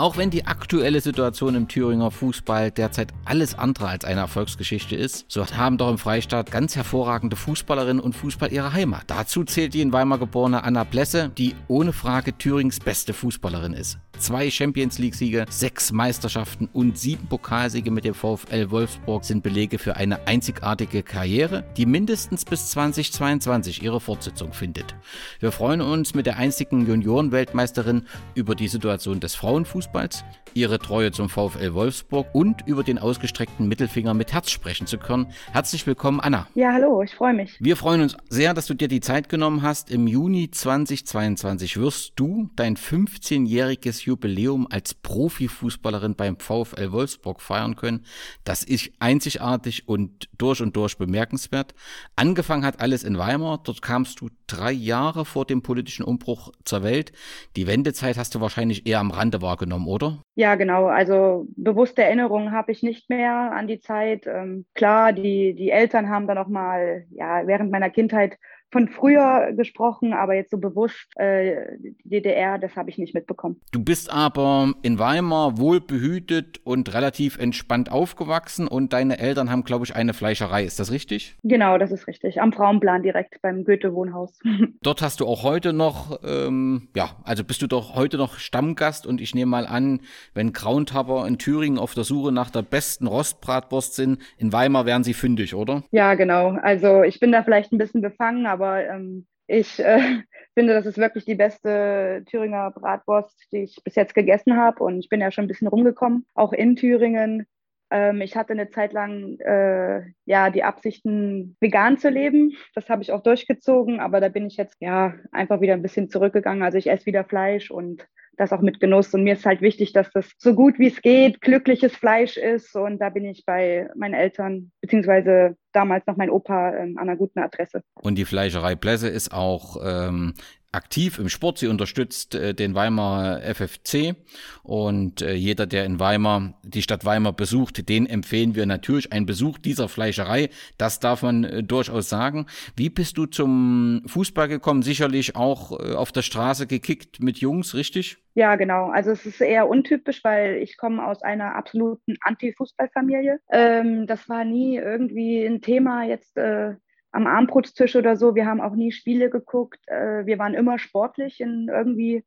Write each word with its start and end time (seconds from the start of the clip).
Auch 0.00 0.16
wenn 0.16 0.30
die 0.30 0.46
aktuelle 0.46 1.02
Situation 1.02 1.54
im 1.54 1.68
Thüringer 1.68 2.10
Fußball 2.10 2.70
derzeit 2.70 3.12
alles 3.26 3.58
andere 3.58 3.88
als 3.88 4.06
eine 4.06 4.20
Erfolgsgeschichte 4.20 4.96
ist, 4.96 5.26
so 5.28 5.46
haben 5.46 5.76
doch 5.76 5.90
im 5.90 5.98
Freistaat 5.98 6.50
ganz 6.50 6.74
hervorragende 6.74 7.36
Fußballerinnen 7.36 8.02
und 8.02 8.14
Fußball 8.14 8.50
ihre 8.50 8.72
Heimat. 8.72 9.02
Dazu 9.08 9.44
zählt 9.44 9.74
die 9.74 9.82
in 9.82 9.92
Weimar 9.92 10.16
geborene 10.16 10.64
Anna 10.64 10.84
Blesse, 10.84 11.28
die 11.28 11.54
ohne 11.68 11.92
Frage 11.92 12.32
Thürings 12.32 12.80
beste 12.80 13.12
Fußballerin 13.12 13.74
ist 13.74 13.98
zwei 14.20 14.50
Champions 14.50 14.98
League-Siege, 14.98 15.46
sechs 15.48 15.92
Meisterschaften 15.92 16.68
und 16.72 16.98
sieben 16.98 17.26
Pokalsiege 17.26 17.90
mit 17.90 18.04
dem 18.04 18.14
VfL 18.14 18.70
Wolfsburg 18.70 19.24
sind 19.24 19.42
Belege 19.42 19.78
für 19.78 19.96
eine 19.96 20.26
einzigartige 20.26 21.02
Karriere, 21.02 21.64
die 21.76 21.86
mindestens 21.86 22.44
bis 22.44 22.68
2022 22.70 23.82
ihre 23.82 24.00
Fortsetzung 24.00 24.52
findet. 24.52 24.94
Wir 25.40 25.52
freuen 25.52 25.80
uns 25.80 26.14
mit 26.14 26.26
der 26.26 26.36
einzigen 26.36 26.86
Junioren-Weltmeisterin 26.86 28.06
über 28.34 28.54
die 28.54 28.68
Situation 28.68 29.20
des 29.20 29.34
Frauenfußballs, 29.34 30.22
ihre 30.54 30.78
Treue 30.78 31.12
zum 31.12 31.28
VfL 31.28 31.74
Wolfsburg 31.74 32.28
und 32.32 32.66
über 32.66 32.82
den 32.82 32.98
ausgestreckten 32.98 33.68
Mittelfinger 33.68 34.14
mit 34.14 34.32
Herz 34.32 34.50
sprechen 34.50 34.86
zu 34.86 34.98
können. 34.98 35.32
Herzlich 35.52 35.86
willkommen, 35.86 36.20
Anna. 36.20 36.46
Ja, 36.54 36.72
hallo, 36.72 37.02
ich 37.02 37.14
freue 37.14 37.34
mich. 37.34 37.56
Wir 37.60 37.76
freuen 37.76 38.02
uns 38.02 38.16
sehr, 38.28 38.54
dass 38.54 38.66
du 38.66 38.74
dir 38.74 38.88
die 38.88 39.00
Zeit 39.00 39.28
genommen 39.28 39.62
hast. 39.62 39.90
Im 39.90 40.06
Juni 40.06 40.50
2022 40.50 41.76
wirst 41.76 42.12
du 42.16 42.50
dein 42.56 42.76
15-jähriges 42.76 44.04
Jubiläum 44.04 44.66
als 44.70 44.94
Profifußballerin 44.94 46.14
beim 46.14 46.38
VfL 46.38 46.92
Wolfsburg 46.92 47.40
feiern 47.40 47.76
können. 47.76 48.04
Das 48.44 48.62
ist 48.64 48.90
einzigartig 48.98 49.88
und 49.88 50.28
durch 50.36 50.60
und 50.60 50.76
durch 50.76 50.98
bemerkenswert. 50.98 51.74
Angefangen 52.16 52.64
hat 52.64 52.80
alles 52.80 53.04
in 53.04 53.18
Weimar. 53.18 53.60
Dort 53.62 53.82
kamst 53.82 54.20
du 54.20 54.30
drei 54.50 54.72
Jahre 54.72 55.24
vor 55.24 55.44
dem 55.44 55.62
politischen 55.62 56.04
Umbruch 56.04 56.52
zur 56.64 56.82
Welt. 56.82 57.12
Die 57.56 57.66
Wendezeit 57.66 58.18
hast 58.18 58.34
du 58.34 58.40
wahrscheinlich 58.40 58.86
eher 58.86 59.00
am 59.00 59.10
Rande 59.10 59.42
wahrgenommen, 59.42 59.86
oder? 59.86 60.22
Ja, 60.34 60.54
genau. 60.54 60.86
Also 60.86 61.46
bewusste 61.56 62.02
Erinnerungen 62.02 62.52
habe 62.52 62.72
ich 62.72 62.82
nicht 62.82 63.08
mehr 63.08 63.52
an 63.52 63.66
die 63.66 63.80
Zeit. 63.80 64.26
Ähm, 64.26 64.66
klar, 64.74 65.12
die, 65.12 65.54
die 65.54 65.70
Eltern 65.70 66.08
haben 66.08 66.26
dann 66.26 66.38
auch 66.38 66.48
mal, 66.48 67.04
ja, 67.10 67.46
während 67.46 67.70
meiner 67.70 67.90
Kindheit 67.90 68.38
von 68.70 68.88
früher 68.88 69.52
gesprochen, 69.56 70.12
aber 70.12 70.34
jetzt 70.34 70.50
so 70.50 70.58
bewusst 70.58 71.08
äh, 71.16 71.76
DDR, 72.04 72.58
das 72.58 72.76
habe 72.76 72.90
ich 72.90 72.98
nicht 72.98 73.14
mitbekommen. 73.14 73.60
Du 73.72 73.82
bist 73.82 74.12
aber 74.12 74.72
in 74.82 74.98
Weimar 74.98 75.58
wohl 75.58 75.80
behütet 75.80 76.60
und 76.64 76.94
relativ 76.94 77.38
entspannt 77.38 77.90
aufgewachsen 77.90 78.68
und 78.68 78.92
deine 78.92 79.18
Eltern 79.18 79.50
haben, 79.50 79.64
glaube 79.64 79.84
ich, 79.84 79.96
eine 79.96 80.14
Fleischerei. 80.14 80.64
Ist 80.64 80.78
das 80.78 80.92
richtig? 80.92 81.36
Genau, 81.42 81.78
das 81.78 81.90
ist 81.90 82.06
richtig. 82.06 82.40
Am 82.40 82.52
Frauenplan 82.52 83.02
direkt 83.02 83.42
beim 83.42 83.64
Goethe-Wohnhaus. 83.64 84.38
Dort 84.82 85.02
hast 85.02 85.20
du 85.20 85.26
auch 85.26 85.42
heute 85.42 85.72
noch, 85.72 86.20
ähm, 86.24 86.88
ja, 86.94 87.10
also 87.24 87.42
bist 87.44 87.62
du 87.62 87.66
doch 87.66 87.96
heute 87.96 88.18
noch 88.18 88.38
Stammgast 88.38 89.06
und 89.06 89.20
ich 89.20 89.34
nehme 89.34 89.50
mal 89.50 89.66
an, 89.66 90.00
wenn 90.34 90.52
Grauntaber 90.52 91.26
in 91.26 91.38
Thüringen 91.38 91.78
auf 91.78 91.94
der 91.94 92.04
Suche 92.04 92.32
nach 92.32 92.50
der 92.50 92.62
besten 92.62 93.06
Rostbratwurst 93.06 93.94
sind, 93.94 94.20
in 94.38 94.52
Weimar 94.52 94.86
wären 94.86 95.02
sie 95.02 95.14
fündig, 95.14 95.54
oder? 95.54 95.82
Ja, 95.90 96.14
genau. 96.14 96.50
Also 96.62 97.02
ich 97.02 97.18
bin 97.18 97.32
da 97.32 97.42
vielleicht 97.42 97.72
ein 97.72 97.78
bisschen 97.78 98.00
befangen, 98.00 98.46
aber 98.46 98.59
aber 98.60 98.86
ähm, 98.86 99.26
ich 99.46 99.78
äh, 99.80 100.22
finde, 100.54 100.74
das 100.74 100.86
ist 100.86 100.98
wirklich 100.98 101.24
die 101.24 101.34
beste 101.34 102.24
Thüringer 102.26 102.70
Bratwurst, 102.70 103.48
die 103.52 103.64
ich 103.64 103.76
bis 103.82 103.94
jetzt 103.94 104.14
gegessen 104.14 104.56
habe. 104.56 104.84
Und 104.84 105.00
ich 105.00 105.08
bin 105.08 105.20
ja 105.20 105.30
schon 105.30 105.44
ein 105.44 105.48
bisschen 105.48 105.68
rumgekommen, 105.68 106.26
auch 106.34 106.52
in 106.52 106.76
Thüringen. 106.76 107.46
Ähm, 107.90 108.20
ich 108.20 108.36
hatte 108.36 108.52
eine 108.52 108.70
Zeit 108.70 108.92
lang 108.92 109.38
äh, 109.40 110.02
ja 110.24 110.50
die 110.50 110.62
Absichten, 110.62 111.56
vegan 111.60 111.98
zu 111.98 112.08
leben. 112.08 112.56
Das 112.74 112.88
habe 112.88 113.02
ich 113.02 113.12
auch 113.12 113.22
durchgezogen, 113.22 113.98
aber 113.98 114.20
da 114.20 114.28
bin 114.28 114.46
ich 114.46 114.56
jetzt 114.56 114.76
ja 114.80 115.14
einfach 115.32 115.60
wieder 115.60 115.74
ein 115.74 115.82
bisschen 115.82 116.10
zurückgegangen. 116.10 116.62
Also 116.62 116.78
ich 116.78 116.88
esse 116.88 117.06
wieder 117.06 117.24
Fleisch 117.24 117.70
und 117.70 118.06
das 118.36 118.52
auch 118.52 118.60
mit 118.60 118.80
Genuss. 118.80 119.12
Und 119.12 119.24
mir 119.24 119.34
ist 119.34 119.46
halt 119.46 119.60
wichtig, 119.60 119.92
dass 119.92 120.10
das 120.12 120.30
so 120.38 120.54
gut 120.54 120.78
wie 120.78 120.86
es 120.86 121.02
geht, 121.02 121.40
glückliches 121.40 121.94
Fleisch 121.96 122.36
ist. 122.36 122.74
Und 122.74 122.98
da 122.98 123.10
bin 123.10 123.24
ich 123.24 123.44
bei 123.44 123.88
meinen 123.96 124.14
Eltern, 124.14 124.70
beziehungsweise 124.80 125.56
damals 125.72 126.06
noch 126.06 126.16
mein 126.16 126.30
Opa, 126.30 126.74
ähm, 126.74 126.98
an 126.98 127.08
einer 127.08 127.16
guten 127.16 127.40
Adresse. 127.40 127.82
Und 127.94 128.16
die 128.16 128.24
Fleischerei 128.24 128.74
Blässe 128.74 129.08
ist 129.08 129.32
auch 129.32 129.76
ähm, 129.82 130.34
aktiv 130.72 131.18
im 131.18 131.28
Sport. 131.28 131.58
Sie 131.58 131.66
unterstützt 131.66 132.34
äh, 132.34 132.54
den 132.54 132.74
Weimar 132.74 133.40
FFC 133.42 134.14
und 134.62 135.22
äh, 135.22 135.34
jeder, 135.34 135.66
der 135.66 135.84
in 135.84 135.98
Weimar 135.98 136.54
die 136.62 136.82
Stadt 136.82 137.04
Weimar 137.04 137.32
besucht, 137.32 137.88
den 137.88 138.06
empfehlen 138.06 138.54
wir 138.54 138.66
natürlich 138.66 139.12
einen 139.12 139.26
Besuch 139.26 139.58
dieser 139.58 139.88
Fleischerei. 139.88 140.50
Das 140.78 141.00
darf 141.00 141.22
man 141.22 141.44
äh, 141.44 141.62
durchaus 141.62 142.08
sagen. 142.08 142.46
Wie 142.76 142.90
bist 142.90 143.18
du 143.18 143.26
zum 143.26 144.02
Fußball 144.06 144.48
gekommen? 144.48 144.82
Sicherlich 144.82 145.36
auch 145.36 145.78
äh, 145.80 145.94
auf 145.94 146.12
der 146.12 146.22
Straße 146.22 146.66
gekickt 146.66 147.20
mit 147.20 147.38
Jungs, 147.38 147.74
richtig? 147.74 148.18
Ja, 148.34 148.54
genau. 148.56 148.90
Also 148.90 149.10
es 149.10 149.26
ist 149.26 149.40
eher 149.40 149.68
untypisch, 149.68 150.22
weil 150.22 150.56
ich 150.56 150.76
komme 150.76 151.04
aus 151.04 151.22
einer 151.22 151.56
absoluten 151.56 152.16
Anti-Fußballfamilie. 152.20 153.40
Ähm, 153.50 154.06
das 154.06 154.28
war 154.28 154.44
nie 154.44 154.76
irgendwie 154.76 155.44
ein 155.44 155.60
Thema 155.62 156.04
jetzt 156.04 156.36
äh, 156.36 156.74
am 157.10 157.26
Armbrutstisch 157.26 157.96
oder 157.96 158.16
so. 158.16 158.34
Wir 158.36 158.46
haben 158.46 158.60
auch 158.60 158.74
nie 158.74 158.92
Spiele 158.92 159.30
geguckt. 159.30 159.80
Äh, 159.88 160.26
wir 160.26 160.38
waren 160.38 160.54
immer 160.54 160.78
sportlich 160.78 161.40
in 161.40 161.68
irgendwie, 161.68 162.24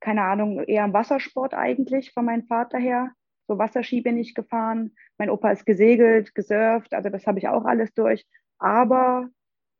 keine 0.00 0.22
Ahnung, 0.22 0.60
eher 0.64 0.84
im 0.84 0.92
Wassersport 0.92 1.54
eigentlich 1.54 2.12
von 2.12 2.24
meinem 2.24 2.46
Vater 2.46 2.78
her. 2.78 3.12
So 3.46 3.56
Wasserski 3.58 4.00
bin 4.00 4.18
ich 4.18 4.34
gefahren. 4.34 4.96
Mein 5.18 5.30
Opa 5.30 5.50
ist 5.52 5.66
gesegelt, 5.66 6.34
gesurft, 6.34 6.92
also 6.94 7.10
das 7.10 7.26
habe 7.26 7.38
ich 7.38 7.46
auch 7.48 7.64
alles 7.64 7.94
durch. 7.94 8.26
Aber 8.58 9.28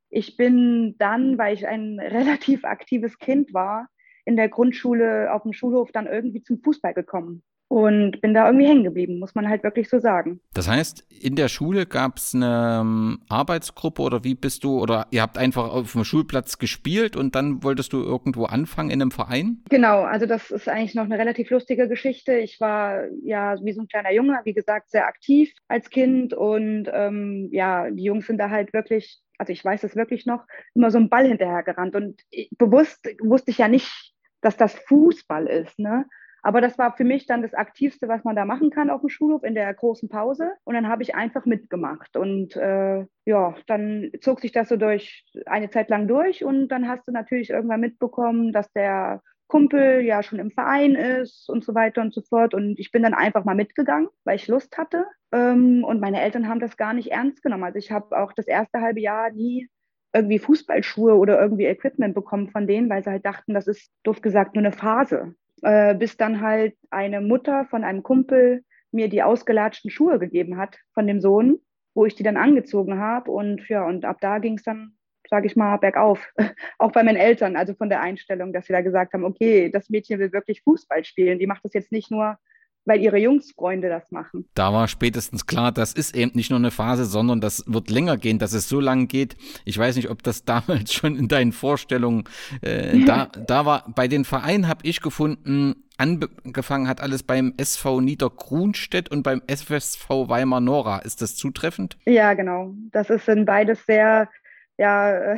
ich 0.09 0.37
bin 0.37 0.95
dann, 0.99 1.37
weil 1.37 1.53
ich 1.55 1.67
ein 1.67 1.99
relativ 2.01 2.63
aktives 2.63 3.17
Kind 3.19 3.53
war, 3.53 3.87
in 4.25 4.35
der 4.35 4.49
Grundschule 4.49 5.33
auf 5.33 5.43
dem 5.43 5.53
Schulhof 5.53 5.91
dann 5.91 6.07
irgendwie 6.07 6.43
zum 6.43 6.59
Fußball 6.59 6.93
gekommen 6.93 7.43
und 7.67 8.21
bin 8.21 8.33
da 8.33 8.45
irgendwie 8.45 8.67
hängen 8.67 8.83
geblieben, 8.83 9.19
muss 9.19 9.35
man 9.35 9.49
halt 9.49 9.63
wirklich 9.63 9.89
so 9.89 9.99
sagen. 9.99 10.39
Das 10.53 10.67
heißt, 10.67 11.05
in 11.09 11.35
der 11.35 11.47
Schule 11.47 11.85
gab 11.85 12.17
es 12.17 12.35
eine 12.35 12.79
ähm, 12.81 13.19
Arbeitsgruppe 13.27 14.01
oder 14.01 14.23
wie 14.23 14.35
bist 14.35 14.63
du, 14.63 14.79
oder 14.79 15.07
ihr 15.11 15.21
habt 15.21 15.37
einfach 15.37 15.71
auf 15.71 15.91
dem 15.93 16.03
Schulplatz 16.03 16.57
gespielt 16.57 17.15
und 17.15 17.35
dann 17.35 17.63
wolltest 17.63 17.93
du 17.93 18.03
irgendwo 18.03 18.45
anfangen 18.45 18.91
in 18.91 19.01
einem 19.01 19.11
Verein? 19.11 19.63
Genau, 19.69 20.03
also 20.03 20.25
das 20.25 20.51
ist 20.51 20.69
eigentlich 20.69 20.95
noch 20.95 21.05
eine 21.05 21.17
relativ 21.17 21.49
lustige 21.49 21.87
Geschichte. 21.87 22.37
Ich 22.37 22.59
war 22.59 23.05
ja 23.23 23.55
wie 23.63 23.73
so 23.73 23.81
ein 23.81 23.87
kleiner 23.87 24.13
Junge, 24.13 24.39
wie 24.43 24.53
gesagt, 24.53 24.91
sehr 24.91 25.07
aktiv 25.07 25.51
als 25.67 25.89
Kind 25.89 26.33
und 26.33 26.89
ähm, 26.93 27.49
ja, 27.51 27.89
die 27.89 28.03
Jungs 28.03 28.27
sind 28.27 28.37
da 28.37 28.51
halt 28.51 28.73
wirklich, 28.73 29.21
also 29.39 29.51
ich 29.51 29.65
weiß 29.65 29.83
es 29.83 29.95
wirklich 29.95 30.25
noch, 30.25 30.45
immer 30.75 30.91
so 30.91 30.97
einen 30.97 31.09
Ball 31.09 31.27
hinterher 31.27 31.63
gerannt 31.63 31.95
und 31.95 32.21
bewusst 32.57 33.07
wusste 33.21 33.51
ich 33.51 33.57
ja 33.57 33.67
nicht, 33.67 34.14
dass 34.45 34.57
das 34.57 34.75
Fußball 34.75 35.47
ist, 35.47 35.79
ne? 35.79 36.05
Aber 36.45 36.61
das 36.61 36.77
war 36.77 36.95
für 36.95 37.03
mich 37.03 37.25
dann 37.25 37.41
das 37.41 37.55
Aktivste, 37.55 38.07
was 38.07 38.23
man 38.23 38.35
da 38.35 38.45
machen 38.45 38.69
kann 38.69 38.91
auf 38.91 39.01
dem 39.01 39.09
Schulhof 39.09 39.43
in 39.43 39.55
der 39.55 39.73
großen 39.73 40.09
Pause. 40.09 40.51
Und 40.63 40.75
dann 40.75 40.87
habe 40.87 41.01
ich 41.01 41.15
einfach 41.15 41.47
mitgemacht. 41.47 42.15
Und 42.15 42.55
äh, 42.55 43.07
ja, 43.25 43.55
dann 43.65 44.11
zog 44.21 44.41
sich 44.41 44.51
das 44.51 44.69
so 44.69 44.77
durch 44.77 45.25
eine 45.47 45.71
Zeit 45.71 45.89
lang 45.89 46.07
durch. 46.07 46.43
Und 46.43 46.67
dann 46.67 46.87
hast 46.87 47.07
du 47.07 47.11
natürlich 47.11 47.49
irgendwann 47.49 47.79
mitbekommen, 47.79 48.53
dass 48.53 48.71
der 48.73 49.23
Kumpel 49.47 50.01
ja 50.01 50.21
schon 50.21 50.37
im 50.37 50.51
Verein 50.51 50.93
ist 50.93 51.49
und 51.49 51.63
so 51.63 51.73
weiter 51.73 52.01
und 52.01 52.13
so 52.13 52.21
fort. 52.21 52.53
Und 52.53 52.77
ich 52.79 52.91
bin 52.91 53.01
dann 53.01 53.15
einfach 53.15 53.43
mal 53.43 53.55
mitgegangen, 53.55 54.09
weil 54.23 54.35
ich 54.35 54.47
Lust 54.47 54.77
hatte. 54.77 55.07
Ähm, 55.31 55.83
und 55.83 55.99
meine 55.99 56.21
Eltern 56.21 56.47
haben 56.47 56.59
das 56.59 56.77
gar 56.77 56.93
nicht 56.93 57.11
ernst 57.11 57.41
genommen. 57.41 57.63
Also 57.63 57.79
ich 57.79 57.91
habe 57.91 58.15
auch 58.15 58.33
das 58.33 58.45
erste 58.45 58.81
halbe 58.81 58.99
Jahr 58.99 59.31
nie 59.31 59.67
irgendwie 60.15 60.39
Fußballschuhe 60.39 61.15
oder 61.15 61.39
irgendwie 61.39 61.65
Equipment 61.65 62.15
bekommen 62.15 62.49
von 62.49 62.65
denen, 62.65 62.89
weil 62.89 63.03
sie 63.03 63.11
halt 63.11 63.25
dachten, 63.25 63.53
das 63.53 63.67
ist 63.67 63.91
doof 64.03 64.21
gesagt 64.21 64.55
nur 64.55 64.63
eine 64.63 64.71
Phase 64.71 65.35
äh, 65.61 65.95
bis 65.95 66.17
dann 66.17 66.41
halt 66.41 66.75
eine 66.89 67.21
Mutter 67.21 67.65
von 67.65 67.83
einem 67.83 68.03
Kumpel 68.03 68.63
mir 68.91 69.09
die 69.09 69.23
ausgelatschten 69.23 69.91
Schuhe 69.91 70.19
gegeben 70.19 70.57
hat 70.57 70.77
von 70.93 71.07
dem 71.07 71.19
Sohn. 71.21 71.59
wo 71.97 72.05
ich 72.05 72.13
die 72.15 72.23
dann 72.23 72.35
angezogen 72.35 72.99
habe. 72.99 73.31
Und 73.31 73.69
ja, 73.69 73.85
und 73.85 74.03
ab 74.03 74.17
da 74.19 74.39
ging 74.39 74.57
es 74.57 74.63
dann, 74.63 74.97
sage 75.29 75.47
ich 75.47 75.55
mal, 75.55 75.77
bergauf. 75.77 76.27
Auch 76.77 76.91
bei 76.91 77.03
meinen 77.03 77.15
Eltern, 77.15 77.55
also 77.55 77.73
von 77.73 77.87
der 77.87 78.01
Einstellung, 78.01 78.51
dass 78.51 78.65
sie 78.65 78.73
da 78.73 78.81
gesagt 78.81 79.13
haben, 79.13 79.23
okay, 79.23 79.69
das 79.71 79.89
Mädchen 79.89 80.19
will 80.19 80.33
wirklich 80.33 80.61
Fußball 80.63 81.05
spielen. 81.05 81.39
Die 81.39 81.47
macht 81.47 81.63
das 81.63 81.73
jetzt 81.73 81.93
nicht 81.93 82.11
nur 82.11 82.37
weil 82.85 83.01
ihre 83.01 83.17
Jungsfreunde 83.17 83.89
das 83.89 84.11
machen. 84.11 84.47
Da 84.53 84.71
war 84.71 84.87
spätestens 84.87 85.45
klar, 85.45 85.71
das 85.71 85.93
ist 85.93 86.15
eben 86.15 86.31
nicht 86.35 86.49
nur 86.49 86.59
eine 86.59 86.71
Phase, 86.71 87.05
sondern 87.05 87.41
das 87.41 87.63
wird 87.67 87.89
länger 87.89 88.17
gehen, 88.17 88.39
dass 88.39 88.53
es 88.53 88.69
so 88.69 88.79
lang 88.79 89.07
geht. 89.07 89.35
Ich 89.65 89.77
weiß 89.77 89.95
nicht, 89.95 90.09
ob 90.09 90.23
das 90.23 90.45
damals 90.45 90.93
schon 90.93 91.15
in 91.15 91.27
deinen 91.27 91.51
Vorstellungen 91.51 92.25
äh, 92.61 93.03
da, 93.05 93.25
da 93.47 93.65
war. 93.65 93.85
Bei 93.95 94.07
den 94.07 94.25
Vereinen 94.25 94.67
habe 94.67 94.81
ich 94.83 95.01
gefunden, 95.01 95.75
angefangen 95.97 96.87
hat 96.87 97.01
alles 97.01 97.23
beim 97.23 97.53
SV 97.57 98.01
Niedergrunstedt 98.01 99.09
und 99.09 99.23
beim 99.23 99.41
FSV 99.47 100.09
Weimar 100.09 100.61
Nora. 100.61 100.99
Ist 100.99 101.21
das 101.21 101.35
zutreffend? 101.35 101.97
Ja, 102.05 102.33
genau. 102.33 102.73
Das 102.91 103.09
ist, 103.09 103.25
sind 103.25 103.45
beides 103.45 103.85
sehr 103.85 104.29
ja, 104.77 105.11
äh, 105.11 105.37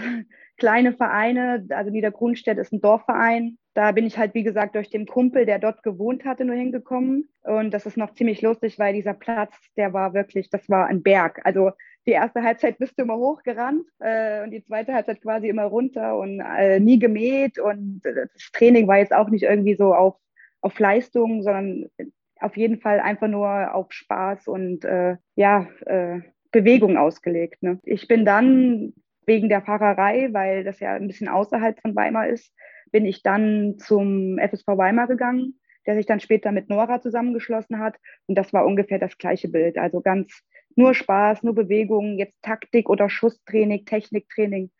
kleine 0.57 0.93
Vereine. 0.93 1.65
Also 1.69 1.91
Niedergrunstedt 1.91 2.57
ist 2.57 2.73
ein 2.73 2.81
Dorfverein 2.81 3.57
da 3.77 3.91
bin 3.91 4.07
ich 4.07 4.17
halt, 4.17 4.33
wie 4.33 4.41
gesagt, 4.41 4.73
durch 4.73 4.89
den 4.89 5.05
Kumpel, 5.05 5.45
der 5.45 5.59
dort 5.59 5.83
gewohnt 5.83 6.25
hatte, 6.25 6.45
nur 6.45 6.55
hingekommen. 6.55 7.29
Und 7.43 7.75
das 7.75 7.85
ist 7.85 7.95
noch 7.95 8.11
ziemlich 8.15 8.41
lustig, 8.41 8.79
weil 8.79 8.95
dieser 8.95 9.13
Platz, 9.13 9.53
der 9.75 9.93
war 9.93 10.15
wirklich, 10.15 10.49
das 10.49 10.67
war 10.67 10.87
ein 10.87 11.03
Berg. 11.03 11.41
Also 11.43 11.69
die 12.07 12.13
erste 12.13 12.41
Halbzeit 12.41 12.79
bist 12.79 12.97
du 12.97 13.03
immer 13.03 13.17
hochgerannt 13.17 13.85
äh, 13.99 14.41
und 14.41 14.49
die 14.49 14.63
zweite 14.63 14.95
Halbzeit 14.95 15.21
quasi 15.21 15.47
immer 15.47 15.65
runter 15.65 16.17
und 16.17 16.39
äh, 16.39 16.79
nie 16.79 16.97
gemäht. 16.97 17.59
Und 17.59 18.01
das 18.03 18.51
Training 18.51 18.87
war 18.87 18.97
jetzt 18.97 19.13
auch 19.13 19.29
nicht 19.29 19.43
irgendwie 19.43 19.75
so 19.75 19.93
auf, 19.93 20.15
auf 20.61 20.79
Leistung, 20.79 21.43
sondern 21.43 21.85
auf 22.39 22.57
jeden 22.57 22.81
Fall 22.81 22.99
einfach 22.99 23.27
nur 23.27 23.75
auf 23.75 23.91
Spaß 23.91 24.47
und 24.47 24.85
äh, 24.85 25.17
ja, 25.35 25.67
äh, 25.85 26.21
Bewegung 26.51 26.97
ausgelegt. 26.97 27.61
Ne? 27.61 27.79
Ich 27.83 28.07
bin 28.07 28.25
dann 28.25 28.93
wegen 29.27 29.49
der 29.49 29.61
Fahrerei, 29.61 30.29
weil 30.31 30.63
das 30.63 30.79
ja 30.79 30.95
ein 30.95 31.07
bisschen 31.07 31.27
außerhalb 31.27 31.79
von 31.81 31.95
Weimar 31.95 32.27
ist, 32.27 32.51
bin 32.91 33.05
ich 33.05 33.21
dann 33.21 33.77
zum 33.77 34.39
FSV 34.39 34.65
Weimar 34.67 35.07
gegangen, 35.07 35.59
der 35.85 35.95
sich 35.95 36.05
dann 36.05 36.19
später 36.19 36.51
mit 36.51 36.69
Nora 36.69 37.01
zusammengeschlossen 37.01 37.79
hat. 37.79 37.97
Und 38.25 38.35
das 38.35 38.53
war 38.53 38.65
ungefähr 38.65 38.97
das 38.97 39.17
gleiche 39.17 39.49
Bild. 39.49 39.77
Also 39.77 40.01
ganz 40.01 40.41
nur 40.75 40.93
Spaß, 40.93 41.43
nur 41.43 41.53
Bewegung, 41.53 42.17
jetzt 42.17 42.41
Taktik 42.41 42.89
oder 42.89 43.09
Schusstraining, 43.09 43.85
Techniktraining. 43.85 44.71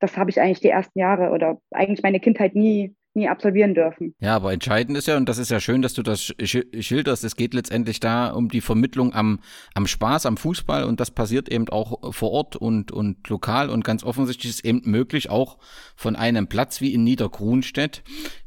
Das 0.00 0.16
habe 0.16 0.30
ich 0.30 0.40
eigentlich 0.40 0.60
die 0.60 0.68
ersten 0.68 0.98
Jahre 0.98 1.30
oder 1.30 1.60
eigentlich 1.70 2.02
meine 2.02 2.20
Kindheit 2.20 2.54
nie 2.54 2.94
nie 3.14 3.28
absolvieren 3.28 3.74
dürfen. 3.74 4.14
Ja, 4.20 4.36
aber 4.36 4.52
entscheidend 4.52 4.98
ist 4.98 5.06
ja, 5.06 5.16
und 5.16 5.28
das 5.28 5.38
ist 5.38 5.50
ja 5.50 5.60
schön, 5.60 5.82
dass 5.82 5.94
du 5.94 6.02
das 6.02 6.34
schilderst, 6.42 7.24
es 7.24 7.36
geht 7.36 7.54
letztendlich 7.54 8.00
da 8.00 8.30
um 8.30 8.48
die 8.48 8.60
Vermittlung 8.60 9.14
am, 9.14 9.40
am 9.74 9.86
Spaß, 9.86 10.26
am 10.26 10.36
Fußball 10.36 10.84
und 10.84 11.00
das 11.00 11.10
passiert 11.10 11.48
eben 11.48 11.68
auch 11.68 12.12
vor 12.12 12.32
Ort 12.32 12.56
und, 12.56 12.92
und 12.92 13.28
lokal 13.28 13.70
und 13.70 13.84
ganz 13.84 14.04
offensichtlich 14.04 14.50
ist 14.50 14.64
eben 14.64 14.82
möglich, 14.84 15.30
auch 15.30 15.58
von 15.96 16.16
einem 16.16 16.48
Platz 16.48 16.80
wie 16.80 16.92
in 16.92 17.04
Niedergrunstedt 17.04 18.02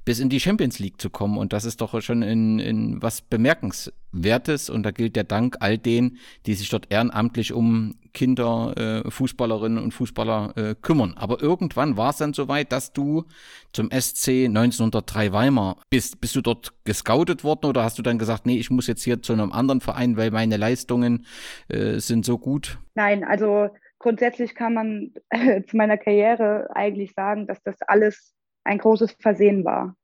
bis 0.08 0.20
in 0.20 0.30
die 0.30 0.40
Champions 0.40 0.80
League 0.80 1.02
zu 1.02 1.10
kommen. 1.10 1.38
Und 1.38 1.52
das 1.52 1.66
ist 1.66 1.82
doch 1.82 2.02
schon 2.02 2.22
in, 2.22 2.60
in 2.60 3.02
was 3.02 3.22
Bemerkenswertes. 3.22 3.94
Und 4.12 4.84
da 4.84 4.92
gilt 4.92 5.16
der 5.16 5.24
Dank 5.24 5.58
all 5.60 5.78
denen, 5.78 6.18
die 6.46 6.54
sich 6.54 6.70
dort 6.70 6.92
ehrenamtlich 6.92 7.54
um 7.54 7.96
Kinder, 8.14 9.04
äh, 9.06 9.12
Fußballerinnen 9.12 9.84
und 9.84 9.94
Fußballer 9.94 10.54
äh, 10.56 10.76
kümmern. 10.82 11.14
Aber 11.18 11.42
irgendwann 11.42 11.98
war 11.98 12.10
es 12.10 12.18
dann 12.18 12.34
soweit, 12.34 12.72
dass 12.72 12.92
du 12.92 13.26
zum 13.74 13.92
SC 13.92 14.46
1903 14.46 15.32
Weimar 15.34 15.78
bist. 15.90 16.20
Bist 16.20 16.36
du 16.36 16.42
dort 16.42 16.74
gescoutet 16.84 17.44
worden 17.44 17.68
oder 17.68 17.84
hast 17.84 18.00
du 18.00 18.02
dann 18.02 18.18
gesagt, 18.18 18.46
nee, 18.46 18.58
ich 18.58 18.72
muss 18.72 18.88
jetzt 18.88 19.04
hier 19.04 19.22
zu 19.22 19.34
einem 19.34 19.52
anderen 19.52 19.82
Verein, 19.82 20.18
weil 20.18 20.32
meine 20.32 20.58
Leistungen 20.58 21.26
äh, 21.70 22.00
sind 22.00 22.26
so 22.26 22.40
gut? 22.40 22.80
Nein, 22.96 23.24
also 23.24 23.70
grundsätzlich 24.00 24.56
kann 24.56 24.74
man 24.74 25.14
äh, 25.30 25.62
zu 25.64 25.78
meiner 25.78 25.98
Karriere 25.98 26.70
eigentlich 26.74 27.14
sagen, 27.14 27.46
dass 27.46 27.62
das 27.62 27.76
alles 27.84 28.34
ein 28.64 28.80
großes 28.80 29.16
Versehen 29.20 29.64
war. 29.64 29.96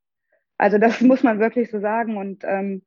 Also 0.56 0.78
das 0.78 1.00
muss 1.00 1.22
man 1.22 1.40
wirklich 1.40 1.70
so 1.70 1.80
sagen. 1.80 2.16
Und 2.16 2.44
ähm, 2.44 2.82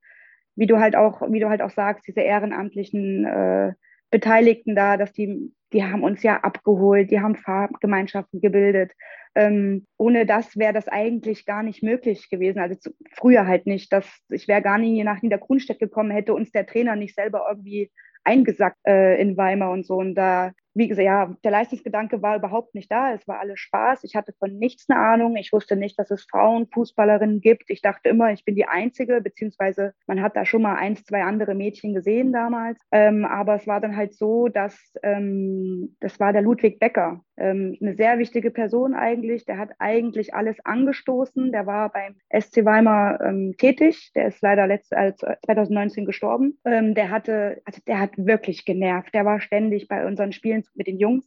wie 0.58 0.68
du 0.68 0.80
halt 0.80 0.96
auch, 0.96 1.22
wie 1.32 1.40
du 1.40 1.50
halt 1.50 1.62
auch 1.62 1.70
sagst, 1.70 2.08
diese 2.08 2.22
ehrenamtlichen 2.22 3.26
äh, 3.26 3.74
Beteiligten 4.10 4.76
da, 4.76 4.98
dass 4.98 5.14
die, 5.14 5.54
die 5.72 5.84
haben 5.84 6.04
uns 6.04 6.24
ja 6.24 6.38
abgeholt, 6.38 7.12
die 7.12 7.20
haben 7.20 7.36
Farbgemeinschaften 7.36 8.42
gebildet. 8.42 8.92
Ähm, 9.36 9.86
ohne 9.98 10.26
das 10.26 10.58
wäre 10.58 10.74
das 10.74 10.88
eigentlich 10.88 11.46
gar 11.46 11.62
nicht 11.62 11.84
möglich 11.84 12.30
gewesen. 12.30 12.60
Also 12.60 12.76
zu, 12.76 12.92
früher 13.16 13.46
halt 13.46 13.68
nicht. 13.68 13.94
Dass 13.94 14.08
ich 14.30 14.48
wäre 14.48 14.64
gar 14.64 14.80
nie 14.80 15.04
nach 15.04 15.22
Niedergrunstedt 15.22 15.80
gekommen, 15.80 16.12
hätte 16.12 16.34
uns 16.34 16.52
der 16.52 16.66
Trainer 16.66 16.96
nicht 16.96 17.14
selber 17.14 17.46
irgendwie 17.48 17.92
eingesackt 18.24 18.80
äh, 18.88 19.22
in 19.22 19.38
Weimar 19.38 19.72
und 19.72 19.86
so. 19.86 19.96
Und 19.96 20.16
da 20.16 20.52
wie 20.78 20.88
gesagt, 20.88 21.06
ja, 21.06 21.36
der 21.44 21.52
Leistungsgedanke 21.52 22.22
war 22.22 22.38
überhaupt 22.38 22.76
nicht 22.76 22.92
da. 22.92 23.12
Es 23.14 23.28
war 23.28 23.40
alles 23.40 23.60
Spaß. 23.60 24.04
Ich 24.04 24.16
hatte 24.16 24.34
von 24.38 24.58
nichts 24.58 24.88
eine 24.88 25.00
Ahnung. 25.00 25.36
Ich 25.36 25.52
wusste 25.52 25.76
nicht, 25.76 25.98
dass 25.98 26.12
es 26.12 26.28
Frauenfußballerinnen 26.30 27.42
gibt. 27.42 27.70
Ich 27.70 27.82
dachte 27.82 28.10
immer, 28.10 28.32
ich 28.32 28.46
bin 28.46 28.56
die 28.56 28.68
Einzige, 28.68 29.20
beziehungsweise 29.22 29.94
man 30.06 30.22
hat 30.22 30.36
da 30.36 30.46
schon 30.46 30.62
mal 30.62 30.76
eins, 30.76 31.04
zwei 31.04 31.24
andere 31.24 31.56
Mädchen 31.56 31.96
gesehen 31.96 32.32
damals. 32.32 32.80
Ähm, 32.92 33.26
aber 33.26 33.56
es 33.56 33.66
war 33.66 33.82
dann 33.82 33.98
halt 33.98 34.14
so, 34.14 34.50
dass 34.50 34.94
ähm, 35.02 35.96
das 36.00 36.20
war 36.20 36.32
der 36.32 36.44
Ludwig 36.44 36.80
Becker, 36.80 37.22
ähm, 37.38 37.78
eine 37.82 37.96
sehr 37.96 38.18
wichtige 38.18 38.52
Person 38.52 38.94
eigentlich. 38.94 39.46
Der 39.46 39.58
hat 39.58 39.70
eigentlich 39.80 40.34
alles 40.34 40.58
angestoßen. 40.64 41.52
Der 41.52 41.66
war 41.66 41.92
beim 41.92 42.16
SC 42.30 42.66
Weimar 42.66 43.22
ähm, 43.22 43.56
tätig. 43.58 44.12
Der 44.16 44.28
ist 44.28 44.42
leider 44.42 44.68
letzt, 44.68 44.92
äh, 44.92 45.14
2019 45.46 46.06
gestorben. 46.06 46.60
Ähm, 46.66 46.94
der 46.94 47.10
hatte, 47.10 47.62
also 47.66 47.82
der 47.88 48.00
hat 48.00 48.12
wirklich 48.18 48.66
genervt. 48.66 49.14
Der 49.14 49.26
war 49.26 49.40
ständig 49.40 49.88
bei 49.88 50.06
unseren 50.06 50.32
Spielen 50.32 50.64
mit 50.76 50.88
den 50.88 51.00
Jungs, 51.00 51.26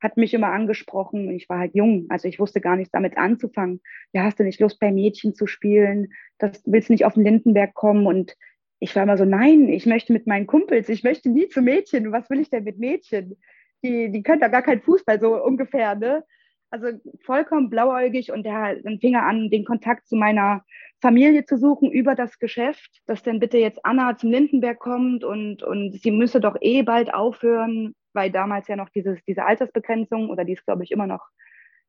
hat 0.00 0.16
mich 0.16 0.32
immer 0.34 0.48
angesprochen. 0.48 1.30
Ich 1.30 1.48
war 1.48 1.58
halt 1.58 1.74
jung, 1.74 2.06
also 2.08 2.26
ich 2.26 2.40
wusste 2.40 2.60
gar 2.60 2.76
nichts 2.76 2.92
damit 2.92 3.16
anzufangen. 3.16 3.80
Ja, 4.12 4.24
hast 4.24 4.38
du 4.38 4.44
nicht 4.44 4.60
Lust, 4.60 4.80
bei 4.80 4.90
Mädchen 4.90 5.34
zu 5.34 5.46
spielen? 5.46 6.12
Das 6.38 6.62
willst 6.66 6.88
du 6.88 6.94
nicht 6.94 7.04
auf 7.04 7.14
den 7.14 7.24
Lindenberg 7.24 7.74
kommen? 7.74 8.06
Und 8.06 8.34
ich 8.78 8.96
war 8.96 9.02
immer 9.02 9.18
so, 9.18 9.26
nein, 9.26 9.68
ich 9.68 9.86
möchte 9.86 10.12
mit 10.12 10.26
meinen 10.26 10.46
Kumpels, 10.46 10.88
ich 10.88 11.04
möchte 11.04 11.28
nie 11.28 11.48
zu 11.48 11.60
Mädchen. 11.60 12.12
Was 12.12 12.30
will 12.30 12.40
ich 12.40 12.50
denn 12.50 12.64
mit 12.64 12.78
Mädchen? 12.78 13.36
Die, 13.84 14.10
die 14.10 14.22
können 14.22 14.40
da 14.40 14.48
gar 14.48 14.62
keinen 14.62 14.82
Fußball, 14.82 15.20
so 15.20 15.42
ungefähr, 15.42 15.94
ne? 15.94 16.24
Also 16.72 16.86
vollkommen 17.22 17.68
blauäugig 17.68 18.30
und 18.30 18.44
der, 18.44 18.76
dann 18.76 19.00
fing 19.00 19.14
er 19.14 19.26
an, 19.26 19.50
den 19.50 19.64
Kontakt 19.64 20.06
zu 20.06 20.14
meiner 20.14 20.64
Familie 21.02 21.44
zu 21.44 21.58
suchen 21.58 21.90
über 21.90 22.14
das 22.14 22.38
Geschäft, 22.38 23.00
dass 23.06 23.24
denn 23.24 23.40
bitte 23.40 23.58
jetzt 23.58 23.84
Anna 23.84 24.16
zum 24.16 24.30
Lindenberg 24.30 24.78
kommt 24.78 25.24
und, 25.24 25.64
und 25.64 26.00
sie 26.00 26.12
müsse 26.12 26.40
doch 26.40 26.56
eh 26.60 26.82
bald 26.82 27.12
aufhören, 27.12 27.96
weil 28.12 28.30
damals 28.30 28.68
ja 28.68 28.76
noch 28.76 28.88
dieses, 28.90 29.22
diese 29.24 29.44
Altersbegrenzung, 29.44 30.30
oder 30.30 30.44
die 30.44 30.52
ist, 30.54 30.64
glaube 30.64 30.84
ich, 30.84 30.90
immer 30.90 31.06
noch, 31.06 31.26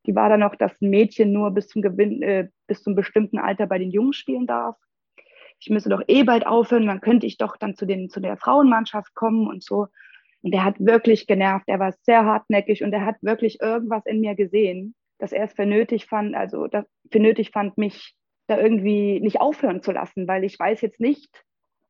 die 0.05 0.15
war 0.15 0.29
da 0.29 0.37
noch, 0.37 0.55
dass 0.55 0.71
ein 0.81 0.89
Mädchen 0.89 1.31
nur 1.31 1.51
bis 1.51 1.67
zum, 1.67 1.81
Gewinn, 1.81 2.21
äh, 2.21 2.49
bis 2.67 2.83
zum 2.83 2.95
bestimmten 2.95 3.37
Alter 3.37 3.67
bei 3.67 3.77
den 3.77 3.91
Jungs 3.91 4.15
spielen 4.15 4.47
darf. 4.47 4.75
Ich 5.59 5.69
müsste 5.69 5.89
doch 5.89 6.01
eh 6.07 6.23
bald 6.23 6.47
aufhören, 6.47 6.87
dann 6.87 7.01
könnte 7.01 7.27
ich 7.27 7.37
doch 7.37 7.55
dann 7.57 7.75
zu, 7.75 7.85
den, 7.85 8.09
zu 8.09 8.19
der 8.19 8.37
Frauenmannschaft 8.37 9.13
kommen 9.13 9.47
und 9.47 9.63
so. 9.63 9.87
Und 10.41 10.53
er 10.53 10.63
hat 10.63 10.79
wirklich 10.79 11.27
genervt, 11.27 11.65
er 11.67 11.79
war 11.79 11.93
sehr 12.01 12.25
hartnäckig 12.25 12.83
und 12.83 12.91
er 12.93 13.05
hat 13.05 13.17
wirklich 13.21 13.61
irgendwas 13.61 14.05
in 14.07 14.21
mir 14.21 14.33
gesehen, 14.33 14.95
dass 15.19 15.31
er 15.31 15.45
es 15.45 15.53
für 15.53 15.67
nötig 15.67 16.07
fand, 16.07 16.33
also 16.33 16.67
für 17.11 17.19
nötig 17.19 17.51
fand, 17.51 17.77
mich 17.77 18.15
da 18.47 18.59
irgendwie 18.59 19.19
nicht 19.19 19.39
aufhören 19.39 19.83
zu 19.83 19.91
lassen, 19.91 20.27
weil 20.27 20.43
ich 20.43 20.57
weiß 20.57 20.81
jetzt 20.81 20.99
nicht, 20.99 21.43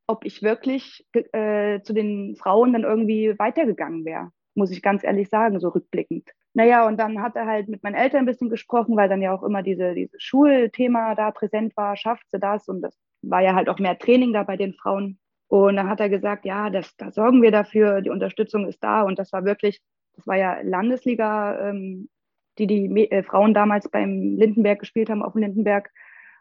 ob 0.08 0.26
ich 0.26 0.42
wirklich 0.42 1.06
äh, 1.14 1.82
zu 1.82 1.94
den 1.94 2.36
Frauen 2.36 2.74
dann 2.74 2.84
irgendwie 2.84 3.38
weitergegangen 3.38 4.06
wäre, 4.06 4.32
muss 4.56 4.72
ich 4.72 4.82
ganz 4.82 5.04
ehrlich 5.04 5.30
sagen, 5.30 5.60
so 5.60 5.70
rückblickend. 5.70 6.30
Naja, 6.54 6.86
und 6.86 6.98
dann 6.98 7.22
hat 7.22 7.36
er 7.36 7.46
halt 7.46 7.70
mit 7.70 7.82
meinen 7.84 7.96
Eltern 7.96 8.20
ein 8.22 8.26
bisschen 8.26 8.50
gesprochen, 8.50 8.98
weil 8.98 9.08
dann 9.08 9.22
ja 9.22 9.34
auch 9.34 9.44
immer 9.44 9.64
diese, 9.64 9.94
dieses 9.94 10.22
Schulthema 10.22 11.16
da 11.16 11.32
präsent 11.32 11.76
war, 11.78 11.96
schafft 11.96 12.30
sie 12.30 12.40
das? 12.40 12.68
Und 12.68 12.82
das 12.82 12.98
war 13.22 13.42
ja 13.42 13.56
halt 13.56 13.70
auch 13.70 13.80
mehr 13.80 13.98
Training 13.98 14.34
da 14.34 14.44
bei 14.44 14.58
den 14.58 14.74
Frauen. 14.74 15.18
Und 15.48 15.78
dann 15.78 15.90
hat 15.90 16.00
er 16.00 16.10
gesagt, 16.10 16.46
ja, 16.46 16.70
das, 16.70 16.96
da 16.98 17.12
sorgen 17.12 17.42
wir 17.42 17.52
dafür, 17.52 18.02
die 18.02 18.10
Unterstützung 18.10 18.68
ist 18.68 18.84
da. 18.84 19.04
Und 19.04 19.20
das 19.20 19.32
war 19.32 19.46
wirklich, 19.46 19.82
das 20.16 20.28
war 20.28 20.36
ja 20.36 20.60
Landesliga, 20.62 21.70
ähm, 21.70 22.10
die 22.58 22.68
die 22.68 23.12
äh, 23.12 23.24
Frauen 23.24 23.54
damals 23.54 23.90
beim 23.90 24.36
Lindenberg 24.38 24.80
gespielt 24.80 25.10
haben, 25.10 25.24
auf 25.24 25.34
dem 25.34 25.42
Lindenberg. 25.42 25.90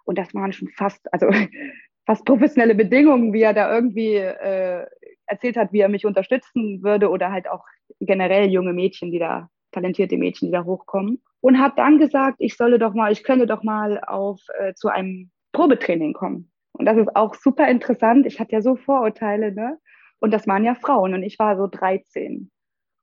Und 0.04 0.18
das 0.18 0.34
waren 0.34 0.52
schon 0.52 0.68
fast, 0.68 1.12
also 1.12 1.28
fast 2.10 2.24
professionelle 2.24 2.74
Bedingungen, 2.74 3.32
wie 3.32 3.42
er 3.42 3.54
da 3.54 3.72
irgendwie 3.72 4.16
äh, 4.16 4.84
erzählt 5.26 5.56
hat, 5.56 5.72
wie 5.72 5.78
er 5.78 5.88
mich 5.88 6.04
unterstützen 6.04 6.82
würde 6.82 7.08
oder 7.08 7.30
halt 7.30 7.48
auch 7.48 7.64
generell 8.00 8.50
junge 8.50 8.72
Mädchen, 8.72 9.12
die 9.12 9.20
da, 9.20 9.48
talentierte 9.70 10.16
Mädchen, 10.16 10.48
die 10.48 10.52
da 10.52 10.64
hochkommen. 10.64 11.22
Und 11.40 11.60
hat 11.60 11.78
dann 11.78 11.98
gesagt, 11.98 12.38
ich 12.40 12.56
solle 12.56 12.80
doch 12.80 12.94
mal, 12.94 13.12
ich 13.12 13.22
könnte 13.22 13.46
doch 13.46 13.62
mal 13.62 14.00
auf 14.00 14.40
äh, 14.58 14.74
zu 14.74 14.88
einem 14.88 15.30
Probetraining 15.52 16.12
kommen. 16.12 16.50
Und 16.72 16.86
das 16.86 16.96
ist 16.96 17.14
auch 17.14 17.36
super 17.36 17.68
interessant. 17.68 18.26
Ich 18.26 18.40
hatte 18.40 18.52
ja 18.52 18.60
so 18.60 18.74
Vorurteile, 18.74 19.52
ne? 19.52 19.78
Und 20.18 20.34
das 20.34 20.48
waren 20.48 20.64
ja 20.64 20.74
Frauen 20.74 21.14
und 21.14 21.22
ich 21.22 21.38
war 21.38 21.56
so 21.56 21.68
13. 21.68 22.50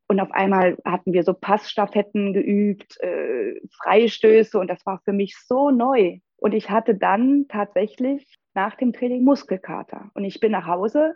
Und 0.09 0.19
auf 0.19 0.31
einmal 0.31 0.77
hatten 0.83 1.13
wir 1.13 1.23
so 1.23 1.33
Passstaffetten 1.33 2.33
geübt, 2.33 2.99
äh, 2.99 3.55
Freistöße 3.81 4.59
und 4.59 4.67
das 4.67 4.85
war 4.85 4.99
für 5.05 5.13
mich 5.13 5.37
so 5.47 5.71
neu. 5.71 6.19
Und 6.35 6.53
ich 6.53 6.69
hatte 6.69 6.93
dann 6.93 7.45
tatsächlich 7.47 8.37
nach 8.57 8.75
dem 8.75 8.91
Training 8.91 9.23
Muskelkater. 9.23 10.09
Und 10.15 10.23
ich 10.23 10.39
bin 10.39 10.51
nach 10.51 10.65
Hause 10.65 11.13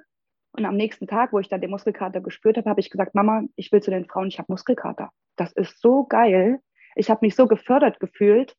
Und 0.53 0.65
am 0.65 0.75
nächsten 0.75 1.07
Tag, 1.07 1.33
wo 1.33 1.39
ich 1.39 1.47
dann 1.47 1.61
den 1.61 1.71
Muskelkater 1.71 2.21
gespürt 2.21 2.57
habe, 2.57 2.69
habe 2.69 2.81
ich 2.81 2.89
gesagt, 2.89 3.15
Mama, 3.15 3.43
ich 3.55 3.71
will 3.71 3.81
zu 3.81 3.89
den 3.89 4.05
Frauen, 4.05 4.27
ich 4.27 4.37
habe 4.37 4.51
Muskelkater. 4.51 5.09
Das 5.37 5.53
ist 5.53 5.81
so 5.81 6.05
geil. 6.05 6.59
Ich 6.95 7.09
habe 7.09 7.25
mich 7.25 7.35
so 7.35 7.47
gefördert 7.47 7.99
gefühlt. 7.99 8.53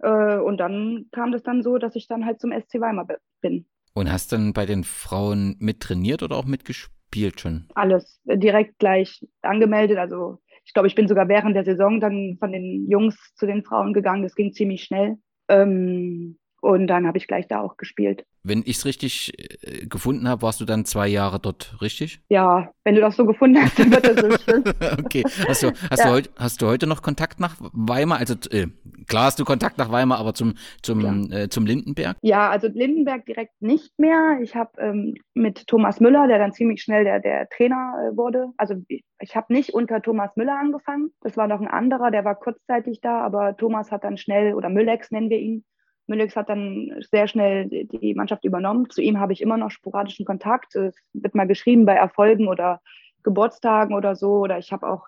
Äh, 0.00 0.38
und 0.38 0.58
dann 0.58 1.06
kam 1.12 1.30
das 1.32 1.44
dann 1.44 1.62
so, 1.62 1.78
dass 1.78 1.94
ich 1.94 2.08
dann 2.08 2.26
halt 2.26 2.40
zum 2.40 2.52
SC 2.52 2.80
Weimar 2.80 3.06
bin. 3.40 3.66
Und 3.94 4.12
hast 4.12 4.32
dann 4.32 4.52
bei 4.52 4.66
den 4.66 4.84
Frauen 4.84 5.56
mit 5.60 5.80
trainiert 5.80 6.22
oder 6.22 6.36
auch 6.36 6.46
mitgespielt 6.46 7.40
schon? 7.40 7.68
Alles 7.74 8.20
direkt 8.26 8.78
gleich 8.80 9.24
angemeldet. 9.40 9.98
Also 9.98 10.40
ich 10.64 10.74
glaube, 10.74 10.88
ich 10.88 10.96
bin 10.96 11.08
sogar 11.08 11.28
während 11.28 11.54
der 11.54 11.64
Saison 11.64 12.00
dann 12.00 12.36
von 12.40 12.52
den 12.52 12.90
Jungs 12.90 13.16
zu 13.36 13.46
den 13.46 13.62
Frauen 13.62 13.94
gegangen. 13.94 14.24
Das 14.24 14.34
ging 14.34 14.52
ziemlich 14.52 14.82
schnell. 14.82 15.16
Ähm, 15.48 16.38
und 16.66 16.88
dann 16.88 17.06
habe 17.06 17.16
ich 17.16 17.28
gleich 17.28 17.46
da 17.46 17.60
auch 17.60 17.76
gespielt. 17.76 18.24
Wenn 18.42 18.62
ich 18.66 18.78
es 18.78 18.84
richtig 18.84 19.32
äh, 19.62 19.86
gefunden 19.86 20.28
habe, 20.28 20.42
warst 20.42 20.60
du 20.60 20.64
dann 20.64 20.84
zwei 20.84 21.06
Jahre 21.06 21.38
dort, 21.38 21.76
richtig? 21.80 22.20
Ja, 22.28 22.72
wenn 22.82 22.96
du 22.96 23.00
das 23.00 23.14
so 23.14 23.24
gefunden 23.24 23.62
hast, 23.62 23.78
dann 23.78 23.92
wird 23.92 24.04
das 24.04 24.20
so 24.20 24.50
schön. 24.50 24.64
okay. 25.04 25.22
Hast 25.46 25.62
du, 25.62 25.70
hast, 25.90 26.00
ja. 26.00 26.06
du 26.06 26.12
heute, 26.12 26.30
hast 26.36 26.60
du 26.60 26.66
heute 26.66 26.88
noch 26.88 27.02
Kontakt 27.02 27.38
nach 27.38 27.54
Weimar? 27.60 28.18
Also 28.18 28.34
äh, 28.50 28.66
klar 29.06 29.26
hast 29.26 29.38
du 29.38 29.44
Kontakt 29.44 29.78
nach 29.78 29.92
Weimar, 29.92 30.18
aber 30.18 30.34
zum, 30.34 30.54
zum, 30.82 31.30
äh, 31.30 31.48
zum 31.48 31.66
Lindenberg? 31.66 32.16
Ja, 32.22 32.50
also 32.50 32.66
Lindenberg 32.66 33.26
direkt 33.26 33.62
nicht 33.62 33.96
mehr. 33.96 34.40
Ich 34.42 34.56
habe 34.56 34.72
ähm, 34.80 35.14
mit 35.34 35.68
Thomas 35.68 36.00
Müller, 36.00 36.26
der 36.26 36.38
dann 36.38 36.52
ziemlich 36.52 36.82
schnell 36.82 37.04
der, 37.04 37.20
der 37.20 37.48
Trainer 37.48 38.10
äh, 38.12 38.16
wurde, 38.16 38.48
also 38.56 38.74
ich 39.20 39.36
habe 39.36 39.52
nicht 39.52 39.72
unter 39.72 40.02
Thomas 40.02 40.34
Müller 40.36 40.58
angefangen. 40.58 41.10
Das 41.20 41.36
war 41.36 41.46
noch 41.46 41.60
ein 41.60 41.68
anderer, 41.68 42.10
der 42.10 42.24
war 42.24 42.34
kurzzeitig 42.34 43.00
da, 43.00 43.20
aber 43.20 43.56
Thomas 43.56 43.92
hat 43.92 44.02
dann 44.02 44.16
schnell, 44.16 44.54
oder 44.54 44.68
Müllex 44.68 45.10
nennen 45.12 45.30
wir 45.30 45.38
ihn, 45.38 45.64
Müllex 46.06 46.36
hat 46.36 46.48
dann 46.48 46.92
sehr 47.10 47.28
schnell 47.28 47.68
die 47.68 48.14
Mannschaft 48.14 48.44
übernommen. 48.44 48.90
Zu 48.90 49.02
ihm 49.02 49.18
habe 49.18 49.32
ich 49.32 49.40
immer 49.40 49.56
noch 49.56 49.70
sporadischen 49.70 50.24
Kontakt. 50.24 50.74
Es 50.76 50.96
wird 51.12 51.34
mal 51.34 51.46
geschrieben 51.46 51.84
bei 51.84 51.94
Erfolgen 51.94 52.48
oder 52.48 52.80
Geburtstagen 53.22 53.94
oder 53.94 54.16
so. 54.16 54.38
Oder 54.38 54.58
ich 54.58 54.72
habe 54.72 54.88
auch 54.88 55.06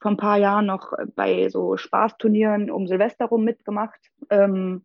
vor 0.00 0.10
ein 0.10 0.16
paar 0.16 0.38
Jahren 0.38 0.66
noch 0.66 0.92
bei 1.14 1.48
so 1.48 1.76
Spaßturnieren 1.76 2.70
um 2.70 2.86
Silvester 2.88 3.26
rum 3.26 3.44
mitgemacht. 3.44 4.00
Ähm, 4.30 4.84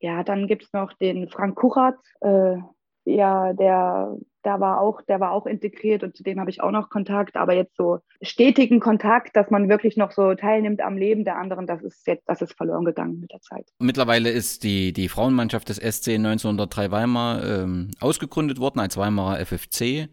ja, 0.00 0.24
dann 0.24 0.46
gibt 0.46 0.64
es 0.64 0.72
noch 0.72 0.92
den 0.94 1.28
Frank 1.28 1.56
Kuchat, 1.56 1.96
äh, 2.20 2.56
ja, 3.04 3.52
der 3.52 4.16
da 4.42 4.60
war 4.60 4.80
auch, 4.80 5.02
der 5.02 5.20
war 5.20 5.32
auch 5.32 5.46
integriert 5.46 6.02
und 6.02 6.16
zu 6.16 6.22
dem 6.22 6.38
habe 6.38 6.50
ich 6.50 6.60
auch 6.60 6.70
noch 6.70 6.88
Kontakt, 6.88 7.36
aber 7.36 7.54
jetzt 7.54 7.76
so 7.76 7.98
stetigen 8.22 8.80
Kontakt, 8.80 9.34
dass 9.36 9.50
man 9.50 9.68
wirklich 9.68 9.96
noch 9.96 10.12
so 10.12 10.34
teilnimmt 10.34 10.80
am 10.80 10.96
Leben 10.96 11.24
der 11.24 11.36
anderen, 11.36 11.66
das 11.66 11.82
ist 11.82 12.06
jetzt, 12.06 12.28
das 12.28 12.42
ist 12.42 12.56
verloren 12.56 12.84
gegangen 12.84 13.20
mit 13.20 13.32
der 13.32 13.40
Zeit. 13.40 13.68
Mittlerweile 13.78 14.30
ist 14.30 14.62
die, 14.62 14.92
die 14.92 15.08
Frauenmannschaft 15.08 15.68
des 15.68 15.78
SC 15.78 16.10
1903 16.10 16.90
Weimar 16.90 17.44
ähm, 17.44 17.90
ausgegründet 18.00 18.60
worden 18.60 18.80
als 18.80 18.96
Weimarer 18.96 19.44
FFC. 19.44 20.08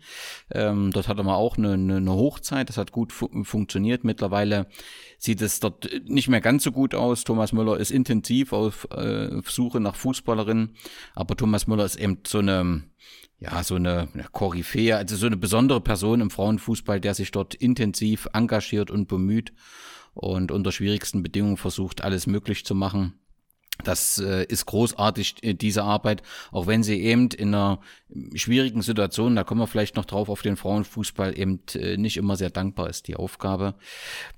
Ähm, 0.51 0.91
dort 0.91 1.07
hatte 1.07 1.23
man 1.23 1.35
auch 1.35 1.57
eine, 1.57 1.73
eine, 1.73 1.97
eine 1.97 2.13
Hochzeit, 2.13 2.69
das 2.69 2.77
hat 2.77 2.91
gut 2.91 3.11
fu 3.11 3.29
funktioniert. 3.43 4.03
Mittlerweile 4.03 4.67
sieht 5.19 5.41
es 5.41 5.59
dort 5.59 5.89
nicht 6.05 6.27
mehr 6.27 6.41
ganz 6.41 6.63
so 6.63 6.71
gut 6.71 6.95
aus. 6.95 7.23
Thomas 7.23 7.53
Müller 7.53 7.77
ist 7.77 7.91
intensiv 7.91 8.51
auf, 8.51 8.87
äh, 8.91 9.29
auf 9.37 9.51
Suche 9.51 9.79
nach 9.79 9.95
Fußballerinnen, 9.95 10.75
aber 11.13 11.35
Thomas 11.35 11.67
Müller 11.67 11.85
ist 11.85 11.95
eben 11.95 12.19
so 12.25 12.39
eine 12.39 12.83
ja, 13.43 13.61
so 13.61 13.75
eine, 13.75 14.07
eine 14.13 14.23
Koryphäe, 14.31 14.95
also 14.95 15.17
so 15.17 15.25
eine 15.25 15.35
besondere 15.35 15.81
Person 15.81 16.21
im 16.21 16.29
Frauenfußball, 16.29 17.01
der 17.01 17.13
sich 17.13 17.31
dort 17.31 17.53
intensiv 17.55 18.29
engagiert 18.31 18.89
und 18.89 19.09
bemüht 19.09 19.51
und 20.13 20.51
unter 20.51 20.71
schwierigsten 20.71 21.23
Bedingungen 21.23 21.57
versucht, 21.57 22.03
alles 22.03 22.25
möglich 22.25 22.65
zu 22.65 22.73
machen. 22.73 23.19
Das 23.83 24.17
äh, 24.19 24.45
ist 24.45 24.65
großartig, 24.65 25.43
äh, 25.43 25.53
diese 25.55 25.83
Arbeit, 25.83 26.23
auch 26.51 26.67
wenn 26.67 26.83
sie 26.83 27.01
eben 27.01 27.29
in 27.29 27.49
einer 27.53 27.79
schwierigen 28.33 28.81
Situation, 28.81 29.35
da 29.35 29.43
kommen 29.43 29.59
wir 29.59 29.67
vielleicht 29.67 29.97
noch 29.97 30.05
drauf, 30.05 30.29
auf 30.29 30.41
den 30.41 30.55
Frauenfußball 30.55 31.37
eben 31.37 31.59
äh, 31.73 31.97
nicht 31.97 32.15
immer 32.15 32.37
sehr 32.37 32.51
dankbar 32.51 32.89
ist, 32.89 33.07
die 33.07 33.17
Aufgabe. 33.17 33.75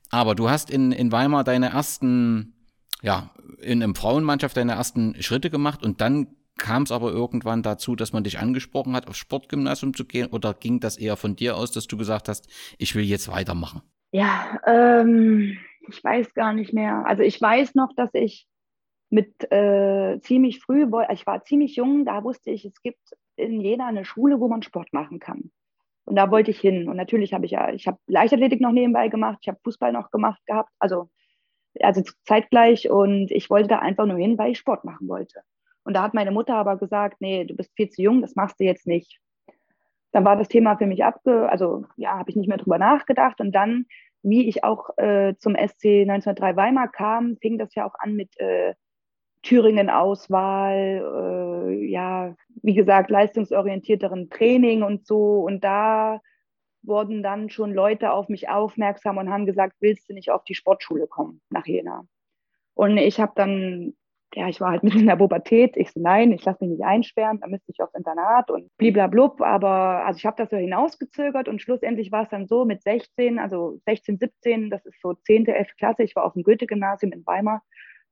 Aber 0.10 0.34
du 0.34 0.50
hast 0.50 0.72
in, 0.72 0.92
in 0.92 1.12
Weimar 1.12 1.44
deine 1.44 1.70
ersten, 1.70 2.56
ja, 3.04 3.30
in 3.62 3.84
einem 3.84 3.94
Frauenmannschaft 3.94 4.58
deine 4.58 4.72
ersten 4.72 5.22
Schritte 5.22 5.52
gemacht 5.52 5.84
und 5.84 6.02
dann 6.02 6.28
Kam 6.58 6.84
es 6.84 6.92
aber 6.92 7.12
irgendwann 7.12 7.64
dazu, 7.64 7.96
dass 7.96 8.14
man 8.14 8.24
dich 8.24 8.40
angesprochen 8.40 8.96
hat, 8.96 9.08
aufs 9.08 9.18
Sportgymnasium 9.18 9.94
zu 9.94 10.06
gehen 10.06 10.28
oder 10.28 10.54
ging 10.54 10.80
das 10.80 10.98
eher 10.98 11.18
von 11.18 11.36
dir 11.36 11.58
aus, 11.58 11.72
dass 11.72 11.88
du 11.88 11.98
gesagt 11.98 12.30
hast, 12.30 12.48
ich 12.78 12.96
will 12.96 13.04
jetzt 13.04 13.30
weitermachen? 13.30 13.82
Ja, 14.12 14.60
ähm, 14.66 15.58
ich 15.90 16.04
weiß 16.04 16.34
gar 16.34 16.54
nicht 16.54 16.74
mehr. 16.74 17.06
Also 17.06 17.24
ich 17.24 17.42
weiß 17.42 17.76
noch, 17.76 17.90
dass 17.96 18.10
ich 18.14 18.48
mit 19.10 19.52
äh, 19.52 20.20
ziemlich 20.22 20.62
früh, 20.62 20.88
ich 21.12 21.28
war 21.28 21.44
ziemlich 21.44 21.76
jung, 21.76 22.06
da 22.06 22.24
wusste 22.24 22.52
ich, 22.52 22.66
es 22.66 22.82
gibt 22.82 23.00
in 23.36 23.60
Jena 23.62 23.88
eine 23.88 24.06
Schule, 24.06 24.40
wo 24.40 24.48
man 24.48 24.64
Sport 24.64 24.94
machen 24.94 25.20
kann. 25.20 25.52
Und 26.06 26.16
da 26.16 26.32
wollte 26.32 26.52
ich 26.52 26.60
hin. 26.60 26.88
Und 26.88 26.98
natürlich 26.98 27.34
habe 27.34 27.46
ich 27.46 27.52
ja, 27.52 27.72
ich 27.74 27.88
habe 27.88 27.98
Leichtathletik 28.08 28.62
noch 28.62 28.72
nebenbei 28.72 29.10
gemacht, 29.10 29.40
ich 29.42 29.48
habe 29.48 29.60
Fußball 29.64 29.92
noch 29.92 30.12
gemacht 30.12 30.42
gehabt, 30.46 30.70
also, 30.80 31.10
also 31.80 32.02
zeitgleich. 32.26 32.90
Und 32.90 33.32
ich 33.32 33.50
wollte 33.50 33.70
da 33.70 33.80
einfach 33.80 34.06
nur 34.06 34.18
hin, 34.18 34.38
weil 34.38 34.52
ich 34.52 34.60
Sport 34.60 34.86
machen 34.86 35.08
wollte. 35.08 35.42
Und 35.86 35.94
da 35.94 36.02
hat 36.02 36.14
meine 36.14 36.32
Mutter 36.32 36.56
aber 36.56 36.78
gesagt, 36.78 37.22
nee, 37.22 37.46
du 37.46 37.56
bist 37.56 37.72
viel 37.76 37.90
zu 37.90 38.02
jung, 38.02 38.22
das 38.22 38.36
machst 38.36 38.60
du 38.60 38.66
jetzt 38.66 38.88
nicht. 38.88 39.20
Dann 40.12 40.26
war 40.26 40.36
das 40.36 40.48
Thema 40.48 40.78
für 40.78 40.88
mich 40.88 41.06
abge, 41.06 41.48
also 41.50 41.86
ja, 41.96 42.18
habe 42.18 42.30
ich 42.30 42.36
nicht 42.36 42.48
mehr 42.48 42.58
drüber 42.58 42.80
nachgedacht. 42.80 43.40
Und 43.40 43.54
dann, 43.54 43.86
wie 44.24 44.50
ich 44.50 44.64
auch 44.64 44.98
äh, 44.98 45.36
zum 45.38 45.56
SC 45.56 46.02
1903 46.02 46.56
Weimar 46.56 46.92
kam, 46.92 47.38
fing 47.38 47.58
das 47.58 47.76
ja 47.76 47.86
auch 47.86 47.94
an 48.00 48.16
mit 48.16 48.38
äh, 48.40 48.74
Thüringen-Auswahl, 49.44 51.70
äh, 51.70 51.86
ja, 51.86 52.36
wie 52.64 52.74
gesagt, 52.74 53.12
leistungsorientierteren 53.12 54.32
Training 54.32 54.82
und 54.82 55.06
so. 55.06 55.42
Und 55.42 55.64
da 55.64 56.20
wurden 56.82 57.22
dann 57.22 57.50
schon 57.50 57.74
Leute 57.74 58.12
auf 58.12 58.28
mich 58.28 58.50
aufmerksam 58.50 59.18
und 59.18 59.30
haben 59.30 59.46
gesagt, 59.46 59.76
willst 59.82 60.10
du 60.10 60.14
nicht 60.14 60.32
auf 60.32 60.44
die 60.46 60.56
Sportschule 60.56 61.06
kommen 61.06 61.42
nach 61.50 61.68
Jena? 61.68 62.06
Und 62.74 62.98
ich 62.98 63.20
habe 63.20 63.34
dann 63.36 63.94
ja, 64.36 64.50
ich 64.50 64.60
war 64.60 64.72
halt 64.72 64.84
mitten 64.84 65.00
in 65.00 65.08
der 65.08 65.16
Pubertät. 65.16 65.78
Ich 65.78 65.92
so, 65.92 66.00
nein, 66.00 66.32
ich 66.32 66.44
lasse 66.46 66.64
mich 66.64 66.72
nicht 66.72 66.86
einsperren, 66.86 67.40
da 67.40 67.48
müsste 67.48 67.72
ich 67.72 67.82
aufs 67.82 67.96
Internat 67.96 68.52
und 68.52 68.70
bliblablub. 68.78 69.42
Aber 69.42 70.06
also 70.06 70.18
ich 70.18 70.26
habe 70.26 70.38
das 70.38 70.50
so 70.50 70.58
hinausgezögert 70.58 71.48
und 71.48 71.62
schlussendlich 71.62 72.12
war 72.12 72.24
es 72.24 72.30
dann 72.30 72.48
so 72.48 72.66
mit 72.66 72.84
16, 72.84 73.40
also 73.40 73.80
16, 73.86 74.18
17, 74.20 74.70
das 74.70 74.86
ist 74.86 75.02
so 75.02 75.14
10., 75.14 75.48
11. 75.48 75.76
Klasse, 75.78 76.04
ich 76.04 76.16
war 76.16 76.26
auf 76.26 76.34
dem 76.34 76.44
Goethe-Gymnasium 76.44 77.14
in 77.14 77.26
Weimar, 77.26 77.64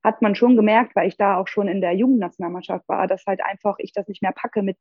hat 0.03 0.21
man 0.21 0.35
schon 0.35 0.55
gemerkt, 0.55 0.95
weil 0.95 1.07
ich 1.07 1.17
da 1.17 1.37
auch 1.37 1.47
schon 1.47 1.67
in 1.67 1.81
der 1.81 1.93
Jugendnationalmannschaft 1.93 2.87
war, 2.87 3.07
dass 3.07 3.25
halt 3.25 3.41
einfach 3.43 3.75
ich 3.79 3.93
das 3.93 4.07
nicht 4.07 4.21
mehr 4.21 4.33
packe 4.33 4.61
mit, 4.63 4.77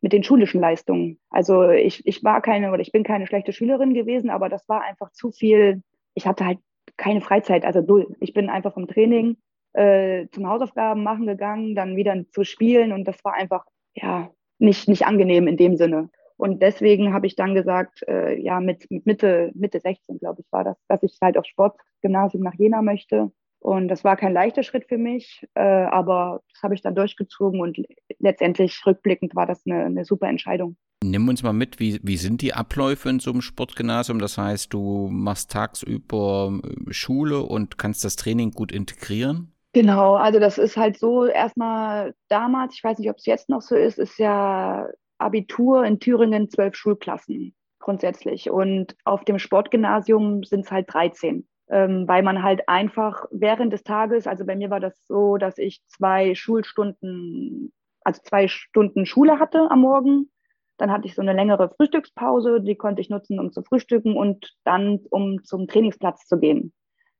mit 0.00 0.12
den 0.12 0.24
schulischen 0.24 0.60
Leistungen. 0.60 1.18
Also 1.30 1.70
ich, 1.70 2.06
ich 2.06 2.22
war 2.24 2.40
keine 2.40 2.72
oder 2.72 2.80
ich 2.80 2.92
bin 2.92 3.04
keine 3.04 3.26
schlechte 3.26 3.52
Schülerin 3.52 3.94
gewesen, 3.94 4.30
aber 4.30 4.48
das 4.48 4.68
war 4.68 4.82
einfach 4.82 5.10
zu 5.12 5.30
viel. 5.30 5.82
Ich 6.14 6.26
hatte 6.26 6.46
halt 6.46 6.58
keine 6.96 7.20
Freizeit, 7.20 7.64
also 7.64 7.80
null. 7.80 8.14
Ich 8.20 8.34
bin 8.34 8.48
einfach 8.48 8.74
vom 8.74 8.86
Training 8.86 9.36
äh, 9.74 10.26
zum 10.32 10.48
Hausaufgaben 10.48 11.02
machen 11.02 11.26
gegangen, 11.26 11.74
dann 11.74 11.96
wieder 11.96 12.16
zu 12.30 12.44
spielen 12.44 12.92
und 12.92 13.04
das 13.04 13.22
war 13.24 13.34
einfach 13.34 13.64
ja 13.94 14.30
nicht, 14.58 14.88
nicht 14.88 15.06
angenehm 15.06 15.46
in 15.46 15.56
dem 15.56 15.76
Sinne. 15.76 16.10
Und 16.36 16.62
deswegen 16.62 17.12
habe 17.12 17.26
ich 17.26 17.36
dann 17.36 17.54
gesagt, 17.54 18.02
äh, 18.08 18.36
ja, 18.40 18.60
mit, 18.60 18.90
mit 18.90 19.06
Mitte, 19.06 19.52
Mitte 19.54 19.80
16, 19.80 20.18
glaube 20.18 20.40
ich, 20.40 20.46
war 20.50 20.64
das, 20.64 20.76
dass 20.88 21.02
ich 21.02 21.16
halt 21.22 21.38
aufs 21.38 21.48
Sportgymnasium 21.48 22.42
nach 22.42 22.54
Jena 22.54 22.82
möchte. 22.82 23.30
Und 23.60 23.88
das 23.88 24.04
war 24.04 24.16
kein 24.16 24.34
leichter 24.34 24.62
Schritt 24.62 24.84
für 24.88 24.98
mich, 24.98 25.46
äh, 25.54 25.60
aber 25.60 26.42
das 26.52 26.62
habe 26.62 26.74
ich 26.74 26.82
dann 26.82 26.94
durchgezogen 26.94 27.60
und 27.60 27.78
letztendlich 28.18 28.84
rückblickend 28.84 29.34
war 29.34 29.46
das 29.46 29.62
eine, 29.64 29.86
eine 29.86 30.04
super 30.04 30.28
Entscheidung. 30.28 30.76
Nimm 31.02 31.28
uns 31.28 31.42
mal 31.42 31.54
mit, 31.54 31.80
wie, 31.80 31.98
wie 32.02 32.18
sind 32.18 32.42
die 32.42 32.52
Abläufe 32.52 33.08
in 33.08 33.20
so 33.20 33.30
einem 33.30 33.40
Sportgymnasium? 33.40 34.18
Das 34.18 34.36
heißt, 34.36 34.72
du 34.72 35.08
machst 35.10 35.50
tagsüber 35.50 36.60
äh, 36.62 36.92
Schule 36.92 37.40
und 37.42 37.78
kannst 37.78 38.04
das 38.04 38.16
Training 38.16 38.50
gut 38.50 38.70
integrieren? 38.70 39.53
Genau, 39.74 40.14
also 40.14 40.38
das 40.38 40.56
ist 40.56 40.76
halt 40.76 40.96
so 40.96 41.26
erstmal 41.26 42.14
damals, 42.28 42.74
ich 42.76 42.84
weiß 42.84 42.96
nicht, 43.00 43.10
ob 43.10 43.16
es 43.16 43.26
jetzt 43.26 43.48
noch 43.48 43.60
so 43.60 43.74
ist, 43.74 43.98
ist 43.98 44.20
ja 44.20 44.88
Abitur 45.18 45.84
in 45.84 45.98
Thüringen 45.98 46.48
zwölf 46.48 46.76
Schulklassen 46.76 47.56
grundsätzlich. 47.80 48.50
Und 48.50 48.94
auf 49.04 49.24
dem 49.24 49.40
Sportgymnasium 49.40 50.44
sind 50.44 50.60
es 50.60 50.70
halt 50.70 50.94
13, 50.94 51.48
ähm, 51.70 52.06
weil 52.06 52.22
man 52.22 52.44
halt 52.44 52.68
einfach 52.68 53.26
während 53.32 53.72
des 53.72 53.82
Tages, 53.82 54.28
also 54.28 54.46
bei 54.46 54.54
mir 54.54 54.70
war 54.70 54.78
das 54.78 54.96
so, 55.08 55.38
dass 55.38 55.58
ich 55.58 55.82
zwei 55.88 56.36
Schulstunden, 56.36 57.72
also 58.04 58.22
zwei 58.22 58.46
Stunden 58.46 59.06
Schule 59.06 59.40
hatte 59.40 59.72
am 59.72 59.80
Morgen. 59.80 60.30
Dann 60.78 60.92
hatte 60.92 61.08
ich 61.08 61.16
so 61.16 61.22
eine 61.22 61.32
längere 61.32 61.68
Frühstückspause, 61.68 62.60
die 62.60 62.76
konnte 62.76 63.00
ich 63.00 63.10
nutzen, 63.10 63.40
um 63.40 63.50
zu 63.50 63.64
frühstücken 63.64 64.16
und 64.16 64.54
dann, 64.62 65.00
um 65.10 65.42
zum 65.42 65.66
Trainingsplatz 65.66 66.28
zu 66.28 66.38
gehen 66.38 66.72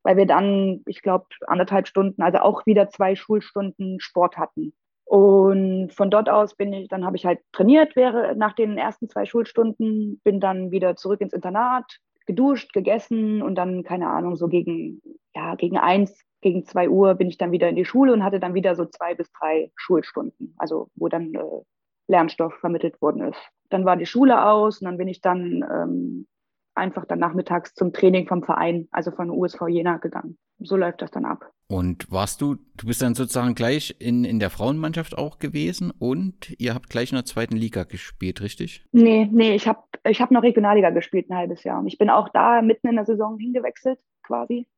weil 0.04 0.16
wir 0.16 0.26
dann, 0.26 0.82
ich 0.86 1.02
glaube, 1.02 1.26
anderthalb 1.46 1.88
Stunden, 1.88 2.22
also 2.22 2.38
auch 2.38 2.64
wieder 2.66 2.88
zwei 2.90 3.16
Schulstunden 3.16 3.98
Sport 4.00 4.38
hatten. 4.38 4.72
Und 5.04 5.92
von 5.92 6.10
dort 6.10 6.28
aus 6.28 6.54
bin 6.54 6.72
ich, 6.72 6.88
dann 6.88 7.04
habe 7.04 7.16
ich 7.16 7.26
halt 7.26 7.40
trainiert, 7.52 7.96
wäre 7.96 8.34
nach 8.36 8.54
den 8.54 8.78
ersten 8.78 9.08
zwei 9.08 9.26
Schulstunden, 9.26 10.20
bin 10.24 10.40
dann 10.40 10.70
wieder 10.70 10.96
zurück 10.96 11.20
ins 11.20 11.32
Internat, 11.32 11.98
geduscht, 12.26 12.72
gegessen 12.72 13.42
und 13.42 13.56
dann, 13.56 13.82
keine 13.82 14.08
Ahnung, 14.08 14.36
so 14.36 14.48
gegen, 14.48 15.02
ja, 15.34 15.56
gegen 15.56 15.76
eins, 15.76 16.24
gegen 16.40 16.64
zwei 16.64 16.88
Uhr 16.88 17.14
bin 17.14 17.28
ich 17.28 17.36
dann 17.36 17.52
wieder 17.52 17.68
in 17.68 17.76
die 17.76 17.84
Schule 17.84 18.12
und 18.12 18.24
hatte 18.24 18.40
dann 18.40 18.54
wieder 18.54 18.74
so 18.74 18.86
zwei 18.86 19.14
bis 19.14 19.30
drei 19.32 19.72
Schulstunden, 19.76 20.54
also 20.56 20.88
wo 20.94 21.08
dann 21.08 21.34
äh, 21.34 21.40
Lernstoff 22.06 22.54
vermittelt 22.60 23.00
worden 23.02 23.28
ist 23.28 23.50
dann 23.74 23.84
war 23.84 23.96
die 23.96 24.06
Schule 24.06 24.46
aus 24.46 24.80
und 24.80 24.86
dann 24.86 24.96
bin 24.96 25.08
ich 25.08 25.20
dann 25.20 25.64
ähm, 25.70 26.26
einfach 26.74 27.06
dann 27.06 27.18
nachmittags 27.18 27.74
zum 27.74 27.92
Training 27.92 28.26
vom 28.26 28.42
Verein, 28.42 28.88
also 28.90 29.10
von 29.10 29.30
USV 29.30 29.68
Jena 29.68 29.98
gegangen. 29.98 30.38
So 30.58 30.76
läuft 30.76 31.02
das 31.02 31.10
dann 31.10 31.24
ab. 31.24 31.50
Und 31.66 32.10
warst 32.10 32.40
du, 32.40 32.56
du 32.76 32.86
bist 32.86 33.02
dann 33.02 33.14
sozusagen 33.14 33.54
gleich 33.54 33.96
in, 33.98 34.24
in 34.24 34.38
der 34.38 34.50
Frauenmannschaft 34.50 35.16
auch 35.16 35.38
gewesen 35.38 35.90
und 35.90 36.54
ihr 36.58 36.74
habt 36.74 36.90
gleich 36.90 37.10
in 37.10 37.16
der 37.16 37.24
zweiten 37.24 37.56
Liga 37.56 37.84
gespielt, 37.84 38.42
richtig? 38.42 38.84
Nee, 38.92 39.28
nee, 39.32 39.54
ich 39.54 39.66
habe 39.66 39.82
ich 40.04 40.20
hab 40.20 40.30
noch 40.30 40.42
Regionalliga 40.42 40.90
gespielt 40.90 41.30
ein 41.30 41.36
halbes 41.36 41.64
Jahr. 41.64 41.80
Und 41.80 41.86
ich 41.86 41.98
bin 41.98 42.10
auch 42.10 42.28
da 42.28 42.60
mitten 42.62 42.88
in 42.88 42.96
der 42.96 43.06
Saison 43.06 43.38
hingewechselt, 43.38 43.98
quasi. 44.22 44.68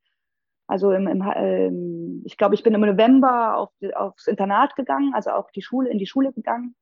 Also 0.69 0.93
im, 0.93 1.07
im 1.07 1.25
ähm, 1.35 2.23
ich 2.25 2.37
glaube, 2.37 2.55
ich 2.55 2.63
bin 2.63 2.75
im 2.75 2.81
November 2.81 3.57
auf, 3.57 3.71
aufs 3.95 4.27
Internat 4.27 4.75
gegangen, 4.77 5.13
also 5.15 5.31
auch 5.31 5.51
die 5.51 5.63
Schule, 5.63 5.91
in 5.91 5.99
die 5.99 6.07
Schule 6.07 6.33
gegangen. 6.33 6.75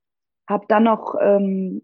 Habe 0.48 0.66
dann 0.68 0.84
noch 0.84 1.14
ähm, 1.20 1.82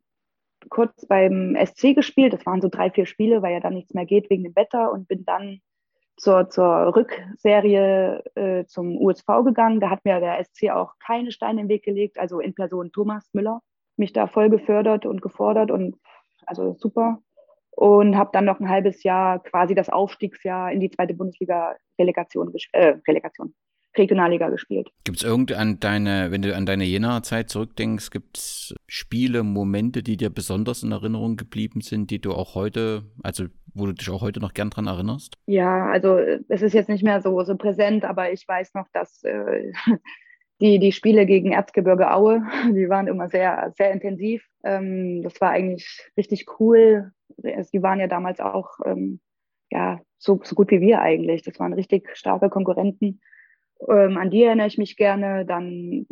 kurz 0.69 1.07
beim 1.07 1.57
SC 1.57 1.95
gespielt. 1.95 2.33
Das 2.33 2.45
waren 2.47 2.61
so 2.61 2.69
drei, 2.69 2.91
vier 2.91 3.07
Spiele, 3.07 3.43
weil 3.43 3.53
ja 3.53 3.61
dann 3.61 3.75
nichts 3.75 3.95
mehr 3.95 4.07
geht 4.07 4.31
wegen 4.31 4.45
dem 4.45 4.57
Wetter 4.57 4.93
und 4.93 5.09
bin 5.09 5.25
dann 5.25 5.61
zur, 6.17 6.51
zur 6.51 6.95
Rückserie 6.95 8.23
äh, 8.35 8.65
zum 8.67 8.97
USV 8.99 9.27
gegangen. 9.45 9.81
Da 9.81 9.91
hat 9.91 10.05
mir 10.05 10.21
der 10.21 10.45
SC 10.45 10.71
auch 10.71 10.95
keine 10.99 11.33
Steine 11.33 11.63
im 11.63 11.69
Weg 11.69 11.85
gelegt, 11.85 12.19
also 12.19 12.41
in 12.41 12.55
Person 12.55 12.93
Thomas 12.93 13.29
Müller, 13.33 13.61
mich 13.97 14.13
da 14.13 14.27
voll 14.27 14.51
gefördert 14.51 15.07
und 15.07 15.23
gefordert 15.23 15.71
und 15.71 15.97
also 16.47 16.75
super. 16.75 17.23
Und 17.71 18.17
habe 18.17 18.31
dann 18.33 18.45
noch 18.45 18.61
ein 18.61 18.69
halbes 18.69 19.03
Jahr 19.03 19.39
quasi 19.39 19.75
das 19.75 19.89
Aufstiegsjahr 19.89 20.73
in 20.73 20.81
die 20.81 20.91
zweite 20.91 21.15
Bundesliga 21.15 21.77
Relegation, 21.99 22.53
äh, 22.73 22.97
Relegation 23.09 23.55
Regionalliga 24.01 24.49
gespielt. 24.49 24.91
Gibt 25.05 25.19
es 25.19 25.23
irgendeine, 25.23 25.77
deine, 25.77 26.33
wenn 26.33 26.43
du 26.43 26.55
an 26.57 26.67
deine 26.67 26.85
Jena-Zeit 26.85 27.51
zurückdenkst, 27.51 28.11
gibt 28.11 28.39
es 28.39 28.75
Spiele, 28.89 29.45
Momente, 29.45 30.03
die 30.03 30.17
dir 30.17 30.31
besonders 30.31 30.83
in 30.83 30.91
Erinnerung 30.93 31.37
geblieben 31.37 31.81
sind, 31.81 32.11
die 32.11 32.21
du 32.21 32.33
auch 32.33 32.55
heute, 32.55 33.05
also 33.23 33.45
wo 33.75 33.87
du 33.87 33.93
dich 33.93 34.11
auch 34.11 34.23
heute 34.23 34.41
noch 34.41 34.55
gern 34.55 34.71
dran 34.71 34.89
erinnerst? 34.89 35.35
Ja, 35.47 35.87
also 35.87 36.19
es 36.49 36.63
ist 36.63 36.73
jetzt 36.73 36.89
nicht 36.89 37.05
mehr 37.05 37.21
so, 37.21 37.43
so 37.45 37.57
präsent, 37.57 38.05
aber 38.05 38.33
ich 38.33 38.47
weiß 38.49 38.75
noch, 38.75 38.87
dass 38.93 39.23
äh, 39.23 39.73
die, 40.61 40.79
die 40.79 40.93
Spiele 40.93 41.27
gegen 41.27 41.53
Erzgebirge 41.53 42.13
Aue, 42.13 42.43
die 42.73 42.89
waren 42.89 43.07
immer 43.07 43.29
sehr, 43.29 43.73
sehr 43.77 43.93
intensiv. 43.93 44.45
Ähm, 44.65 45.23
das 45.23 45.41
war 45.41 45.51
eigentlich 45.51 46.11
richtig 46.17 46.47
cool. 46.59 47.13
Die 47.39 47.83
waren 47.83 48.01
ja 48.01 48.07
damals 48.07 48.41
auch 48.41 48.71
ähm, 48.85 49.21
ja, 49.71 50.01
so, 50.19 50.41
so 50.43 50.55
gut 50.55 50.71
wie 50.71 50.81
wir 50.81 51.01
eigentlich. 51.01 51.43
Das 51.43 51.59
waren 51.59 51.73
richtig 51.73 52.15
starke 52.17 52.51
Konkurrenten. 52.51 53.21
Ähm, 53.89 54.17
an 54.17 54.31
die 54.31 54.43
erinnere 54.43 54.67
ich 54.67 54.79
mich 54.79 54.97
gerne. 54.97 55.45
Dann 55.47 56.07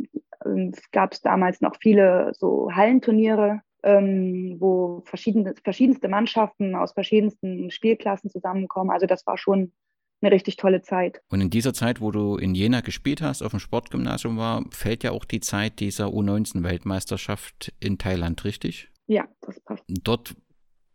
ähm, 0.45 0.73
gab 0.93 1.13
es 1.13 1.21
damals 1.21 1.61
noch 1.61 1.77
viele 1.81 2.33
so 2.35 2.71
Hallenturniere, 2.73 3.61
ähm, 3.83 4.57
wo 4.59 5.03
verschiedene, 5.05 5.55
verschiedenste 5.63 6.09
Mannschaften 6.09 6.75
aus 6.75 6.93
verschiedensten 6.93 7.71
Spielklassen 7.71 8.31
zusammenkommen. 8.31 8.91
Also 8.91 9.07
das 9.07 9.27
war 9.27 9.39
schon 9.39 9.73
eine 10.21 10.33
richtig 10.33 10.57
tolle 10.57 10.83
Zeit. 10.83 11.21
Und 11.31 11.41
in 11.41 11.51
dieser 11.51 11.73
Zeit, 11.73 12.01
wo 12.01 12.11
du 12.11 12.37
in 12.37 12.55
Jena 12.55 12.81
gespielt 12.81 13.23
hast, 13.23 13.43
auf 13.43 13.53
dem 13.53 13.61
Sportgymnasium 13.61 14.37
war, 14.37 14.65
fällt 14.71 15.05
ja 15.05 15.13
auch 15.13 15.25
die 15.25 15.41
Zeit 15.41 15.81
dieser 15.81 16.07
U19-Weltmeisterschaft 16.07 17.73
in 17.79 17.99
Thailand, 17.99 18.45
richtig? 18.45 18.91
Ja, 19.07 19.29
das 19.41 19.61
passt. 19.61 19.85
Dort 19.89 20.35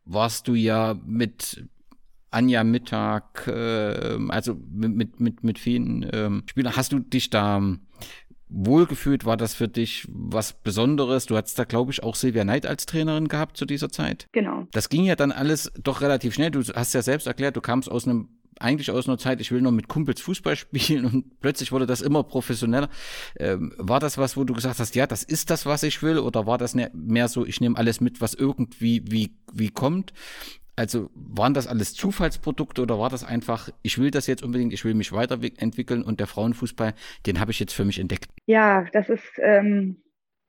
warst 0.06 0.48
du 0.48 0.56
ja 0.56 0.96
mit 1.06 1.66
Anja 2.34 2.64
Mittag, 2.64 3.48
äh, 3.48 4.18
also 4.30 4.58
mit, 4.72 5.20
mit, 5.20 5.44
mit 5.44 5.60
vielen 5.60 6.10
ähm, 6.12 6.44
Spielern. 6.48 6.76
Hast 6.76 6.92
du 6.92 7.00
dich 7.00 7.30
da 7.30 7.62
wohlgefühlt? 8.50 9.26
War 9.26 9.38
das 9.38 9.54
für 9.54 9.68
dich 9.68 10.08
was 10.10 10.54
Besonderes? 10.54 11.26
Du 11.26 11.36
hattest 11.36 11.58
da, 11.58 11.64
glaube 11.64 11.92
ich, 11.92 12.04
auch 12.04 12.16
Silvia 12.16 12.44
Neid 12.44 12.66
als 12.66 12.86
Trainerin 12.86 13.28
gehabt 13.28 13.58
zu 13.58 13.66
dieser 13.66 13.90
Zeit. 13.90 14.28
Genau. 14.32 14.68
Das 14.72 14.90
ging 14.90 15.06
ja 15.06 15.16
dann 15.16 15.32
alles 15.32 15.72
doch 15.82 16.02
relativ 16.02 16.34
schnell. 16.34 16.52
Du 16.52 16.62
hast 16.62 16.94
ja 16.94 17.02
selbst 17.02 17.28
erklärt, 17.28 17.56
du 17.56 17.62
kamst 17.62 17.90
aus 17.90 18.08
einem 18.08 18.30
eigentlich 18.60 18.92
aus 18.92 19.08
einer 19.08 19.18
Zeit, 19.18 19.42
ich 19.42 19.52
will 19.52 19.62
nur 19.62 19.72
mit 19.72 19.88
Kumpels 19.88 20.22
Fußball 20.22 20.56
spielen 20.56 21.06
und 21.06 21.40
plötzlich 21.40 21.72
wurde 21.72 21.86
das 21.86 22.02
immer 22.02 22.24
professioneller. 22.24 22.90
Ähm, 23.40 23.74
war 23.78 24.00
das 24.00 24.18
was, 24.18 24.38
wo 24.38 24.44
du 24.44 24.54
gesagt 24.54 24.80
hast, 24.80 24.96
ja, 24.96 25.08
das 25.08 25.24
ist 25.24 25.50
das, 25.50 25.66
was 25.66 25.84
ich 25.84 26.02
will? 26.04 26.20
Oder 26.20 26.46
war 26.46 26.58
das 26.58 26.76
ne, 26.76 26.92
mehr 26.94 27.28
so, 27.28 27.46
ich 27.46 27.62
nehme 27.62 27.78
alles 27.78 28.00
mit, 28.02 28.22
was 28.22 28.34
irgendwie 28.34 29.04
wie, 29.10 29.36
wie 29.52 29.70
kommt? 29.70 30.14
Also 30.76 31.10
waren 31.14 31.54
das 31.54 31.68
alles 31.68 31.94
Zufallsprodukte 31.94 32.82
oder 32.82 32.98
war 32.98 33.10
das 33.10 33.24
einfach, 33.24 33.70
ich 33.84 34.00
will 34.00 34.10
das 34.10 34.28
jetzt 34.28 34.44
unbedingt, 34.44 34.74
ich 34.74 34.84
will 34.86 34.96
mich 34.96 35.12
weiterentwickeln 35.12 36.04
und 36.04 36.20
der 36.20 36.28
Frauenfußball, 36.28 36.94
den 37.28 37.40
habe 37.40 37.52
ich 37.52 37.60
jetzt 37.60 37.74
für 37.74 37.86
mich 37.86 38.00
entdeckt? 38.00 38.26
Ja, 38.48 38.86
das 38.92 39.10
ist, 39.10 39.40
ähm, 39.40 40.02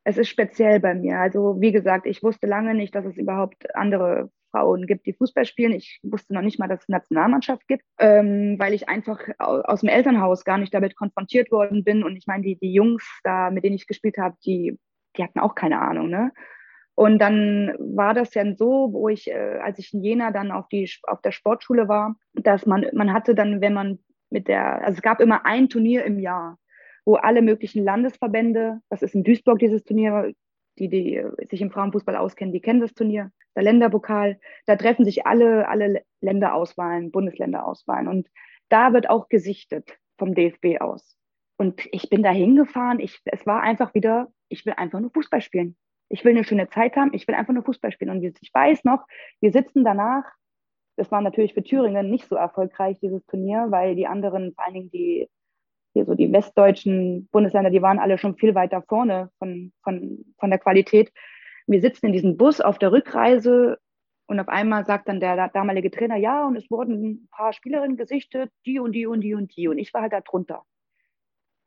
es 0.05 0.17
ist 0.17 0.29
speziell 0.29 0.81
bei 0.81 0.95
mir. 0.95 1.19
Also 1.19 1.61
wie 1.61 1.73
gesagt, 1.73 2.07
ich 2.07 2.23
wusste 2.23 2.47
lange 2.47 2.75
nicht, 2.75 2.95
dass 2.95 3.05
es 3.05 3.17
überhaupt 3.17 3.75
andere 3.77 4.31
Frauen 4.55 4.87
gibt, 4.87 5.07
die 5.07 5.15
Fußball 5.15 5.47
spielen. 5.47 5.73
Ich 5.73 6.01
wusste 6.05 6.33
noch 6.33 6.43
nicht 6.43 6.61
mal, 6.61 6.69
dass 6.69 6.83
es 6.83 6.89
eine 6.89 6.99
Nationalmannschaft 6.99 7.67
gibt, 7.67 7.83
ähm, 7.99 8.57
weil 8.59 8.73
ich 8.73 8.89
einfach 8.89 9.19
aus 9.39 9.81
dem 9.81 9.89
Elternhaus 9.89 10.45
gar 10.45 10.59
nicht 10.59 10.73
damit 10.73 10.95
konfrontiert 10.95 11.51
worden 11.51 11.83
bin. 11.83 12.05
Und 12.05 12.17
ich 12.17 12.27
meine, 12.27 12.45
die, 12.45 12.57
die 12.57 12.73
Jungs 12.73 13.05
da, 13.25 13.51
mit 13.51 13.65
denen 13.65 13.75
ich 13.75 13.89
gespielt 13.89 14.17
habe, 14.17 14.37
die, 14.47 14.79
die 15.17 15.25
hatten 15.25 15.41
auch 15.41 15.55
keine 15.55 15.81
Ahnung, 15.81 16.09
ne? 16.09 16.33
Und 16.97 17.19
dann 17.19 17.75
war 17.79 18.15
das 18.15 18.35
ja 18.35 18.55
so, 18.55 18.93
wo 18.93 19.09
ich, 19.09 19.29
äh, 19.29 19.59
als 19.63 19.79
ich 19.79 19.93
in 19.93 20.03
Jena 20.03 20.31
dann 20.31 20.53
auf, 20.53 20.69
die, 20.69 20.89
auf 21.05 21.21
der 21.23 21.33
Sportschule 21.33 21.89
war, 21.89 22.17
dass 22.35 22.67
man, 22.67 22.87
man 22.93 23.13
hatte 23.13 23.35
dann, 23.35 23.61
wenn 23.61 23.75
man 23.75 23.99
mit 24.31 24.47
der, 24.47 24.83
also 24.85 24.97
es 24.97 25.03
gab 25.03 25.21
immer 25.21 25.45
ein 25.45 25.69
Turnier 25.69 26.05
im 26.05 26.21
Jahr, 26.21 26.59
wo 27.05 27.17
alle 27.17 27.43
möglichen 27.43 27.85
Landesverbände, 27.85 28.81
das 28.91 29.03
ist 29.03 29.15
in 29.15 29.25
Duisburg 29.25 29.59
dieses 29.59 29.83
Turnier, 29.85 30.33
die, 30.79 30.89
die 30.89 31.23
sich 31.51 31.61
im 31.61 31.71
Frauenfußball 31.71 32.17
auskennen, 32.17 32.53
die 32.53 32.61
kennen 32.61 32.81
das 32.81 32.95
Turnier, 32.95 33.31
der 33.57 33.65
Länderpokal, 33.65 34.39
da 34.67 34.77
treffen 34.77 35.05
sich 35.05 35.27
alle, 35.27 35.69
alle 35.69 36.03
Länderauswahlen, 36.21 37.11
Bundesländerausswahlen. 37.11 38.09
Und 38.09 38.29
da 38.69 38.93
wird 38.93 39.11
auch 39.11 39.29
gesichtet 39.29 39.99
vom 40.17 40.35
DFB 40.35 40.81
aus. 40.81 41.17
Und 41.57 41.87
ich 41.93 42.09
bin 42.09 42.23
da 42.23 42.31
hingefahren, 42.31 42.99
ich, 42.99 43.21
es 43.25 43.47
war 43.47 43.63
einfach 43.63 43.95
wieder, 43.95 44.29
ich 44.49 44.65
will 44.65 44.75
einfach 44.77 45.01
nur 45.01 45.11
Fußball 45.11 45.41
spielen 45.41 45.77
ich 46.09 46.25
will 46.25 46.33
eine 46.33 46.45
schöne 46.45 46.69
Zeit 46.69 46.97
haben, 46.97 47.13
ich 47.13 47.27
will 47.27 47.35
einfach 47.35 47.53
nur 47.55 47.65
Fußball 47.65 47.93
spielen. 47.93 48.11
Und 48.11 48.23
ich 48.25 48.55
weiß 48.55 48.85
noch, 48.85 49.07
wir 49.41 49.53
sitzen 49.53 49.85
danach, 49.85 50.25
das 50.97 51.11
war 51.11 51.21
natürlich 51.21 51.55
für 51.55 51.63
Thüringen 51.63 52.11
nicht 52.11 52.29
so 52.29 52.37
erfolgreich, 52.37 52.99
dieses 53.01 53.25
Turnier, 53.27 53.67
weil 53.71 53.97
die 53.97 54.07
anderen, 54.07 54.55
vor 54.55 54.65
allen 54.65 54.75
Dingen 54.75 54.91
die, 54.91 55.29
hier 55.93 56.05
so 56.05 56.15
die 56.15 56.33
westdeutschen 56.33 57.29
Bundesländer, 57.31 57.71
die 57.71 57.83
waren 57.83 57.99
alle 57.99 58.19
schon 58.19 58.37
viel 58.37 58.55
weiter 58.55 58.83
vorne 58.83 59.31
von, 59.39 59.73
von, 59.83 60.25
von 60.39 60.51
der 60.51 60.59
Qualität. 60.59 61.13
Wir 61.67 61.81
sitzen 61.81 62.07
in 62.07 62.13
diesem 62.13 62.37
Bus 62.37 62.61
auf 62.61 62.79
der 62.79 62.93
Rückreise 62.93 63.79
und 64.27 64.41
auf 64.41 64.49
einmal 64.49 64.85
sagt 64.87 65.09
dann 65.09 65.21
der 65.21 65.49
damalige 65.49 65.91
Trainer, 65.91 66.17
ja, 66.17 66.47
und 66.47 66.57
es 66.57 66.71
wurden 66.71 67.05
ein 67.05 67.29
paar 67.31 67.53
Spielerinnen 67.53 67.97
gesichtet, 67.97 68.51
die 68.67 68.79
und 68.79 68.93
die 68.93 69.07
und 69.07 69.21
die 69.21 69.35
und 69.35 69.55
die. 69.57 69.69
Und 69.69 69.79
ich 69.79 69.93
war 69.93 70.03
halt 70.03 70.13
da 70.13 70.21
drunter. 70.21 70.65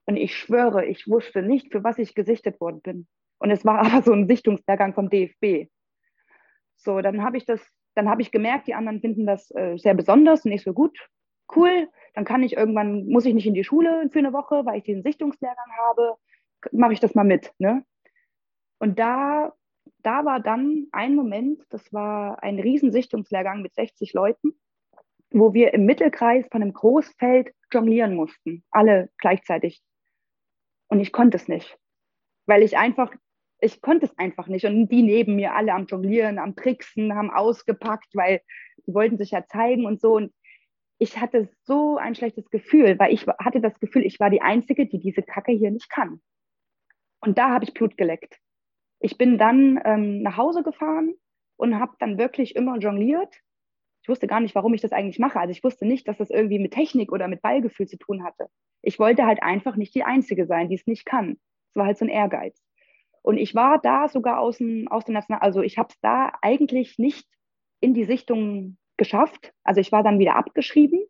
Und 0.06 0.18
ich 0.18 0.36
schwöre, 0.36 0.86
ich 0.86 1.08
wusste 1.08 1.42
nicht, 1.42 1.72
für 1.72 1.84
was 1.84 2.00
ich 2.00 2.16
gesichtet 2.16 2.60
worden 2.60 2.82
bin. 2.82 3.08
Und 3.40 3.52
es 3.52 3.66
war 3.66 3.80
aber 3.86 4.02
so 4.02 4.14
ein 4.14 4.28
Sichtungslehrgang 4.28 4.94
vom 4.94 5.10
DFB. 5.10 5.70
So, 6.76 7.02
dann 7.02 7.24
habe 7.24 7.38
ich 7.38 7.46
das, 7.46 7.62
dann 7.96 8.10
habe 8.10 8.22
ich 8.22 8.32
gemerkt, 8.32 8.68
die 8.68 8.76
anderen 8.76 9.02
finden 9.02 9.26
das 9.26 9.50
äh, 9.52 9.78
sehr 9.78 9.94
besonders 9.94 10.46
und 10.46 10.52
nicht 10.52 10.64
so 10.64 10.74
gut. 10.74 10.98
Cool, 11.56 11.90
dann 12.14 12.26
kann 12.26 12.44
ich 12.44 12.58
irgendwann, 12.58 13.08
muss 13.08 13.26
ich 13.26 13.34
nicht 13.34 13.48
in 13.48 13.54
die 13.54 13.64
Schule 13.64 14.10
für 14.12 14.20
eine 14.20 14.34
Woche, 14.34 14.66
weil 14.66 14.80
ich 14.80 14.84
diesen 14.84 15.04
Sichtungslehrgang 15.04 15.72
habe, 15.88 16.16
mache 16.72 16.94
ich 16.94 17.00
das 17.00 17.16
mal 17.16 17.24
mit. 17.24 17.54
Ne? 17.58 17.86
Und 18.80 19.00
da, 19.00 19.54
da 20.00 20.26
war 20.26 20.40
dann 20.40 20.88
ein 20.92 21.16
Moment, 21.16 21.62
das 21.70 21.92
war 21.94 22.44
ein 22.44 22.60
Riesensichtungslehrgang 22.60 23.62
mit 23.62 23.74
60 23.74 24.14
Leuten, 24.14 24.60
wo 25.32 25.54
wir 25.54 25.74
im 25.74 25.86
Mittelkreis 25.86 26.46
von 26.52 26.62
einem 26.62 26.74
Großfeld 26.74 27.54
jonglieren 27.72 28.16
mussten, 28.16 28.64
alle 28.72 29.10
gleichzeitig. 29.18 29.82
Und 30.88 31.00
ich 31.00 31.12
konnte 31.12 31.38
es 31.38 31.48
nicht, 31.48 31.78
weil 32.46 32.64
ich 32.64 32.78
einfach 32.78 33.14
ich 33.60 33.82
konnte 33.82 34.06
es 34.06 34.18
einfach 34.18 34.48
nicht. 34.48 34.66
Und 34.66 34.90
die 34.90 35.04
neben 35.04 35.36
mir 35.36 35.56
alle 35.56 35.74
am 35.74 35.86
Jonglieren, 35.86 36.40
am 36.40 36.56
Tricksen, 36.56 37.16
haben 37.16 37.32
ausgepackt, 37.32 38.10
weil 38.14 38.42
sie 38.86 38.94
wollten 38.94 39.18
sich 39.18 39.32
ja 39.32 39.46
zeigen 39.46 39.86
und 39.86 40.00
so. 40.00 40.14
Und 40.14 40.34
ich 41.00 41.20
hatte 41.20 41.50
so 41.64 41.98
ein 41.98 42.16
schlechtes 42.16 42.50
Gefühl, 42.50 42.98
weil 43.00 43.14
ich 43.14 43.26
hatte 43.28 43.62
das 43.62 43.80
Gefühl, 43.80 44.06
ich 44.06 44.20
war 44.20 44.30
die 44.30 44.42
Einzige, 44.42 44.88
die 44.88 45.00
diese 45.00 45.24
Kacke 45.24 45.52
hier 45.52 45.72
nicht 45.72 45.90
kann. 45.90 46.22
Und 47.20 47.38
da 47.38 47.50
habe 47.50 47.66
ich 47.66 47.74
Blut 47.74 47.98
geleckt. 47.98 48.38
Ich 49.00 49.18
bin 49.18 49.38
dann 49.38 49.80
ähm, 49.86 50.22
nach 50.22 50.38
Hause 50.38 50.64
gefahren 50.64 51.14
und 51.56 51.80
habe 51.80 51.94
dann 52.00 52.18
wirklich 52.18 52.56
immer 52.56 52.78
jongliert. 52.78 53.42
Ich 54.02 54.10
wusste 54.10 54.28
gar 54.28 54.40
nicht, 54.40 54.56
warum 54.56 54.74
ich 54.74 54.82
das 54.82 54.92
eigentlich 54.92 55.20
mache. 55.20 55.40
Also 55.40 55.52
ich 55.52 55.64
wusste 55.64 55.86
nicht, 55.86 56.08
dass 56.08 56.18
das 56.18 56.30
irgendwie 56.30 56.60
mit 56.60 56.74
Technik 56.74 57.12
oder 57.12 57.28
mit 57.28 57.42
Ballgefühl 57.42 57.88
zu 57.88 57.98
tun 57.98 58.24
hatte. 58.24 58.48
Ich 58.82 59.00
wollte 59.00 59.26
halt 59.26 59.44
einfach 59.44 59.76
nicht 59.76 59.94
die 59.96 60.04
Einzige 60.04 60.46
sein, 60.46 60.70
die 60.70 60.76
es 60.76 60.88
nicht 60.88 61.06
kann. 61.06 61.38
Es 61.70 61.76
war 61.76 61.88
halt 61.88 61.98
so 61.98 62.06
ein 62.06 62.10
Ehrgeiz. 62.10 62.67
Und 63.28 63.38
ich 63.38 63.56
war 63.56 63.78
da 63.78 64.08
sogar 64.08 64.40
aus 64.40 64.60
dem, 64.60 64.88
aus 64.88 65.04
dem 65.04 65.12
National, 65.12 65.42
also 65.42 65.62
ich 65.62 65.78
habe 65.78 65.90
es 65.92 66.00
da 66.00 66.32
eigentlich 66.42 66.98
nicht 66.98 67.28
in 67.82 67.94
die 67.94 68.06
Sichtung 68.06 68.78
geschafft. 68.96 69.52
Also 69.66 69.82
ich 69.82 69.92
war 69.92 70.02
dann 70.02 70.18
wieder 70.18 70.38
abgeschrieben. 70.38 71.02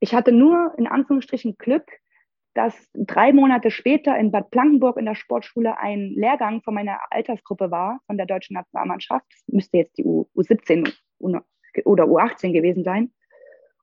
Ich 0.00 0.12
hatte 0.12 0.32
nur 0.32 0.74
in 0.76 0.88
Anführungsstrichen 0.88 1.56
Glück, 1.56 1.88
dass 2.54 2.74
drei 2.94 3.32
Monate 3.32 3.70
später 3.70 4.18
in 4.18 4.32
Bad 4.32 4.50
Blankenburg 4.50 4.96
in 4.96 5.04
der 5.04 5.14
Sportschule 5.14 5.78
ein 5.78 6.10
Lehrgang 6.16 6.62
von 6.62 6.74
meiner 6.74 6.98
Altersgruppe 7.10 7.70
war, 7.70 8.00
von 8.06 8.16
der 8.16 8.26
deutschen 8.26 8.54
Nationalmannschaft. 8.54 9.26
Das 9.30 9.44
müsste 9.46 9.76
jetzt 9.76 9.96
die 9.98 10.04
U, 10.04 10.26
U17 10.34 10.92
oder 11.20 12.06
U18 12.06 12.52
gewesen 12.52 12.82
sein. 12.82 13.12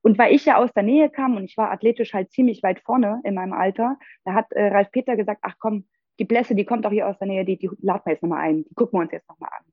Und 0.02 0.18
weil 0.18 0.36
ich 0.36 0.44
ja 0.44 0.58
aus 0.58 0.74
der 0.74 0.84
Nähe 0.84 1.10
kam 1.10 1.38
und 1.38 1.46
ich 1.46 1.56
war 1.56 1.72
athletisch 1.72 2.14
halt 2.14 2.34
ziemlich 2.34 2.62
weit 2.62 2.82
vorne 2.82 3.22
in 3.24 3.36
meinem 3.36 3.54
Alter, 3.54 3.98
da 4.26 4.34
hat 4.34 4.52
äh, 4.52 4.68
Ralf 4.68 4.92
Peter 4.92 5.16
gesagt, 5.16 5.40
ach 5.44 5.56
komm, 5.60 5.86
die 6.20 6.26
Blässe, 6.26 6.56
die 6.56 6.66
kommt 6.66 6.86
auch 6.86 6.92
hier 6.92 7.08
aus 7.08 7.18
der 7.20 7.28
Nähe, 7.28 7.46
die, 7.46 7.58
die 7.58 7.70
laden 7.82 8.02
wir 8.06 8.14
jetzt 8.14 8.24
nochmal 8.24 8.42
ein, 8.42 8.64
die 8.64 8.76
gucken 8.76 9.00
wir 9.00 9.04
uns 9.04 9.12
jetzt 9.12 9.28
nochmal 9.30 9.50
an. 9.58 9.66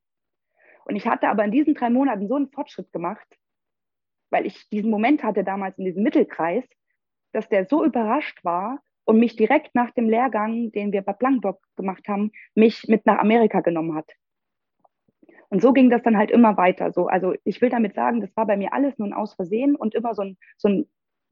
Und 0.85 0.97
ich 0.97 1.07
hatte 1.07 1.29
aber 1.29 1.45
in 1.45 1.51
diesen 1.51 1.75
drei 1.75 1.91
Monaten 1.91 2.29
so 2.29 2.37
einen 2.37 2.51
Fortschritt 2.51 2.93
gemacht, 2.93 3.27
weil 4.31 4.47
ich 4.47 4.69
diesen 4.71 4.91
Moment 4.91 5.23
hatte 5.23 5.45
damals 5.45 5.79
in 5.79 5.85
diesem 5.85 6.03
Mittelkreis, 6.03 6.65
dass 7.33 7.49
der 7.49 7.67
so 7.67 7.85
überrascht 7.85 8.45
war 8.45 8.81
und 9.05 9.19
mich 9.19 9.37
direkt 9.37 9.75
nach 9.75 9.91
dem 9.93 10.09
Lehrgang, 10.09 10.73
den 10.73 10.93
wir 10.93 11.03
bei 11.03 11.13
Blankbock 11.13 11.61
gemacht 11.77 12.09
haben, 12.09 12.33
mich 12.55 12.85
mit 12.89 13.07
nach 13.07 13.19
Amerika 13.19 13.61
genommen 13.61 13.95
hat. 13.95 14.11
Und 15.49 15.61
so 15.61 15.73
ging 15.73 15.91
das 15.91 16.03
dann 16.03 16.17
halt 16.17 16.31
immer 16.31 16.57
weiter. 16.57 16.93
So, 16.93 17.09
also 17.09 17.35
ich 17.45 17.61
will 17.61 17.71
damit 17.71 17.95
sagen, 17.95 18.21
das 18.21 18.35
war 18.37 18.47
bei 18.47 18.57
mir 18.57 18.73
alles 18.73 18.97
nun 18.99 19.13
aus 19.13 19.35
Versehen 19.35 19.75
und 19.75 19.95
immer 19.95 20.15
so 20.15 20.23
ein, 20.23 20.39
so 20.57 20.69
ein 20.69 20.89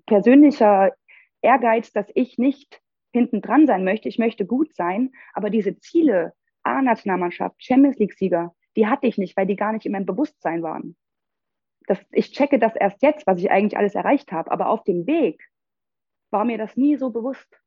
persönlicher 0.06 0.92
Ehrgeiz, 1.40 1.92
dass 1.92 2.06
ich 2.14 2.36
nicht 2.36 2.80
hinten 3.12 3.40
dran 3.40 3.66
sein 3.66 3.84
möchte. 3.84 4.08
Ich 4.08 4.18
möchte 4.18 4.46
gut 4.46 4.74
sein, 4.74 5.12
aber 5.32 5.50
diese 5.50 5.78
Ziele, 5.78 6.34
A-Nationalmannschaft, 6.62 7.62
Champions 7.62 7.98
League-Sieger, 7.98 8.54
die 8.76 8.86
hatte 8.86 9.06
ich 9.06 9.18
nicht, 9.18 9.36
weil 9.36 9.46
die 9.46 9.56
gar 9.56 9.72
nicht 9.72 9.86
in 9.86 9.92
meinem 9.92 10.06
Bewusstsein 10.06 10.62
waren. 10.62 10.96
Das, 11.86 11.98
ich 12.12 12.32
checke 12.32 12.58
das 12.58 12.76
erst 12.76 13.02
jetzt, 13.02 13.26
was 13.26 13.38
ich 13.38 13.50
eigentlich 13.50 13.78
alles 13.78 13.94
erreicht 13.94 14.30
habe, 14.30 14.50
aber 14.50 14.68
auf 14.68 14.84
dem 14.84 15.06
Weg 15.06 15.42
war 16.30 16.44
mir 16.44 16.58
das 16.58 16.76
nie 16.76 16.96
so 16.96 17.10
bewusst. 17.10 17.60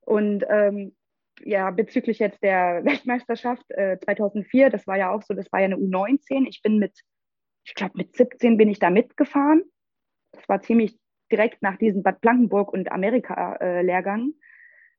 Und 0.00 0.44
ähm, 0.48 0.94
ja, 1.42 1.70
bezüglich 1.70 2.18
jetzt 2.18 2.42
der 2.42 2.84
Weltmeisterschaft 2.84 3.68
äh, 3.70 3.98
2004, 4.04 4.70
das 4.70 4.86
war 4.86 4.96
ja 4.96 5.10
auch 5.10 5.22
so, 5.22 5.34
das 5.34 5.50
war 5.52 5.60
ja 5.60 5.66
eine 5.66 5.76
U19. 5.76 6.46
Ich 6.48 6.62
bin 6.62 6.78
mit, 6.78 7.00
ich 7.64 7.74
glaube, 7.74 7.94
mit 7.96 8.14
17 8.14 8.56
bin 8.56 8.68
ich 8.68 8.78
da 8.78 8.90
mitgefahren. 8.90 9.64
Das 10.32 10.48
war 10.48 10.60
ziemlich 10.62 10.96
direkt 11.32 11.62
nach 11.62 11.76
diesem 11.76 12.02
Bad 12.02 12.20
Blankenburg 12.20 12.72
und 12.72 12.92
Amerika-Lehrgang. 12.92 14.30
Äh, 14.30 14.44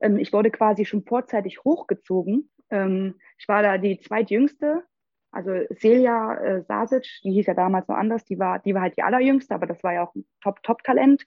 ähm, 0.05 0.17
ich 0.17 0.31
wurde 0.31 0.51
quasi 0.51 0.85
schon 0.85 1.03
vorzeitig 1.03 1.63
hochgezogen. 1.63 2.49
Ähm, 2.69 3.15
ich 3.37 3.47
war 3.47 3.63
da 3.63 3.77
die 3.77 3.99
zweitjüngste. 3.99 4.83
Also 5.31 5.51
Celia 5.75 6.35
äh, 6.35 6.61
Sasic, 6.63 7.03
die 7.23 7.31
hieß 7.31 7.47
ja 7.47 7.53
damals 7.53 7.87
noch 7.89 7.97
anders, 7.97 8.23
die 8.23 8.39
war, 8.39 8.59
die 8.59 8.73
war 8.73 8.83
halt 8.83 8.95
die 8.95 9.03
allerjüngste, 9.03 9.53
aber 9.53 9.67
das 9.67 9.83
war 9.83 9.93
ja 9.93 10.03
auch 10.03 10.15
ein 10.15 10.25
Top-Top-Talent. 10.41 11.25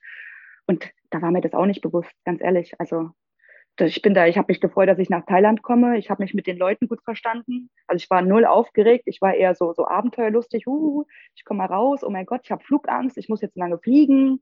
Und 0.66 0.90
da 1.10 1.20
war 1.20 1.30
mir 1.30 1.42
das 1.42 1.52
auch 1.52 1.66
nicht 1.66 1.82
bewusst, 1.82 2.12
ganz 2.24 2.40
ehrlich. 2.40 2.74
Also 2.78 3.10
ich 3.80 4.02
bin 4.02 4.14
da, 4.14 4.26
ich 4.26 4.36
habe 4.38 4.50
mich 4.50 4.60
gefreut, 4.60 4.88
dass 4.88 4.98
ich 4.98 5.10
nach 5.10 5.24
Thailand 5.26 5.62
komme. 5.62 5.98
Ich 5.98 6.10
habe 6.10 6.22
mich 6.22 6.34
mit 6.34 6.46
den 6.46 6.56
Leuten 6.56 6.88
gut 6.88 7.02
verstanden. 7.04 7.70
Also 7.86 8.02
ich 8.02 8.10
war 8.10 8.22
null 8.22 8.44
aufgeregt. 8.44 9.04
Ich 9.06 9.20
war 9.20 9.34
eher 9.34 9.54
so, 9.54 9.72
so 9.72 9.86
abenteuerlustig. 9.86 10.66
Uh, 10.66 11.04
ich 11.36 11.44
komme 11.44 11.58
mal 11.58 11.66
raus. 11.66 12.02
Oh 12.02 12.10
mein 12.10 12.26
Gott, 12.26 12.40
ich 12.44 12.50
habe 12.50 12.64
Flugangst. 12.64 13.18
Ich 13.18 13.28
muss 13.28 13.40
jetzt 13.40 13.56
lange 13.56 13.78
fliegen. 13.78 14.40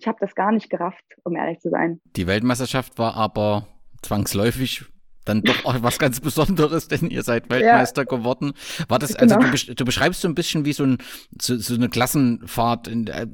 Ich 0.00 0.06
habe 0.06 0.18
das 0.20 0.34
gar 0.34 0.52
nicht 0.52 0.70
gerafft, 0.70 1.04
um 1.24 1.34
ehrlich 1.34 1.58
zu 1.58 1.70
sein. 1.70 2.00
Die 2.16 2.26
Weltmeisterschaft 2.26 2.98
war 2.98 3.14
aber 3.14 3.66
zwangsläufig 4.02 4.84
dann 5.28 5.42
doch 5.42 5.64
auch 5.64 5.82
was 5.82 5.98
ganz 5.98 6.20
Besonderes, 6.20 6.88
denn 6.88 7.10
ihr 7.10 7.22
seid 7.22 7.50
Weltmeister 7.50 8.02
ja. 8.02 8.06
geworden. 8.06 8.54
War 8.88 8.98
das, 8.98 9.14
also 9.14 9.36
genau. 9.36 9.50
du, 9.50 9.74
du, 9.74 9.84
beschreibst 9.84 10.22
so 10.22 10.28
ein 10.28 10.34
bisschen 10.34 10.64
wie 10.64 10.72
so, 10.72 10.84
ein, 10.84 10.98
so, 11.40 11.56
so 11.56 11.74
eine 11.74 11.88
Klassenfahrt. 11.88 12.88
Äh, 12.88 13.26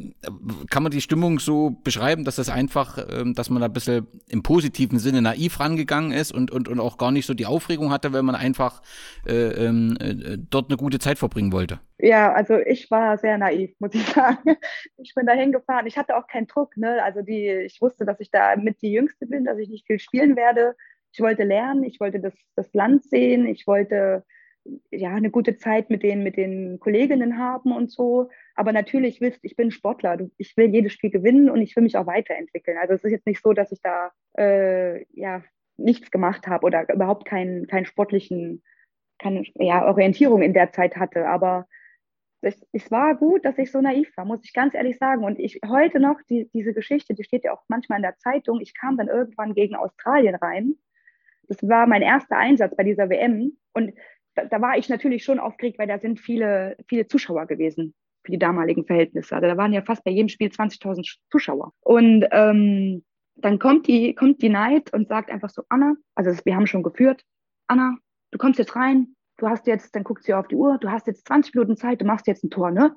kann 0.70 0.83
man 0.83 0.92
die 0.92 1.00
Stimmung 1.00 1.38
so 1.38 1.70
beschreiben, 1.70 2.24
dass 2.24 2.37
das 2.37 2.48
einfach, 2.48 2.98
ähm, 3.11 3.35
dass 3.35 3.50
man 3.50 3.61
da 3.61 3.66
ein 3.66 3.72
bisschen 3.72 4.07
im 4.28 4.42
positiven 4.42 4.98
Sinne 4.98 5.22
naiv 5.22 5.61
rangegangen 5.61 6.12
ist 6.12 6.33
und, 6.33 6.50
und, 6.50 6.68
und 6.68 6.80
auch 6.80 6.98
gar 6.98 7.12
nicht 7.12 7.26
so 7.26 7.35
die 7.35 7.46
Aufregung 7.46 7.92
hatte, 7.92 8.12
weil 8.12 8.22
man 8.22 8.35
einfach 8.35 8.83
äh, 9.26 9.33
ähm, 9.33 9.96
äh, 10.00 10.37
dort 10.38 10.70
eine 10.70 10.76
gute 10.76 10.98
Zeit 10.98 11.18
verbringen 11.18 11.52
wollte? 11.52 11.80
Ja, 11.98 12.33
also 12.33 12.59
ich 12.59 12.90
war 12.90 13.16
sehr 13.18 13.38
naiv, 13.38 13.74
muss 13.78 13.94
ich 13.94 14.04
sagen. 14.14 14.57
Ich 14.96 15.14
bin 15.14 15.26
da 15.26 15.33
hingefahren. 15.33 15.87
Ich 15.87 15.96
hatte 15.96 16.16
auch 16.16 16.26
keinen 16.26 16.46
Druck. 16.46 16.76
Ne? 16.76 17.02
Also 17.02 17.22
die, 17.22 17.48
ich 17.48 17.80
wusste, 17.80 18.04
dass 18.04 18.20
ich 18.20 18.30
da 18.30 18.57
mit 18.57 18.83
die 18.83 18.92
Jüngste 18.92 19.26
bin, 19.26 19.44
dass 19.44 19.59
ich 19.59 19.68
nicht 19.68 19.87
viel 19.87 19.98
spielen 19.98 20.37
werde 20.37 20.74
ich 21.14 21.20
wollte 21.20 21.44
lernen, 21.44 21.85
ich 21.85 22.00
wollte 22.00 22.18
das, 22.18 22.35
das 22.57 22.74
Land 22.74 23.05
sehen, 23.05 23.46
ich 23.46 23.68
wollte 23.68 24.24
ja 24.90 25.14
eine 25.14 25.31
gute 25.31 25.57
Zeit 25.59 25.88
mit 25.88 26.03
den, 26.03 26.24
mit 26.24 26.37
den 26.37 26.81
Kolleginnen 26.81 27.38
haben 27.38 27.72
und 27.72 27.92
so. 27.92 28.31
Aber 28.57 28.72
natürlich 28.72 29.20
willst, 29.20 29.38
ich 29.44 29.55
bin 29.55 29.70
Sportler, 29.70 30.18
ich 30.38 30.57
will 30.57 30.66
jedes 30.66 30.92
Spiel 30.92 31.11
gewinnen 31.11 31.50
und 31.50 31.62
ich 31.62 31.77
will 31.77 31.85
mich 31.85 31.96
auch 31.96 32.09
weiterentwickeln. 32.09 32.79
Also 32.79 32.94
es 32.94 33.05
ist 33.05 33.12
jetzt 33.12 33.27
nicht 33.27 33.42
so, 33.42 33.53
dass 33.53 33.70
ich 33.70 33.81
da 33.81 34.11
äh, 34.37 35.05
ja 35.12 35.44
nichts 35.77 36.11
gemacht 36.11 36.48
habe 36.48 36.66
oder 36.66 36.92
überhaupt 36.92 37.27
keinen, 37.27 37.68
keinen 37.68 37.87
sportlichen, 37.87 38.64
keine 39.18 39.44
ja, 39.55 39.87
Orientierung 39.87 40.42
in 40.42 40.53
der 40.53 40.72
Zeit 40.72 40.96
hatte. 40.96 41.29
Aber 41.29 41.68
es, 42.40 42.61
es, 42.72 42.90
war 42.90 43.14
gut, 43.14 43.44
dass 43.44 43.59
ich 43.59 43.70
so 43.70 43.81
naiv 43.81 44.11
war, 44.16 44.24
muss 44.24 44.44
ich 44.44 44.53
ganz 44.53 44.74
ehrlich 44.74 44.98
sagen. 44.98 45.22
Und 45.22 45.38
ich 45.38 45.61
heute 45.64 46.00
noch, 46.00 46.20
die, 46.29 46.50
diese 46.53 46.74
Geschichte, 46.74 47.14
die 47.14 47.22
steht 47.22 47.44
ja 47.44 47.53
auch 47.53 47.62
manchmal 47.68 47.98
in 47.98 48.03
der 48.03 48.18
Zeitung. 48.18 48.61
Ich 48.61 48.74
kam 48.74 48.96
dann 48.96 49.07
irgendwann 49.07 49.55
gegen 49.55 49.77
Australien 49.77 50.35
rein 50.35 50.74
das 51.48 51.62
war 51.62 51.87
mein 51.87 52.02
erster 52.02 52.37
Einsatz 52.37 52.74
bei 52.76 52.85
dieser 52.85 53.09
WM. 53.09 53.57
Und 53.72 53.92
da, 54.35 54.44
da, 54.44 54.61
war 54.61 54.76
ich 54.76 54.88
natürlich 54.88 55.24
schon 55.24 55.38
aufgeregt, 55.38 55.78
weil 55.78 55.88
da 55.88 55.98
sind 55.98 56.20
viele, 56.20 56.76
viele 56.88 57.07
Zuschauer 57.07 57.46
gewesen 57.46 57.94
für 58.24 58.33
die 58.33 58.38
damaligen 58.38 58.85
Verhältnisse. 58.85 59.35
Also 59.35 59.46
da 59.46 59.57
waren 59.57 59.72
ja 59.72 59.83
fast 59.83 60.04
bei 60.04 60.11
jedem 60.11 60.28
Spiel 60.28 60.48
20.000 60.48 61.18
Zuschauer. 61.30 61.72
Und 61.80 62.26
ähm, 62.30 63.04
dann 63.37 63.59
kommt 63.59 63.87
die, 63.87 64.14
kommt 64.14 64.42
die 64.42 64.48
Neid 64.48 64.92
und 64.92 65.09
sagt 65.09 65.30
einfach 65.30 65.50
so, 65.50 65.62
Anna, 65.68 65.94
also 66.14 66.30
das, 66.30 66.44
wir 66.44 66.54
haben 66.57 66.66
schon 66.66 66.83
geführt, 66.83 67.22
Anna, 67.66 67.96
du 68.30 68.38
kommst 68.38 68.59
jetzt 68.59 68.76
rein, 68.76 69.14
du 69.37 69.48
hast 69.48 69.66
jetzt, 69.66 69.94
dann 69.94 70.04
guckt 70.04 70.24
sie 70.24 70.35
auf 70.35 70.48
die 70.48 70.57
Uhr, 70.57 70.78
du 70.78 70.90
hast 70.90 71.07
jetzt 71.07 71.26
20 71.26 71.54
Minuten 71.54 71.76
Zeit, 71.76 72.00
du 72.00 72.04
machst 72.04 72.26
jetzt 72.26 72.44
ein 72.44 72.50
Tor, 72.50 72.70
ne? 72.70 72.94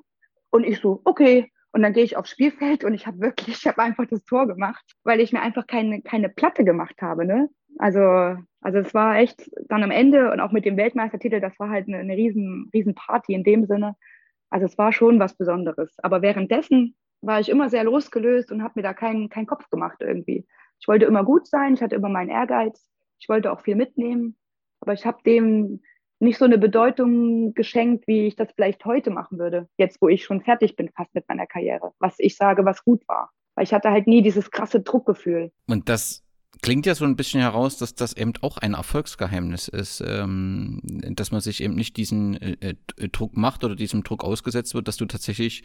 Und 0.50 0.64
ich 0.64 0.80
so, 0.80 1.00
okay. 1.04 1.50
Und 1.72 1.82
dann 1.82 1.92
gehe 1.92 2.04
ich 2.04 2.16
aufs 2.16 2.30
Spielfeld 2.30 2.84
und 2.84 2.94
ich 2.94 3.06
habe 3.06 3.20
wirklich, 3.20 3.58
ich 3.58 3.66
habe 3.66 3.82
einfach 3.82 4.06
das 4.06 4.24
Tor 4.24 4.46
gemacht, 4.46 4.84
weil 5.04 5.20
ich 5.20 5.32
mir 5.32 5.42
einfach 5.42 5.66
keine, 5.66 6.00
keine 6.02 6.28
Platte 6.28 6.64
gemacht 6.64 7.02
habe, 7.02 7.26
ne? 7.26 7.48
Also, 7.78 8.36
also 8.60 8.78
es 8.78 8.94
war 8.94 9.16
echt 9.18 9.50
dann 9.68 9.82
am 9.82 9.90
Ende 9.90 10.32
und 10.32 10.40
auch 10.40 10.52
mit 10.52 10.64
dem 10.64 10.76
Weltmeistertitel, 10.76 11.40
das 11.40 11.58
war 11.58 11.70
halt 11.70 11.88
eine, 11.88 11.98
eine 11.98 12.16
riesen, 12.16 12.70
riesen 12.72 12.94
Party 12.94 13.34
in 13.34 13.44
dem 13.44 13.66
Sinne. 13.66 13.96
Also 14.50 14.66
es 14.66 14.78
war 14.78 14.92
schon 14.92 15.20
was 15.20 15.36
Besonderes. 15.36 15.94
Aber 15.98 16.22
währenddessen 16.22 16.96
war 17.20 17.40
ich 17.40 17.48
immer 17.48 17.68
sehr 17.68 17.84
losgelöst 17.84 18.50
und 18.50 18.62
habe 18.62 18.74
mir 18.76 18.82
da 18.82 18.94
keinen 18.94 19.28
keinen 19.28 19.46
Kopf 19.46 19.68
gemacht 19.70 19.98
irgendwie. 20.00 20.46
Ich 20.80 20.88
wollte 20.88 21.06
immer 21.06 21.24
gut 21.24 21.46
sein, 21.46 21.74
ich 21.74 21.82
hatte 21.82 21.96
immer 21.96 22.08
meinen 22.08 22.30
Ehrgeiz, 22.30 22.88
ich 23.18 23.28
wollte 23.28 23.52
auch 23.52 23.60
viel 23.60 23.74
mitnehmen, 23.74 24.36
aber 24.80 24.92
ich 24.92 25.04
habe 25.04 25.18
dem 25.24 25.80
nicht 26.20 26.38
so 26.38 26.44
eine 26.44 26.58
Bedeutung 26.58 27.54
geschenkt, 27.54 28.06
wie 28.08 28.26
ich 28.26 28.36
das 28.36 28.52
vielleicht 28.52 28.84
heute 28.84 29.10
machen 29.10 29.38
würde, 29.38 29.68
jetzt 29.76 30.00
wo 30.02 30.08
ich 30.08 30.24
schon 30.24 30.42
fertig 30.42 30.76
bin 30.76 30.88
fast 30.90 31.14
mit 31.14 31.28
meiner 31.28 31.46
Karriere, 31.46 31.92
was 31.98 32.16
ich 32.18 32.36
sage, 32.36 32.64
was 32.64 32.84
gut 32.84 33.06
war. 33.08 33.30
Weil 33.54 33.64
ich 33.64 33.74
hatte 33.74 33.90
halt 33.90 34.06
nie 34.06 34.22
dieses 34.22 34.50
krasse 34.50 34.80
Druckgefühl. 34.80 35.52
Und 35.68 35.88
das 35.88 36.24
klingt 36.62 36.86
ja 36.86 36.94
so 36.94 37.04
ein 37.04 37.16
bisschen 37.16 37.40
heraus, 37.40 37.78
dass 37.78 37.94
das 37.94 38.16
eben 38.16 38.32
auch 38.40 38.58
ein 38.58 38.74
Erfolgsgeheimnis 38.74 39.68
ist, 39.68 40.02
ähm, 40.06 40.80
dass 40.84 41.30
man 41.30 41.40
sich 41.40 41.62
eben 41.62 41.74
nicht 41.74 41.96
diesen 41.96 42.40
äh, 42.40 42.74
äh, 42.96 43.08
Druck 43.08 43.36
macht 43.36 43.64
oder 43.64 43.76
diesem 43.76 44.02
Druck 44.02 44.24
ausgesetzt 44.24 44.74
wird, 44.74 44.88
dass 44.88 44.96
du 44.96 45.06
tatsächlich 45.06 45.62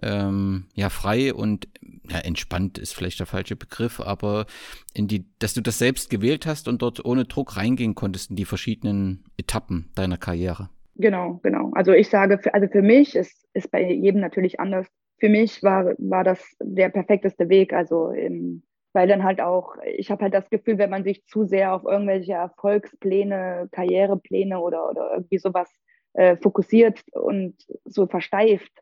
ähm, 0.00 0.66
ja 0.74 0.88
frei 0.88 1.34
und 1.34 1.68
ja, 2.08 2.18
entspannt 2.18 2.78
ist 2.78 2.94
vielleicht 2.94 3.20
der 3.20 3.26
falsche 3.26 3.56
Begriff, 3.56 4.00
aber 4.00 4.46
in 4.94 5.08
die, 5.08 5.26
dass 5.38 5.54
du 5.54 5.60
das 5.60 5.78
selbst 5.78 6.10
gewählt 6.10 6.46
hast 6.46 6.68
und 6.68 6.82
dort 6.82 7.04
ohne 7.04 7.24
Druck 7.24 7.56
reingehen 7.56 7.94
konntest 7.94 8.30
in 8.30 8.36
die 8.36 8.44
verschiedenen 8.44 9.24
Etappen 9.36 9.90
deiner 9.94 10.16
Karriere. 10.16 10.70
Genau, 10.96 11.40
genau. 11.42 11.70
Also 11.74 11.92
ich 11.92 12.08
sage, 12.08 12.38
für, 12.38 12.54
also 12.54 12.68
für 12.68 12.82
mich 12.82 13.16
ist, 13.16 13.46
ist 13.54 13.70
bei 13.70 13.90
jedem 13.90 14.20
natürlich 14.20 14.60
anders. 14.60 14.86
Für 15.18 15.28
mich 15.28 15.62
war, 15.62 15.94
war 15.98 16.24
das 16.24 16.44
der 16.60 16.90
perfekteste 16.90 17.48
Weg. 17.48 17.72
Also 17.72 18.10
im, 18.10 18.62
weil 18.92 19.08
dann 19.08 19.24
halt 19.24 19.40
auch, 19.40 19.76
ich 19.84 20.10
habe 20.10 20.24
halt 20.24 20.34
das 20.34 20.50
Gefühl, 20.50 20.78
wenn 20.78 20.90
man 20.90 21.04
sich 21.04 21.24
zu 21.26 21.44
sehr 21.44 21.74
auf 21.74 21.84
irgendwelche 21.84 22.32
Erfolgspläne, 22.32 23.68
Karrierepläne 23.72 24.60
oder, 24.60 24.88
oder 24.90 25.12
irgendwie 25.12 25.38
sowas 25.38 25.70
äh, 26.14 26.36
fokussiert 26.36 27.02
und 27.12 27.56
so 27.84 28.06
versteift 28.06 28.72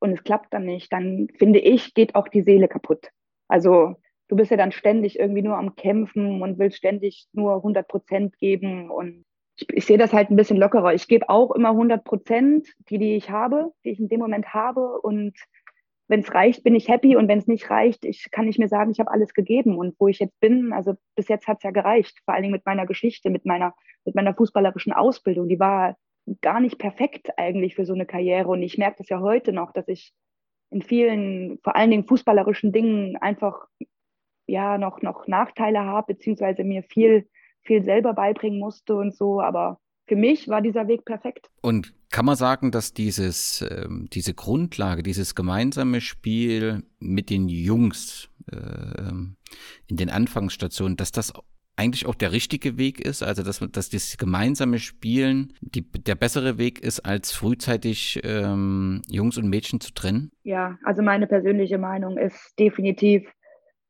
und 0.00 0.12
es 0.12 0.24
klappt 0.24 0.52
dann 0.54 0.64
nicht, 0.64 0.92
dann 0.92 1.28
finde 1.38 1.58
ich, 1.58 1.94
geht 1.94 2.14
auch 2.14 2.28
die 2.28 2.42
Seele 2.42 2.68
kaputt. 2.68 3.08
Also 3.48 3.96
du 4.28 4.36
bist 4.36 4.50
ja 4.50 4.56
dann 4.56 4.72
ständig 4.72 5.18
irgendwie 5.18 5.42
nur 5.42 5.56
am 5.56 5.74
Kämpfen 5.76 6.42
und 6.42 6.58
willst 6.58 6.78
ständig 6.78 7.26
nur 7.32 7.56
100 7.56 7.88
Prozent 7.88 8.38
geben 8.38 8.90
und 8.90 9.24
ich, 9.56 9.66
ich 9.70 9.86
sehe 9.86 9.98
das 9.98 10.12
halt 10.12 10.30
ein 10.30 10.36
bisschen 10.36 10.56
lockerer. 10.56 10.94
Ich 10.94 11.08
gebe 11.08 11.28
auch 11.28 11.50
immer 11.50 11.70
100 11.70 12.04
Prozent, 12.04 12.68
die, 12.90 12.98
die 12.98 13.16
ich 13.16 13.30
habe, 13.30 13.72
die 13.84 13.90
ich 13.90 13.98
in 14.00 14.08
dem 14.08 14.20
Moment 14.20 14.54
habe 14.54 15.00
und 15.00 15.36
wenn 16.08 16.20
es 16.20 16.34
reicht, 16.34 16.64
bin 16.64 16.74
ich 16.74 16.88
happy 16.88 17.16
und 17.16 17.28
wenn 17.28 17.38
es 17.38 17.46
nicht 17.46 17.70
reicht, 17.70 18.04
ich, 18.04 18.30
kann 18.30 18.48
ich 18.48 18.58
mir 18.58 18.68
sagen, 18.68 18.90
ich 18.90 18.98
habe 18.98 19.10
alles 19.10 19.34
gegeben 19.34 19.76
und 19.76 19.94
wo 19.98 20.08
ich 20.08 20.18
jetzt 20.18 20.40
bin, 20.40 20.72
also 20.72 20.94
bis 21.14 21.28
jetzt 21.28 21.46
hat 21.46 21.58
es 21.58 21.62
ja 21.62 21.70
gereicht, 21.70 22.18
vor 22.24 22.34
allen 22.34 22.42
Dingen 22.42 22.54
mit 22.54 22.66
meiner 22.66 22.86
Geschichte, 22.86 23.30
mit 23.30 23.44
meiner, 23.44 23.74
mit 24.04 24.14
meiner 24.14 24.34
fußballerischen 24.34 24.92
Ausbildung, 24.92 25.48
die 25.48 25.60
war 25.60 25.96
gar 26.40 26.60
nicht 26.60 26.78
perfekt 26.78 27.30
eigentlich 27.36 27.74
für 27.74 27.84
so 27.84 27.92
eine 27.92 28.06
Karriere 28.06 28.48
und 28.48 28.62
ich 28.62 28.78
merke 28.78 28.98
das 28.98 29.08
ja 29.08 29.20
heute 29.20 29.52
noch, 29.52 29.72
dass 29.72 29.86
ich 29.88 30.12
in 30.70 30.82
vielen, 30.82 31.58
vor 31.62 31.76
allen 31.76 31.90
Dingen 31.90 32.06
fußballerischen 32.06 32.72
Dingen 32.72 33.16
einfach 33.16 33.66
ja 34.46 34.78
noch, 34.78 35.02
noch 35.02 35.26
Nachteile 35.26 35.80
habe, 35.84 36.14
beziehungsweise 36.14 36.64
mir 36.64 36.82
viel, 36.82 37.28
viel 37.62 37.82
selber 37.82 38.14
beibringen 38.14 38.58
musste 38.58 38.96
und 38.96 39.14
so. 39.14 39.40
Aber 39.40 39.78
für 40.08 40.16
mich 40.16 40.48
war 40.48 40.62
dieser 40.62 40.88
Weg 40.88 41.04
perfekt. 41.04 41.48
Und 41.60 41.94
kann 42.10 42.24
man 42.24 42.36
sagen, 42.36 42.70
dass 42.70 42.94
dieses, 42.94 43.62
äh, 43.62 43.86
diese 44.12 44.34
Grundlage, 44.34 45.02
dieses 45.02 45.34
gemeinsame 45.34 46.00
Spiel 46.00 46.82
mit 46.98 47.30
den 47.30 47.48
Jungs 47.48 48.30
äh, 48.50 49.12
in 49.86 49.96
den 49.96 50.10
Anfangsstationen, 50.10 50.96
dass 50.96 51.12
das 51.12 51.32
eigentlich 51.76 52.06
auch 52.06 52.16
der 52.16 52.32
richtige 52.32 52.76
Weg 52.76 53.00
ist, 53.00 53.22
also 53.22 53.42
dass, 53.44 53.60
dass 53.70 53.88
das 53.88 54.16
gemeinsame 54.16 54.78
Spielen 54.78 55.52
die, 55.60 55.82
der 55.82 56.16
bessere 56.16 56.58
Weg 56.58 56.80
ist, 56.80 57.00
als 57.00 57.30
frühzeitig 57.32 58.20
ähm, 58.24 59.02
Jungs 59.08 59.38
und 59.38 59.48
Mädchen 59.48 59.80
zu 59.80 59.92
trennen? 59.94 60.32
Ja, 60.42 60.76
also 60.82 61.02
meine 61.02 61.28
persönliche 61.28 61.78
Meinung 61.78 62.18
ist 62.18 62.58
definitiv, 62.58 63.30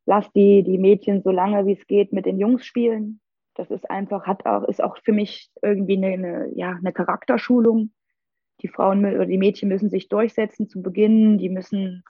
lass 0.04 0.30
die, 0.32 0.62
die 0.64 0.76
Mädchen 0.76 1.22
so 1.22 1.30
lange 1.30 1.64
wie 1.64 1.78
es 1.80 1.86
geht 1.86 2.12
mit 2.12 2.26
den 2.26 2.38
Jungs 2.38 2.66
spielen. 2.66 3.20
Das 3.58 3.70
ist 3.70 3.90
einfach, 3.90 4.26
hat 4.26 4.46
auch, 4.46 4.64
ist 4.64 4.82
auch 4.82 4.96
für 5.04 5.12
mich 5.12 5.50
irgendwie 5.62 5.96
eine, 5.96 6.06
eine, 6.06 6.50
ja, 6.54 6.72
eine 6.72 6.92
Charakterschulung. 6.92 7.92
Die 8.62 8.68
Frauen 8.68 9.04
oder 9.04 9.26
die 9.26 9.38
Mädchen 9.38 9.68
müssen 9.68 9.90
sich 9.90 10.08
durchsetzen 10.08 10.68
zu 10.68 10.82
Beginn, 10.82 11.38
die 11.38 11.48
müssen 11.48 12.02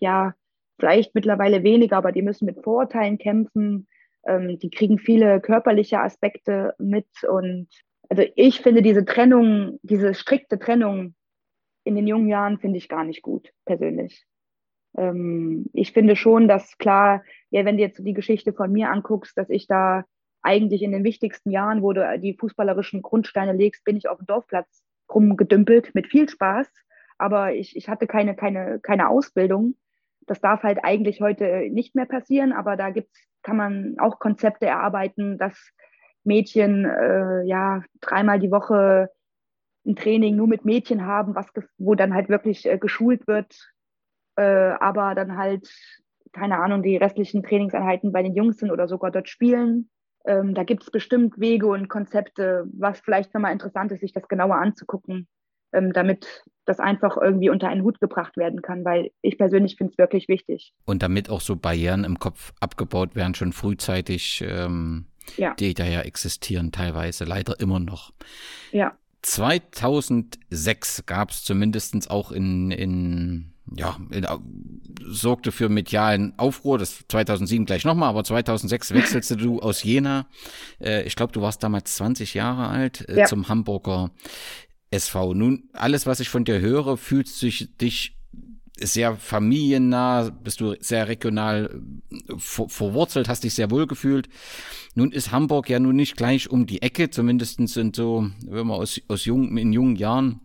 ja 0.00 0.34
vielleicht 0.78 1.14
mittlerweile 1.14 1.62
weniger, 1.62 1.96
aber 1.96 2.12
die 2.12 2.22
müssen 2.22 2.46
mit 2.46 2.62
Vorurteilen 2.62 3.18
kämpfen 3.18 3.86
ähm, 4.26 4.58
die 4.58 4.70
kriegen 4.70 4.98
viele 4.98 5.40
körperliche 5.40 6.00
Aspekte 6.00 6.74
mit. 6.78 7.06
Und 7.28 7.68
also 8.08 8.22
ich 8.36 8.60
finde 8.60 8.82
diese 8.82 9.04
Trennung, 9.04 9.78
diese 9.82 10.14
strikte 10.14 10.58
Trennung 10.58 11.14
in 11.84 11.94
den 11.94 12.06
jungen 12.06 12.28
Jahren 12.28 12.58
finde 12.58 12.78
ich 12.78 12.88
gar 12.88 13.04
nicht 13.04 13.22
gut, 13.22 13.52
persönlich. 13.64 14.24
Ähm, 14.96 15.66
ich 15.72 15.92
finde 15.92 16.16
schon, 16.16 16.48
dass 16.48 16.78
klar, 16.78 17.22
ja, 17.50 17.64
wenn 17.64 17.76
du 17.76 17.82
jetzt 17.82 18.04
die 18.04 18.14
Geschichte 18.14 18.52
von 18.52 18.72
mir 18.72 18.90
anguckst, 18.90 19.36
dass 19.36 19.50
ich 19.50 19.66
da 19.66 20.04
eigentlich 20.44 20.82
in 20.82 20.92
den 20.92 21.04
wichtigsten 21.04 21.50
Jahren, 21.50 21.82
wo 21.82 21.92
du 21.92 22.18
die 22.18 22.36
fußballerischen 22.36 23.02
Grundsteine 23.02 23.52
legst, 23.52 23.84
bin 23.84 23.96
ich 23.96 24.08
auf 24.08 24.18
dem 24.18 24.26
Dorfplatz 24.26 24.84
rumgedümpelt 25.12 25.94
mit 25.94 26.06
viel 26.06 26.28
Spaß. 26.28 26.68
Aber 27.18 27.54
ich, 27.54 27.76
ich 27.76 27.88
hatte 27.88 28.06
keine, 28.06 28.34
keine, 28.34 28.80
keine 28.80 29.08
Ausbildung. 29.08 29.76
Das 30.26 30.40
darf 30.40 30.62
halt 30.62 30.84
eigentlich 30.84 31.20
heute 31.20 31.68
nicht 31.70 31.94
mehr 31.94 32.06
passieren, 32.06 32.52
aber 32.52 32.76
da 32.76 32.90
gibt's 32.90 33.26
kann 33.44 33.56
man 33.56 33.94
auch 33.98 34.18
Konzepte 34.18 34.66
erarbeiten, 34.66 35.38
dass 35.38 35.70
Mädchen 36.24 36.84
äh, 36.84 37.42
ja 37.44 37.82
dreimal 38.00 38.40
die 38.40 38.50
Woche 38.50 39.10
ein 39.86 39.94
Training 39.94 40.34
nur 40.34 40.48
mit 40.48 40.64
Mädchen 40.64 41.06
haben, 41.06 41.34
was 41.34 41.46
wo 41.78 41.94
dann 41.94 42.14
halt 42.14 42.28
wirklich 42.28 42.66
äh, 42.66 42.78
geschult 42.78 43.26
wird, 43.28 43.54
äh, 44.36 44.42
aber 44.42 45.14
dann 45.14 45.36
halt 45.36 45.70
keine 46.32 46.58
Ahnung 46.58 46.82
die 46.82 46.96
restlichen 46.96 47.44
Trainingseinheiten 47.44 48.10
bei 48.10 48.22
den 48.22 48.34
Jungs 48.34 48.56
sind 48.56 48.72
oder 48.72 48.88
sogar 48.88 49.12
dort 49.12 49.28
spielen. 49.28 49.90
Ähm, 50.26 50.54
da 50.54 50.64
gibt 50.64 50.82
es 50.82 50.90
bestimmt 50.90 51.38
Wege 51.38 51.66
und 51.66 51.88
Konzepte, 51.88 52.66
was 52.72 53.00
vielleicht 53.00 53.34
nochmal 53.34 53.52
interessant 53.52 53.92
ist, 53.92 54.00
sich 54.00 54.12
das 54.12 54.26
genauer 54.28 54.56
anzugucken, 54.56 55.28
ähm, 55.72 55.92
damit 55.92 56.44
das 56.64 56.80
einfach 56.80 57.16
irgendwie 57.16 57.50
unter 57.50 57.68
einen 57.68 57.82
Hut 57.82 58.00
gebracht 58.00 58.36
werden 58.36 58.62
kann, 58.62 58.84
weil 58.84 59.10
ich 59.20 59.36
persönlich 59.36 59.76
finde 59.76 59.92
es 59.92 59.98
wirklich 59.98 60.28
wichtig. 60.28 60.72
Und 60.86 61.02
damit 61.02 61.28
auch 61.28 61.42
so 61.42 61.56
Barrieren 61.56 62.04
im 62.04 62.18
Kopf 62.18 62.52
abgebaut 62.60 63.14
werden, 63.14 63.34
schon 63.34 63.52
frühzeitig, 63.52 64.42
ähm, 64.46 65.06
ja. 65.36 65.54
die 65.54 65.74
da 65.74 65.84
ja 65.84 66.00
existieren 66.00 66.72
teilweise, 66.72 67.24
leider 67.24 67.60
immer 67.60 67.80
noch. 67.80 68.12
Ja. 68.72 68.96
2006 69.22 71.06
gab 71.06 71.30
es 71.30 71.44
zumindest 71.44 72.10
auch 72.10 72.32
in, 72.32 72.70
in 72.70 73.53
ja, 73.76 73.96
in, 74.10 74.26
sorgte 75.06 75.52
für 75.52 75.68
medialen 75.68 76.38
Aufruhr, 76.38 76.78
das 76.78 77.04
2007 77.08 77.66
gleich 77.66 77.84
nochmal, 77.84 78.10
aber 78.10 78.24
2006 78.24 78.92
wechselst 78.94 79.30
du 79.40 79.60
aus 79.60 79.82
Jena, 79.82 80.26
äh, 80.80 81.02
ich 81.04 81.16
glaube, 81.16 81.32
du 81.32 81.40
warst 81.40 81.62
damals 81.62 81.94
20 81.96 82.34
Jahre 82.34 82.68
alt, 82.68 83.08
äh, 83.08 83.20
ja. 83.20 83.26
zum 83.26 83.48
Hamburger 83.48 84.10
SV. 84.90 85.34
Nun, 85.34 85.68
alles, 85.72 86.06
was 86.06 86.20
ich 86.20 86.28
von 86.28 86.44
dir 86.44 86.60
höre, 86.60 86.96
fühlt 86.96 87.28
sich 87.28 87.76
dich 87.76 88.16
sehr 88.76 89.16
familiennah, 89.16 90.30
bist 90.30 90.60
du 90.60 90.74
sehr 90.80 91.06
regional 91.08 91.80
äh, 92.10 92.16
ver 92.38 92.68
verwurzelt, 92.68 93.28
hast 93.28 93.44
dich 93.44 93.54
sehr 93.54 93.70
wohl 93.70 93.86
gefühlt. 93.86 94.28
Nun 94.94 95.12
ist 95.12 95.32
Hamburg 95.32 95.68
ja 95.70 95.78
nun 95.78 95.96
nicht 95.96 96.16
gleich 96.16 96.50
um 96.50 96.66
die 96.66 96.82
Ecke, 96.82 97.10
zumindest 97.10 97.66
sind 97.68 97.96
so, 97.96 98.30
wenn 98.46 98.66
man 98.66 98.80
aus, 98.80 99.00
aus 99.08 99.24
jung, 99.24 99.56
in 99.56 99.72
jungen 99.72 99.96
Jahren 99.96 100.40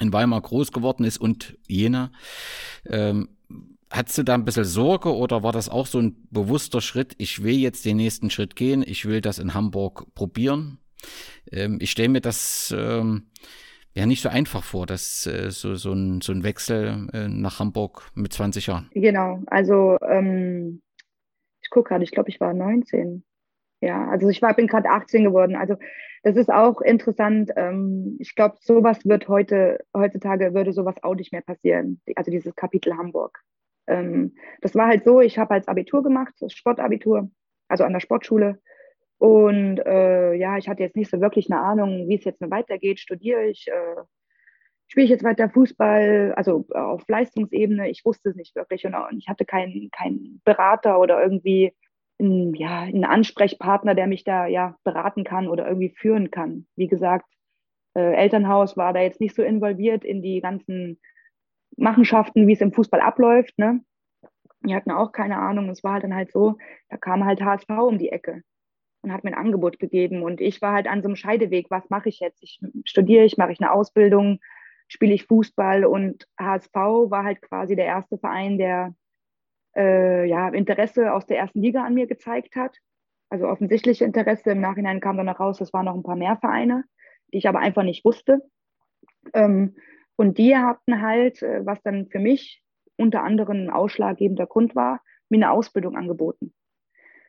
in 0.00 0.12
Weimar 0.12 0.40
groß 0.40 0.72
geworden 0.72 1.04
ist 1.04 1.18
und 1.18 1.56
Jena. 1.66 2.10
Ähm, 2.86 3.28
Hattest 3.94 4.18
du 4.18 4.24
da 4.24 4.34
ein 4.34 4.44
bisschen 4.44 4.64
Sorge 4.64 5.14
oder 5.14 5.44
war 5.44 5.52
das 5.52 5.68
auch 5.68 5.86
so 5.86 6.00
ein 6.00 6.26
bewusster 6.32 6.80
Schritt? 6.80 7.14
Ich 7.18 7.44
will 7.44 7.54
jetzt 7.54 7.84
den 7.84 7.96
nächsten 7.96 8.28
Schritt 8.28 8.56
gehen, 8.56 8.82
ich 8.84 9.06
will 9.06 9.20
das 9.20 9.38
in 9.38 9.54
Hamburg 9.54 10.12
probieren. 10.16 10.78
Ähm, 11.52 11.78
ich 11.80 11.92
stelle 11.92 12.08
mir 12.08 12.20
das 12.20 12.74
ähm, 12.76 13.28
ja 13.94 14.06
nicht 14.06 14.20
so 14.20 14.28
einfach 14.28 14.64
vor, 14.64 14.86
dass 14.86 15.26
äh, 15.26 15.52
so, 15.52 15.76
so, 15.76 15.92
ein, 15.92 16.20
so 16.22 16.32
ein 16.32 16.42
Wechsel 16.42 17.08
äh, 17.12 17.28
nach 17.28 17.60
Hamburg 17.60 18.10
mit 18.16 18.32
20 18.32 18.66
Jahren. 18.66 18.90
Genau, 18.94 19.44
also 19.46 19.96
ähm, 20.00 20.82
ich 21.62 21.70
gucke 21.70 21.90
gerade, 21.90 22.02
ich 22.02 22.10
glaube, 22.10 22.30
ich 22.30 22.40
war 22.40 22.52
19. 22.52 23.22
Ja, 23.80 24.08
also 24.08 24.28
ich 24.28 24.42
war, 24.42 24.54
bin 24.54 24.66
gerade 24.66 24.88
18 24.88 25.22
geworden. 25.22 25.54
Also 25.54 25.76
das 26.24 26.36
ist 26.36 26.50
auch 26.50 26.80
interessant. 26.80 27.50
Ähm, 27.54 28.16
ich 28.18 28.34
glaube, 28.34 28.56
sowas 28.60 29.04
wird 29.04 29.28
heute, 29.28 29.84
heutzutage 29.94 30.54
würde 30.54 30.72
sowas 30.72 30.96
auch 31.02 31.14
nicht 31.14 31.32
mehr 31.32 31.42
passieren. 31.42 32.00
Also 32.16 32.30
dieses 32.30 32.54
Kapitel 32.56 32.96
Hamburg. 32.96 33.38
Ähm, 33.86 34.34
das 34.62 34.74
war 34.74 34.88
halt 34.88 35.04
so, 35.04 35.20
ich 35.20 35.38
habe 35.38 35.52
als 35.52 35.68
Abitur 35.68 36.02
gemacht, 36.02 36.32
das 36.40 36.54
Sportabitur, 36.54 37.30
also 37.68 37.84
an 37.84 37.92
der 37.92 38.00
Sportschule. 38.00 38.58
Und 39.18 39.78
äh, 39.80 40.32
ja, 40.34 40.56
ich 40.56 40.66
hatte 40.66 40.82
jetzt 40.82 40.96
nicht 40.96 41.10
so 41.10 41.20
wirklich 41.20 41.50
eine 41.52 41.60
Ahnung, 41.60 42.08
wie 42.08 42.16
es 42.16 42.24
jetzt 42.24 42.40
weitergeht. 42.40 43.00
Studiere 43.00 43.44
ich, 43.44 43.66
äh, 43.68 44.02
spiele 44.88 45.04
ich 45.04 45.10
jetzt 45.10 45.24
weiter 45.24 45.50
Fußball, 45.50 46.32
also 46.36 46.64
auf 46.70 47.02
Leistungsebene. 47.06 47.90
Ich 47.90 48.02
wusste 48.06 48.30
es 48.30 48.36
nicht 48.36 48.56
wirklich 48.56 48.86
und, 48.86 48.94
ich 49.18 49.28
hatte 49.28 49.44
keinen 49.44 49.90
keinen 49.90 50.40
Berater 50.42 50.98
oder 50.98 51.22
irgendwie 51.22 51.74
einen, 52.18 52.54
ja, 52.54 52.80
einen 52.80 53.04
Ansprechpartner, 53.04 53.94
der 53.94 54.06
mich 54.06 54.24
da 54.24 54.46
ja 54.46 54.76
beraten 54.84 55.24
kann 55.24 55.48
oder 55.48 55.66
irgendwie 55.66 55.90
führen 55.90 56.30
kann. 56.30 56.66
Wie 56.76 56.86
gesagt, 56.86 57.26
äh, 57.94 58.14
Elternhaus 58.14 58.76
war 58.76 58.92
da 58.92 59.00
jetzt 59.00 59.20
nicht 59.20 59.34
so 59.34 59.42
involviert 59.42 60.04
in 60.04 60.22
die 60.22 60.40
ganzen 60.40 61.00
Machenschaften, 61.76 62.46
wie 62.46 62.52
es 62.52 62.60
im 62.60 62.72
Fußball 62.72 63.00
abläuft. 63.00 63.58
Ne? 63.58 63.80
Die 64.60 64.74
hatten 64.74 64.90
auch 64.90 65.12
keine 65.12 65.38
Ahnung. 65.38 65.68
Es 65.68 65.82
war 65.84 65.94
halt 65.94 66.04
dann 66.04 66.14
halt 66.14 66.30
so, 66.30 66.56
da 66.88 66.96
kam 66.96 67.24
halt 67.24 67.42
HSV 67.42 67.68
um 67.70 67.98
die 67.98 68.10
Ecke 68.10 68.42
und 69.02 69.12
hat 69.12 69.24
mir 69.24 69.30
ein 69.30 69.38
Angebot 69.38 69.78
gegeben. 69.78 70.22
Und 70.22 70.40
ich 70.40 70.62
war 70.62 70.72
halt 70.72 70.86
an 70.86 71.02
so 71.02 71.08
einem 71.08 71.16
Scheideweg, 71.16 71.70
was 71.70 71.88
mache 71.90 72.08
ich 72.08 72.20
jetzt? 72.20 72.42
Ich 72.42 72.60
studiere 72.84 73.24
ich, 73.24 73.36
mache 73.36 73.52
ich 73.52 73.60
eine 73.60 73.72
Ausbildung, 73.72 74.40
spiele 74.88 75.14
ich 75.14 75.26
Fußball 75.26 75.84
und 75.84 76.26
HSV 76.38 76.74
war 76.74 77.24
halt 77.24 77.42
quasi 77.42 77.76
der 77.76 77.86
erste 77.86 78.18
Verein, 78.18 78.58
der 78.58 78.94
äh, 79.76 80.26
ja, 80.26 80.48
Interesse 80.48 81.12
aus 81.12 81.26
der 81.26 81.38
ersten 81.38 81.60
Liga 81.60 81.84
an 81.84 81.94
mir 81.94 82.06
gezeigt 82.06 82.56
hat. 82.56 82.76
Also 83.30 83.46
offensichtliche 83.46 84.04
Interesse. 84.04 84.52
Im 84.52 84.60
Nachhinein 84.60 85.00
kam 85.00 85.16
dann 85.16 85.26
noch 85.26 85.40
raus, 85.40 85.60
es 85.60 85.72
waren 85.72 85.86
noch 85.86 85.94
ein 85.94 86.02
paar 86.02 86.16
mehr 86.16 86.36
Vereine, 86.36 86.84
die 87.32 87.38
ich 87.38 87.48
aber 87.48 87.58
einfach 87.58 87.82
nicht 87.82 88.04
wusste. 88.04 88.42
Ähm, 89.32 89.76
und 90.16 90.38
die 90.38 90.56
hatten 90.56 91.02
halt, 91.02 91.42
äh, 91.42 91.64
was 91.66 91.82
dann 91.82 92.06
für 92.06 92.20
mich 92.20 92.62
unter 92.96 93.22
anderem 93.22 93.64
ein 93.64 93.70
ausschlaggebender 93.70 94.46
Grund 94.46 94.76
war, 94.76 95.00
mir 95.28 95.38
eine 95.38 95.50
Ausbildung 95.50 95.96
angeboten. 95.96 96.54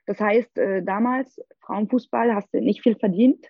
Das 0.05 0.19
heißt, 0.19 0.57
äh, 0.59 0.83
damals, 0.83 1.41
Frauenfußball, 1.61 2.35
hast 2.35 2.53
du 2.53 2.61
nicht 2.61 2.83
viel 2.83 2.95
verdient. 2.95 3.47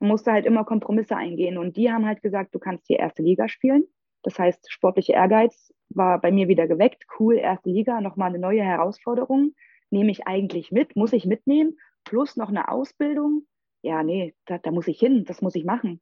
Musste 0.00 0.32
halt 0.32 0.46
immer 0.46 0.64
Kompromisse 0.64 1.16
eingehen. 1.16 1.56
Und 1.56 1.76
die 1.76 1.90
haben 1.90 2.06
halt 2.06 2.20
gesagt, 2.22 2.54
du 2.54 2.58
kannst 2.58 2.86
hier 2.88 2.98
erste 2.98 3.22
Liga 3.22 3.48
spielen. 3.48 3.84
Das 4.22 4.38
heißt, 4.38 4.72
sportliche 4.72 5.12
Ehrgeiz 5.12 5.72
war 5.96 6.20
bei 6.20 6.32
mir 6.32 6.48
wieder 6.48 6.66
geweckt. 6.66 7.04
Cool, 7.18 7.36
erste 7.36 7.70
Liga, 7.70 8.00
nochmal 8.00 8.30
eine 8.30 8.38
neue 8.38 8.62
Herausforderung. 8.62 9.54
Nehme 9.90 10.10
ich 10.10 10.26
eigentlich 10.26 10.72
mit, 10.72 10.96
muss 10.96 11.12
ich 11.12 11.26
mitnehmen, 11.26 11.78
plus 12.04 12.36
noch 12.36 12.48
eine 12.48 12.68
Ausbildung. 12.68 13.46
Ja, 13.82 14.02
nee, 14.02 14.34
da, 14.46 14.58
da 14.58 14.70
muss 14.70 14.88
ich 14.88 14.98
hin, 14.98 15.24
das 15.24 15.42
muss 15.42 15.54
ich 15.54 15.64
machen. 15.64 16.00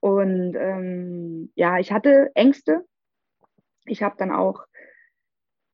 Und 0.00 0.56
ähm, 0.56 1.52
ja, 1.54 1.78
ich 1.78 1.92
hatte 1.92 2.30
Ängste. 2.34 2.84
Ich 3.84 4.02
habe 4.02 4.16
dann 4.18 4.32
auch 4.32 4.64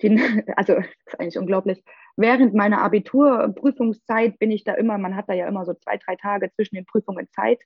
den, 0.02 0.18
also 0.56 0.74
ist 0.74 1.18
eigentlich 1.18 1.38
unglaublich, 1.38 1.82
während 2.16 2.54
meiner 2.54 2.82
Abiturprüfungszeit 2.82 4.38
bin 4.38 4.50
ich 4.50 4.64
da 4.64 4.74
immer, 4.74 4.98
man 4.98 5.16
hat 5.16 5.28
da 5.28 5.34
ja 5.34 5.46
immer 5.46 5.64
so 5.64 5.74
zwei, 5.74 5.96
drei 5.96 6.16
Tage 6.16 6.50
zwischen 6.52 6.76
den 6.76 6.86
Prüfungen 6.86 7.28
Zeit, 7.30 7.60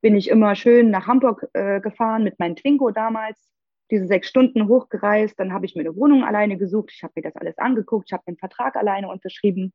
bin 0.00 0.14
ich 0.14 0.28
immer 0.28 0.54
schön 0.54 0.90
nach 0.90 1.06
Hamburg 1.06 1.48
äh, 1.54 1.80
gefahren 1.80 2.22
mit 2.22 2.38
meinem 2.38 2.56
Twingo 2.56 2.90
damals, 2.90 3.50
diese 3.90 4.06
sechs 4.06 4.28
Stunden 4.28 4.68
hochgereist, 4.68 5.38
dann 5.38 5.52
habe 5.52 5.66
ich 5.66 5.74
mir 5.74 5.82
eine 5.82 5.96
Wohnung 5.96 6.24
alleine 6.24 6.56
gesucht, 6.58 6.92
ich 6.94 7.02
habe 7.02 7.12
mir 7.16 7.22
das 7.22 7.36
alles 7.36 7.58
angeguckt, 7.58 8.08
ich 8.08 8.12
habe 8.12 8.24
den 8.26 8.36
Vertrag 8.36 8.76
alleine 8.76 9.08
unterschrieben 9.08 9.72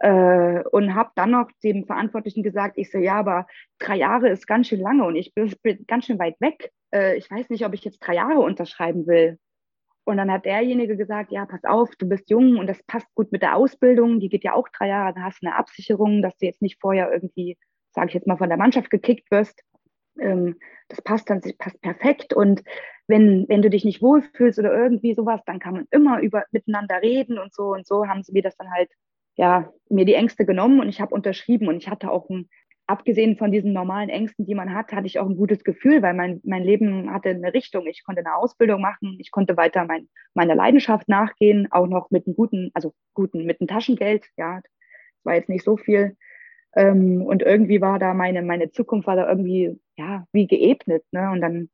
äh, 0.00 0.62
und 0.70 0.94
habe 0.94 1.10
dann 1.14 1.30
noch 1.30 1.50
dem 1.62 1.84
Verantwortlichen 1.86 2.42
gesagt, 2.42 2.78
ich 2.78 2.90
so, 2.90 2.98
ja, 2.98 3.14
aber 3.14 3.46
drei 3.78 3.96
Jahre 3.96 4.28
ist 4.28 4.46
ganz 4.46 4.68
schön 4.68 4.80
lange 4.80 5.04
und 5.04 5.16
ich 5.16 5.34
bin, 5.34 5.52
bin 5.62 5.84
ganz 5.86 6.06
schön 6.06 6.18
weit 6.18 6.40
weg. 6.40 6.72
Äh, 6.92 7.16
ich 7.16 7.30
weiß 7.30 7.50
nicht, 7.50 7.64
ob 7.64 7.74
ich 7.74 7.84
jetzt 7.84 8.00
drei 8.00 8.14
Jahre 8.14 8.40
unterschreiben 8.40 9.06
will. 9.06 9.38
Und 10.04 10.16
dann 10.16 10.30
hat 10.30 10.46
derjenige 10.46 10.96
gesagt, 10.96 11.30
ja, 11.30 11.44
pass 11.46 11.62
auf, 11.64 11.90
du 11.96 12.08
bist 12.08 12.30
jung 12.30 12.56
und 12.56 12.66
das 12.66 12.82
passt 12.84 13.06
gut 13.14 13.30
mit 13.30 13.42
der 13.42 13.56
Ausbildung, 13.56 14.18
die 14.18 14.30
geht 14.30 14.44
ja 14.44 14.54
auch 14.54 14.68
drei 14.68 14.88
Jahre, 14.88 15.14
dann 15.14 15.24
hast 15.24 15.42
du 15.42 15.46
eine 15.46 15.56
Absicherung, 15.56 16.22
dass 16.22 16.36
du 16.38 16.46
jetzt 16.46 16.62
nicht 16.62 16.80
vorher 16.80 17.12
irgendwie, 17.12 17.58
sage 17.92 18.08
ich 18.08 18.14
jetzt 18.14 18.26
mal, 18.26 18.38
von 18.38 18.48
der 18.48 18.58
Mannschaft 18.58 18.90
gekickt 18.90 19.30
wirst. 19.30 19.62
Ähm, 20.18 20.56
das 20.88 21.02
passt 21.02 21.30
dann 21.30 21.40
passt 21.58 21.80
perfekt. 21.82 22.32
Und 22.32 22.62
wenn, 23.06 23.46
wenn 23.48 23.62
du 23.62 23.70
dich 23.70 23.84
nicht 23.84 24.02
wohlfühlst 24.02 24.58
oder 24.58 24.72
irgendwie 24.72 25.14
sowas, 25.14 25.40
dann 25.46 25.58
kann 25.58 25.74
man 25.74 25.86
immer 25.90 26.20
über 26.20 26.44
miteinander 26.52 27.02
reden 27.02 27.38
und 27.38 27.54
so. 27.54 27.72
Und 27.72 27.86
so 27.86 28.06
haben 28.06 28.22
sie 28.22 28.32
mir 28.32 28.42
das 28.42 28.56
dann 28.56 28.70
halt, 28.70 28.90
ja, 29.36 29.72
mir 29.88 30.04
die 30.04 30.14
Ängste 30.14 30.44
genommen 30.44 30.80
und 30.80 30.88
ich 30.88 31.00
habe 31.00 31.14
unterschrieben 31.14 31.68
und 31.68 31.76
ich 31.76 31.88
hatte 31.88 32.10
auch 32.10 32.28
ein 32.28 32.48
abgesehen 32.90 33.36
von 33.36 33.52
diesen 33.52 33.72
normalen 33.72 34.08
Ängsten, 34.08 34.46
die 34.46 34.54
man 34.54 34.74
hat, 34.74 34.92
hatte 34.92 35.06
ich 35.06 35.20
auch 35.20 35.28
ein 35.28 35.36
gutes 35.36 35.62
Gefühl, 35.62 36.02
weil 36.02 36.12
mein, 36.12 36.40
mein 36.44 36.64
Leben 36.64 37.12
hatte 37.12 37.30
eine 37.30 37.54
Richtung. 37.54 37.86
Ich 37.86 38.02
konnte 38.04 38.20
eine 38.20 38.34
Ausbildung 38.34 38.80
machen, 38.80 39.16
ich 39.20 39.30
konnte 39.30 39.56
weiter 39.56 39.84
mein, 39.84 40.08
meiner 40.34 40.56
Leidenschaft 40.56 41.08
nachgehen, 41.08 41.68
auch 41.70 41.86
noch 41.86 42.10
mit 42.10 42.26
einem 42.26 42.34
guten, 42.34 42.70
also 42.74 42.92
guten, 43.14 43.46
mit 43.46 43.60
einem 43.60 43.68
Taschengeld. 43.68 44.26
Ja, 44.36 44.60
das 44.60 44.72
war 45.22 45.36
jetzt 45.36 45.48
nicht 45.48 45.64
so 45.64 45.76
viel. 45.76 46.16
Ähm, 46.74 47.22
und 47.22 47.42
irgendwie 47.42 47.80
war 47.80 48.00
da 48.00 48.12
meine, 48.12 48.42
meine 48.42 48.72
Zukunft 48.72 49.06
war 49.06 49.16
da 49.16 49.28
irgendwie, 49.28 49.78
ja, 50.00 50.26
wie 50.32 50.46
geebnet. 50.46 51.04
Ne? 51.12 51.30
Und 51.30 51.40
dann 51.40 51.68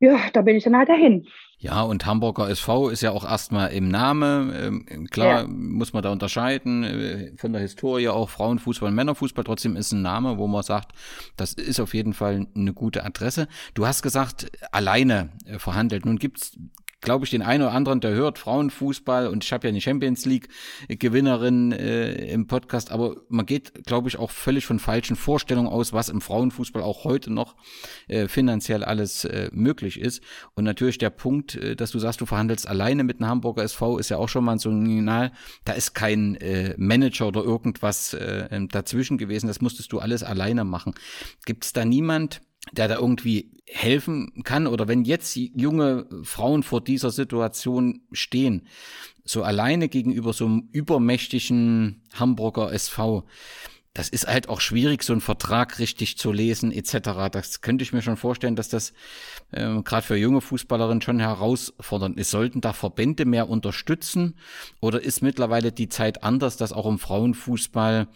ja, 0.00 0.18
da 0.32 0.42
bin 0.42 0.56
ich 0.56 0.64
dann 0.64 0.76
halt 0.76 0.88
dahin. 0.88 1.26
Ja, 1.58 1.82
und 1.82 2.04
Hamburger 2.04 2.50
SV 2.50 2.90
ist 2.90 3.00
ja 3.00 3.12
auch 3.12 3.24
erstmal 3.24 3.72
im 3.72 3.88
Namen. 3.88 4.52
Ähm, 4.54 5.06
klar 5.06 5.42
ja. 5.42 5.46
muss 5.46 5.94
man 5.94 6.02
da 6.02 6.12
unterscheiden 6.12 6.84
äh, 6.84 7.32
von 7.38 7.52
der 7.52 7.62
Historie 7.62 8.08
auch 8.08 8.28
Frauenfußball 8.28 8.90
und 8.90 8.94
Männerfußball. 8.94 9.44
Trotzdem 9.44 9.76
ist 9.76 9.92
ein 9.92 10.02
Name, 10.02 10.36
wo 10.36 10.46
man 10.46 10.62
sagt, 10.62 10.92
das 11.36 11.54
ist 11.54 11.80
auf 11.80 11.94
jeden 11.94 12.12
Fall 12.12 12.46
eine 12.54 12.74
gute 12.74 13.04
Adresse. 13.04 13.48
Du 13.72 13.86
hast 13.86 14.02
gesagt, 14.02 14.50
alleine 14.72 15.30
äh, 15.46 15.58
verhandelt. 15.58 16.04
Nun 16.04 16.18
gibt's 16.18 16.58
glaube 17.04 17.24
ich, 17.24 17.30
den 17.30 17.42
einen 17.42 17.62
oder 17.62 17.72
anderen, 17.72 18.00
der 18.00 18.12
hört 18.12 18.38
Frauenfußball 18.38 19.28
und 19.28 19.44
ich 19.44 19.52
habe 19.52 19.66
ja 19.66 19.68
eine 19.68 19.80
Champions 19.80 20.24
League 20.24 20.48
Gewinnerin 20.88 21.72
äh, 21.72 22.32
im 22.32 22.46
Podcast, 22.46 22.90
aber 22.90 23.16
man 23.28 23.46
geht, 23.46 23.84
glaube 23.84 24.08
ich, 24.08 24.18
auch 24.18 24.30
völlig 24.30 24.66
von 24.66 24.78
falschen 24.78 25.14
Vorstellungen 25.14 25.68
aus, 25.68 25.92
was 25.92 26.08
im 26.08 26.20
Frauenfußball 26.20 26.82
auch 26.82 27.04
heute 27.04 27.32
noch 27.32 27.54
äh, 28.08 28.26
finanziell 28.26 28.82
alles 28.82 29.24
äh, 29.24 29.50
möglich 29.52 30.00
ist. 30.00 30.22
Und 30.54 30.64
natürlich 30.64 30.98
der 30.98 31.10
Punkt, 31.10 31.54
äh, 31.54 31.76
dass 31.76 31.90
du 31.90 31.98
sagst, 31.98 32.20
du 32.20 32.26
verhandelst 32.26 32.66
alleine 32.66 33.04
mit 33.04 33.20
einem 33.20 33.28
Hamburger 33.28 33.62
SV, 33.62 33.98
ist 33.98 34.08
ja 34.08 34.16
auch 34.16 34.28
schon 34.28 34.44
mal 34.44 34.58
so 34.58 34.70
ein 34.70 34.84
Signal. 34.86 35.32
Da 35.64 35.74
ist 35.74 35.94
kein 35.94 36.36
äh, 36.36 36.74
Manager 36.78 37.28
oder 37.28 37.44
irgendwas 37.44 38.14
äh, 38.14 38.48
dazwischen 38.68 39.18
gewesen. 39.18 39.46
Das 39.46 39.60
musstest 39.60 39.92
du 39.92 39.98
alles 39.98 40.22
alleine 40.22 40.64
machen. 40.64 40.94
Gibt 41.44 41.64
es 41.64 41.72
da 41.72 41.84
niemand, 41.84 42.40
der 42.72 42.88
da 42.88 42.96
irgendwie 42.96 43.50
helfen 43.66 44.42
kann 44.44 44.66
oder 44.66 44.88
wenn 44.88 45.04
jetzt 45.04 45.36
junge 45.36 46.06
Frauen 46.22 46.62
vor 46.62 46.82
dieser 46.82 47.10
Situation 47.10 48.02
stehen, 48.12 48.66
so 49.24 49.42
alleine 49.42 49.88
gegenüber 49.88 50.32
so 50.32 50.46
einem 50.46 50.68
übermächtigen 50.72 52.02
Hamburger 52.14 52.72
SV, 52.72 53.24
das 53.94 54.08
ist 54.08 54.26
halt 54.26 54.48
auch 54.48 54.60
schwierig, 54.60 55.04
so 55.04 55.12
einen 55.12 55.20
Vertrag 55.20 55.78
richtig 55.78 56.18
zu 56.18 56.32
lesen 56.32 56.72
etc. 56.72 57.30
Das 57.30 57.60
könnte 57.60 57.84
ich 57.84 57.92
mir 57.92 58.02
schon 58.02 58.16
vorstellen, 58.16 58.56
dass 58.56 58.68
das 58.68 58.92
äh, 59.52 59.82
gerade 59.82 60.04
für 60.04 60.16
junge 60.16 60.40
Fußballerinnen 60.40 61.00
schon 61.00 61.20
herausfordernd 61.20 62.18
ist. 62.18 62.30
Sollten 62.30 62.60
da 62.60 62.72
Verbände 62.72 63.24
mehr 63.24 63.48
unterstützen 63.48 64.34
oder 64.80 65.00
ist 65.00 65.22
mittlerweile 65.22 65.70
die 65.70 65.88
Zeit 65.88 66.24
anders, 66.24 66.56
dass 66.56 66.72
auch 66.72 66.86
im 66.86 66.98
Frauenfußball 66.98 68.08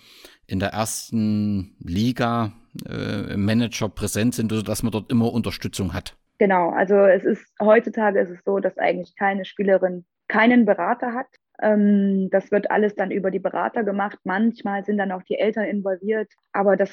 in 0.49 0.59
der 0.59 0.71
ersten 0.71 1.77
Liga 1.79 2.55
äh, 2.88 3.37
Manager 3.37 3.88
präsent 3.88 4.35
sind, 4.35 4.53
sodass 4.53 4.83
man 4.83 4.93
dort 4.93 5.11
immer 5.11 5.33
Unterstützung 5.33 5.95
hat. 5.95 6.17
Genau, 6.38 6.71
also 6.71 6.95
es 6.95 7.25
ist 7.25 7.53
heutzutage 7.61 8.21
ist 8.21 8.31
es 8.31 8.45
so, 8.45 8.59
dass 8.59 8.79
eigentlich 8.79 9.17
keine 9.17 9.45
Spielerin 9.45 10.05
keinen 10.29 10.67
Berater 10.67 11.14
hat. 11.14 11.27
Ähm, 11.61 12.29
das 12.31 12.53
wird 12.53 12.71
alles 12.71 12.95
dann 12.95 13.11
über 13.11 13.31
die 13.31 13.41
Berater 13.41 13.83
gemacht. 13.83 14.19
Manchmal 14.25 14.85
sind 14.85 14.99
dann 14.99 15.12
auch 15.12 15.23
die 15.23 15.38
Eltern 15.38 15.64
involviert, 15.64 16.33
aber 16.53 16.77
das 16.77 16.93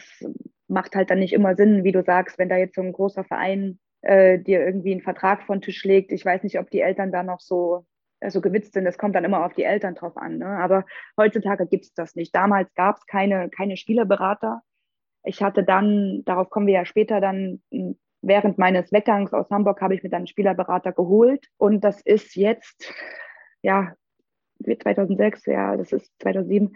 macht 0.68 0.96
halt 0.96 1.12
dann 1.12 1.20
nicht 1.20 1.34
immer 1.34 1.56
Sinn, 1.56 1.84
wie 1.84 1.92
du 1.92 2.04
sagst, 2.04 2.40
wenn 2.40 2.50
da 2.50 2.58
jetzt 2.58 2.76
so 2.76 2.82
ein 2.82 2.94
großer 2.94 3.24
Verein 3.24 3.80
äh, 4.02 4.40
dir 4.40 4.66
irgendwie 4.66 4.94
einen 4.94 5.02
Vertrag 5.02 5.44
von 5.44 5.62
Tisch 5.62 5.84
legt. 5.84 6.12
Ich 6.12 6.26
weiß 6.26 6.42
nicht, 6.44 6.58
ob 6.60 6.72
die 6.72 6.82
Eltern 6.82 7.12
da 7.12 7.22
noch 7.22 7.40
so 7.40 7.86
so 8.30 8.42
gewitzt 8.42 8.74
sind. 8.74 8.86
Das 8.86 8.98
kommt 8.98 9.16
dann 9.16 9.26
immer 9.26 9.46
auf 9.46 9.54
die 9.54 9.64
Eltern 9.64 9.96
drauf 9.96 10.18
an. 10.18 10.38
Ne? 10.38 10.48
Aber 10.48 10.86
heutzutage 11.18 11.68
gibt 11.68 11.86
es 11.86 11.94
das 11.94 12.16
nicht. 12.16 12.34
Damals 12.34 12.74
gab 12.74 12.98
es 12.98 13.06
keine, 13.06 13.50
keine 13.50 13.78
Spielerberater. 13.78 14.62
Ich 15.26 15.42
hatte 15.42 15.64
dann, 15.64 16.24
darauf 16.26 16.50
kommen 16.50 16.68
wir 16.68 16.76
ja 16.76 16.86
später 16.86 17.20
dann, 17.20 17.62
während 18.22 18.58
meines 18.58 18.92
Weggangs 18.92 19.34
aus 19.34 19.50
Hamburg 19.50 19.82
habe 19.82 19.96
ich 19.96 20.04
mir 20.04 20.10
dann 20.10 20.20
einen 20.20 20.28
Spielerberater 20.28 20.92
geholt. 20.92 21.48
Und 21.58 21.84
das 21.84 22.02
ist 22.02 22.36
jetzt, 22.36 22.92
ja, 23.62 23.94
2006, 24.64 25.46
ja, 25.46 25.78
das 25.78 25.92
ist 25.92 26.12
2007, 26.22 26.76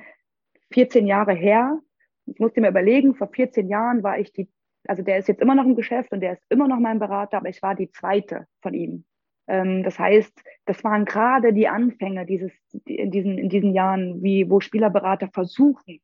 14 0.71 1.07
Jahre 1.07 1.33
her. 1.33 1.79
Ich 2.25 2.39
musste 2.39 2.62
mir 2.62 2.69
überlegen, 2.69 3.15
vor 3.15 3.27
14 3.27 3.67
Jahren 3.67 4.03
war 4.03 4.19
ich 4.19 4.31
die, 4.31 4.49
also 4.88 5.01
der 5.01 5.17
ist 5.17 5.27
jetzt 5.27 5.41
immer 5.41 5.55
noch 5.55 5.65
im 5.65 5.75
Geschäft 5.75 6.12
und 6.12 6.21
der 6.21 6.33
ist 6.33 6.43
immer 6.49 6.67
noch 6.67 6.79
mein 6.79 6.99
Berater, 6.99 7.38
aber 7.38 7.49
ich 7.49 7.62
war 7.62 7.75
die 7.75 7.91
zweite 7.91 8.45
von 8.62 8.73
ihm. 8.73 9.05
Ähm, 9.47 9.83
das 9.83 9.97
heißt, 9.97 10.41
das 10.65 10.83
waren 10.83 11.05
gerade 11.05 11.53
die 11.53 11.67
Anfänge 11.67 12.25
dieses, 12.25 12.51
in, 12.85 13.09
diesen, 13.09 13.38
in 13.39 13.49
diesen 13.49 13.73
Jahren, 13.73 14.21
wie, 14.21 14.49
wo 14.49 14.59
Spielerberater 14.59 15.29
versuchen, 15.33 15.99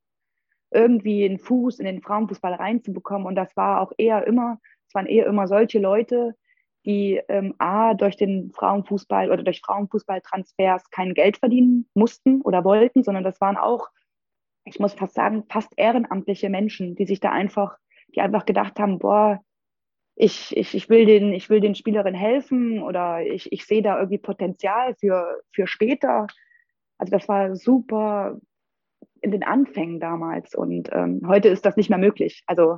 irgendwie 0.75 1.25
einen 1.25 1.39
Fuß 1.39 1.79
in 1.79 1.85
den 1.85 2.01
Frauenfußball 2.01 2.53
reinzubekommen. 2.53 3.25
Und 3.25 3.35
das 3.35 3.55
war 3.55 3.81
auch 3.81 3.93
eher 3.97 4.27
immer, 4.27 4.59
es 4.87 4.93
waren 4.93 5.07
eher 5.07 5.25
immer 5.25 5.47
solche 5.47 5.79
Leute, 5.79 6.35
die 6.85 7.19
ähm, 7.29 7.55
A, 7.57 7.93
durch 7.95 8.15
den 8.15 8.51
Frauenfußball 8.51 9.31
oder 9.31 9.43
durch 9.43 9.61
Frauenfußballtransfers 9.61 10.91
kein 10.91 11.13
Geld 11.13 11.37
verdienen 11.37 11.89
mussten 11.95 12.41
oder 12.41 12.63
wollten, 12.63 13.03
sondern 13.03 13.23
das 13.23 13.41
waren 13.41 13.57
auch, 13.57 13.87
ich 14.65 14.79
muss 14.79 14.93
fast 14.93 15.15
sagen, 15.15 15.45
fast 15.49 15.73
ehrenamtliche 15.77 16.49
Menschen, 16.49 16.95
die 16.95 17.05
sich 17.05 17.19
da 17.19 17.31
einfach, 17.31 17.77
die 18.15 18.21
einfach 18.21 18.45
gedacht 18.45 18.79
haben, 18.79 18.99
boah, 18.99 19.41
ich, 20.15 20.55
ich, 20.55 20.75
ich, 20.75 20.89
will, 20.89 21.05
den, 21.05 21.33
ich 21.33 21.49
will 21.49 21.59
den 21.59 21.75
Spielerinnen 21.75 22.19
helfen 22.19 22.81
oder 22.81 23.25
ich, 23.25 23.51
ich 23.51 23.65
sehe 23.65 23.81
da 23.81 23.97
irgendwie 23.97 24.19
Potenzial 24.19 24.95
für, 24.95 25.41
für 25.51 25.67
später. 25.67 26.27
Also 26.97 27.11
das 27.11 27.27
war 27.27 27.55
super 27.55 28.39
in 29.25 29.31
den 29.31 29.43
Anfängen 29.43 29.99
damals. 29.99 30.53
Und 30.53 30.89
ähm, 30.93 31.21
heute 31.25 31.49
ist 31.49 31.65
das 31.65 31.75
nicht 31.75 31.89
mehr 31.89 31.97
möglich. 31.97 32.43
Also 32.45 32.77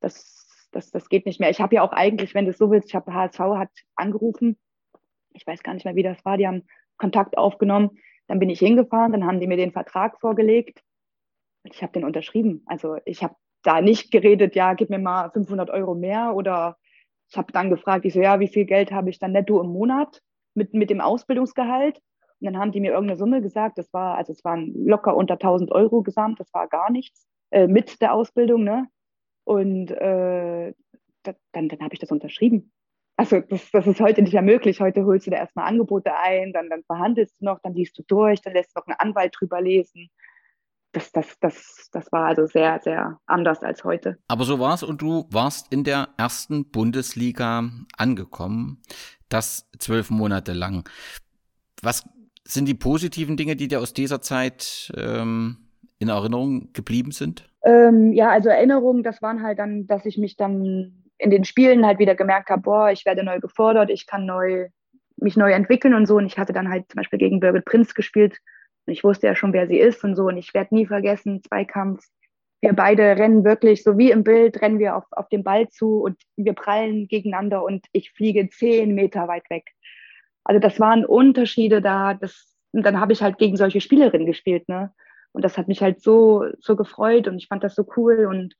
das, 0.00 0.68
das, 0.70 0.90
das 0.90 1.08
geht 1.08 1.24
nicht 1.24 1.40
mehr. 1.40 1.48
Ich 1.48 1.62
habe 1.62 1.74
ja 1.74 1.82
auch 1.82 1.92
eigentlich, 1.92 2.34
wenn 2.34 2.44
du 2.44 2.50
es 2.50 2.58
so 2.58 2.70
willst, 2.70 2.88
ich 2.88 2.94
habe 2.94 3.14
HSV 3.14 3.38
hat 3.38 3.70
angerufen. 3.96 4.58
Ich 5.32 5.46
weiß 5.46 5.62
gar 5.62 5.72
nicht 5.72 5.86
mehr, 5.86 5.96
wie 5.96 6.02
das 6.02 6.22
war. 6.26 6.36
Die 6.36 6.46
haben 6.46 6.64
Kontakt 6.98 7.38
aufgenommen. 7.38 7.98
Dann 8.26 8.38
bin 8.38 8.50
ich 8.50 8.58
hingefahren, 8.58 9.12
dann 9.12 9.26
haben 9.26 9.40
die 9.40 9.46
mir 9.46 9.56
den 9.56 9.72
Vertrag 9.72 10.20
vorgelegt. 10.20 10.82
Und 11.64 11.74
ich 11.74 11.82
habe 11.82 11.92
den 11.92 12.04
unterschrieben. 12.04 12.62
Also 12.66 12.98
ich 13.06 13.22
habe 13.22 13.34
da 13.62 13.80
nicht 13.80 14.10
geredet, 14.10 14.54
ja, 14.54 14.74
gib 14.74 14.90
mir 14.90 14.98
mal 14.98 15.30
500 15.30 15.70
Euro 15.70 15.94
mehr 15.94 16.34
oder 16.34 16.76
ich 17.30 17.38
habe 17.38 17.50
dann 17.50 17.70
gefragt, 17.70 18.04
ich 18.04 18.12
so, 18.12 18.20
ja, 18.20 18.40
wie 18.40 18.48
viel 18.48 18.66
Geld 18.66 18.92
habe 18.92 19.08
ich 19.08 19.18
dann 19.18 19.32
netto 19.32 19.58
im 19.60 19.68
Monat 19.68 20.20
mit, 20.54 20.74
mit 20.74 20.90
dem 20.90 21.00
Ausbildungsgehalt? 21.00 21.98
Und 22.42 22.52
dann 22.52 22.60
haben 22.60 22.72
die 22.72 22.80
mir 22.80 22.90
irgendeine 22.90 23.16
Summe 23.16 23.40
gesagt, 23.40 23.78
das 23.78 23.92
war, 23.92 24.16
also 24.16 24.32
es 24.32 24.44
waren 24.44 24.72
locker 24.74 25.16
unter 25.16 25.34
1000 25.34 25.70
Euro 25.70 26.02
gesamt, 26.02 26.40
das 26.40 26.52
war 26.52 26.66
gar 26.66 26.90
nichts 26.90 27.28
äh, 27.50 27.68
mit 27.68 28.02
der 28.02 28.14
Ausbildung, 28.14 28.64
ne? 28.64 28.88
Und 29.44 29.92
äh, 29.92 30.74
da, 31.22 31.34
dann, 31.52 31.68
dann 31.68 31.80
habe 31.80 31.94
ich 31.94 32.00
das 32.00 32.10
unterschrieben. 32.10 32.72
Also 33.16 33.40
das, 33.40 33.70
das 33.70 33.86
ist 33.86 34.00
heute 34.00 34.22
nicht 34.22 34.32
mehr 34.32 34.42
möglich. 34.42 34.80
Heute 34.80 35.04
holst 35.04 35.26
du 35.26 35.30
da 35.30 35.36
erstmal 35.36 35.68
Angebote 35.68 36.12
ein, 36.16 36.52
dann, 36.52 36.68
dann 36.68 36.82
verhandelst 36.82 37.40
du 37.40 37.44
noch, 37.44 37.60
dann 37.62 37.74
liest 37.74 37.96
du 37.96 38.02
durch, 38.08 38.40
dann 38.40 38.54
lässt 38.54 38.74
du 38.74 38.80
noch 38.80 38.86
einen 38.88 38.98
Anwalt 38.98 39.34
drüber 39.38 39.60
lesen. 39.60 40.08
Das, 40.90 41.12
das, 41.12 41.38
das, 41.38 41.88
das 41.92 42.10
war 42.10 42.26
also 42.26 42.46
sehr, 42.46 42.80
sehr 42.82 43.20
anders 43.26 43.62
als 43.62 43.84
heute. 43.84 44.18
Aber 44.26 44.44
so 44.44 44.58
war 44.58 44.74
es 44.74 44.82
und 44.82 45.00
du 45.00 45.26
warst 45.30 45.72
in 45.72 45.84
der 45.84 46.08
ersten 46.16 46.70
Bundesliga 46.70 47.70
angekommen, 47.96 48.82
das 49.28 49.70
zwölf 49.78 50.10
Monate 50.10 50.52
lang. 50.52 50.88
Was 51.80 52.08
sind 52.44 52.66
die 52.66 52.74
positiven 52.74 53.36
Dinge, 53.36 53.56
die 53.56 53.68
dir 53.68 53.80
aus 53.80 53.92
dieser 53.92 54.20
Zeit 54.20 54.92
ähm, 54.96 55.56
in 55.98 56.08
Erinnerung 56.08 56.72
geblieben 56.72 57.12
sind? 57.12 57.48
Ähm, 57.64 58.12
ja, 58.12 58.30
also 58.30 58.48
Erinnerungen, 58.48 59.02
das 59.02 59.22
waren 59.22 59.42
halt 59.42 59.58
dann, 59.58 59.86
dass 59.86 60.04
ich 60.04 60.18
mich 60.18 60.36
dann 60.36 61.02
in 61.18 61.30
den 61.30 61.44
Spielen 61.44 61.86
halt 61.86 61.98
wieder 62.00 62.16
gemerkt 62.16 62.50
habe, 62.50 62.62
boah, 62.62 62.90
ich 62.90 63.06
werde 63.06 63.22
neu 63.22 63.38
gefordert, 63.38 63.90
ich 63.90 64.06
kann 64.06 64.26
neu, 64.26 64.68
mich 65.16 65.36
neu 65.36 65.52
entwickeln 65.52 65.94
und 65.94 66.06
so. 66.06 66.16
Und 66.16 66.26
ich 66.26 66.38
hatte 66.38 66.52
dann 66.52 66.68
halt 66.68 66.90
zum 66.90 66.96
Beispiel 66.96 67.18
gegen 67.18 67.38
Birgit 67.38 67.64
Prinz 67.64 67.94
gespielt. 67.94 68.38
Und 68.86 68.92
ich 68.92 69.04
wusste 69.04 69.28
ja 69.28 69.36
schon, 69.36 69.52
wer 69.52 69.68
sie 69.68 69.78
ist 69.78 70.02
und 70.02 70.16
so. 70.16 70.24
Und 70.24 70.36
ich 70.36 70.52
werde 70.52 70.74
nie 70.74 70.86
vergessen, 70.86 71.42
Zweikampf. 71.44 72.04
Wir 72.60 72.72
beide 72.72 73.16
rennen 73.16 73.44
wirklich, 73.44 73.84
so 73.84 73.98
wie 73.98 74.10
im 74.10 74.24
Bild, 74.24 74.60
rennen 74.60 74.80
wir 74.80 74.96
auf, 74.96 75.04
auf 75.12 75.28
den 75.28 75.44
Ball 75.44 75.68
zu 75.68 76.00
und 76.00 76.16
wir 76.36 76.52
prallen 76.52 77.08
gegeneinander 77.08 77.64
und 77.64 77.86
ich 77.92 78.12
fliege 78.12 78.48
zehn 78.50 78.94
Meter 78.94 79.26
weit 79.26 79.48
weg. 79.50 79.64
Also 80.44 80.60
das 80.60 80.80
waren 80.80 81.04
Unterschiede 81.04 81.80
da. 81.82 82.14
Das, 82.14 82.56
und 82.72 82.84
dann 82.84 83.00
habe 83.00 83.12
ich 83.12 83.22
halt 83.22 83.38
gegen 83.38 83.56
solche 83.56 83.80
Spielerinnen 83.80 84.26
gespielt, 84.26 84.68
ne? 84.68 84.92
Und 85.32 85.44
das 85.44 85.56
hat 85.56 85.68
mich 85.68 85.82
halt 85.82 86.02
so, 86.02 86.44
so 86.60 86.76
gefreut 86.76 87.26
und 87.26 87.38
ich 87.38 87.48
fand 87.48 87.64
das 87.64 87.74
so 87.74 87.86
cool. 87.96 88.26
Und 88.26 88.54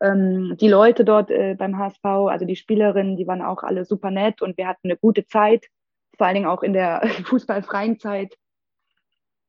ähm, 0.00 0.56
die 0.60 0.68
Leute 0.68 1.04
dort 1.04 1.30
äh, 1.30 1.54
beim 1.58 1.78
HSV, 1.78 2.04
also 2.04 2.44
die 2.44 2.56
Spielerinnen, 2.56 3.16
die 3.16 3.26
waren 3.26 3.42
auch 3.42 3.62
alle 3.62 3.84
super 3.84 4.10
nett 4.10 4.42
und 4.42 4.56
wir 4.58 4.66
hatten 4.66 4.88
eine 4.88 4.96
gute 4.96 5.26
Zeit. 5.26 5.66
vor 6.16 6.26
allen 6.26 6.34
Dingen 6.34 6.48
auch 6.48 6.62
in 6.62 6.72
der 6.74 7.02
fußballfreien 7.24 7.98
Zeit. 7.98 8.36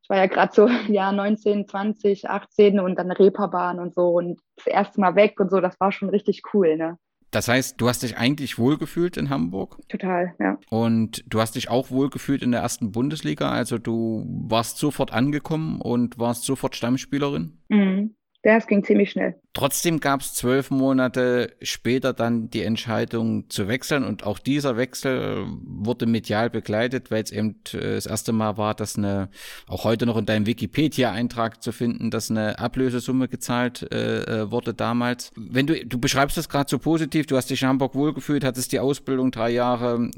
Ich 0.03 0.09
war 0.09 0.17
ja 0.17 0.27
gerade 0.27 0.53
so 0.53 0.67
Jahr 0.91 1.11
19, 1.11 1.67
20, 1.67 2.29
18 2.29 2.79
und 2.79 2.95
dann 2.97 3.11
Reeperbahn 3.11 3.79
und 3.79 3.93
so 3.93 4.09
und 4.09 4.39
das 4.57 4.67
erste 4.67 4.99
Mal 5.01 5.15
weg 5.15 5.39
und 5.39 5.51
so, 5.51 5.59
das 5.61 5.79
war 5.79 5.91
schon 5.91 6.09
richtig 6.09 6.43
cool, 6.53 6.77
ne? 6.77 6.97
Das 7.32 7.47
heißt, 7.47 7.79
du 7.79 7.88
hast 7.88 8.03
dich 8.03 8.17
eigentlich 8.17 8.59
wohlgefühlt 8.59 9.15
in 9.15 9.29
Hamburg? 9.29 9.77
Total, 9.88 10.36
ja. 10.39 10.57
Und 10.69 11.23
du 11.27 11.39
hast 11.39 11.55
dich 11.55 11.69
auch 11.69 11.89
wohlgefühlt 11.89 12.43
in 12.43 12.51
der 12.51 12.61
ersten 12.61 12.91
Bundesliga? 12.91 13.49
Also 13.49 13.77
du 13.77 14.25
warst 14.27 14.77
sofort 14.77 15.13
angekommen 15.13 15.79
und 15.79 16.19
warst 16.19 16.43
sofort 16.43 16.75
Stammspielerin? 16.75 17.57
Mhm. 17.69 18.15
Das 18.43 18.65
ging 18.65 18.83
ziemlich 18.83 19.11
schnell. 19.11 19.35
Trotzdem 19.53 19.99
gab 19.99 20.21
es 20.21 20.33
zwölf 20.33 20.71
Monate 20.71 21.53
später 21.61 22.11
dann 22.11 22.49
die 22.49 22.63
Entscheidung 22.63 23.49
zu 23.49 23.67
wechseln 23.67 24.03
und 24.03 24.23
auch 24.23 24.39
dieser 24.39 24.77
Wechsel 24.77 25.45
wurde 25.63 26.07
medial 26.07 26.49
begleitet, 26.49 27.11
weil 27.11 27.21
es 27.21 27.31
eben 27.31 27.61
äh, 27.73 27.95
das 27.95 28.07
erste 28.07 28.31
Mal 28.31 28.57
war, 28.57 28.73
dass 28.73 28.97
eine, 28.97 29.29
auch 29.67 29.83
heute 29.83 30.07
noch 30.07 30.17
in 30.17 30.25
deinem 30.25 30.47
Wikipedia-Eintrag 30.47 31.61
zu 31.61 31.71
finden, 31.71 32.09
dass 32.09 32.31
eine 32.31 32.57
Ablösesumme 32.57 33.27
gezahlt 33.27 33.87
äh, 33.91 34.21
äh 34.21 34.51
wurde 34.51 34.73
damals. 34.73 35.31
Wenn 35.35 35.67
du, 35.67 35.85
du 35.85 35.99
beschreibst 35.99 36.35
das 36.35 36.49
gerade 36.49 36.69
so 36.69 36.79
positiv, 36.79 37.27
du 37.27 37.37
hast 37.37 37.51
dich 37.51 37.61
in 37.61 37.67
Hamburg 37.67 37.93
wohlgefühlt, 37.93 38.43
hattest 38.43 38.71
die 38.71 38.79
Ausbildung 38.79 39.29
drei 39.29 39.51
Jahre. 39.51 40.09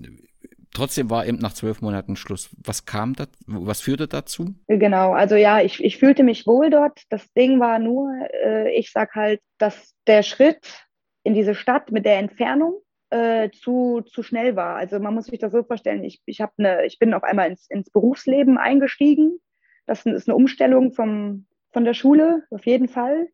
Trotzdem 0.73 1.09
war 1.11 1.25
eben 1.27 1.37
nach 1.37 1.53
zwölf 1.53 1.81
Monaten 1.81 2.15
Schluss. 2.15 2.49
Was 2.63 2.85
kam 2.85 3.13
da, 3.13 3.25
was 3.45 3.81
führte 3.81 4.07
dazu? 4.07 4.55
Genau, 4.67 5.13
also 5.13 5.35
ja, 5.35 5.61
ich, 5.61 5.83
ich 5.83 5.97
fühlte 5.97 6.23
mich 6.23 6.47
wohl 6.47 6.71
dort. 6.71 7.03
Das 7.09 7.31
Ding 7.33 7.59
war 7.59 7.77
nur, 7.77 8.11
äh, 8.43 8.71
ich 8.73 8.91
sag 8.91 9.13
halt, 9.13 9.39
dass 9.59 9.93
der 10.07 10.23
Schritt 10.23 10.87
in 11.23 11.35
diese 11.35 11.53
Stadt 11.53 11.91
mit 11.91 12.05
der 12.05 12.17
Entfernung 12.17 12.81
äh, 13.11 13.51
zu, 13.51 14.01
zu 14.01 14.23
schnell 14.23 14.55
war. 14.55 14.75
Also 14.75 14.99
man 14.99 15.13
muss 15.13 15.27
sich 15.27 15.37
das 15.39 15.51
so 15.51 15.61
vorstellen, 15.61 16.03
ich, 16.03 16.21
ich, 16.25 16.41
eine, 16.41 16.85
ich 16.85 16.97
bin 16.97 17.13
auf 17.13 17.23
einmal 17.23 17.51
ins, 17.51 17.69
ins 17.69 17.91
Berufsleben 17.91 18.57
eingestiegen. 18.57 19.39
Das 19.85 20.05
ist 20.07 20.27
eine 20.27 20.35
Umstellung 20.35 20.91
vom, 20.91 21.45
von 21.71 21.85
der 21.85 21.93
Schule, 21.93 22.43
auf 22.49 22.65
jeden 22.65 22.87
Fall. 22.87 23.27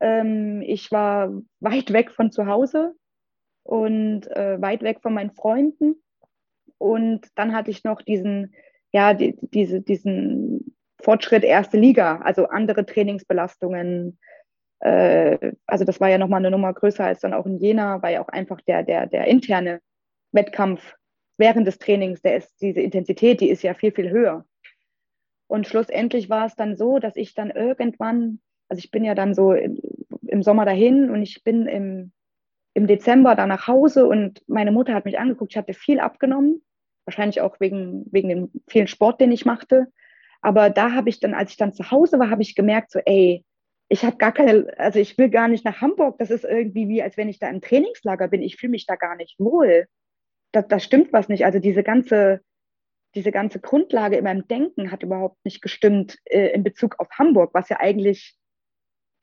Ähm, 0.00 0.62
ich 0.62 0.90
war 0.92 1.30
weit 1.60 1.92
weg 1.92 2.10
von 2.10 2.32
zu 2.32 2.46
Hause 2.46 2.94
und 3.64 4.26
äh, 4.28 4.60
weit 4.62 4.82
weg 4.82 5.00
von 5.02 5.12
meinen 5.12 5.32
Freunden 5.32 5.96
und 6.78 7.26
dann 7.34 7.54
hatte 7.54 7.70
ich 7.70 7.84
noch 7.84 8.02
diesen, 8.02 8.54
ja, 8.92 9.14
die, 9.14 9.36
diese, 9.40 9.80
diesen 9.80 10.76
Fortschritt 11.00 11.44
erste 11.44 11.78
Liga, 11.78 12.18
also 12.18 12.46
andere 12.48 12.86
Trainingsbelastungen. 12.86 14.18
Äh, 14.80 15.52
also 15.66 15.84
das 15.84 16.00
war 16.00 16.08
ja 16.08 16.18
nochmal 16.18 16.40
eine 16.40 16.50
Nummer 16.50 16.72
größer 16.72 17.04
als 17.04 17.20
dann 17.20 17.34
auch 17.34 17.46
in 17.46 17.58
Jena, 17.58 18.02
weil 18.02 18.14
ja 18.14 18.22
auch 18.22 18.28
einfach 18.28 18.60
der, 18.62 18.82
der, 18.82 19.06
der 19.06 19.26
interne 19.26 19.80
Wettkampf 20.32 20.94
während 21.38 21.66
des 21.66 21.78
Trainings, 21.78 22.22
der 22.22 22.36
ist, 22.36 22.60
diese 22.60 22.80
Intensität, 22.80 23.40
die 23.40 23.50
ist 23.50 23.62
ja 23.62 23.74
viel, 23.74 23.92
viel 23.92 24.10
höher. 24.10 24.46
Und 25.48 25.66
schlussendlich 25.66 26.28
war 26.28 26.46
es 26.46 26.56
dann 26.56 26.76
so, 26.76 26.98
dass 26.98 27.16
ich 27.16 27.34
dann 27.34 27.50
irgendwann, 27.50 28.40
also 28.68 28.78
ich 28.78 28.90
bin 28.90 29.04
ja 29.04 29.14
dann 29.14 29.34
so 29.34 29.52
im, 29.52 29.78
im 30.26 30.42
Sommer 30.42 30.64
dahin 30.64 31.10
und 31.10 31.22
ich 31.22 31.44
bin 31.44 31.66
im, 31.66 32.12
im 32.74 32.86
Dezember 32.86 33.34
da 33.34 33.46
nach 33.46 33.68
Hause 33.68 34.06
und 34.06 34.42
meine 34.48 34.72
Mutter 34.72 34.94
hat 34.94 35.04
mich 35.04 35.18
angeguckt, 35.18 35.52
ich 35.52 35.56
hatte 35.56 35.74
viel 35.74 36.00
abgenommen 36.00 36.62
wahrscheinlich 37.06 37.40
auch 37.40 37.58
wegen, 37.60 38.06
wegen 38.12 38.28
dem 38.28 38.50
vielen 38.68 38.88
Sport, 38.88 39.20
den 39.20 39.32
ich 39.32 39.46
machte. 39.46 39.86
Aber 40.42 40.70
da 40.70 40.92
habe 40.92 41.08
ich 41.08 41.20
dann, 41.20 41.34
als 41.34 41.52
ich 41.52 41.56
dann 41.56 41.72
zu 41.72 41.90
Hause 41.90 42.18
war, 42.18 42.30
habe 42.30 42.42
ich 42.42 42.54
gemerkt, 42.54 42.90
so, 42.90 43.00
ey, 43.04 43.44
ich 43.88 44.04
habe 44.04 44.16
gar 44.16 44.32
keine, 44.32 44.66
also 44.78 44.98
ich 44.98 45.16
will 45.16 45.30
gar 45.30 45.48
nicht 45.48 45.64
nach 45.64 45.80
Hamburg. 45.80 46.18
Das 46.18 46.30
ist 46.30 46.44
irgendwie 46.44 46.88
wie, 46.88 47.02
als 47.02 47.16
wenn 47.16 47.28
ich 47.28 47.38
da 47.38 47.48
im 47.48 47.60
Trainingslager 47.60 48.28
bin. 48.28 48.42
Ich 48.42 48.56
fühle 48.56 48.72
mich 48.72 48.86
da 48.86 48.96
gar 48.96 49.16
nicht 49.16 49.38
wohl. 49.38 49.86
Da, 50.52 50.62
da 50.62 50.80
stimmt 50.80 51.12
was 51.12 51.28
nicht. 51.28 51.44
Also 51.44 51.60
diese 51.60 51.82
ganze, 51.82 52.40
diese 53.14 53.30
ganze 53.30 53.60
Grundlage 53.60 54.16
in 54.16 54.24
meinem 54.24 54.46
Denken 54.48 54.90
hat 54.90 55.02
überhaupt 55.02 55.44
nicht 55.44 55.62
gestimmt 55.62 56.18
äh, 56.24 56.48
in 56.48 56.64
Bezug 56.64 56.98
auf 56.98 57.08
Hamburg, 57.18 57.54
was 57.54 57.68
ja 57.68 57.78
eigentlich 57.78 58.36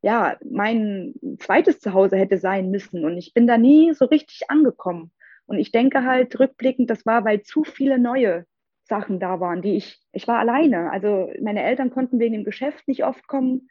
ja 0.02 0.38
mein 0.44 1.14
zweites 1.40 1.80
Zuhause 1.80 2.18
hätte 2.18 2.38
sein 2.38 2.70
müssen. 2.70 3.06
Und 3.06 3.18
ich 3.18 3.34
bin 3.34 3.48
da 3.48 3.58
nie 3.58 3.94
so 3.94 4.06
richtig 4.06 4.50
angekommen. 4.50 5.12
Und 5.46 5.58
ich 5.58 5.72
denke 5.72 6.04
halt 6.04 6.40
rückblickend, 6.40 6.90
das 6.90 7.06
war, 7.06 7.26
weil 7.26 7.42
zu 7.42 7.64
viele 7.64 8.00
neue 8.00 8.46
Sachen 8.84 9.20
da 9.20 9.40
waren, 9.40 9.62
die 9.62 9.76
ich, 9.76 10.02
ich 10.12 10.28
war 10.28 10.40
alleine. 10.40 10.92
Also 10.92 11.32
meine 11.42 11.64
Eltern 11.64 11.90
konnten 11.90 12.20
wegen 12.20 12.34
dem 12.34 12.44
Geschäft 12.44 12.88
nicht 12.88 13.04
oft 13.06 13.28
kommen. 13.28 13.70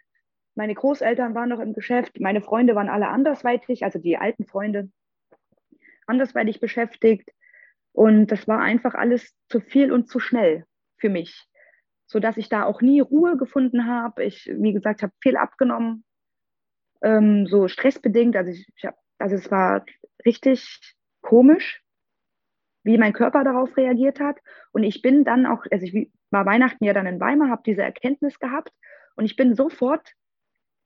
Meine 0.54 0.74
Großeltern 0.74 1.34
waren 1.34 1.48
noch 1.48 1.60
im 1.60 1.74
Geschäft. 1.74 2.20
Meine 2.20 2.42
Freunde 2.42 2.74
waren 2.74 2.88
alle 2.88 3.08
andersweitig, 3.08 3.84
also 3.84 3.98
die 3.98 4.16
alten 4.16 4.46
Freunde, 4.46 4.90
andersweitig 6.06 6.60
beschäftigt. 6.60 7.30
Und 7.92 8.26
das 8.28 8.48
war 8.48 8.60
einfach 8.60 8.94
alles 8.94 9.34
zu 9.48 9.60
viel 9.60 9.92
und 9.92 10.08
zu 10.08 10.18
schnell 10.18 10.64
für 10.96 11.10
mich, 11.10 11.46
sodass 12.06 12.36
ich 12.36 12.48
da 12.48 12.64
auch 12.64 12.80
nie 12.80 13.00
Ruhe 13.00 13.36
gefunden 13.36 13.86
habe. 13.86 14.24
Ich, 14.24 14.50
wie 14.54 14.72
gesagt, 14.72 15.02
habe 15.02 15.12
viel 15.20 15.36
abgenommen, 15.36 16.04
ähm, 17.02 17.46
so 17.46 17.68
stressbedingt. 17.68 18.34
Also, 18.36 18.50
ich, 18.50 18.66
ich 18.76 18.84
hab, 18.86 18.96
also 19.18 19.36
es 19.36 19.50
war 19.50 19.84
richtig 20.24 20.94
komisch, 21.22 21.82
wie 22.84 22.98
mein 22.98 23.12
Körper 23.12 23.44
darauf 23.44 23.76
reagiert 23.76 24.20
hat. 24.20 24.38
Und 24.72 24.82
ich 24.82 25.02
bin 25.02 25.24
dann 25.24 25.46
auch, 25.46 25.64
also 25.70 25.86
ich 25.86 26.12
war 26.30 26.46
Weihnachten 26.46 26.84
ja 26.84 26.92
dann 26.92 27.06
in 27.06 27.20
Weimar, 27.20 27.48
habe 27.48 27.62
diese 27.64 27.82
Erkenntnis 27.82 28.38
gehabt 28.38 28.72
und 29.16 29.24
ich 29.24 29.36
bin 29.36 29.54
sofort 29.54 30.12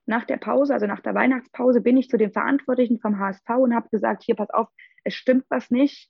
nach 0.05 0.23
der 0.23 0.37
Pause, 0.37 0.73
also 0.73 0.87
nach 0.87 1.01
der 1.01 1.15
Weihnachtspause, 1.15 1.81
bin 1.81 1.97
ich 1.97 2.09
zu 2.09 2.17
den 2.17 2.31
Verantwortlichen 2.31 2.99
vom 2.99 3.19
HSV 3.19 3.49
und 3.49 3.75
habe 3.75 3.89
gesagt, 3.89 4.23
hier, 4.23 4.35
pass 4.35 4.49
auf, 4.49 4.69
es 5.03 5.15
stimmt 5.15 5.45
was 5.49 5.69
nicht. 5.69 6.09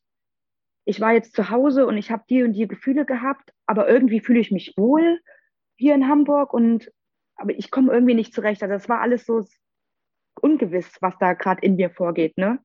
Ich 0.86 1.02
war 1.02 1.14
jetzt 1.14 1.36
zu 1.36 1.50
Hause 1.50 1.88
und 1.88 1.98
ich 1.98 2.12
habe 2.12 2.24
die 2.30 2.44
und 2.44 2.54
die 2.54 2.68
Gefühle 2.68 3.06
gehabt, 3.06 3.52
aber 3.66 3.90
irgendwie 3.90 4.20
fühle 4.20 4.40
ich 4.40 4.52
mich 4.52 4.76
wohl 4.78 5.20
hier 5.76 5.96
in 5.96 6.08
Hamburg 6.08 6.54
und 6.54 6.92
aber 7.36 7.52
ich 7.52 7.72
komme 7.72 7.92
irgendwie 7.92 8.16
nicht 8.16 8.34
zurecht. 8.34 8.64
Also 8.64 8.74
das 8.74 8.90
war 8.90 9.02
alles 9.02 9.26
so 9.26 9.46
ungewiss, 10.42 10.98
was 11.02 11.18
da 11.20 11.34
gerade 11.34 11.62
in 11.62 11.76
mir 11.76 11.90
vorgeht. 11.90 12.38
Ne? 12.38 12.60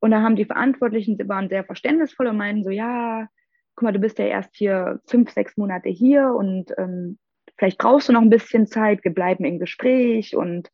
Und 0.00 0.10
da 0.10 0.22
haben 0.22 0.36
die 0.36 0.46
Verantwortlichen, 0.46 1.16
sie 1.16 1.28
waren 1.28 1.48
sehr 1.48 1.64
verständnisvoll 1.64 2.26
und 2.26 2.36
meinten 2.36 2.64
so, 2.64 2.70
ja, 2.70 3.28
guck 3.74 3.84
mal, 3.84 3.92
du 3.92 3.98
bist 3.98 4.18
ja 4.18 4.26
erst 4.26 4.56
hier 4.56 5.00
fünf, 5.06 5.30
sechs 5.30 5.56
Monate 5.56 5.88
hier 5.90 6.34
und 6.34 6.72
ähm, 6.78 7.18
vielleicht 7.58 7.78
brauchst 7.78 8.08
du 8.08 8.12
noch 8.12 8.22
ein 8.22 8.30
bisschen 8.30 8.66
Zeit, 8.66 9.04
wir 9.04 9.12
bleiben 9.12 9.44
im 9.44 9.58
Gespräch 9.58 10.34
und 10.34 10.70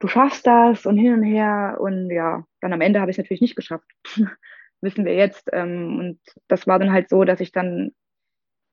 du 0.00 0.08
schaffst 0.08 0.46
das 0.46 0.86
und 0.86 0.98
hin 0.98 1.14
und 1.14 1.22
her. 1.22 1.78
Und 1.80 2.10
ja, 2.10 2.44
dann 2.60 2.72
am 2.72 2.80
Ende 2.80 3.00
habe 3.00 3.10
ich 3.10 3.16
es 3.16 3.22
natürlich 3.22 3.40
nicht 3.40 3.56
geschafft. 3.56 3.88
Wissen 4.80 5.04
wir 5.04 5.14
jetzt. 5.14 5.48
Ähm, 5.52 5.98
und 5.98 6.20
das 6.48 6.66
war 6.66 6.78
dann 6.78 6.92
halt 6.92 7.08
so, 7.08 7.24
dass 7.24 7.40
ich 7.40 7.52
dann 7.52 7.92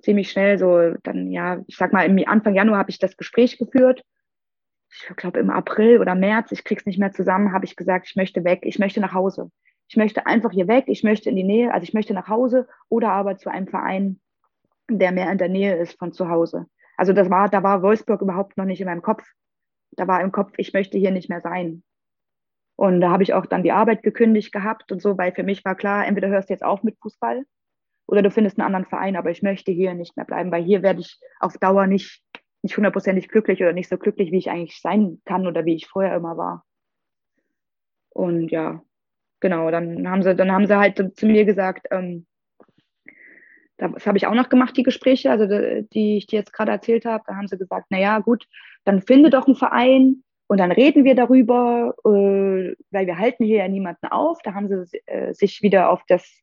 ziemlich 0.01 0.32
schnell 0.32 0.57
so, 0.57 0.95
dann 1.03 1.32
ja, 1.32 1.62
ich 1.68 1.78
sag 1.78 1.93
mal, 1.93 2.09
Anfang 2.26 2.55
Januar 2.55 2.80
habe 2.80 2.89
ich 2.89 2.99
das 2.99 3.16
Gespräch 3.18 3.57
geführt 3.57 4.03
ich 4.92 5.16
glaube 5.16 5.39
im 5.39 5.50
April 5.50 6.00
oder 6.00 6.16
März, 6.16 6.52
ich 6.52 6.64
krieg's 6.64 6.86
nicht 6.86 7.00
mehr 7.00 7.12
zusammen, 7.12 7.54
habe 7.54 7.66
ich 7.66 7.76
gesagt, 7.76 8.08
ich 8.08 8.16
möchte 8.16 8.44
weg, 8.44 8.62
ich 8.64 8.80
möchte 8.80 9.00
nach 9.00 9.14
Hause. 9.14 9.50
Ich 9.88 9.98
möchte 9.98 10.26
einfach 10.26 10.52
hier 10.52 10.68
weg, 10.68 10.86
ich 10.88 11.04
möchte 11.04 11.30
in 11.30 11.36
die 11.36 11.44
Nähe, 11.44 11.74
also 11.74 11.84
ich 11.84 11.94
möchte 11.94 12.14
nach 12.14 12.28
Hause 12.28 12.68
oder 12.89 13.12
aber 13.12 13.38
zu 13.38 13.50
einem 13.50 13.68
Verein, 13.68 14.20
der 14.89 15.12
mehr 15.12 15.32
in 15.32 15.38
der 15.38 15.50
Nähe 15.50 15.76
ist 15.78 15.98
von 15.98 16.14
zu 16.14 16.30
Hause. 16.30 16.68
Also 16.98 17.14
das 17.14 17.30
war, 17.30 17.50
da 17.50 17.64
war 17.64 17.82
Wolfsburg 17.82 18.22
überhaupt 18.22 18.58
noch 18.58 18.66
nicht 18.66 18.82
in 18.82 18.88
meinem 18.88 19.02
Kopf. 19.02 19.24
Da 19.92 20.08
war 20.08 20.22
im 20.22 20.32
Kopf, 20.32 20.54
ich 20.58 20.74
möchte 20.74 20.98
hier 20.98 21.12
nicht 21.12 21.30
mehr 21.30 21.42
sein. 21.42 21.84
Und 22.76 23.02
da 23.02 23.12
habe 23.12 23.24
ich 23.24 23.34
auch 23.34 23.46
dann 23.46 23.64
die 23.64 23.72
Arbeit 23.72 24.04
gekündigt 24.04 24.52
gehabt 24.52 24.92
und 24.92 25.02
so, 25.02 25.18
weil 25.18 25.34
für 25.34 25.44
mich 25.44 25.64
war 25.66 25.76
klar, 25.76 26.06
entweder 26.06 26.30
hörst 26.30 26.50
du 26.50 26.54
jetzt 26.54 26.64
auf 26.64 26.84
mit 26.84 26.98
Fußball 27.00 27.46
oder 28.08 28.22
du 28.22 28.32
findest 28.32 28.60
einen 28.60 28.66
anderen 28.66 28.86
Verein, 28.86 29.16
aber 29.16 29.30
ich 29.30 29.42
möchte 29.42 29.72
hier 29.72 29.94
nicht 29.94 30.18
mehr 30.18 30.26
bleiben, 30.26 30.52
weil 30.52 30.64
hier 30.64 30.82
werde 30.82 31.02
ich 31.02 31.20
auf 31.39 31.58
Dauer 31.58 31.88
nicht 31.88 32.24
nicht 32.62 32.78
hundertprozentig 32.78 33.28
glücklich 33.28 33.62
oder 33.62 33.74
nicht 33.74 33.89
so 33.89 33.97
glücklich, 33.97 34.32
wie 34.32 34.38
ich 34.38 34.49
eigentlich 34.49 34.80
sein 34.82 35.22
kann 35.26 35.47
oder 35.47 35.66
wie 35.66 35.76
ich 35.76 35.88
vorher 35.88 36.16
immer 36.16 36.38
war. 36.38 36.66
Und 38.09 38.49
ja, 38.49 38.82
genau, 39.39 39.72
dann 39.72 40.07
haben 40.09 40.24
sie, 40.24 40.36
dann 40.36 40.51
haben 40.51 40.68
sie 40.68 40.78
halt 40.78 41.18
zu 41.18 41.26
mir 41.26 41.45
gesagt, 41.45 41.88
ähm, 41.91 42.26
das 43.78 44.05
habe 44.05 44.18
ich 44.18 44.28
auch 44.28 44.36
noch 44.36 44.49
gemacht, 44.49 44.78
die 44.78 44.84
Gespräche, 44.84 45.32
also 45.32 45.47
die 45.47 46.18
ich 46.18 46.28
dir 46.28 46.39
jetzt 46.39 46.53
gerade 46.53 46.72
erzählt 46.72 47.05
habe. 47.05 47.24
Da 47.26 47.36
haben 47.36 47.47
sie 47.47 47.57
gesagt, 47.57 47.89
naja, 47.89 48.20
gut, 48.20 48.45
dann 48.84 49.01
finde 49.01 49.32
doch 49.32 49.47
einen 49.47 49.55
Verein 49.55 50.24
und 50.47 50.59
dann 50.59 50.72
reden 50.72 51.03
wir 51.03 51.16
darüber, 51.16 51.95
äh, 52.05 52.76
weil 52.91 53.07
wir 53.07 53.18
halten 53.18 53.43
hier 53.43 53.57
ja 53.57 53.68
niemanden 53.68 54.05
auf. 54.07 54.39
Da 54.43 54.53
haben 54.53 54.68
sie 54.68 55.01
äh, 55.07 55.34
sich 55.34 55.64
wieder 55.64 55.89
auf 55.89 56.03
das 56.07 56.41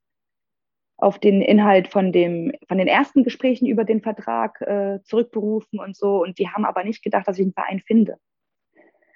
auf 0.98 1.20
den 1.20 1.40
Inhalt 1.40 1.88
von, 1.88 2.12
dem, 2.12 2.52
von 2.66 2.76
den 2.76 2.88
ersten 2.88 3.22
Gesprächen 3.22 3.66
über 3.66 3.84
den 3.84 4.02
Vertrag 4.02 4.60
äh, 4.60 4.98
zurückberufen 5.04 5.78
und 5.78 5.96
so. 5.96 6.22
Und 6.22 6.38
die 6.38 6.48
haben 6.48 6.64
aber 6.64 6.82
nicht 6.84 7.02
gedacht, 7.02 7.26
dass 7.28 7.38
ich 7.38 7.44
einen 7.44 7.52
Verein 7.52 7.80
finde. 7.86 8.16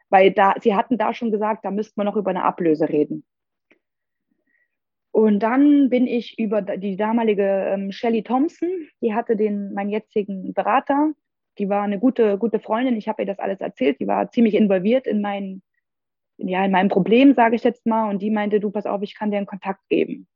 Weil 0.09 0.31
da, 0.31 0.55
sie 0.61 0.75
hatten 0.75 0.97
da 0.97 1.13
schon 1.13 1.33
gesagt, 1.33 1.65
da 1.65 1.73
müsste 1.73 1.95
man 1.97 2.07
noch 2.07 2.17
über 2.17 2.31
eine 2.31 2.45
Ablöse 2.45 2.89
reden. 2.89 3.25
Und 5.11 5.41
dann 5.41 5.91
bin 5.91 6.07
ich 6.07 6.39
über 6.39 6.63
die 6.63 6.97
damalige 6.97 7.67
ähm, 7.69 7.93
Shelley 7.93 8.23
Thompson, 8.23 8.71
die 9.03 9.13
hatte 9.13 9.37
den, 9.37 9.75
meinen 9.75 9.91
jetzigen 9.91 10.55
Berater, 10.55 11.13
die 11.59 11.69
war 11.69 11.83
eine 11.83 11.99
gute, 11.99 12.39
gute 12.39 12.61
Freundin, 12.61 12.97
ich 12.97 13.09
habe 13.09 13.23
ihr 13.23 13.27
das 13.27 13.39
alles 13.39 13.61
erzählt, 13.61 14.01
die 14.01 14.07
war 14.07 14.31
ziemlich 14.31 14.55
involviert 14.55 15.07
in 15.07 15.21
mein, 15.21 15.63
ja, 16.39 16.65
in 16.65 16.71
meinem 16.71 16.89
Problem, 16.89 17.35
sage 17.35 17.57
ich 17.57 17.65
jetzt 17.65 17.85
mal, 17.85 18.09
und 18.09 18.23
die 18.23 18.31
meinte, 18.31 18.59
du 18.59 18.71
pass 18.71 18.87
auf, 18.87 19.03
ich 19.03 19.15
kann 19.15 19.31
dir 19.31 19.37
einen 19.37 19.47
Kontakt 19.47 19.87
geben. 19.91 20.29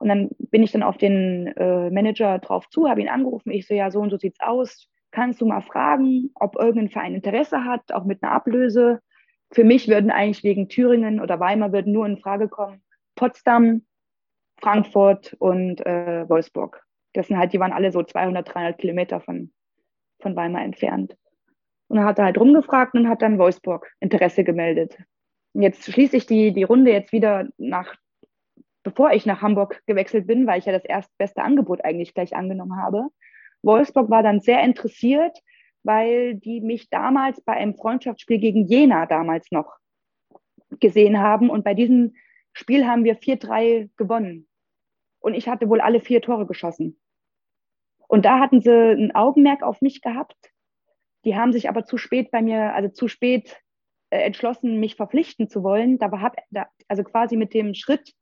Und 0.00 0.08
dann 0.08 0.30
bin 0.38 0.62
ich 0.62 0.72
dann 0.72 0.82
auf 0.82 0.96
den 0.96 1.48
äh, 1.56 1.90
Manager 1.90 2.38
drauf 2.38 2.68
zu, 2.68 2.88
habe 2.88 3.00
ihn 3.00 3.08
angerufen. 3.08 3.50
Ich 3.50 3.66
so, 3.66 3.74
ja, 3.74 3.90
so 3.90 4.00
und 4.00 4.10
so 4.10 4.16
sieht's 4.16 4.40
aus. 4.40 4.88
Kannst 5.12 5.40
du 5.40 5.46
mal 5.46 5.60
fragen, 5.60 6.30
ob 6.34 6.56
irgendein 6.56 6.88
Verein 6.88 7.14
Interesse 7.14 7.64
hat, 7.64 7.92
auch 7.92 8.04
mit 8.04 8.22
einer 8.22 8.32
Ablöse? 8.32 9.00
Für 9.52 9.64
mich 9.64 9.88
würden 9.88 10.10
eigentlich 10.10 10.42
wegen 10.42 10.68
Thüringen 10.68 11.20
oder 11.20 11.38
Weimar 11.38 11.72
würden 11.72 11.92
nur 11.92 12.06
in 12.06 12.18
Frage 12.18 12.48
kommen 12.48 12.82
Potsdam, 13.14 13.82
Frankfurt 14.60 15.36
und 15.38 15.84
äh, 15.84 16.26
Wolfsburg. 16.28 16.82
Das 17.12 17.28
sind 17.28 17.36
halt, 17.36 17.52
die 17.52 17.60
waren 17.60 17.72
alle 17.72 17.92
so 17.92 18.02
200, 18.02 18.54
300 18.54 18.78
Kilometer 18.78 19.20
von, 19.20 19.52
von 20.20 20.34
Weimar 20.36 20.62
entfernt. 20.62 21.16
Und 21.88 21.96
dann 21.96 22.06
hat 22.06 22.18
er 22.18 22.26
halt 22.26 22.38
rumgefragt 22.38 22.94
und 22.94 23.08
hat 23.08 23.20
dann 23.20 23.38
Wolfsburg 23.38 23.90
Interesse 24.00 24.44
gemeldet. 24.44 24.96
Und 25.52 25.62
jetzt 25.62 25.84
schließe 25.92 26.16
ich 26.16 26.26
die, 26.26 26.52
die 26.52 26.62
Runde 26.62 26.92
jetzt 26.92 27.12
wieder 27.12 27.48
nach, 27.58 27.94
bevor 28.82 29.12
ich 29.12 29.26
nach 29.26 29.42
Hamburg 29.42 29.82
gewechselt 29.86 30.26
bin, 30.26 30.46
weil 30.46 30.58
ich 30.58 30.66
ja 30.66 30.72
das 30.72 30.84
erstbeste 30.84 31.42
Angebot 31.42 31.84
eigentlich 31.84 32.14
gleich 32.14 32.34
angenommen 32.34 32.76
habe. 32.76 33.08
Wolfsburg 33.62 34.10
war 34.10 34.22
dann 34.22 34.40
sehr 34.40 34.62
interessiert, 34.62 35.36
weil 35.82 36.34
die 36.34 36.60
mich 36.60 36.90
damals 36.90 37.40
bei 37.42 37.54
einem 37.54 37.74
Freundschaftsspiel 37.74 38.38
gegen 38.38 38.66
Jena 38.66 39.06
damals 39.06 39.50
noch 39.50 39.76
gesehen 40.78 41.18
haben. 41.18 41.50
Und 41.50 41.64
bei 41.64 41.74
diesem 41.74 42.14
Spiel 42.52 42.86
haben 42.86 43.04
wir 43.04 43.18
4-3 43.18 43.90
gewonnen. 43.96 44.48
Und 45.20 45.34
ich 45.34 45.48
hatte 45.48 45.68
wohl 45.68 45.80
alle 45.80 46.00
vier 46.00 46.22
Tore 46.22 46.46
geschossen. 46.46 46.98
Und 48.08 48.24
da 48.24 48.40
hatten 48.40 48.60
sie 48.60 48.72
ein 48.72 49.14
Augenmerk 49.14 49.62
auf 49.62 49.82
mich 49.82 50.00
gehabt. 50.00 50.36
Die 51.24 51.36
haben 51.36 51.52
sich 51.52 51.68
aber 51.68 51.84
zu 51.84 51.98
spät 51.98 52.30
bei 52.30 52.40
mir, 52.40 52.74
also 52.74 52.88
zu 52.88 53.08
spät 53.08 53.60
äh, 54.08 54.18
entschlossen, 54.22 54.80
mich 54.80 54.96
verpflichten 54.96 55.48
zu 55.48 55.62
wollen. 55.62 55.98
Da 55.98 56.10
war, 56.10 56.32
also 56.88 57.04
quasi 57.04 57.36
mit 57.36 57.52
dem 57.52 57.74
Schritt, 57.74 58.14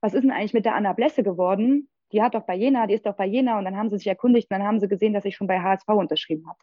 was 0.00 0.14
ist 0.14 0.22
denn 0.22 0.30
eigentlich 0.30 0.54
mit 0.54 0.64
der 0.64 0.74
Anna 0.74 0.92
Blesse 0.92 1.22
geworden? 1.22 1.88
Die 2.12 2.22
hat 2.22 2.34
doch 2.34 2.44
bei 2.44 2.54
Jena, 2.54 2.86
die 2.86 2.94
ist 2.94 3.06
doch 3.06 3.16
bei 3.16 3.26
Jena. 3.26 3.58
Und 3.58 3.64
dann 3.64 3.76
haben 3.76 3.90
sie 3.90 3.98
sich 3.98 4.06
erkundigt 4.06 4.50
und 4.50 4.58
dann 4.58 4.66
haben 4.66 4.80
sie 4.80 4.88
gesehen, 4.88 5.12
dass 5.12 5.24
ich 5.24 5.36
schon 5.36 5.46
bei 5.46 5.60
HSV 5.60 5.88
unterschrieben 5.88 6.46
habe. 6.48 6.58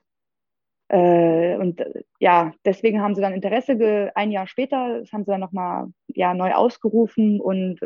Äh, 0.88 1.58
und 1.58 1.80
äh, 1.82 2.04
ja, 2.20 2.54
deswegen 2.64 3.02
haben 3.02 3.16
sie 3.16 3.22
dann 3.22 3.34
Interesse, 3.34 4.12
ein 4.16 4.32
Jahr 4.32 4.48
später, 4.48 5.00
das 5.00 5.12
haben 5.12 5.24
sie 5.24 5.32
dann 5.32 5.42
nochmal 5.42 5.88
ja, 6.08 6.34
neu 6.34 6.54
ausgerufen 6.54 7.42
und 7.42 7.80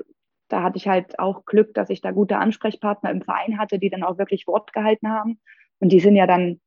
da 0.49 0.63
hatte 0.63 0.77
ich 0.77 0.87
halt 0.87 1.17
auch 1.19 1.45
Glück, 1.45 1.73
dass 1.75 1.89
ich 1.89 2.01
da 2.01 2.11
gute 2.11 2.37
Ansprechpartner 2.37 3.11
im 3.11 3.21
Verein 3.21 3.59
hatte, 3.59 3.79
die 3.79 3.89
dann 3.89 4.03
auch 4.03 4.17
wirklich 4.17 4.47
Wort 4.47 4.73
gehalten 4.73 5.09
haben. 5.09 5.39
Und 5.79 5.89
die 5.89 5.99
sind 5.99 6.15
ja 6.15 6.27
dann 6.27 6.59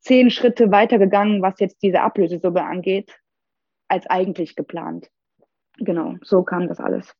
zehn 0.00 0.30
Schritte 0.30 0.70
weitergegangen, 0.70 1.42
was 1.42 1.58
jetzt 1.58 1.82
diese 1.82 2.00
Ablösesumme 2.00 2.64
angeht, 2.64 3.18
als 3.88 4.06
eigentlich 4.06 4.54
geplant. 4.54 5.10
Genau, 5.78 6.14
so 6.22 6.44
kam 6.44 6.68
das 6.68 6.78
alles. 6.78 7.14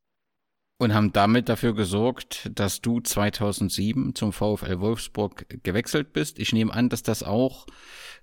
Und 0.77 0.93
haben 0.93 1.13
damit 1.13 1.49
dafür 1.49 1.73
gesorgt, 1.73 2.51
dass 2.53 2.81
du 2.81 3.01
2007 3.01 4.17
zum 4.17 4.33
VfL 4.33 4.81
Wolfsburg 4.81 5.47
gewechselt 5.63 6.13
bist. 6.13 6.41
Ich 6.41 6.53
nehme 6.53 6.75
an, 6.75 6.89
dass 6.89 7.05
das 7.05 7.23
auch, 7.23 7.67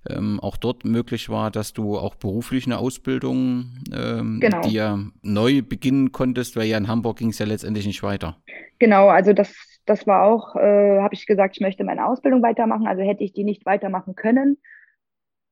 ähm, 0.09 0.37
auch 0.41 0.57
dort 0.57 0.83
möglich 0.83 1.29
war, 1.29 1.49
dass 1.49 1.71
du 1.71 1.97
auch 1.97 2.15
beruflich 2.15 2.65
eine 2.65 2.77
Ausbildung 2.77 3.77
ähm, 3.93 4.39
genau. 4.41 4.61
dir 4.61 5.11
neu 5.21 5.61
beginnen 5.61 6.11
konntest, 6.11 6.57
weil 6.57 6.65
ja 6.65 6.77
in 6.77 6.89
Hamburg 6.89 7.19
ging 7.19 7.29
es 7.29 7.39
ja 7.39 7.45
letztendlich 7.45 7.85
nicht 7.85 8.03
weiter. 8.03 8.35
Genau, 8.79 9.07
also 9.07 9.31
das, 9.31 9.53
das 9.85 10.05
war 10.05 10.23
auch, 10.23 10.57
äh, 10.57 10.99
habe 10.99 11.13
ich 11.13 11.25
gesagt, 11.25 11.55
ich 11.55 11.61
möchte 11.61 11.85
meine 11.85 12.05
Ausbildung 12.05 12.41
weitermachen. 12.41 12.85
Also 12.85 13.01
hätte 13.01 13.23
ich 13.23 13.31
die 13.31 13.45
nicht 13.45 13.65
weitermachen 13.65 14.15
können. 14.15 14.57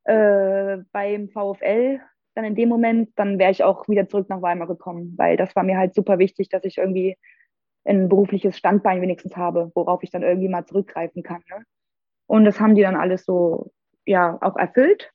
Äh, 0.03 0.79
beim 0.91 1.29
VfL 1.29 2.01
dann 2.39 2.45
in 2.45 2.55
dem 2.55 2.69
Moment, 2.69 3.11
dann 3.15 3.37
wäre 3.37 3.51
ich 3.51 3.63
auch 3.63 3.87
wieder 3.87 4.07
zurück 4.07 4.29
nach 4.29 4.41
Weimar 4.41 4.67
gekommen, 4.67 5.13
weil 5.17 5.37
das 5.37 5.55
war 5.55 5.63
mir 5.63 5.77
halt 5.77 5.93
super 5.93 6.19
wichtig, 6.19 6.49
dass 6.49 6.63
ich 6.63 6.77
irgendwie 6.77 7.17
ein 7.85 8.09
berufliches 8.09 8.57
Standbein 8.57 9.01
wenigstens 9.01 9.35
habe, 9.35 9.71
worauf 9.75 10.03
ich 10.03 10.11
dann 10.11 10.23
irgendwie 10.23 10.49
mal 10.49 10.65
zurückgreifen 10.65 11.23
kann. 11.23 11.41
Ne? 11.49 11.63
Und 12.27 12.45
das 12.45 12.59
haben 12.59 12.75
die 12.75 12.81
dann 12.81 12.95
alles 12.95 13.25
so, 13.25 13.71
ja, 14.05 14.37
auch 14.41 14.55
erfüllt. 14.55 15.11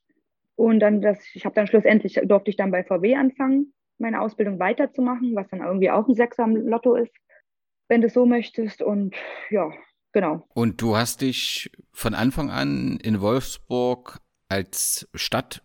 Und 0.57 0.81
dann, 0.81 1.01
das, 1.01 1.19
ich 1.35 1.45
habe 1.45 1.55
dann 1.55 1.67
schlussendlich, 1.67 2.21
durfte 2.25 2.51
ich 2.51 2.57
dann 2.57 2.71
bei 2.71 2.85
VW 2.85 3.17
anfangen, 3.17 3.73
meine 3.99 4.21
Ausbildung 4.21 4.59
weiterzumachen, 4.59 5.35
was 5.35 5.49
dann 5.49 5.61
irgendwie 5.61 5.91
auch 5.91 6.07
ein 6.09 6.15
Sechser 6.15 6.45
am 6.45 6.57
Lotto 6.57 6.95
ist, 6.95 7.15
wenn 7.89 8.01
du 8.01 8.09
so 8.09 8.27
möchtest. 8.27 8.83
Und 8.83 9.15
ja, 9.51 9.71
genau. 10.13 10.45
Und 10.55 10.81
du 10.81 10.97
hast 10.97 11.23
dich 11.23 11.71
von 11.93 12.15
Anfang 12.15 12.51
an 12.51 12.99
in 13.03 13.21
Wolfsburg 13.21 14.21
als 14.49 15.09
Stadt 15.15 15.63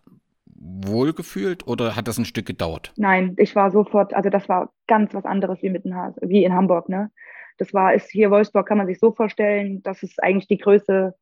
wohlgefühlt 0.60 1.66
oder 1.66 1.96
hat 1.96 2.06
das 2.06 2.18
ein 2.18 2.24
Stück 2.24 2.46
gedauert? 2.46 2.92
Nein, 2.96 3.34
ich 3.38 3.56
war 3.56 3.70
sofort, 3.70 4.14
also 4.14 4.28
das 4.28 4.48
war 4.48 4.72
ganz 4.86 5.14
was 5.14 5.24
anderes 5.24 5.62
wie, 5.62 5.70
mit 5.70 5.84
in, 5.84 5.94
wie 6.20 6.44
in 6.44 6.52
Hamburg. 6.52 6.88
Ne? 6.88 7.10
Das 7.58 7.72
war, 7.74 7.94
ist 7.94 8.10
hier 8.10 8.30
Wolfsburg, 8.30 8.68
kann 8.68 8.78
man 8.78 8.86
sich 8.86 8.98
so 9.00 9.12
vorstellen, 9.12 9.82
dass 9.82 10.02
es 10.02 10.18
eigentlich 10.18 10.48
die 10.48 10.58
Größe 10.58 11.14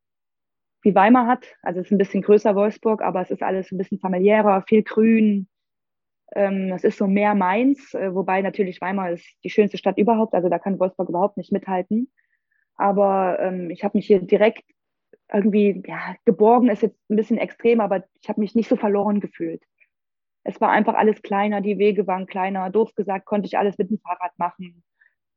wie 0.82 0.94
Weimar 0.94 1.26
hat. 1.26 1.46
Also 1.62 1.80
es 1.80 1.86
ist 1.86 1.92
ein 1.92 1.98
bisschen 1.98 2.22
größer 2.22 2.54
Wolfsburg, 2.54 3.00
aber 3.02 3.20
es 3.20 3.30
ist 3.30 3.42
alles 3.42 3.70
ein 3.70 3.78
bisschen 3.78 4.00
familiärer, 4.00 4.62
viel 4.66 4.82
grün. 4.82 5.48
Ähm, 6.34 6.72
es 6.74 6.84
ist 6.84 6.98
so 6.98 7.06
mehr 7.06 7.34
Mainz, 7.34 7.94
äh, 7.94 8.14
wobei 8.14 8.42
natürlich 8.42 8.80
Weimar 8.80 9.12
ist 9.12 9.26
die 9.44 9.50
schönste 9.50 9.78
Stadt 9.78 9.98
überhaupt, 9.98 10.34
also 10.34 10.48
da 10.48 10.58
kann 10.58 10.78
Wolfsburg 10.78 11.08
überhaupt 11.08 11.36
nicht 11.36 11.52
mithalten. 11.52 12.12
Aber 12.76 13.38
ähm, 13.40 13.70
ich 13.70 13.82
habe 13.82 13.96
mich 13.96 14.06
hier 14.06 14.20
direkt 14.20 14.62
irgendwie, 15.32 15.82
ja, 15.86 16.16
geborgen 16.24 16.68
ist 16.68 16.82
jetzt 16.82 16.98
ein 17.10 17.16
bisschen 17.16 17.38
extrem, 17.38 17.80
aber 17.80 18.04
ich 18.20 18.28
habe 18.28 18.40
mich 18.40 18.54
nicht 18.54 18.68
so 18.68 18.76
verloren 18.76 19.20
gefühlt. 19.20 19.62
Es 20.44 20.60
war 20.60 20.70
einfach 20.70 20.94
alles 20.94 21.20
kleiner, 21.22 21.60
die 21.60 21.78
Wege 21.78 22.06
waren 22.06 22.26
kleiner. 22.26 22.70
Doof 22.70 22.94
gesagt, 22.94 23.26
konnte 23.26 23.46
ich 23.46 23.58
alles 23.58 23.76
mit 23.76 23.90
dem 23.90 23.98
Fahrrad 23.98 24.38
machen. 24.38 24.82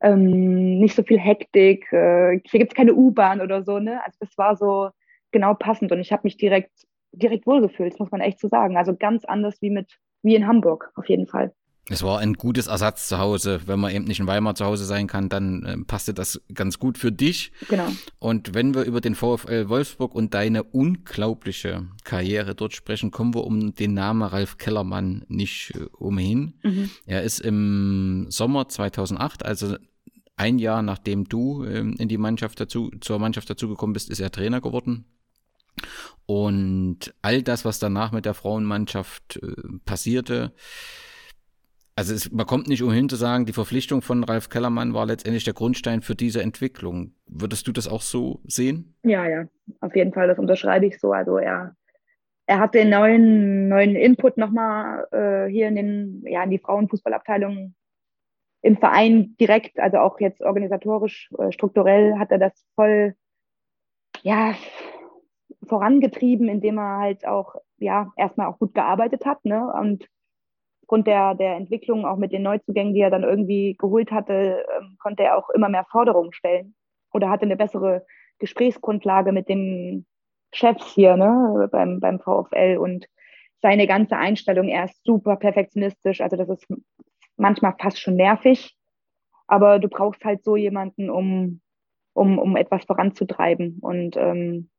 Ähm, 0.02 0.80
nicht 0.80 0.96
so 0.96 1.04
viel 1.04 1.20
Hektik. 1.20 1.92
Äh, 1.92 2.40
hier 2.46 2.60
gibt 2.60 2.72
es 2.72 2.76
keine 2.76 2.94
U-Bahn 2.94 3.42
oder 3.42 3.64
so, 3.64 3.80
ne? 3.80 4.04
Also 4.06 4.18
das 4.20 4.38
war 4.38 4.56
so 4.56 4.90
genau 5.32 5.54
passend 5.54 5.92
und 5.92 6.00
ich 6.00 6.12
habe 6.12 6.22
mich 6.24 6.38
direkt, 6.38 6.72
direkt 7.12 7.46
wohlgefühlt, 7.46 8.00
muss 8.00 8.12
man 8.12 8.22
echt 8.22 8.40
so 8.40 8.48
sagen. 8.48 8.78
Also 8.78 8.96
ganz 8.96 9.26
anders 9.26 9.62
wie 9.62 9.70
mit, 9.70 9.98
wie 10.24 10.36
in 10.36 10.48
Hamburg, 10.48 10.92
auf 10.96 11.08
jeden 11.10 11.28
Fall. 11.28 11.54
Es 11.90 12.04
war 12.04 12.20
ein 12.20 12.34
gutes 12.34 12.68
Ersatz 12.68 13.08
zu 13.08 13.18
Hause. 13.18 13.62
Wenn 13.66 13.80
man 13.80 13.94
eben 13.94 14.06
nicht 14.06 14.20
in 14.20 14.28
Weimar 14.28 14.56
zu 14.56 14.66
Hause 14.66 14.86
sein 14.86 15.08
kann, 15.08 15.30
dann 15.30 15.64
äh, 15.64 15.78
passte 15.80 16.14
das 16.14 16.40
ganz 16.54 16.80
gut 16.80 16.98
für 16.98 17.12
dich. 17.12 17.52
Genau. 17.70 17.88
Und 18.20 18.54
wenn 18.54 18.76
wir 18.76 18.84
über 18.84 19.02
den 19.02 19.16
VfL 19.16 19.68
Wolfsburg 19.68 20.14
und 20.14 20.34
deine 20.34 20.64
unglaubliche 20.64 21.88
Karriere 22.04 22.56
dort 22.56 22.74
sprechen, 22.74 23.12
kommen 23.12 23.34
wir 23.34 23.44
um 23.44 23.74
den 23.74 23.94
Namen 23.94 24.22
Ralf 24.22 24.58
Kellermann 24.58 25.26
nicht 25.28 25.74
äh, 25.76 25.86
umhin. 25.98 26.54
Mhm. 26.64 26.92
Er 27.06 27.24
ist 27.24 27.40
im 27.40 28.28
Sommer 28.30 28.70
2008, 28.70 29.44
also 29.44 29.76
ein 30.38 30.60
Jahr 30.60 30.84
nachdem 30.84 31.26
du 31.26 31.64
äh, 31.64 31.80
in 31.80 32.08
die 32.08 32.18
Mannschaft 32.18 32.60
dazu, 32.60 32.92
zur 33.02 33.20
Mannschaft 33.20 33.50
dazugekommen 33.50 33.94
bist, 33.94 34.10
ist 34.10 34.20
er 34.20 34.32
Trainer 34.32 34.62
geworden. 34.62 35.06
Und 36.26 37.14
all 37.22 37.42
das, 37.42 37.66
was 37.66 37.80
danach 37.80 38.12
mit 38.12 38.26
der 38.26 38.34
Frauenmannschaft 38.34 39.38
äh, 39.42 39.54
passierte, 39.86 40.54
also 41.96 42.14
es, 42.14 42.32
man 42.32 42.46
kommt 42.46 42.68
nicht 42.68 42.84
umhin 42.84 43.10
zu 43.10 43.16
sagen, 43.16 43.46
die 43.46 43.54
Verpflichtung 43.54 44.02
von 44.02 44.24
Ralf 44.24 44.50
Kellermann 44.50 44.94
war 44.94 45.06
letztendlich 45.06 45.44
der 45.44 45.54
Grundstein 45.54 46.02
für 46.02 46.16
diese 46.16 46.42
Entwicklung. 46.42 47.14
Würdest 47.26 47.68
du 47.68 47.72
das 47.72 47.88
auch 47.88 48.02
so 48.02 48.40
sehen? 48.46 48.96
Ja, 49.04 49.28
ja, 49.28 49.46
auf 49.82 49.96
jeden 49.96 50.14
Fall, 50.14 50.28
das 50.28 50.40
unterschreibe 50.40 50.86
ich 50.86 51.00
so. 51.00 51.12
Also 51.12 51.38
er, 51.38 51.76
er 52.46 52.60
hat 52.60 52.76
den 52.76 52.90
neuen, 52.90 53.68
neuen 53.68 53.96
Input 53.96 54.38
nochmal 54.38 55.08
äh, 55.12 55.52
hier 55.52 55.68
in, 55.68 55.76
den, 55.76 56.24
ja, 56.26 56.44
in 56.44 56.50
die 56.50 56.60
Frauenfußballabteilung 56.60 57.76
im 58.64 58.78
Verein 58.78 59.36
direkt, 59.40 59.80
also 59.80 59.98
auch 59.98 60.20
jetzt 60.20 60.42
organisatorisch, 60.42 61.30
äh, 61.40 61.52
strukturell 61.52 62.20
hat 62.20 62.32
er 62.32 62.38
das 62.38 62.66
voll 62.76 63.16
ja, 64.24 64.54
vorangetrieben, 65.68 66.48
indem 66.48 66.78
er 66.78 67.00
halt 67.00 67.26
auch 67.26 67.56
ja 67.78 68.12
erstmal 68.16 68.48
auch 68.48 68.60
gut 68.60 68.74
gearbeitet 68.74 69.26
hat 69.26 69.44
ne? 69.46 69.72
und 69.74 70.08
aufgrund 70.92 71.08
der, 71.08 71.36
der 71.36 71.56
Entwicklung, 71.56 72.06
auch 72.06 72.18
mit 72.18 72.34
den 72.34 72.44
Neuzugängen, 72.44 72.94
die 72.94 73.00
er 73.00 73.10
dann 73.10 73.24
irgendwie 73.24 73.78
geholt 73.80 74.12
hatte, 74.12 74.66
ähm, 74.78 74.98
konnte 75.00 75.24
er 75.24 75.38
auch 75.38 75.50
immer 75.52 75.70
mehr 75.70 75.86
Forderungen 75.90 76.34
stellen 76.34 76.76
oder 77.14 77.30
hatte 77.30 77.46
eine 77.46 77.56
bessere 77.56 78.06
Gesprächsgrundlage 78.40 79.32
mit 79.32 79.48
den 79.48 80.06
Chefs 80.52 80.94
hier 80.94 81.16
ne, 81.16 81.70
beim, 81.72 82.02
beim 82.02 82.20
VfL. 82.20 82.76
Und 82.78 83.08
seine 83.62 83.88
ganze 83.88 84.18
Einstellung, 84.18 84.68
er 84.68 84.84
ist 84.84 85.02
super 85.06 85.38
perfektionistisch, 85.38 86.20
also 86.20 86.36
das 86.36 86.50
ist 86.50 86.68
manchmal 87.38 87.74
fast 87.80 88.02
schon 88.02 88.18
nervig, 88.18 88.76
aber 89.48 89.80
du 89.80 89.88
brauchst 89.88 90.26
halt 90.26 90.44
so 90.44 90.58
jemanden, 90.58 91.10
um, 91.10 91.62
um, 92.12 92.38
um 92.38 92.58
etwas 92.58 92.84
voranzutreiben. 92.84 93.80
Und 93.80 94.18
ähm, 94.18 94.70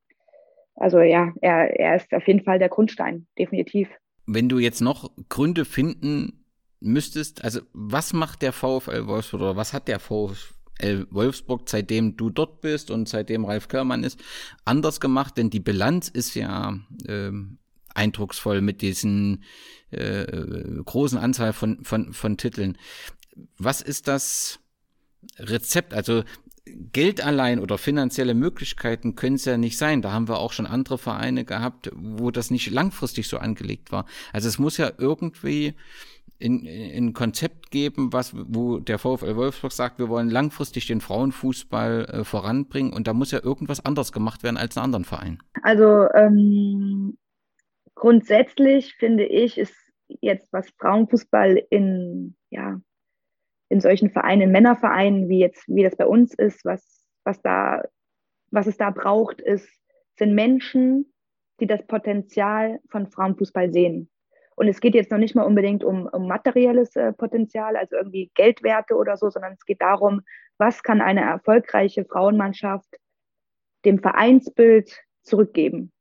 also 0.75 1.01
ja, 1.01 1.33
er, 1.41 1.81
er 1.81 1.97
ist 1.97 2.13
auf 2.13 2.27
jeden 2.29 2.45
Fall 2.45 2.59
der 2.59 2.69
Grundstein, 2.69 3.27
definitiv. 3.39 3.89
Wenn 4.27 4.49
du 4.49 4.59
jetzt 4.59 4.81
noch 4.81 5.11
Gründe 5.29 5.65
finden 5.65 6.45
müsstest, 6.81 7.45
also 7.45 7.61
was 7.73 8.13
macht 8.13 8.43
der 8.43 8.53
VfL 8.53 9.07
Wolfsburg 9.07 9.43
oder 9.43 9.57
was 9.57 9.73
hat 9.73 9.89
der 9.89 10.01
VfL 10.01 11.07
Wolfsburg, 11.11 11.69
seitdem 11.69 12.17
du 12.17 12.31
dort 12.31 12.61
bist 12.61 12.91
und 12.91 13.09
seitdem 13.09 13.45
Ralf 13.45 13.69
Körmann 13.69 14.05
ist, 14.05 14.21
anders 14.65 15.01
gemacht? 15.01 15.37
Denn 15.37 15.51
die 15.51 15.61
Bilanz 15.61 16.09
ist 16.09 16.35
ja 16.35 16.79
äh, 17.07 17.31
eindrucksvoll 17.95 18.61
mit 18.61 18.83
diesen 18.83 19.45
äh, 19.91 20.25
großen 20.85 21.19
Anzahl 21.19 21.53
von, 21.53 21.85
von, 21.85 22.13
von 22.13 22.37
Titeln. 22.37 22.79
Was 23.59 23.81
ist 23.81 24.09
das, 24.09 24.61
Rezept, 25.39 25.95
also 25.95 26.25
Geld 26.65 27.25
allein 27.25 27.59
oder 27.59 27.77
finanzielle 27.77 28.35
Möglichkeiten 28.35 29.17
können 29.17 29.35
es 29.35 29.45
ja 29.45 29.57
nicht 29.57 29.77
sein. 29.77 30.01
Da 30.01 30.13
haben 30.13 30.29
wir 30.29 30.39
auch 30.39 30.53
schon 30.53 30.67
andere 30.67 30.97
Vereine 30.97 31.45
gehabt, 31.45 31.91
wo 31.95 32.31
das 32.31 32.51
nicht 32.51 32.71
langfristig 32.71 33.27
so 33.29 33.39
angelegt 33.39 33.91
war. 33.91 34.07
Also 34.33 34.49
es 34.49 34.59
muss 34.59 34.77
ja 34.77 34.93
irgendwie 34.97 35.75
ein 36.45 37.13
Konzept 37.13 37.71
geben, 37.71 38.13
was, 38.13 38.35
wo 38.35 38.79
der 38.79 38.99
VfL 38.99 39.37
Wolfsburg 39.37 39.73
sagt, 39.73 39.99
wir 39.99 40.09
wollen 40.09 40.29
langfristig 40.29 40.87
den 40.87 41.01
Frauenfußball 41.01 42.05
äh, 42.05 42.25
voranbringen 42.25 42.93
und 42.93 43.07
da 43.07 43.13
muss 43.13 43.31
ja 43.31 43.43
irgendwas 43.43 43.85
anders 43.85 44.13
gemacht 44.13 44.43
werden 44.43 44.57
als 44.57 44.77
in 44.77 44.83
anderen 44.83 45.05
Vereinen. 45.05 45.39
Also 45.63 46.09
ähm, 46.15 47.17
grundsätzlich 47.95 48.95
finde 48.95 49.25
ich, 49.25 49.59
ist 49.59 49.75
jetzt 50.21 50.53
was 50.53 50.69
Frauenfußball 50.79 51.63
in, 51.71 52.35
ja, 52.51 52.81
in 53.73 53.81
solchen 53.81 54.11
Vereinen, 54.11 54.43
in 54.43 54.53
Männervereinen, 54.53 55.31
wie 55.31 55.39
jetzt, 55.39 55.65
wie 55.67 55.83
das 55.83 55.97
bei 55.97 56.07
uns 56.07 56.35
ist, 56.35 56.63
was, 56.65 57.07
was 57.25 57.41
da, 57.41 57.83
was 58.51 58.67
es 58.67 58.77
da 58.77 58.91
braucht, 58.91 59.41
ist, 59.41 59.67
sind 60.19 60.35
Menschen, 60.35 61.11
die 61.59 61.67
das 61.67 61.87
Potenzial 61.87 62.81
von 62.91 63.11
Frauenfußball 63.11 63.73
sehen. 63.73 64.11
Und 64.57 64.69
es 64.69 64.81
geht 64.81 64.95
jetzt 64.95 65.11
noch 65.11 65.19
nicht 65.19 65.35
mal 65.35 65.45
unbedingt 65.45 65.85
um, 65.85 66.07
um 66.07 66.29
materielles 66.29 66.95
äh, 66.97 67.15
Potenzial, 67.15 67.77
also 67.77 67.97
irgendwie 67.97 68.31
Geldwerte 68.35 68.95
oder 68.95 69.17
so, 69.17 69.31
sondern 69.31 69.55
es 69.55 69.65
geht 69.65 69.81
darum, 69.81 70.21
was 70.59 70.83
kann 70.83 71.01
eine 71.01 71.23
erfolgreiche 71.23 72.05
Frauenmannschaft 72.05 72.99
dem 73.87 74.01
Vereinsbild 74.01 75.01
zurückgeben. 75.23 75.93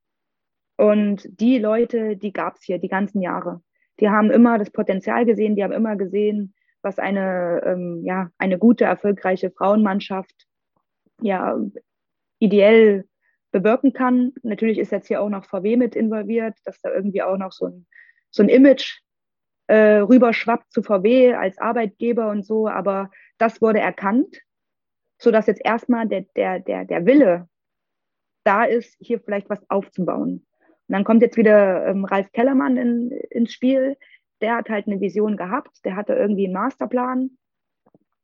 Und 0.76 1.26
die 1.40 1.58
Leute, 1.58 2.18
die 2.18 2.34
gab 2.34 2.56
es 2.56 2.64
hier 2.64 2.80
die 2.80 2.90
ganzen 2.90 3.22
Jahre. 3.22 3.62
Die 4.02 4.10
haben 4.10 4.30
immer 4.30 4.58
das 4.58 4.72
Potenzial 4.72 5.26
gesehen, 5.26 5.56
die 5.56 5.64
haben 5.64 5.72
immer 5.72 5.96
gesehen, 5.96 6.54
was 6.84 7.00
eine, 7.00 7.62
ähm, 7.66 8.02
ja, 8.04 8.30
eine 8.38 8.58
gute, 8.58 8.86
erfolgreiche 8.86 9.52
Frauenmannschaft 9.52 10.48
ja, 11.22 11.58
ideell 12.40 13.06
bewirken 13.52 13.94
kann. 13.94 14.34
Natürlich 14.44 14.80
ist 14.80 14.92
jetzt 14.92 15.08
hier 15.08 15.22
auch 15.22 15.30
noch 15.30 15.46
VW 15.46 15.78
mit 15.78 15.96
involviert, 15.96 16.56
dass 16.66 16.80
da 16.82 16.92
irgendwie 16.92 17.22
auch 17.22 17.38
noch 17.38 17.52
so 17.52 17.68
ein, 17.68 17.88
so 18.32 18.44
ein 18.44 18.50
Image 18.50 19.02
äh, 19.68 20.00
rüberschwappt 20.00 20.72
zu 20.72 20.84
VW 20.84 21.34
als 21.34 21.58
Arbeitgeber 21.58 22.30
und 22.30 22.46
so, 22.46 22.68
aber 22.68 23.10
das 23.38 23.62
wurde 23.62 23.80
erkannt, 23.80 24.38
sodass 25.18 25.48
jetzt 25.48 25.62
erstmal 25.64 26.08
der, 26.08 26.26
der, 26.36 26.60
der, 26.60 26.86
der 26.86 27.06
Wille 27.06 27.48
da 28.44 28.64
ist, 28.64 28.96
hier 29.00 29.20
vielleicht 29.20 29.50
was 29.50 29.70
aufzubauen. 29.70 30.46
Und 30.88 30.94
dann 30.94 31.04
kommt 31.04 31.22
jetzt 31.22 31.38
wieder 31.38 31.86
ähm, 31.88 32.06
Ralf 32.06 32.32
Kellermann 32.32 32.76
in, 32.76 33.12
ins 33.30 33.54
Spiel, 33.54 33.98
der 34.42 34.58
hat 34.58 34.70
halt 34.70 34.88
eine 34.88 35.00
Vision 35.00 35.38
gehabt, 35.38 35.84
der 35.86 35.96
hatte 35.96 36.14
irgendwie 36.14 36.46
einen 36.46 36.54
Masterplan 36.54 37.32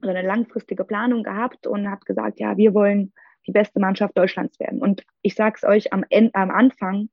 oder 0.02 0.12
eine 0.12 0.28
langfristige 0.28 0.84
Planung 0.84 1.24
gehabt 1.24 1.68
und 1.68 1.90
hat 1.90 2.06
gesagt, 2.06 2.40
ja, 2.40 2.58
wir 2.58 2.74
wollen 2.74 3.14
die 3.48 3.52
beste 3.52 3.80
Mannschaft 3.80 4.18
Deutschlands 4.18 4.60
werden. 4.60 4.82
Und 4.82 5.04
ich 5.22 5.36
sage 5.36 5.56
es 5.58 5.64
euch, 5.64 5.94
am, 5.94 6.04
Ende, 6.10 6.36
am 6.36 6.52
Anfang 6.52 7.10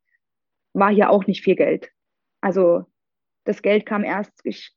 war 0.72 0.90
hier 0.90 1.10
auch 1.10 1.26
nicht 1.26 1.42
viel 1.42 1.54
Geld. 1.54 1.90
Also 2.40 2.86
das 3.44 3.62
Geld 3.62 3.86
kam 3.86 4.04
erst, 4.04 4.32
ich, 4.44 4.74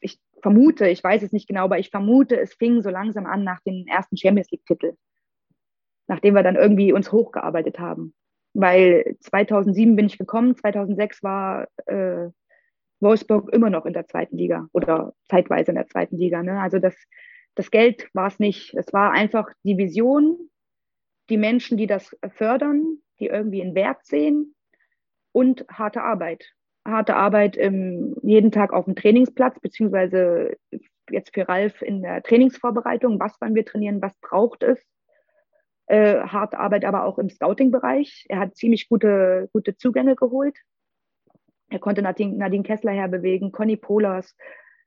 ich 0.00 0.20
vermute, 0.42 0.88
ich 0.88 1.02
weiß 1.02 1.22
es 1.22 1.32
nicht 1.32 1.48
genau, 1.48 1.64
aber 1.64 1.78
ich 1.78 1.90
vermute, 1.90 2.38
es 2.38 2.54
fing 2.54 2.82
so 2.82 2.90
langsam 2.90 3.26
an 3.26 3.44
nach 3.44 3.60
dem 3.60 3.86
ersten 3.86 4.16
Champions 4.16 4.50
League-Titel, 4.50 4.94
nachdem 6.08 6.34
wir 6.34 6.42
dann 6.42 6.56
irgendwie 6.56 6.92
uns 6.92 7.12
hochgearbeitet 7.12 7.78
haben. 7.78 8.14
Weil 8.52 9.16
2007 9.20 9.96
bin 9.96 10.06
ich 10.06 10.18
gekommen, 10.18 10.56
2006 10.56 11.22
war 11.22 11.68
äh, 11.86 12.28
Wolfsburg 13.00 13.52
immer 13.52 13.70
noch 13.70 13.86
in 13.86 13.92
der 13.92 14.06
zweiten 14.06 14.36
Liga 14.36 14.68
oder 14.72 15.14
zeitweise 15.28 15.70
in 15.70 15.76
der 15.76 15.86
zweiten 15.86 16.16
Liga. 16.16 16.42
Ne? 16.42 16.60
Also 16.60 16.78
das, 16.78 16.94
das 17.54 17.70
Geld 17.70 18.08
war 18.14 18.28
es 18.28 18.38
nicht. 18.38 18.74
Es 18.74 18.92
war 18.92 19.12
einfach 19.12 19.48
die 19.64 19.76
Vision, 19.76 20.50
die 21.28 21.36
Menschen, 21.36 21.76
die 21.76 21.86
das 21.86 22.16
fördern, 22.34 22.98
die 23.18 23.26
irgendwie 23.26 23.62
einen 23.62 23.74
Wert 23.74 24.04
sehen 24.04 24.54
und 25.32 25.66
harte 25.68 26.02
Arbeit. 26.02 26.52
Harte 26.86 27.16
Arbeit 27.16 27.56
im, 27.56 28.16
jeden 28.22 28.52
Tag 28.52 28.72
auf 28.72 28.84
dem 28.84 28.94
Trainingsplatz, 28.94 29.58
beziehungsweise 29.60 30.56
jetzt 31.10 31.34
für 31.34 31.48
Ralf 31.48 31.82
in 31.82 32.02
der 32.02 32.22
Trainingsvorbereitung. 32.22 33.18
Was 33.18 33.40
wollen 33.40 33.54
wir 33.54 33.64
trainieren? 33.64 34.00
Was 34.00 34.14
braucht 34.20 34.62
es? 34.62 34.78
Äh, 35.86 36.20
harte 36.20 36.58
Arbeit 36.58 36.84
aber 36.84 37.04
auch 37.04 37.18
im 37.18 37.28
Scouting-Bereich. 37.28 38.26
Er 38.28 38.38
hat 38.38 38.56
ziemlich 38.56 38.88
gute, 38.88 39.48
gute 39.52 39.76
Zugänge 39.76 40.16
geholt 40.16 40.56
er 41.68 41.78
konnte 41.78 42.02
Nadine, 42.02 42.36
Nadine 42.36 42.62
Kessler 42.62 42.92
herbewegen, 42.92 43.52
Conny 43.52 43.76
Polas. 43.76 44.36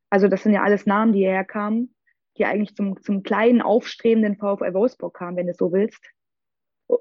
Also 0.09 0.27
das 0.27 0.43
sind 0.43 0.53
ja 0.53 0.63
alles 0.63 0.85
Namen, 0.85 1.13
die 1.13 1.19
hierher 1.19 1.43
kamen, 1.43 1.93
die 2.37 2.45
eigentlich 2.45 2.75
zum, 2.75 3.01
zum 3.01 3.23
kleinen, 3.23 3.61
aufstrebenden 3.61 4.37
VfL 4.37 4.73
Wolfsburg 4.73 5.13
kamen, 5.13 5.37
wenn 5.37 5.47
du 5.47 5.53
so 5.53 5.71
willst. 5.71 6.03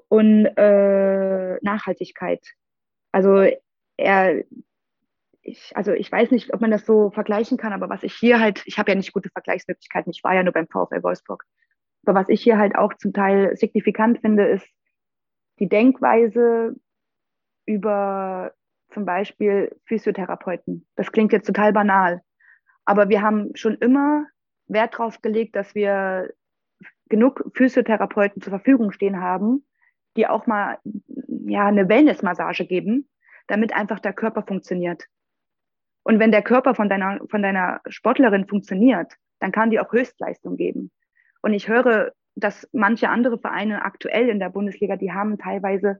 Und 0.07 0.45
äh, 0.45 1.57
Nachhaltigkeit. 1.61 2.45
Also 3.11 3.47
er, 3.97 4.43
ich, 5.41 5.75
also 5.75 5.93
ich 5.93 6.11
weiß 6.11 6.31
nicht, 6.31 6.53
ob 6.53 6.61
man 6.61 6.71
das 6.71 6.85
so 6.85 7.09
vergleichen 7.09 7.57
kann, 7.57 7.73
aber 7.73 7.89
was 7.89 8.03
ich 8.03 8.13
hier 8.13 8.39
halt, 8.39 8.61
ich 8.65 8.77
habe 8.77 8.91
ja 8.91 8.95
nicht 8.95 9.13
gute 9.13 9.29
Vergleichsmöglichkeiten, 9.29 10.11
ich 10.11 10.23
war 10.23 10.35
ja 10.35 10.43
nur 10.43 10.53
beim 10.53 10.67
VfL 10.67 11.01
Wolfsburg. 11.01 11.43
Aber 12.05 12.19
was 12.19 12.29
ich 12.29 12.41
hier 12.41 12.57
halt 12.57 12.75
auch 12.75 12.93
zum 12.95 13.13
Teil 13.13 13.55
signifikant 13.55 14.19
finde, 14.21 14.47
ist 14.47 14.67
die 15.59 15.67
Denkweise 15.67 16.75
über 17.65 18.53
zum 18.89 19.05
Beispiel 19.05 19.75
Physiotherapeuten. 19.85 20.87
Das 20.95 21.11
klingt 21.11 21.31
jetzt 21.31 21.47
total 21.47 21.73
banal, 21.73 22.21
aber 22.85 23.09
wir 23.09 23.21
haben 23.21 23.55
schon 23.55 23.75
immer 23.75 24.25
Wert 24.67 24.93
darauf 24.93 25.21
gelegt, 25.21 25.55
dass 25.55 25.75
wir 25.75 26.33
genug 27.09 27.43
Physiotherapeuten 27.55 28.41
zur 28.41 28.51
Verfügung 28.51 28.91
stehen 28.91 29.19
haben, 29.19 29.65
die 30.15 30.27
auch 30.27 30.47
mal 30.47 30.77
ja, 31.47 31.67
eine 31.67 31.89
Wellnessmassage 31.89 32.65
geben, 32.65 33.09
damit 33.47 33.73
einfach 33.73 33.99
der 33.99 34.13
Körper 34.13 34.43
funktioniert. 34.43 35.05
Und 36.03 36.19
wenn 36.19 36.31
der 36.31 36.43
Körper 36.43 36.75
von 36.75 36.89
deiner, 36.89 37.19
von 37.29 37.41
deiner 37.41 37.81
Sportlerin 37.87 38.47
funktioniert, 38.47 39.13
dann 39.39 39.51
kann 39.51 39.69
die 39.69 39.79
auch 39.79 39.91
Höchstleistung 39.91 40.57
geben. 40.57 40.91
Und 41.41 41.53
ich 41.53 41.67
höre, 41.67 42.11
dass 42.35 42.67
manche 42.71 43.09
andere 43.09 43.37
Vereine 43.37 43.83
aktuell 43.83 44.29
in 44.29 44.39
der 44.39 44.49
Bundesliga, 44.49 44.95
die 44.95 45.11
haben 45.11 45.37
teilweise 45.37 45.99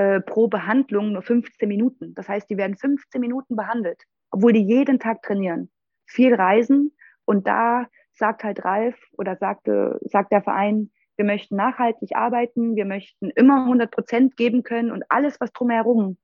äh, 0.00 0.22
pro 0.22 0.48
Behandlung 0.48 1.12
nur 1.12 1.20
15 1.20 1.68
Minuten. 1.68 2.14
Das 2.14 2.26
heißt, 2.26 2.48
die 2.48 2.56
werden 2.56 2.74
15 2.74 3.20
Minuten 3.20 3.54
behandelt, 3.54 4.02
obwohl 4.30 4.54
die 4.54 4.64
jeden 4.64 4.98
Tag 4.98 5.20
trainieren, 5.20 5.70
viel 6.06 6.34
reisen. 6.34 6.96
Und 7.26 7.46
da 7.46 7.86
sagt 8.14 8.42
halt 8.42 8.64
Ralf 8.64 8.96
oder 9.18 9.36
sagte, 9.36 9.98
sagt 10.00 10.32
der 10.32 10.40
Verein, 10.40 10.90
wir 11.16 11.26
möchten 11.26 11.54
nachhaltig 11.54 12.16
arbeiten, 12.16 12.76
wir 12.76 12.86
möchten 12.86 13.28
immer 13.28 13.64
100 13.64 13.90
Prozent 13.90 14.38
geben 14.38 14.62
können 14.62 14.90
und 14.90 15.04
alles, 15.10 15.38
was 15.38 15.52
drumherum 15.52 16.16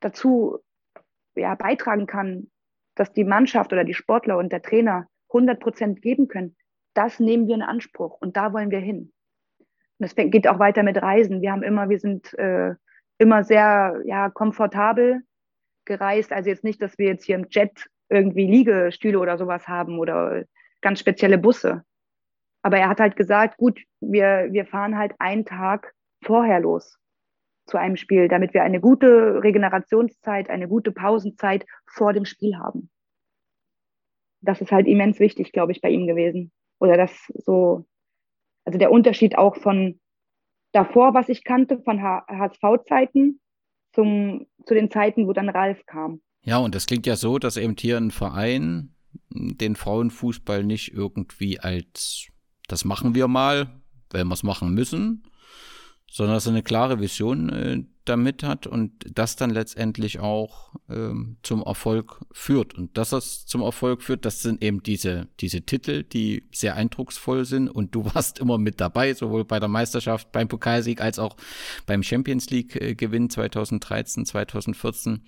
dazu 0.00 0.60
ja, 1.34 1.56
beitragen 1.56 2.06
kann, 2.06 2.50
dass 2.94 3.12
die 3.12 3.24
Mannschaft 3.24 3.74
oder 3.74 3.84
die 3.84 3.92
Sportler 3.92 4.38
und 4.38 4.50
der 4.50 4.62
Trainer 4.62 5.08
100 5.28 5.60
Prozent 5.60 6.00
geben 6.00 6.26
können, 6.28 6.56
das 6.94 7.20
nehmen 7.20 7.48
wir 7.48 7.56
in 7.56 7.60
Anspruch 7.60 8.16
und 8.22 8.38
da 8.38 8.54
wollen 8.54 8.70
wir 8.70 8.80
hin. 8.80 9.12
Und 9.98 9.98
das 9.98 10.14
geht 10.14 10.48
auch 10.48 10.58
weiter 10.58 10.82
mit 10.82 10.96
Reisen. 11.02 11.42
Wir 11.42 11.52
haben 11.52 11.62
immer, 11.62 11.90
wir 11.90 11.98
sind 11.98 12.32
äh, 12.38 12.74
immer 13.18 13.44
sehr 13.44 14.00
ja, 14.04 14.30
komfortabel 14.30 15.22
gereist. 15.84 16.32
Also 16.32 16.50
jetzt 16.50 16.64
nicht, 16.64 16.82
dass 16.82 16.98
wir 16.98 17.06
jetzt 17.06 17.24
hier 17.24 17.36
im 17.36 17.46
Jet 17.50 17.86
irgendwie 18.08 18.46
Liegestühle 18.46 19.18
oder 19.18 19.38
sowas 19.38 19.68
haben 19.68 19.98
oder 19.98 20.44
ganz 20.80 21.00
spezielle 21.00 21.38
Busse. 21.38 21.84
Aber 22.62 22.78
er 22.78 22.88
hat 22.88 23.00
halt 23.00 23.16
gesagt, 23.16 23.56
gut, 23.58 23.80
wir, 24.00 24.48
wir 24.50 24.66
fahren 24.66 24.96
halt 24.96 25.14
einen 25.18 25.44
Tag 25.44 25.92
vorher 26.22 26.60
los 26.60 26.98
zu 27.66 27.78
einem 27.78 27.96
Spiel, 27.96 28.28
damit 28.28 28.54
wir 28.54 28.62
eine 28.62 28.80
gute 28.80 29.42
Regenerationszeit, 29.42 30.50
eine 30.50 30.68
gute 30.68 30.92
Pausenzeit 30.92 31.66
vor 31.86 32.12
dem 32.12 32.24
Spiel 32.24 32.56
haben. 32.56 32.90
Das 34.40 34.60
ist 34.60 34.72
halt 34.72 34.86
immens 34.86 35.18
wichtig, 35.18 35.52
glaube 35.52 35.72
ich, 35.72 35.80
bei 35.80 35.88
ihm 35.88 36.06
gewesen. 36.06 36.52
Oder 36.78 36.96
das 36.96 37.10
so, 37.46 37.86
also 38.66 38.78
der 38.78 38.90
Unterschied 38.90 39.38
auch 39.38 39.56
von 39.56 39.98
davor, 40.74 41.14
was 41.14 41.28
ich 41.28 41.44
kannte 41.44 41.78
von 41.78 42.02
HSV-Zeiten, 42.02 43.40
zu 44.66 44.74
den 44.74 44.90
Zeiten, 44.90 45.26
wo 45.28 45.32
dann 45.32 45.48
Ralf 45.48 45.86
kam. 45.86 46.20
Ja, 46.42 46.58
und 46.58 46.74
das 46.74 46.86
klingt 46.86 47.06
ja 47.06 47.16
so, 47.16 47.38
dass 47.38 47.56
eben 47.56 47.76
hier 47.78 47.96
ein 47.96 48.10
Verein 48.10 48.94
den 49.30 49.76
Frauenfußball 49.76 50.64
nicht 50.64 50.92
irgendwie 50.92 51.60
als 51.60 52.28
das 52.66 52.84
machen 52.84 53.14
wir 53.14 53.28
mal, 53.28 53.68
weil 54.10 54.24
wir 54.24 54.32
es 54.32 54.42
machen 54.42 54.74
müssen, 54.74 55.24
sondern 56.10 56.36
dass 56.36 56.48
eine 56.48 56.62
klare 56.62 57.00
Vision, 57.00 57.50
äh, 57.50 57.84
damit 58.04 58.42
hat 58.42 58.66
und 58.66 58.92
das 59.12 59.36
dann 59.36 59.50
letztendlich 59.50 60.20
auch 60.20 60.74
ähm, 60.90 61.36
zum 61.42 61.62
Erfolg 61.62 62.20
führt. 62.32 62.74
Und 62.74 62.96
dass 62.98 63.10
das 63.10 63.46
zum 63.46 63.62
Erfolg 63.62 64.02
führt, 64.02 64.24
das 64.24 64.42
sind 64.42 64.62
eben 64.62 64.82
diese, 64.82 65.28
diese 65.40 65.62
Titel, 65.62 66.02
die 66.02 66.44
sehr 66.52 66.76
eindrucksvoll 66.76 67.44
sind 67.44 67.68
und 67.68 67.94
du 67.94 68.04
warst 68.14 68.38
immer 68.38 68.58
mit 68.58 68.80
dabei, 68.80 69.14
sowohl 69.14 69.44
bei 69.44 69.58
der 69.58 69.68
Meisterschaft, 69.68 70.32
beim 70.32 70.48
Pokalsieg 70.48 71.00
als 71.00 71.18
auch 71.18 71.36
beim 71.86 72.02
Champions 72.02 72.50
League-Gewinn 72.50 73.30
2013, 73.30 74.26
2014. 74.26 75.22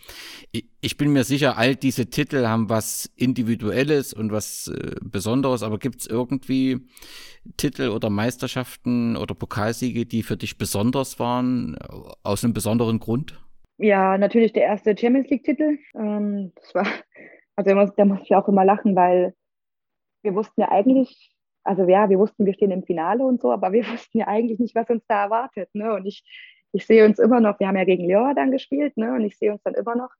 Ich, 0.81 0.97
bin 0.97 1.13
mir 1.13 1.25
sicher, 1.25 1.57
all 1.57 1.77
diese 1.77 2.07
Titel 2.07 2.47
haben 2.47 2.69
was 2.69 3.11
Individuelles 3.17 4.13
und 4.13 4.33
was 4.33 4.69
äh, 4.69 4.97
Besonderes, 5.03 5.63
aber 5.63 5.79
gibt 5.79 6.01
es 6.01 6.07
irgendwie 6.07 6.87
Titel 7.57 7.89
oder 7.89 8.11
Meisterschaften 8.11 9.17
oder 9.17 9.35
Pokalsiege, 9.35 10.07
die 10.07 10.23
für 10.23 10.37
dich 10.37 10.59
besonders 10.59 11.19
waren, 11.19 11.77
aus 12.23 12.45
einem 12.45 12.55
besonderen 12.55 12.66
Grund? 13.01 13.41
Ja, 13.79 14.17
natürlich 14.17 14.53
der 14.53 14.65
erste 14.65 14.97
Champions 14.97 15.29
League-Titel. 15.29 15.79
Ähm, 15.95 16.53
das 16.57 16.75
war, 16.75 16.87
also 17.57 17.93
da 17.97 18.05
muss 18.05 18.21
ich 18.23 18.35
auch 18.35 18.49
immer 18.49 18.65
lachen, 18.65 18.97
weil 18.97 19.35
wir 20.23 20.35
wussten 20.35 20.61
ja 20.61 20.71
eigentlich, 20.71 21.31
also 21.63 21.85
ja, 21.89 22.09
wir 22.09 22.19
wussten, 22.19 22.47
wir 22.47 22.55
stehen 22.55 22.71
im 22.71 22.85
Finale 22.85 23.25
und 23.25 23.41
so, 23.41 23.53
aber 23.53 23.73
wir 23.73 23.85
wussten 23.93 24.19
ja 24.19 24.29
eigentlich 24.29 24.59
nicht, 24.59 24.75
was 24.75 24.89
uns 24.89 25.05
da 25.07 25.25
erwartet. 25.25 25.69
Ne? 25.75 25.95
Und 25.95 26.07
ich, 26.07 26.25
ich 26.73 26.87
sehe 26.87 27.05
uns 27.05 27.19
immer 27.19 27.41
noch, 27.41 27.61
wir 27.61 27.69
haben 27.69 27.77
ja 27.77 27.85
gegen 27.85 28.09
Lyon 28.09 28.35
dann 28.35 28.51
gespielt, 28.51 28.97
ne? 28.97 29.13
Und 29.13 29.25
ich 29.25 29.39
sehe 29.39 29.53
uns 29.53 29.63
dann 29.63 29.75
immer 29.75 29.97
noch, 29.97 30.11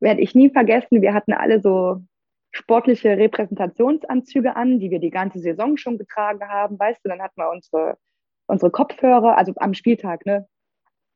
werde 0.00 0.20
ich 0.20 0.34
nie 0.34 0.50
vergessen, 0.50 1.02
wir 1.02 1.12
hatten 1.12 1.32
alle 1.32 1.60
so 1.60 2.02
sportliche 2.50 3.18
Repräsentationsanzüge 3.18 4.56
an, 4.56 4.80
die 4.80 4.90
wir 4.90 5.00
die 5.00 5.10
ganze 5.10 5.38
Saison 5.38 5.76
schon 5.76 5.98
getragen 5.98 6.48
haben, 6.48 6.78
weißt 6.78 7.04
du, 7.04 7.08
dann 7.10 7.20
hatten 7.20 7.40
wir 7.40 7.50
unsere, 7.50 7.98
unsere 8.46 8.70
Kopfhörer, 8.70 9.36
also 9.36 9.52
am 9.56 9.74
Spieltag, 9.74 10.24
ne, 10.24 10.46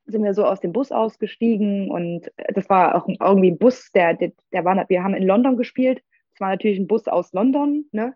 sind 0.06 0.24
wir 0.24 0.34
so 0.34 0.44
aus 0.44 0.60
dem 0.60 0.72
Bus 0.72 0.92
ausgestiegen 0.92 1.90
und 1.90 2.30
das 2.54 2.68
war 2.68 2.94
auch 2.94 3.08
irgendwie 3.08 3.50
ein 3.50 3.58
Bus, 3.58 3.90
der, 3.92 4.14
der, 4.14 4.32
der 4.52 4.64
war, 4.64 4.88
wir 4.88 5.02
haben 5.02 5.14
in 5.14 5.26
London 5.26 5.56
gespielt, 5.56 6.02
es 6.34 6.40
war 6.40 6.50
natürlich 6.50 6.78
ein 6.78 6.86
Bus 6.86 7.06
aus 7.08 7.32
London, 7.32 7.86
ne, 7.92 8.14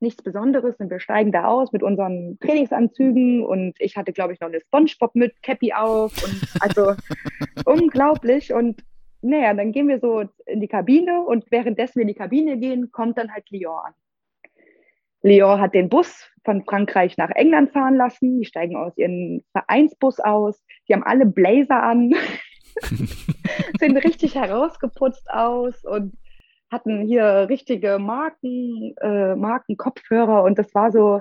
nichts 0.00 0.22
Besonderes 0.22 0.76
und 0.76 0.90
wir 0.90 1.00
steigen 1.00 1.32
da 1.32 1.46
aus 1.46 1.72
mit 1.72 1.82
unseren 1.82 2.38
Trainingsanzügen 2.40 3.44
und 3.44 3.74
ich 3.78 3.96
hatte, 3.96 4.12
glaube 4.12 4.32
ich, 4.34 4.40
noch 4.40 4.48
eine 4.48 4.60
Spongebob 4.60 5.14
mit 5.14 5.42
Cappy 5.42 5.72
auf 5.72 6.12
und 6.22 6.62
also 6.62 6.94
unglaublich 7.64 8.52
und 8.52 8.84
naja, 9.22 9.54
dann 9.54 9.72
gehen 9.72 9.88
wir 9.88 10.00
so 10.00 10.24
in 10.44 10.60
die 10.60 10.68
Kabine 10.68 11.22
und 11.22 11.50
währenddessen 11.50 11.96
wir 11.96 12.02
in 12.02 12.08
die 12.08 12.14
Kabine 12.14 12.58
gehen, 12.58 12.92
kommt 12.92 13.16
dann 13.16 13.32
halt 13.32 13.48
Lyon 13.50 13.80
an. 13.82 13.94
Lyon 15.24 15.58
hat 15.58 15.74
den 15.74 15.88
Bus 15.88 16.30
von 16.44 16.64
Frankreich 16.64 17.16
nach 17.16 17.30
England 17.30 17.72
fahren 17.72 17.96
lassen. 17.96 18.40
Die 18.40 18.44
steigen 18.44 18.76
aus 18.76 18.96
ihrem 18.98 19.42
Vereinsbus 19.52 20.20
aus. 20.20 20.62
Die 20.86 20.92
haben 20.92 21.02
alle 21.02 21.24
Blazer 21.24 21.82
an, 21.82 22.14
sehen 23.80 23.96
richtig 23.96 24.34
herausgeputzt 24.34 25.30
aus 25.30 25.82
und 25.84 26.14
hatten 26.70 27.06
hier 27.06 27.46
richtige 27.48 27.98
Marken, 27.98 28.94
äh, 29.00 29.34
Markenkopfhörer 29.34 30.42
und 30.42 30.58
das 30.58 30.74
war 30.74 30.92
so, 30.92 31.20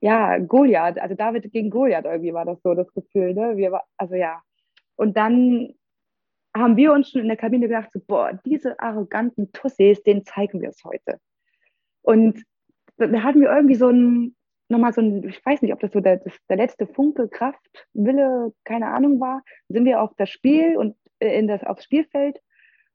ja, 0.00 0.38
Goliath, 0.38 0.98
also 0.98 1.14
David 1.14 1.50
gegen 1.52 1.70
Goliath 1.70 2.04
irgendwie 2.04 2.32
war 2.32 2.44
das 2.44 2.62
so 2.62 2.74
das 2.74 2.92
Gefühl, 2.92 3.34
ne? 3.34 3.56
Wir, 3.56 3.80
also 3.96 4.14
ja. 4.14 4.42
Und 4.96 5.16
dann 5.16 5.74
haben 6.56 6.76
wir 6.76 6.92
uns 6.92 7.10
schon 7.10 7.22
in 7.22 7.28
der 7.28 7.36
Kabine 7.36 7.66
gedacht, 7.66 7.90
so, 7.92 8.00
boah, 8.06 8.38
diese 8.44 8.78
arroganten 8.78 9.50
Tussis, 9.52 10.02
denen 10.02 10.24
zeigen 10.24 10.60
wir 10.60 10.68
es 10.68 10.84
heute. 10.84 11.18
Und 12.02 12.44
da 13.06 13.22
hatten 13.22 13.40
wir 13.40 13.50
irgendwie 13.50 13.74
so 13.74 13.88
ein, 13.88 14.34
nochmal 14.68 14.92
so 14.92 15.00
ein, 15.00 15.28
ich 15.28 15.44
weiß 15.44 15.62
nicht, 15.62 15.72
ob 15.72 15.80
das 15.80 15.92
so 15.92 16.00
der, 16.00 16.18
das, 16.18 16.34
der 16.48 16.56
letzte 16.56 16.86
Funke 16.86 17.28
Kraft, 17.28 17.60
Wille, 17.92 18.52
keine 18.64 18.88
Ahnung 18.88 19.20
war, 19.20 19.42
sind 19.68 19.84
wir 19.84 20.02
auf 20.02 20.10
das 20.16 20.30
Spiel 20.30 20.76
und 20.76 20.96
äh, 21.18 21.38
in 21.38 21.48
das, 21.48 21.64
aufs 21.64 21.84
Spielfeld, 21.84 22.40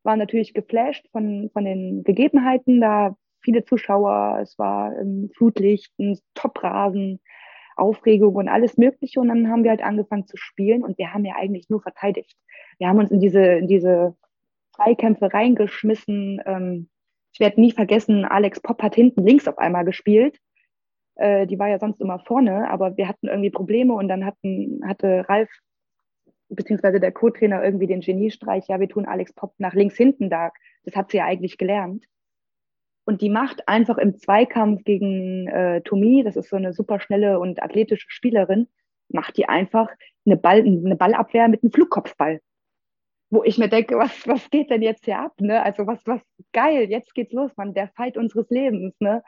waren 0.04 0.20
natürlich 0.20 0.54
geflasht 0.54 1.08
von, 1.12 1.50
von 1.52 1.66
den 1.66 2.04
Gegebenheiten, 2.04 2.80
da 2.80 3.16
viele 3.42 3.64
Zuschauer, 3.64 4.40
es 4.42 4.58
war 4.58 4.98
ähm, 5.00 5.30
Flutlicht, 5.36 5.92
ein 6.00 6.18
Toprasen, 6.34 7.20
Aufregung 7.76 8.36
und 8.36 8.48
alles 8.48 8.78
Mögliche. 8.78 9.20
Und 9.20 9.30
dann 9.30 9.50
haben 9.50 9.64
wir 9.64 9.72
halt 9.72 9.84
angefangen 9.84 10.28
zu 10.28 10.38
spielen 10.38 10.84
und 10.84 10.98
wir 10.98 11.14
haben 11.14 11.26
ja 11.26 11.36
eigentlich 11.36 11.70
nur 11.70 11.82
verteidigt. 11.82 12.36
Wir 12.80 12.88
haben 12.88 13.00
uns 13.00 13.12
in 13.12 13.20
diese, 13.20 13.44
in 13.44 13.68
diese 13.68 14.16
Zweikämpfe 14.76 15.34
reingeschmissen. 15.34 16.42
Ähm, 16.46 16.90
ich 17.36 17.42
werde 17.42 17.60
nie 17.60 17.74
vergessen, 17.74 18.24
Alex 18.24 18.62
Popp 18.62 18.82
hat 18.82 18.96
hinten 18.96 19.26
links 19.26 19.46
auf 19.46 19.58
einmal 19.58 19.84
gespielt. 19.84 20.40
Äh, 21.16 21.46
die 21.48 21.60
war 21.60 21.68
ja 21.68 21.80
sonst 21.80 22.00
immer 22.00 22.20
vorne, 22.20 22.70
aber 22.70 22.96
wir 22.96 23.10
hatten 23.10 23.28
irgendwie 23.28 23.50
Probleme 23.50 23.94
und 23.94 24.08
dann 24.08 24.26
hatten, 24.26 24.80
hatte 24.88 25.28
Ralf 25.28 25.50
beziehungsweise 26.48 27.02
der 27.02 27.12
Co-Trainer 27.12 27.62
irgendwie 27.62 27.88
den 27.88 28.00
Geniestreich, 28.00 28.70
ja, 28.70 28.80
wir 28.80 28.88
tun 28.88 29.06
Alex 29.06 29.34
Popp 29.34 29.54
nach 29.58 29.74
links 29.74 29.98
hinten 29.98 30.30
da. 30.30 30.52
Das 30.86 30.96
hat 30.96 31.12
sie 31.12 31.18
ja 31.18 31.26
eigentlich 31.26 31.58
gelernt. 31.58 32.06
Und 33.04 33.22
die 33.22 33.30
macht 33.30 33.68
einfach 33.68 33.98
im 33.98 34.18
Zweikampf 34.18 34.86
gegen 34.86 35.50
äh, 35.50 35.82
Tomi, 35.82 36.24
das 36.24 36.38
ist 36.38 36.48
so 36.48 36.56
eine 36.56 36.72
super 36.72 37.02
schnelle 37.02 37.40
und 37.40 37.62
athletische 37.62 38.06
Spielerin, 38.08 38.70
macht 39.10 39.36
die 39.36 39.50
einfach 39.50 39.90
eine, 40.26 40.38
Ball, 40.38 40.62
eine 40.62 40.96
Ballabwehr 40.96 41.50
mit 41.50 41.64
einem 41.64 41.74
Flugkopfball. 41.74 42.40
Wo 43.36 43.44
ich 43.44 43.58
mir 43.58 43.68
denke, 43.68 43.98
was, 43.98 44.26
was 44.28 44.50
geht 44.50 44.70
denn 44.70 44.82
jetzt 44.82 45.04
hier 45.04 45.20
ab? 45.20 45.34
Ne? 45.42 45.62
Also 45.62 45.86
was, 45.86 46.00
was 46.06 46.22
geil, 46.54 46.90
jetzt 46.90 47.14
geht's 47.14 47.34
los, 47.34 47.52
Mann, 47.58 47.74
der 47.74 47.90
Fight 47.90 48.16
unseres 48.16 48.50
Lebens. 48.50 48.96
Ne? 49.00 49.24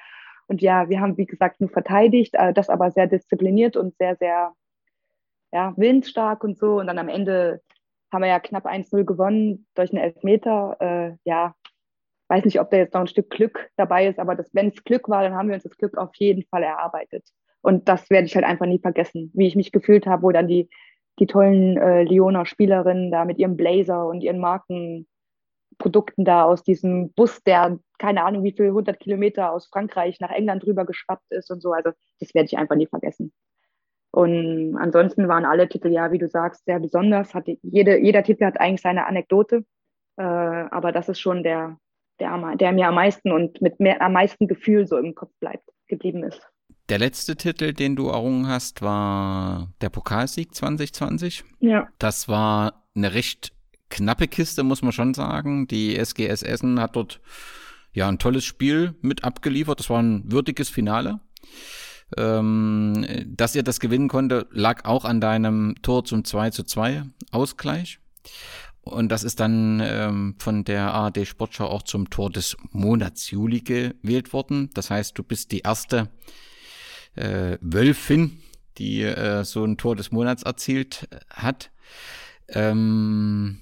Und 0.47 0.61
ja, 0.61 0.87
wir 0.87 1.01
haben, 1.01 1.17
wie 1.17 1.25
gesagt, 1.25 1.59
nur 1.59 1.69
verteidigt, 1.69 2.33
äh, 2.35 2.53
das 2.53 2.69
aber 2.69 2.89
sehr 2.91 3.07
diszipliniert 3.07 3.75
und 3.75 3.97
sehr, 3.97 4.15
sehr 4.15 4.53
ja, 5.51 5.73
willensstark 5.75 6.45
und 6.45 6.57
so. 6.57 6.79
Und 6.79 6.87
dann 6.87 6.99
am 6.99 7.09
Ende 7.09 7.61
haben 8.13 8.21
wir 8.21 8.29
ja 8.29 8.39
knapp 8.39 8.65
1-0 8.65 9.03
gewonnen 9.03 9.67
durch 9.75 9.91
einen 9.91 10.01
Elfmeter. 10.01 10.77
Äh, 10.79 11.17
ja, 11.25 11.53
weiß 12.29 12.45
nicht, 12.45 12.61
ob 12.61 12.69
da 12.69 12.77
jetzt 12.77 12.93
noch 12.93 13.01
ein 13.01 13.07
Stück 13.07 13.29
Glück 13.29 13.69
dabei 13.75 14.07
ist, 14.07 14.19
aber 14.19 14.37
wenn 14.53 14.69
es 14.69 14.85
Glück 14.85 15.09
war, 15.09 15.21
dann 15.21 15.35
haben 15.35 15.49
wir 15.49 15.55
uns 15.55 15.63
das 15.63 15.75
Glück 15.75 15.97
auf 15.97 16.15
jeden 16.15 16.43
Fall 16.43 16.63
erarbeitet. 16.63 17.25
Und 17.59 17.89
das 17.89 18.09
werde 18.09 18.27
ich 18.27 18.35
halt 18.35 18.45
einfach 18.45 18.67
nie 18.67 18.79
vergessen, 18.79 19.31
wie 19.33 19.47
ich 19.47 19.57
mich 19.57 19.73
gefühlt 19.73 20.07
habe, 20.07 20.23
wo 20.23 20.31
dann 20.31 20.47
die, 20.47 20.69
die 21.19 21.27
tollen 21.27 21.77
äh, 21.77 22.03
Lyoner 22.03 22.45
Spielerinnen 22.45 23.11
da 23.11 23.25
mit 23.25 23.39
ihrem 23.39 23.57
Blazer 23.57 24.07
und 24.07 24.21
ihren 24.21 24.39
Markenprodukten 24.39 26.25
da 26.25 26.43
aus 26.43 26.63
diesem 26.63 27.11
Bus, 27.13 27.41
der 27.43 27.79
keine 27.97 28.23
Ahnung 28.23 28.43
wie 28.43 28.51
viel 28.51 28.67
100 28.67 28.99
Kilometer 28.99 29.51
aus 29.51 29.67
Frankreich 29.67 30.19
nach 30.19 30.31
England 30.31 30.63
drüber 30.63 30.85
geschwappt 30.85 31.31
ist 31.31 31.49
und 31.51 31.61
so. 31.61 31.71
Also 31.71 31.91
das 32.19 32.33
werde 32.33 32.45
ich 32.45 32.57
einfach 32.57 32.75
nie 32.75 32.87
vergessen. 32.87 33.33
Und 34.11 34.77
ansonsten 34.77 35.27
waren 35.27 35.45
alle 35.45 35.67
Titel 35.67 35.89
ja, 35.89 36.11
wie 36.11 36.17
du 36.17 36.27
sagst, 36.27 36.65
sehr 36.65 36.79
besonders. 36.79 37.33
Hatte, 37.33 37.57
jede, 37.61 37.99
jeder 37.99 38.23
Titel 38.23 38.45
hat 38.45 38.59
eigentlich 38.59 38.81
seine 38.81 39.05
Anekdote. 39.05 39.65
Äh, 40.17 40.23
aber 40.23 40.91
das 40.91 41.09
ist 41.09 41.19
schon 41.19 41.43
der, 41.43 41.77
der, 42.19 42.55
der 42.55 42.71
mir 42.71 42.87
am 42.87 42.95
meisten 42.95 43.31
und 43.31 43.61
mit 43.61 43.79
mehr, 43.79 44.01
am 44.01 44.13
meisten 44.13 44.47
Gefühl 44.47 44.87
so 44.87 44.97
im 44.97 45.13
Kopf 45.13 45.31
bleibt, 45.39 45.69
geblieben 45.87 46.23
ist. 46.23 46.41
Der 46.89 46.99
letzte 46.99 47.35
Titel, 47.35 47.73
den 47.73 47.95
du 47.95 48.07
errungen 48.07 48.47
hast, 48.47 48.81
war 48.81 49.73
der 49.81 49.89
Pokalsieg 49.89 50.55
2020. 50.55 51.43
Ja. 51.59 51.87
Das 51.99 52.29
war 52.29 52.85
eine 52.95 53.13
recht 53.13 53.51
knappe 53.89 54.27
Kiste, 54.27 54.63
muss 54.63 54.81
man 54.81 54.93
schon 54.93 55.13
sagen. 55.13 55.67
Die 55.67 55.97
SGS 55.97 56.43
Essen 56.43 56.79
hat 56.79 56.95
dort 56.95 57.19
ja 57.91 58.07
ein 58.07 58.19
tolles 58.19 58.45
Spiel 58.45 58.95
mit 59.01 59.25
abgeliefert. 59.25 59.79
Das 59.79 59.89
war 59.89 60.01
ein 60.01 60.31
würdiges 60.31 60.69
Finale. 60.69 61.19
Ähm, 62.15 63.05
dass 63.25 63.53
ihr 63.53 63.63
das 63.63 63.81
gewinnen 63.81 64.07
konnte, 64.07 64.47
lag 64.51 64.85
auch 64.85 65.03
an 65.03 65.19
deinem 65.19 65.75
Tor 65.81 66.05
zum 66.05 66.23
2 66.23 66.51
zu 66.51 66.63
2 66.63 67.03
Ausgleich. 67.31 67.99
Und 68.81 69.09
das 69.09 69.25
ist 69.25 69.41
dann 69.41 69.81
ähm, 69.83 70.35
von 70.39 70.63
der 70.63 70.93
ARD 70.93 71.27
Sportschau 71.27 71.67
auch 71.67 71.83
zum 71.83 72.09
Tor 72.09 72.29
des 72.29 72.55
Monats 72.71 73.29
Juli 73.31 73.59
gewählt 73.59 74.31
worden. 74.31 74.69
Das 74.73 74.89
heißt, 74.89 75.17
du 75.17 75.23
bist 75.23 75.51
die 75.51 75.59
erste 75.59 76.09
äh, 77.17 77.57
Wölfin, 77.61 78.39
die 78.77 79.01
äh, 79.01 79.43
so 79.43 79.63
ein 79.63 79.77
Tor 79.77 79.95
des 79.95 80.11
Monats 80.11 80.43
erzielt 80.43 81.07
hat. 81.29 81.71
Ähm, 82.49 83.59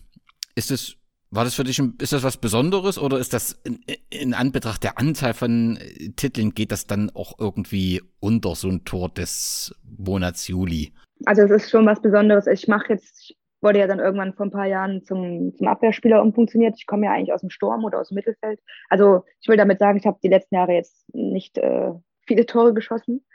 ist 0.56 0.72
es 0.72 0.98
war 1.32 1.44
das 1.44 1.56
für 1.56 1.66
dich, 1.66 1.80
ist 2.00 2.14
das 2.14 2.24
was 2.24 2.38
Besonderes 2.38 2.98
oder 2.98 3.20
ist 3.20 3.34
das 3.34 3.54
in, 3.64 3.80
in, 4.10 4.34
Anbetracht 4.34 4.84
der 4.84 4.98
Anzahl 4.98 5.34
von 5.34 5.78
äh, 5.78 6.10
Titeln, 6.16 6.52
geht 6.52 6.72
das 6.72 6.88
dann 6.88 7.12
auch 7.14 7.38
irgendwie 7.40 8.02
unter 8.22 8.56
so 8.56 8.70
ein 8.70 8.86
Tor 8.86 9.10
des 9.10 9.76
Monats 9.84 10.48
Juli? 10.48 10.94
Also 11.26 11.42
es 11.44 11.52
ist 11.52 11.70
schon 11.70 11.86
was 11.86 12.02
Besonderes. 12.02 12.48
Ich 12.48 12.68
mache 12.68 12.94
jetzt, 12.94 13.22
ich 13.22 13.38
wurde 13.62 13.80
ja 13.80 13.88
dann 13.88 14.00
irgendwann 14.00 14.34
vor 14.34 14.46
ein 14.46 14.52
paar 14.52 14.68
Jahren 14.68 15.04
zum, 15.04 15.54
zum 15.58 15.68
Abwehrspieler 15.68 16.22
umfunktioniert. 16.22 16.76
Ich 16.78 16.86
komme 16.86 17.08
ja 17.08 17.12
eigentlich 17.12 17.34
aus 17.34 17.42
dem 17.42 17.50
Sturm 17.50 17.84
oder 17.84 18.00
aus 18.00 18.10
dem 18.10 18.16
Mittelfeld. 18.16 18.60
Also 18.90 19.24
ich 19.42 19.48
will 19.48 19.58
damit 19.58 19.80
sagen, 19.80 19.98
ich 19.98 20.06
habe 20.06 20.20
die 20.24 20.30
letzten 20.30 20.56
Jahre 20.56 20.74
jetzt 20.74 21.04
nicht 21.14 21.58
äh, 21.58 21.92
viele 22.26 22.46
Tore 22.46 22.74
geschossen. 22.74 23.26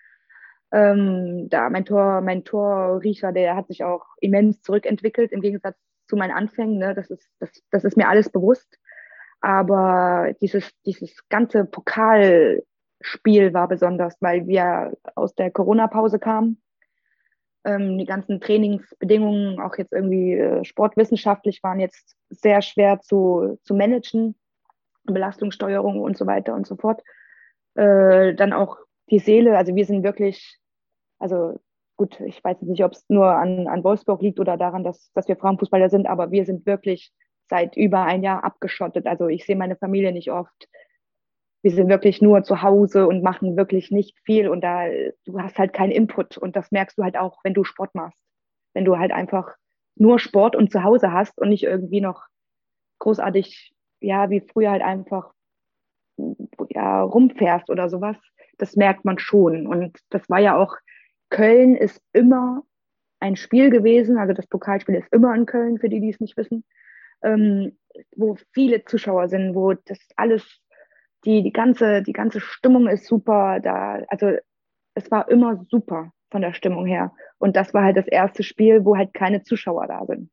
Ähm, 0.72 1.48
da 1.48 1.70
mein 1.70 1.84
Tor, 1.84 2.20
mein 2.20 2.44
Torriecher, 2.44 3.32
der 3.32 3.56
hat 3.56 3.68
sich 3.68 3.82
auch 3.84 4.04
immens 4.20 4.62
zurückentwickelt 4.62 5.32
im 5.32 5.40
Gegensatz 5.40 5.76
zu 6.06 6.16
meinen 6.16 6.32
Anfängen. 6.32 6.78
Ne? 6.78 6.94
Das, 6.94 7.10
ist, 7.10 7.28
das, 7.40 7.50
das 7.70 7.84
ist 7.84 7.96
mir 7.96 8.08
alles 8.08 8.28
bewusst. 8.30 8.78
Aber 9.40 10.32
dieses, 10.40 10.70
dieses 10.84 11.28
ganze 11.28 11.64
Pokalspiel 11.64 13.52
war 13.52 13.68
besonders, 13.68 14.16
weil 14.20 14.46
wir 14.46 14.92
aus 15.14 15.34
der 15.34 15.50
Corona-Pause 15.50 16.18
kamen 16.18 16.60
Ähm, 17.64 17.98
die 17.98 18.06
ganzen 18.06 18.40
Trainingsbedingungen, 18.40 19.60
auch 19.60 19.76
jetzt 19.76 19.92
irgendwie 19.92 20.32
äh, 20.34 20.64
sportwissenschaftlich, 20.64 21.62
waren 21.62 21.78
jetzt 21.78 22.16
sehr 22.30 22.62
schwer 22.62 23.00
zu, 23.00 23.58
zu 23.64 23.74
managen. 23.74 24.34
Belastungssteuerung 25.04 26.00
und 26.00 26.16
so 26.16 26.26
weiter 26.26 26.54
und 26.54 26.66
so 26.66 26.76
fort. 26.76 27.02
Äh, 27.74 28.34
dann 28.34 28.52
auch 28.52 28.78
die 29.10 29.18
Seele, 29.18 29.56
also 29.56 29.74
wir 29.74 29.84
sind 29.84 30.04
wirklich, 30.04 30.59
also 31.20 31.60
gut, 31.96 32.18
ich 32.20 32.42
weiß 32.42 32.62
nicht, 32.62 32.82
ob 32.82 32.92
es 32.92 33.04
nur 33.08 33.26
an, 33.26 33.68
an 33.68 33.84
Wolfsburg 33.84 34.22
liegt 34.22 34.40
oder 34.40 34.56
daran, 34.56 34.84
dass, 34.84 35.12
dass 35.12 35.28
wir 35.28 35.36
Frauenfußballer 35.36 35.90
sind, 35.90 36.06
aber 36.06 36.30
wir 36.30 36.46
sind 36.46 36.66
wirklich 36.66 37.12
seit 37.48 37.76
über 37.76 38.04
ein 38.04 38.22
Jahr 38.22 38.42
abgeschottet. 38.42 39.06
Also 39.06 39.28
ich 39.28 39.44
sehe 39.44 39.56
meine 39.56 39.76
Familie 39.76 40.12
nicht 40.12 40.32
oft. 40.32 40.68
Wir 41.62 41.72
sind 41.72 41.90
wirklich 41.90 42.22
nur 42.22 42.42
zu 42.42 42.62
Hause 42.62 43.06
und 43.06 43.22
machen 43.22 43.56
wirklich 43.56 43.90
nicht 43.90 44.18
viel 44.24 44.48
und 44.48 44.62
da 44.62 44.86
du 45.26 45.38
hast 45.40 45.58
halt 45.58 45.74
keinen 45.74 45.90
Input 45.90 46.38
und 46.38 46.56
das 46.56 46.70
merkst 46.70 46.96
du 46.96 47.02
halt 47.02 47.18
auch, 47.18 47.38
wenn 47.44 47.52
du 47.52 47.64
Sport 47.64 47.94
machst. 47.94 48.18
Wenn 48.72 48.86
du 48.86 48.98
halt 48.98 49.12
einfach 49.12 49.54
nur 49.96 50.18
Sport 50.18 50.56
und 50.56 50.72
zu 50.72 50.82
Hause 50.82 51.12
hast 51.12 51.38
und 51.38 51.50
nicht 51.50 51.64
irgendwie 51.64 52.00
noch 52.00 52.24
großartig, 53.00 53.74
ja, 54.00 54.30
wie 54.30 54.40
früher 54.40 54.70
halt 54.70 54.82
einfach 54.82 55.34
ja, 56.70 57.02
rumfährst 57.02 57.68
oder 57.68 57.90
sowas, 57.90 58.16
das 58.56 58.76
merkt 58.76 59.04
man 59.04 59.18
schon. 59.18 59.66
Und 59.66 59.98
das 60.10 60.28
war 60.30 60.38
ja 60.38 60.56
auch, 60.56 60.76
Köln 61.30 61.76
ist 61.76 62.02
immer 62.12 62.62
ein 63.20 63.36
Spiel 63.36 63.70
gewesen, 63.70 64.18
also 64.18 64.32
das 64.32 64.46
Pokalspiel 64.46 64.96
ist 64.96 65.12
immer 65.12 65.34
in 65.34 65.46
Köln, 65.46 65.78
für 65.78 65.88
die, 65.88 66.00
die 66.00 66.10
es 66.10 66.20
nicht 66.20 66.36
wissen 66.36 66.64
ähm, 67.22 67.76
wo 68.16 68.36
viele 68.52 68.84
Zuschauer 68.84 69.28
sind, 69.28 69.54
wo 69.54 69.74
das 69.74 69.98
alles, 70.16 70.60
die, 71.24 71.42
die, 71.42 71.52
ganze, 71.52 72.02
die 72.02 72.12
ganze 72.12 72.40
Stimmung 72.40 72.88
ist 72.88 73.06
super. 73.06 73.60
Da, 73.60 74.02
also 74.08 74.36
es 74.94 75.10
war 75.10 75.28
immer 75.28 75.64
super 75.68 76.12
von 76.30 76.42
der 76.42 76.54
Stimmung 76.54 76.86
her. 76.86 77.12
Und 77.38 77.56
das 77.56 77.74
war 77.74 77.84
halt 77.84 77.96
das 77.96 78.06
erste 78.06 78.42
Spiel, 78.42 78.84
wo 78.84 78.96
halt 78.96 79.12
keine 79.14 79.42
Zuschauer 79.42 79.86
da 79.86 80.04
sind. 80.06 80.30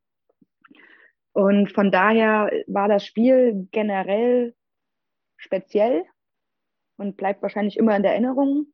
Und 1.33 1.71
von 1.71 1.91
daher 1.91 2.51
war 2.67 2.87
das 2.87 3.05
Spiel 3.05 3.67
generell 3.71 4.55
speziell 5.37 6.03
und 6.97 7.15
bleibt 7.15 7.41
wahrscheinlich 7.43 7.77
immer 7.77 7.95
in 7.95 8.01
der 8.01 8.13
Erinnerung. 8.13 8.67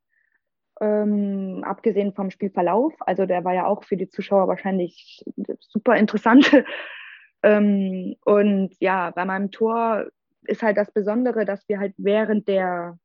Ähm, 0.81 1.63
abgesehen 1.63 2.13
vom 2.13 2.31
Spielverlauf, 2.31 2.93
also 2.99 3.25
der 3.25 3.43
war 3.43 3.53
ja 3.53 3.67
auch 3.67 3.83
für 3.83 3.95
die 3.95 4.09
Zuschauer 4.09 4.47
wahrscheinlich 4.47 5.23
super 5.59 5.95
interessant, 5.95 6.51
ähm, 7.43 8.15
und 8.25 8.75
ja, 8.79 9.11
bei 9.11 9.23
meinem 9.23 9.51
Tor 9.51 10.07
ist 10.45 10.63
halt 10.63 10.77
das 10.77 10.91
Besondere, 10.91 11.45
dass 11.45 11.67
wir 11.69 11.79
halt 11.79 11.93
während 11.97 12.47
der 12.47 12.97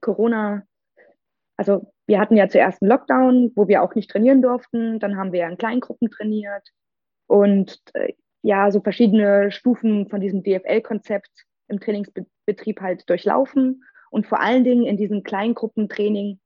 Corona, 0.00 0.62
also 1.56 1.92
wir 2.06 2.18
hatten 2.18 2.36
ja 2.36 2.48
zuerst 2.48 2.82
einen 2.82 2.90
Lockdown, 2.90 3.52
wo 3.54 3.68
wir 3.68 3.82
auch 3.82 3.94
nicht 3.94 4.10
trainieren 4.10 4.42
durften. 4.42 4.98
Dann 4.98 5.16
haben 5.16 5.32
wir 5.32 5.46
in 5.46 5.58
Kleingruppen 5.58 6.10
trainiert 6.10 6.68
und 7.26 7.80
äh, 7.94 8.14
ja, 8.42 8.70
so 8.70 8.80
verschiedene 8.80 9.52
Stufen 9.52 10.08
von 10.08 10.20
diesem 10.20 10.42
DFL-Konzept 10.42 11.30
im 11.68 11.78
Trainingsbetrieb 11.78 12.80
halt 12.80 13.08
durchlaufen. 13.08 13.84
Und 14.10 14.26
vor 14.26 14.40
allen 14.40 14.64
Dingen 14.64 14.86
in 14.86 14.96
diesem 14.96 15.22
Kleingruppentraining 15.22 16.40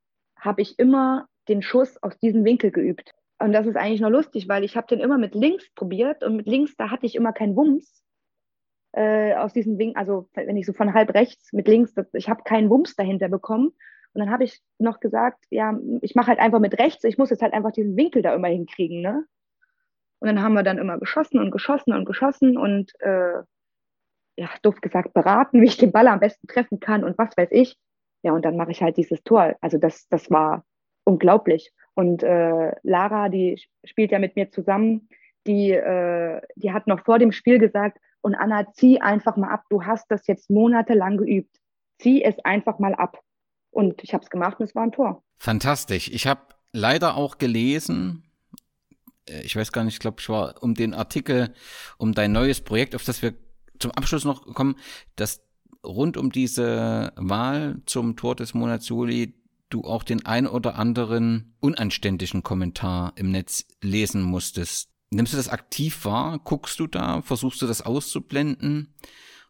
habe 0.44 0.62
ich 0.62 0.78
immer 0.78 1.26
den 1.48 1.62
Schuss 1.62 2.02
aus 2.02 2.18
diesem 2.18 2.44
Winkel 2.44 2.70
geübt. 2.70 3.12
Und 3.38 3.52
das 3.52 3.66
ist 3.66 3.76
eigentlich 3.76 4.00
nur 4.00 4.10
lustig, 4.10 4.48
weil 4.48 4.64
ich 4.64 4.76
habe 4.76 4.86
den 4.86 5.00
immer 5.00 5.18
mit 5.18 5.34
links 5.34 5.68
probiert 5.74 6.22
und 6.22 6.36
mit 6.36 6.46
links, 6.46 6.76
da 6.76 6.90
hatte 6.90 7.06
ich 7.06 7.14
immer 7.14 7.32
keinen 7.32 7.56
Wumms 7.56 8.02
äh, 8.92 9.34
aus 9.34 9.52
diesem 9.52 9.78
Winkel, 9.78 9.98
also 9.98 10.28
wenn 10.34 10.56
ich 10.56 10.66
so 10.66 10.72
von 10.72 10.94
halb 10.94 11.12
rechts 11.14 11.52
mit 11.52 11.66
links, 11.66 11.94
das, 11.94 12.06
ich 12.14 12.28
habe 12.28 12.44
keinen 12.44 12.70
Wumms 12.70 12.94
dahinter 12.94 13.28
bekommen. 13.28 13.72
Und 14.12 14.20
dann 14.20 14.30
habe 14.30 14.44
ich 14.44 14.62
noch 14.78 15.00
gesagt, 15.00 15.44
ja, 15.50 15.76
ich 16.00 16.14
mache 16.14 16.28
halt 16.28 16.38
einfach 16.38 16.60
mit 16.60 16.78
rechts, 16.78 17.02
ich 17.02 17.18
muss 17.18 17.30
jetzt 17.30 17.42
halt 17.42 17.52
einfach 17.52 17.72
diesen 17.72 17.96
Winkel 17.96 18.22
da 18.22 18.32
immer 18.32 18.46
hinkriegen, 18.48 19.00
ne? 19.00 19.24
Und 20.20 20.28
dann 20.28 20.40
haben 20.40 20.54
wir 20.54 20.62
dann 20.62 20.78
immer 20.78 20.98
geschossen 20.98 21.40
und 21.40 21.50
geschossen 21.50 21.92
und 21.92 22.04
geschossen 22.04 22.56
und 22.56 22.92
äh, 23.00 23.42
ja, 24.36 24.48
doof 24.62 24.80
gesagt, 24.80 25.12
beraten, 25.12 25.60
wie 25.60 25.66
ich 25.66 25.76
den 25.76 25.92
Ball 25.92 26.06
am 26.06 26.20
besten 26.20 26.46
treffen 26.46 26.80
kann 26.80 27.04
und 27.04 27.18
was 27.18 27.36
weiß 27.36 27.48
ich. 27.50 27.76
Ja, 28.24 28.32
und 28.32 28.44
dann 28.44 28.56
mache 28.56 28.70
ich 28.70 28.82
halt 28.82 28.96
dieses 28.96 29.22
Tor. 29.22 29.54
Also 29.60 29.78
das, 29.78 30.08
das 30.08 30.30
war 30.30 30.64
unglaublich. 31.04 31.72
Und 31.94 32.22
äh, 32.22 32.72
Lara, 32.82 33.28
die 33.28 33.62
spielt 33.84 34.10
ja 34.10 34.18
mit 34.18 34.34
mir 34.34 34.50
zusammen, 34.50 35.08
die, 35.46 35.72
äh, 35.72 36.40
die 36.56 36.72
hat 36.72 36.86
noch 36.86 37.04
vor 37.04 37.18
dem 37.18 37.32
Spiel 37.32 37.58
gesagt, 37.58 37.98
und 38.22 38.34
Anna, 38.34 38.72
zieh 38.72 39.02
einfach 39.02 39.36
mal 39.36 39.50
ab. 39.50 39.64
Du 39.68 39.84
hast 39.84 40.10
das 40.10 40.26
jetzt 40.26 40.48
monatelang 40.48 41.18
geübt. 41.18 41.54
Zieh 41.98 42.24
es 42.24 42.38
einfach 42.42 42.78
mal 42.78 42.94
ab. 42.94 43.20
Und 43.70 44.02
ich 44.02 44.14
habe 44.14 44.24
es 44.24 44.30
gemacht 44.30 44.58
und 44.58 44.64
es 44.64 44.74
war 44.74 44.84
ein 44.84 44.92
Tor. 44.92 45.22
Fantastisch. 45.36 46.10
Ich 46.10 46.26
habe 46.26 46.40
leider 46.72 47.18
auch 47.18 47.36
gelesen, 47.36 48.24
äh, 49.28 49.42
ich 49.42 49.54
weiß 49.54 49.72
gar 49.72 49.84
nicht, 49.84 49.94
ich 49.94 50.00
glaube, 50.00 50.16
ich 50.20 50.28
war 50.30 50.62
um 50.62 50.74
den 50.74 50.94
Artikel, 50.94 51.52
um 51.98 52.14
dein 52.14 52.32
neues 52.32 52.62
Projekt, 52.62 52.94
auf 52.94 53.04
das 53.04 53.20
wir 53.20 53.34
zum 53.78 53.90
Abschluss 53.90 54.24
noch 54.24 54.54
kommen, 54.54 54.76
dass 55.16 55.42
rund 55.84 56.16
um 56.16 56.30
diese 56.30 57.12
Wahl 57.16 57.80
zum 57.86 58.16
Tor 58.16 58.36
des 58.36 58.54
Monats 58.54 58.88
Juli 58.88 59.34
du 59.70 59.82
auch 59.82 60.04
den 60.04 60.24
ein 60.24 60.46
oder 60.46 60.76
anderen 60.76 61.54
unanständigen 61.60 62.42
Kommentar 62.42 63.12
im 63.16 63.30
Netz 63.30 63.66
lesen 63.82 64.22
musstest. 64.22 64.88
Nimmst 65.10 65.32
du 65.32 65.36
das 65.36 65.48
aktiv 65.48 66.04
wahr? 66.04 66.38
Guckst 66.42 66.78
du 66.80 66.86
da? 66.86 67.22
Versuchst 67.22 67.60
du 67.62 67.66
das 67.66 67.82
auszublenden? 67.82 68.94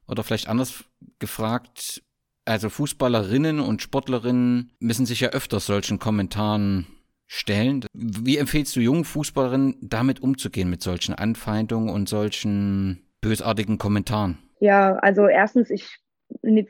Oder 0.06 0.22
vielleicht 0.22 0.48
anders 0.48 0.84
gefragt, 1.18 2.02
also 2.44 2.68
Fußballerinnen 2.68 3.60
und 3.60 3.80
Sportlerinnen 3.80 4.72
müssen 4.78 5.06
sich 5.06 5.20
ja 5.20 5.30
öfter 5.30 5.60
solchen 5.60 5.98
Kommentaren 5.98 6.86
stellen. 7.26 7.86
Wie 7.94 8.36
empfehlst 8.36 8.76
du 8.76 8.80
jungen 8.80 9.04
Fußballerinnen, 9.04 9.76
damit 9.80 10.20
umzugehen, 10.20 10.68
mit 10.68 10.82
solchen 10.82 11.14
Anfeindungen 11.14 11.88
und 11.88 12.08
solchen 12.08 13.06
bösartigen 13.22 13.78
Kommentaren? 13.78 14.38
Ja, 14.60 14.96
also 14.96 15.26
erstens, 15.26 15.70
ich 15.70 15.98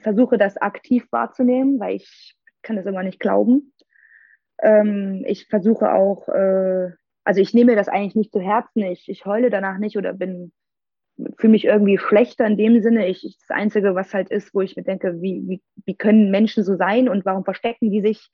versuche 0.01 0.39
das 0.39 0.57
aktiv 0.57 1.07
wahrzunehmen, 1.11 1.81
weil 1.81 1.97
ich 1.97 2.37
kann 2.63 2.77
das 2.77 2.87
immer 2.87 3.03
nicht 3.03 3.21
glauben. 3.21 3.73
Ähm, 4.63 5.25
ich 5.27 5.47
versuche 5.47 5.93
auch, 5.93 6.29
äh, 6.29 6.91
also 7.25 7.41
ich 7.41 7.55
nehme 7.55 7.77
das 7.77 7.89
eigentlich 7.89 8.15
nicht 8.15 8.33
zu 8.33 8.41
Herzen. 8.41 8.83
Ich, 8.83 9.09
ich 9.09 9.27
heule 9.27 9.51
danach 9.51 9.79
nicht 9.79 9.97
oder 9.97 10.13
bin 10.13 10.53
fühle 11.39 11.53
mich 11.53 11.65
irgendwie 11.65 11.99
schlechter 11.99 12.47
in 12.47 12.57
dem 12.57 12.81
Sinne. 12.83 13.07
Ich, 13.07 13.25
ich, 13.25 13.39
das 13.39 13.57
Einzige, 13.57 13.95
was 13.95 14.13
halt 14.15 14.31
ist, 14.31 14.55
wo 14.55 14.61
ich 14.61 14.77
mir 14.77 14.83
denke, 14.83 15.21
wie, 15.21 15.43
wie, 15.47 15.63
wie 15.85 15.97
können 15.97 16.31
Menschen 16.31 16.65
so 16.65 16.77
sein 16.77 17.09
und 17.09 17.25
warum 17.25 17.45
verstecken 17.45 17.91
die 17.91 18.01
sich 18.01 18.31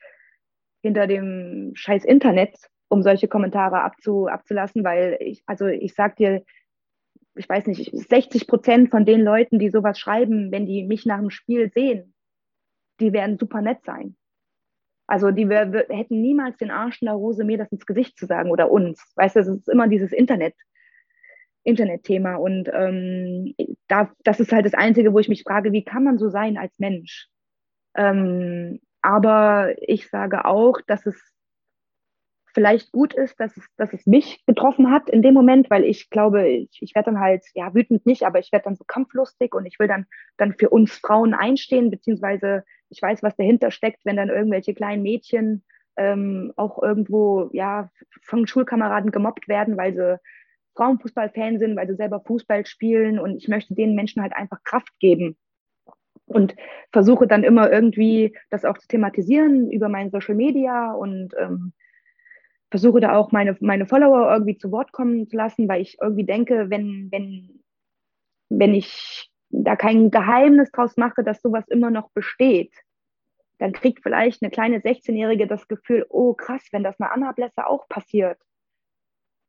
hinter 0.83 1.07
dem 1.07 1.73
scheiß 1.75 2.05
Internet, 2.05 2.57
um 2.89 3.03
solche 3.03 3.29
Kommentare 3.29 3.83
abzu, 3.83 4.29
abzulassen, 4.29 4.83
weil 4.83 5.19
ich, 5.21 5.43
also 5.47 5.67
ich 5.67 5.95
sag 5.95 6.17
dir, 6.17 6.43
ich 7.35 7.49
weiß 7.49 7.67
nicht, 7.67 7.91
60 7.93 8.47
Prozent 8.47 8.91
von 8.91 9.05
den 9.05 9.21
Leuten, 9.21 9.59
die 9.59 9.71
sowas 9.71 9.99
schreiben, 9.99 10.51
wenn 10.51 10.67
die 10.67 10.85
mich 10.85 11.07
nach 11.07 11.21
dem 11.21 11.31
Spiel 11.31 11.71
sehen, 11.73 12.15
die 13.01 13.13
werden 13.13 13.39
super 13.39 13.63
nett 13.63 13.85
sein. 13.85 14.17
Also 15.07 15.31
die 15.31 15.49
wir, 15.49 15.73
wir 15.73 15.87
hätten 15.89 16.21
niemals 16.21 16.57
den 16.59 16.71
Arsch 16.71 17.03
in 17.03 17.07
der 17.07 17.17
Hose, 17.17 17.45
mir 17.45 17.59
das 17.59 17.73
ins 17.73 17.87
Gesicht 17.87 18.17
zu 18.17 18.27
sagen 18.27 18.51
oder 18.51 18.71
uns. 18.71 19.13
Weißt 19.17 19.37
du, 19.37 19.41
es 19.41 19.49
ist 19.49 19.69
immer 19.69 19.89
dieses 19.89 20.13
Internet, 20.13 20.55
Internetthema. 21.65 22.37
Und 22.37 22.71
ähm, 22.73 23.55
da, 23.89 24.13
das 24.23 24.39
ist 24.39 24.53
halt 24.53 24.67
das 24.67 24.75
Einzige, 24.75 25.13
wo 25.13 25.19
ich 25.19 25.29
mich 25.29 25.43
frage, 25.43 25.73
wie 25.73 25.85
kann 25.85 26.05
man 26.05 26.19
so 26.19 26.29
sein 26.29 26.57
als 26.57 26.79
Mensch? 26.79 27.29
Ähm, 27.97 28.81
aber 29.03 29.75
ich 29.81 30.09
sage 30.09 30.45
auch, 30.45 30.81
dass 30.87 31.07
es 31.07 31.17
vielleicht 32.53 32.93
gut 32.93 33.15
ist, 33.15 33.39
dass 33.39 33.57
es, 33.57 33.65
dass 33.77 33.93
es 33.93 34.07
mich 34.07 34.45
getroffen 34.47 34.91
hat 34.91 35.09
in 35.09 35.23
dem 35.23 35.35
Moment, 35.35 35.71
weil 35.71 35.85
ich 35.85 36.11
glaube, 36.11 36.49
ich, 36.49 36.79
ich 36.81 36.95
werde 36.95 37.13
dann 37.13 37.21
halt, 37.21 37.45
ja, 37.55 37.75
wütend 37.75 38.07
nicht, 38.07 38.25
aber 38.25 38.39
ich 38.39 38.53
werde 38.53 38.65
dann 38.65 38.77
so 38.77 38.85
kampflustig 38.85 39.55
und 39.55 39.67
ich 39.67 39.79
will 39.79 39.89
dann, 39.89 40.07
dann 40.37 40.55
für 40.55 40.71
uns 40.71 40.93
Frauen 40.93 41.35
einstehen, 41.35 41.91
beziehungsweise 41.91 42.65
ich 42.89 43.01
weiß, 43.01 43.23
was 43.23 43.37
dahinter 43.37 43.71
steckt, 43.71 44.05
wenn 44.05 44.17
dann 44.17 44.29
irgendwelche 44.29 44.75
kleinen 44.75 45.03
Mädchen 45.03 45.65
ähm, 45.97 46.53
auch 46.57 46.83
irgendwo 46.83 47.51
ja 47.53 47.91
von 48.23 48.47
Schulkameraden 48.47 49.11
gemobbt 49.11 49.49
werden, 49.49 49.77
weil 49.77 49.95
sie 49.95 50.19
Frauenfußballfan 50.77 51.59
sind, 51.59 51.77
weil 51.77 51.89
sie 51.89 51.97
selber 51.97 52.21
Fußball 52.21 52.67
spielen 52.67 53.19
und 53.19 53.37
ich 53.37 53.49
möchte 53.49 53.75
den 53.75 53.95
Menschen 53.95 54.23
halt 54.23 54.33
einfach 54.33 54.63
Kraft 54.65 54.99
geben 54.99 55.37
und 56.27 56.55
versuche 56.93 57.27
dann 57.27 57.45
immer 57.45 57.71
irgendwie 57.71 58.37
das 58.51 58.65
auch 58.65 58.79
zu 58.79 58.89
thematisieren 58.89 59.71
über 59.71 59.89
meinen 59.89 60.11
Social 60.11 60.35
Media 60.35 60.93
und 60.93 61.35
ähm, 61.39 61.73
versuche 62.71 63.01
da 63.01 63.17
auch 63.17 63.33
meine, 63.33 63.57
meine 63.61 63.87
Follower 63.87 64.33
irgendwie 64.33 64.57
zu 64.57 64.71
Wort 64.71 64.93
kommen 64.93 65.29
zu 65.29 65.37
lassen, 65.37 65.69
weil 65.69 65.83
ich 65.83 65.99
irgendwie 66.01 66.25
denke, 66.25 66.71
wenn, 66.71 67.09
wenn, 67.11 67.63
wenn 68.49 68.75
ich 68.75 69.31
da 69.51 69.77
kein 69.77 70.11
Geheimnis 70.11 70.71
draus 70.71 70.97
mache, 70.97 71.25
dass 71.25 71.43
sowas 71.43 71.67
immer 71.69 71.91
noch 71.91 72.11
besteht, 72.11 72.73
dann 73.59 73.73
kriegt 73.73 74.03
vielleicht 74.03 74.43
eine 74.43 74.51
kleine 74.51 74.79
16-Jährige 74.79 75.47
das 75.47 75.69
Gefühl, 75.69 76.07
oh 76.09 76.35
krass, 76.35 76.63
wenn 76.73 76.85
das 76.85 76.99
einer 77.01 77.13
Anna 77.13 77.33
Blässe 77.33 77.67
auch 77.67 77.89
passiert 77.89 78.39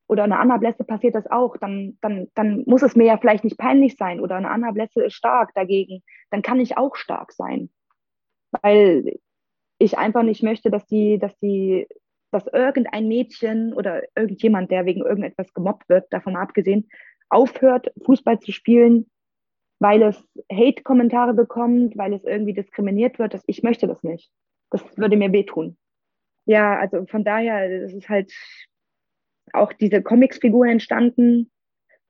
oder 0.08 0.24
einer 0.24 0.40
Anna 0.40 0.58
Blässe 0.58 0.84
passiert 0.84 1.16
das 1.16 1.30
auch, 1.32 1.56
dann, 1.56 1.98
dann, 2.02 2.28
dann 2.34 2.64
muss 2.66 2.82
es 2.82 2.96
mir 2.96 3.06
ja 3.06 3.18
vielleicht 3.18 3.46
nicht 3.46 3.58
peinlich 3.58 3.96
sein 3.96 4.20
oder 4.20 4.36
eine 4.36 4.50
Anna 4.50 4.72
Blässe 4.72 5.04
ist 5.06 5.14
stark 5.14 5.54
dagegen, 5.54 6.04
dann 6.32 6.42
kann 6.42 6.60
ich 6.60 6.78
auch 6.78 6.96
stark 6.96 7.32
sein. 7.32 7.70
Weil 8.62 9.20
ich 9.78 9.98
einfach 9.98 10.24
nicht 10.24 10.44
möchte, 10.44 10.70
dass 10.70 10.86
die, 10.86 11.18
dass 11.18 11.38
die 11.40 11.88
dass 12.32 12.48
irgendein 12.48 13.08
Mädchen 13.08 13.74
oder 13.74 14.04
irgendjemand, 14.16 14.72
der 14.72 14.86
wegen 14.86 15.02
irgendetwas 15.02 15.54
gemobbt 15.54 15.90
wird, 15.90 16.12
davon 16.12 16.36
abgesehen, 16.36 16.90
aufhört, 17.30 17.92
Fußball 18.06 18.40
zu 18.40 18.52
spielen, 18.52 19.10
weil 19.80 20.02
es 20.04 20.24
Hate-Kommentare 20.52 21.34
bekommt, 21.34 21.98
weil 21.98 22.14
es 22.14 22.24
irgendwie 22.24 22.54
diskriminiert 22.54 23.20
wird. 23.20 23.34
Das, 23.34 23.44
ich 23.48 23.64
möchte 23.64 23.88
das 23.88 24.04
nicht. 24.04 24.32
Das 24.70 24.82
würde 24.98 25.18
mir 25.18 25.32
wehtun. 25.32 25.78
Ja, 26.46 26.80
also 26.80 27.06
von 27.06 27.24
daher, 27.24 27.70
es 27.84 27.94
ist 27.94 28.10
halt 28.10 28.34
auch 29.54 29.74
diese 29.74 30.02
Comics-Figur 30.02 30.68
entstanden, 30.68 31.52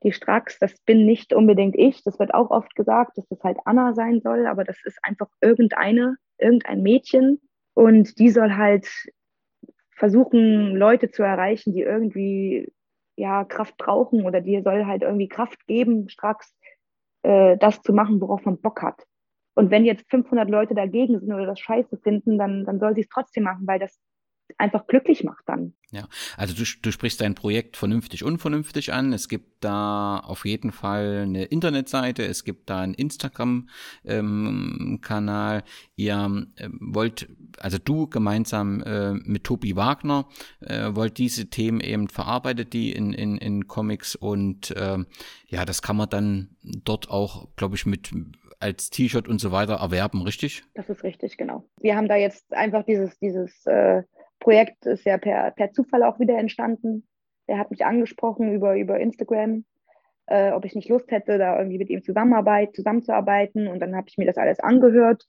die 0.02 0.12
Strax, 0.12 0.58
das 0.58 0.74
bin 0.84 1.06
nicht 1.06 1.32
unbedingt 1.32 1.76
ich. 1.76 2.02
Das 2.04 2.18
wird 2.18 2.34
auch 2.34 2.50
oft 2.50 2.74
gesagt, 2.74 3.18
dass 3.18 3.26
das 3.28 3.42
halt 3.42 3.58
Anna 3.64 3.94
sein 3.94 4.20
soll, 4.20 4.46
aber 4.46 4.64
das 4.64 4.76
ist 4.84 4.98
einfach 5.02 5.28
irgendeine, 5.40 6.16
irgendein 6.38 6.82
Mädchen. 6.82 7.40
Und 7.74 8.18
die 8.18 8.30
soll 8.30 8.52
halt 8.54 8.88
versuchen, 9.96 10.74
Leute 10.76 11.10
zu 11.10 11.22
erreichen, 11.22 11.74
die 11.74 11.82
irgendwie 11.82 12.72
ja 13.16 13.44
Kraft 13.44 13.76
brauchen 13.76 14.24
oder 14.24 14.40
die 14.40 14.60
soll 14.62 14.86
halt 14.86 15.02
irgendwie 15.02 15.28
Kraft 15.28 15.66
geben, 15.66 16.08
Strax 16.08 16.54
äh, 17.22 17.56
das 17.58 17.82
zu 17.82 17.92
machen, 17.92 18.20
worauf 18.20 18.44
man 18.44 18.60
Bock 18.60 18.82
hat. 18.82 19.04
Und 19.54 19.70
wenn 19.70 19.84
jetzt 19.84 20.08
500 20.10 20.48
Leute 20.48 20.74
dagegen 20.74 21.20
sind 21.20 21.32
oder 21.32 21.46
das 21.46 21.60
scheiße 21.60 21.98
finden, 21.98 22.38
dann, 22.38 22.64
dann 22.64 22.78
soll 22.78 22.94
sie 22.94 23.02
es 23.02 23.08
trotzdem 23.08 23.44
machen, 23.44 23.66
weil 23.66 23.78
das 23.78 23.98
einfach 24.58 24.86
glücklich 24.86 25.24
macht 25.24 25.44
dann. 25.46 25.72
Ja, 25.90 26.06
also 26.36 26.54
du, 26.54 26.62
du 26.80 26.92
sprichst 26.92 27.20
dein 27.20 27.34
Projekt 27.34 27.76
vernünftig, 27.76 28.22
unvernünftig 28.24 28.92
an. 28.92 29.12
Es 29.12 29.28
gibt 29.28 29.64
da 29.64 30.18
auf 30.18 30.46
jeden 30.46 30.72
Fall 30.72 31.22
eine 31.24 31.44
Internetseite, 31.44 32.24
es 32.24 32.44
gibt 32.44 32.70
da 32.70 32.80
einen 32.80 32.94
Instagram-Kanal. 32.94 35.56
Ähm, 35.58 35.64
Ihr 35.96 36.46
äh, 36.56 36.68
wollt, 36.80 37.28
also 37.58 37.78
du 37.78 38.08
gemeinsam 38.08 38.82
äh, 38.82 39.12
mit 39.12 39.44
Tobi 39.44 39.76
Wagner, 39.76 40.26
äh, 40.60 40.94
wollt 40.94 41.18
diese 41.18 41.50
Themen 41.50 41.80
eben 41.80 42.08
verarbeitet, 42.08 42.72
die 42.72 42.92
in, 42.92 43.12
in, 43.12 43.36
in 43.36 43.68
Comics 43.68 44.16
und 44.16 44.70
äh, 44.70 44.98
ja, 45.46 45.64
das 45.64 45.82
kann 45.82 45.96
man 45.96 46.08
dann 46.08 46.56
dort 46.62 47.10
auch, 47.10 47.48
glaube 47.56 47.76
ich, 47.76 47.84
mit 47.84 48.10
als 48.58 48.90
T-Shirt 48.90 49.28
und 49.28 49.40
so 49.40 49.52
weiter 49.52 49.74
erwerben, 49.74 50.22
richtig? 50.22 50.62
Das 50.74 50.88
ist 50.88 51.02
richtig, 51.02 51.36
genau. 51.36 51.64
Wir 51.80 51.96
haben 51.96 52.08
da 52.08 52.16
jetzt 52.16 52.52
einfach 52.54 52.84
dieses, 52.84 53.18
dieses 53.18 53.66
äh, 53.66 54.02
Projekt 54.42 54.86
ist 54.86 55.04
ja 55.04 55.18
per, 55.18 55.52
per 55.52 55.72
Zufall 55.72 56.02
auch 56.02 56.18
wieder 56.18 56.36
entstanden. 56.36 57.06
Er 57.46 57.58
hat 57.58 57.70
mich 57.70 57.84
angesprochen 57.84 58.52
über, 58.52 58.76
über 58.76 58.98
Instagram, 58.98 59.64
äh, 60.26 60.50
ob 60.50 60.64
ich 60.64 60.74
nicht 60.74 60.88
Lust 60.88 61.10
hätte, 61.10 61.38
da 61.38 61.58
irgendwie 61.58 61.78
mit 61.78 61.90
ihm 61.90 62.02
Zusammenarbeit, 62.02 62.74
zusammenzuarbeiten. 62.74 63.68
Und 63.68 63.78
dann 63.80 63.94
habe 63.94 64.08
ich 64.08 64.18
mir 64.18 64.26
das 64.26 64.36
alles 64.36 64.58
angehört, 64.60 65.26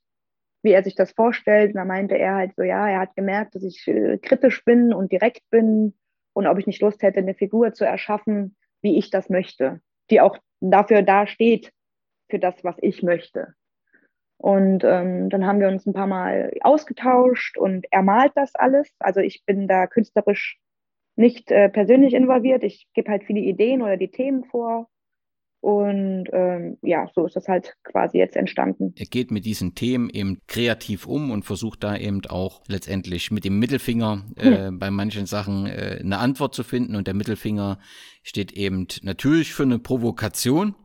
wie 0.63 0.71
er 0.71 0.83
sich 0.83 0.95
das 0.95 1.11
vorstellt. 1.11 1.69
Und 1.69 1.75
da 1.75 1.85
meinte 1.85 2.17
er 2.17 2.35
halt 2.35 2.55
so, 2.55 2.63
ja, 2.63 2.89
er 2.89 2.99
hat 2.99 3.15
gemerkt, 3.15 3.55
dass 3.55 3.63
ich 3.63 3.87
äh, 3.87 4.17
kritisch 4.17 4.65
bin 4.65 4.93
und 4.93 5.11
direkt 5.11 5.47
bin 5.51 5.93
und 6.33 6.47
ob 6.47 6.57
ich 6.57 6.65
nicht 6.65 6.81
Lust 6.81 7.03
hätte, 7.03 7.19
eine 7.19 7.35
Figur 7.35 7.73
zu 7.73 7.85
erschaffen, 7.85 8.55
wie 8.81 8.97
ich 8.97 9.11
das 9.11 9.29
möchte, 9.29 9.79
die 10.09 10.21
auch 10.21 10.37
dafür 10.59 11.03
dasteht, 11.03 11.71
für 12.29 12.39
das, 12.39 12.63
was 12.63 12.75
ich 12.81 13.03
möchte. 13.03 13.53
Und 14.43 14.83
ähm, 14.83 15.29
dann 15.29 15.45
haben 15.47 15.61
wir 15.61 15.69
uns 15.69 15.85
ein 15.85 15.93
paar 15.93 16.05
Mal 16.05 16.51
ausgetauscht 16.59 17.57
und 17.57 17.85
er 17.91 18.01
malt 18.01 18.33
das 18.35 18.53
alles. 18.55 18.93
Also 18.99 19.21
ich 19.21 19.45
bin 19.45 19.69
da 19.69 19.87
künstlerisch 19.87 20.59
nicht 21.15 21.49
äh, 21.49 21.69
persönlich 21.69 22.13
involviert. 22.13 22.61
Ich 22.65 22.85
gebe 22.93 23.09
halt 23.09 23.23
viele 23.23 23.39
Ideen 23.39 23.81
oder 23.81 23.95
die 23.95 24.11
Themen 24.11 24.43
vor. 24.43 24.89
Und 25.61 26.25
ähm, 26.33 26.77
ja, 26.81 27.09
so 27.15 27.25
ist 27.25 27.37
das 27.37 27.47
halt 27.47 27.73
quasi 27.85 28.17
jetzt 28.17 28.35
entstanden. 28.35 28.93
Er 28.97 29.05
geht 29.05 29.31
mit 29.31 29.45
diesen 29.45 29.75
Themen 29.75 30.09
eben 30.09 30.39
kreativ 30.45 31.07
um 31.07 31.31
und 31.31 31.45
versucht 31.45 31.81
da 31.81 31.95
eben 31.95 32.19
auch 32.27 32.63
letztendlich 32.67 33.31
mit 33.31 33.45
dem 33.45 33.59
Mittelfinger 33.59 34.25
äh, 34.35 34.67
hm. 34.67 34.77
bei 34.77 34.91
manchen 34.91 35.25
Sachen 35.25 35.67
äh, 35.67 35.99
eine 36.01 36.17
Antwort 36.17 36.53
zu 36.53 36.65
finden. 36.65 36.97
Und 36.97 37.07
der 37.07 37.13
Mittelfinger 37.13 37.79
steht 38.23 38.51
eben 38.51 38.87
natürlich 39.03 39.53
für 39.53 39.63
eine 39.63 39.79
Provokation, 39.79 40.75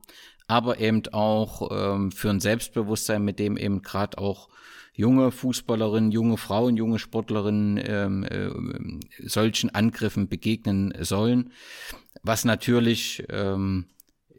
aber 0.49 0.81
eben 0.81 1.03
auch 1.13 1.71
ähm, 1.71 2.11
für 2.11 2.31
ein 2.31 2.41
Selbstbewusstsein, 2.41 3.25
mit 3.25 3.39
dem 3.39 3.57
eben 3.57 3.83
gerade 3.83 4.19
auch 4.19 4.49
junge 4.93 5.31
Fußballerinnen, 5.31 6.11
junge 6.11 6.39
Frauen, 6.39 6.77
junge 6.77 6.99
Sportlerinnen 6.99 7.81
ähm, 7.87 8.25
äh, 8.25 9.29
solchen 9.29 9.73
Angriffen 9.73 10.29
begegnen 10.29 10.93
sollen, 11.01 11.53
was 12.23 12.45
natürlich 12.45 13.25
ähm, 13.29 13.87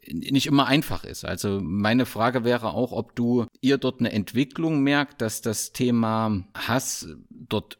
nicht 0.06 0.46
immer 0.46 0.66
einfach 0.66 1.04
ist. 1.04 1.24
Also 1.24 1.60
meine 1.62 2.04
Frage 2.04 2.44
wäre 2.44 2.74
auch, 2.74 2.92
ob 2.92 3.14
du 3.16 3.46
ihr 3.60 3.78
dort 3.78 4.00
eine 4.00 4.12
Entwicklung 4.12 4.82
merkt, 4.82 5.22
dass 5.22 5.40
das 5.40 5.72
Thema 5.72 6.44
Hass 6.54 7.08
dort 7.30 7.79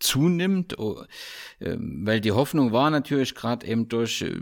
zunimmt, 0.00 0.78
oh, 0.78 1.02
ähm, 1.60 2.02
weil 2.04 2.20
die 2.20 2.32
Hoffnung 2.32 2.72
war 2.72 2.90
natürlich 2.90 3.34
gerade 3.34 3.66
eben 3.66 3.88
durch 3.88 4.22
äh, 4.22 4.36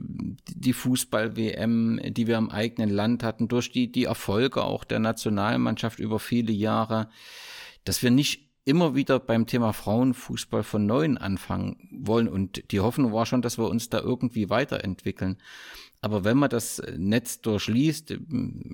die 0.48 0.72
Fußball-WM, 0.72 2.00
die 2.04 2.26
wir 2.26 2.36
im 2.36 2.50
eigenen 2.50 2.90
Land 2.90 3.22
hatten, 3.22 3.48
durch 3.48 3.72
die, 3.72 3.90
die 3.90 4.04
Erfolge 4.04 4.62
auch 4.62 4.84
der 4.84 4.98
Nationalmannschaft 4.98 5.98
über 5.98 6.18
viele 6.18 6.52
Jahre, 6.52 7.08
dass 7.84 8.02
wir 8.02 8.10
nicht 8.10 8.46
immer 8.66 8.96
wieder 8.96 9.20
beim 9.20 9.46
Thema 9.46 9.72
Frauenfußball 9.72 10.64
von 10.64 10.86
neuem 10.86 11.16
anfangen 11.16 11.88
wollen. 11.92 12.28
Und 12.28 12.72
die 12.72 12.80
Hoffnung 12.80 13.12
war 13.12 13.24
schon, 13.24 13.40
dass 13.40 13.58
wir 13.58 13.68
uns 13.68 13.88
da 13.88 14.00
irgendwie 14.00 14.50
weiterentwickeln. 14.50 15.38
Aber 16.06 16.22
wenn 16.22 16.36
man 16.36 16.48
das 16.48 16.80
Netz 16.96 17.40
durchliest, 17.40 18.16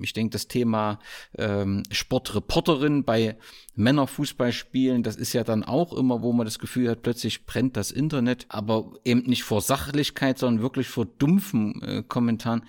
ich 0.03 0.13
denke, 0.13 0.33
das 0.33 0.47
Thema 0.47 0.99
ähm, 1.35 1.81
Sportreporterin 1.89 3.05
bei 3.05 3.37
Männerfußballspielen, 3.73 5.01
das 5.01 5.15
ist 5.15 5.33
ja 5.33 5.43
dann 5.43 5.63
auch 5.63 5.93
immer, 5.93 6.21
wo 6.21 6.31
man 6.31 6.45
das 6.45 6.59
Gefühl 6.59 6.91
hat, 6.91 7.01
plötzlich 7.01 7.47
brennt 7.47 7.75
das 7.75 7.89
Internet, 7.89 8.45
aber 8.49 8.93
eben 9.03 9.21
nicht 9.21 9.41
vor 9.41 9.61
Sachlichkeit, 9.61 10.37
sondern 10.37 10.61
wirklich 10.61 10.87
vor 10.89 11.07
dumpfen 11.07 11.81
äh, 11.81 12.03
Kommentaren 12.07 12.61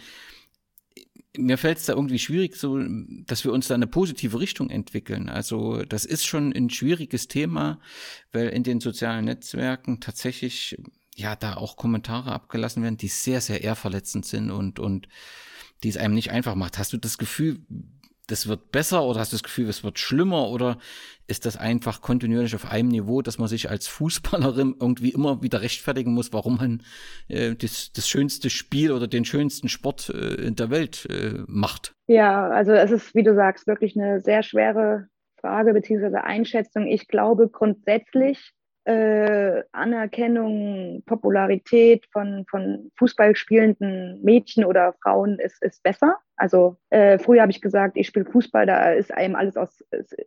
mir 1.36 1.58
fällt 1.58 1.78
es 1.78 1.86
da 1.86 1.94
irgendwie 1.94 2.20
schwierig, 2.20 2.54
so, 2.54 2.80
dass 3.26 3.44
wir 3.44 3.52
uns 3.52 3.66
da 3.66 3.74
eine 3.74 3.88
positive 3.88 4.38
Richtung 4.38 4.70
entwickeln. 4.70 5.28
Also 5.28 5.82
das 5.82 6.04
ist 6.04 6.24
schon 6.24 6.52
ein 6.52 6.70
schwieriges 6.70 7.26
Thema, 7.26 7.80
weil 8.30 8.50
in 8.50 8.62
den 8.62 8.78
sozialen 8.78 9.24
Netzwerken 9.24 9.98
tatsächlich 9.98 10.78
ja 11.14 11.36
da 11.36 11.56
auch 11.56 11.76
Kommentare 11.76 12.32
abgelassen 12.32 12.82
werden, 12.82 12.96
die 12.96 13.08
sehr, 13.08 13.40
sehr 13.40 13.62
ehrverletzend 13.62 14.26
sind 14.26 14.50
und, 14.50 14.78
und 14.78 15.08
die 15.82 15.88
es 15.88 15.96
einem 15.96 16.14
nicht 16.14 16.30
einfach 16.30 16.54
macht. 16.54 16.78
Hast 16.78 16.92
du 16.92 16.96
das 16.96 17.18
Gefühl, 17.18 17.58
das 18.26 18.48
wird 18.48 18.72
besser 18.72 19.04
oder 19.04 19.20
hast 19.20 19.32
du 19.32 19.36
das 19.36 19.42
Gefühl, 19.42 19.68
es 19.68 19.84
wird 19.84 19.98
schlimmer 19.98 20.48
oder 20.48 20.78
ist 21.26 21.46
das 21.46 21.56
einfach 21.56 22.00
kontinuierlich 22.00 22.54
auf 22.54 22.70
einem 22.70 22.88
Niveau, 22.88 23.22
dass 23.22 23.38
man 23.38 23.48
sich 23.48 23.70
als 23.70 23.86
Fußballerin 23.86 24.76
irgendwie 24.80 25.10
immer 25.10 25.42
wieder 25.42 25.60
rechtfertigen 25.60 26.12
muss, 26.12 26.32
warum 26.32 26.56
man 26.56 26.82
äh, 27.28 27.54
das, 27.54 27.92
das 27.92 28.08
schönste 28.08 28.50
Spiel 28.50 28.92
oder 28.92 29.06
den 29.06 29.24
schönsten 29.24 29.68
Sport 29.68 30.10
äh, 30.10 30.34
in 30.46 30.56
der 30.56 30.70
Welt 30.70 31.06
äh, 31.10 31.42
macht? 31.46 31.92
Ja, 32.06 32.48
also 32.48 32.72
es 32.72 32.90
ist, 32.90 33.14
wie 33.14 33.22
du 33.22 33.34
sagst, 33.34 33.66
wirklich 33.66 33.98
eine 33.98 34.20
sehr 34.20 34.42
schwere 34.42 35.08
Frage 35.40 35.74
bzw. 35.74 36.16
Einschätzung. 36.16 36.86
Ich 36.86 37.08
glaube 37.08 37.48
grundsätzlich, 37.48 38.52
äh, 38.84 39.62
Anerkennung, 39.72 41.02
Popularität 41.06 42.06
von, 42.12 42.44
von 42.48 42.90
Fußball 42.98 43.34
spielenden 43.34 44.20
Mädchen 44.22 44.64
oder 44.64 44.94
Frauen 45.02 45.38
ist, 45.38 45.62
ist 45.62 45.82
besser. 45.82 46.16
Also 46.36 46.76
äh, 46.90 47.18
früher 47.18 47.42
habe 47.42 47.52
ich 47.52 47.60
gesagt, 47.60 47.96
ich 47.96 48.08
spiele 48.08 48.26
Fußball, 48.26 48.66
da 48.66 48.92
ist 48.92 49.12
einem 49.12 49.36
alles 49.36 49.56
aus, 49.56 49.84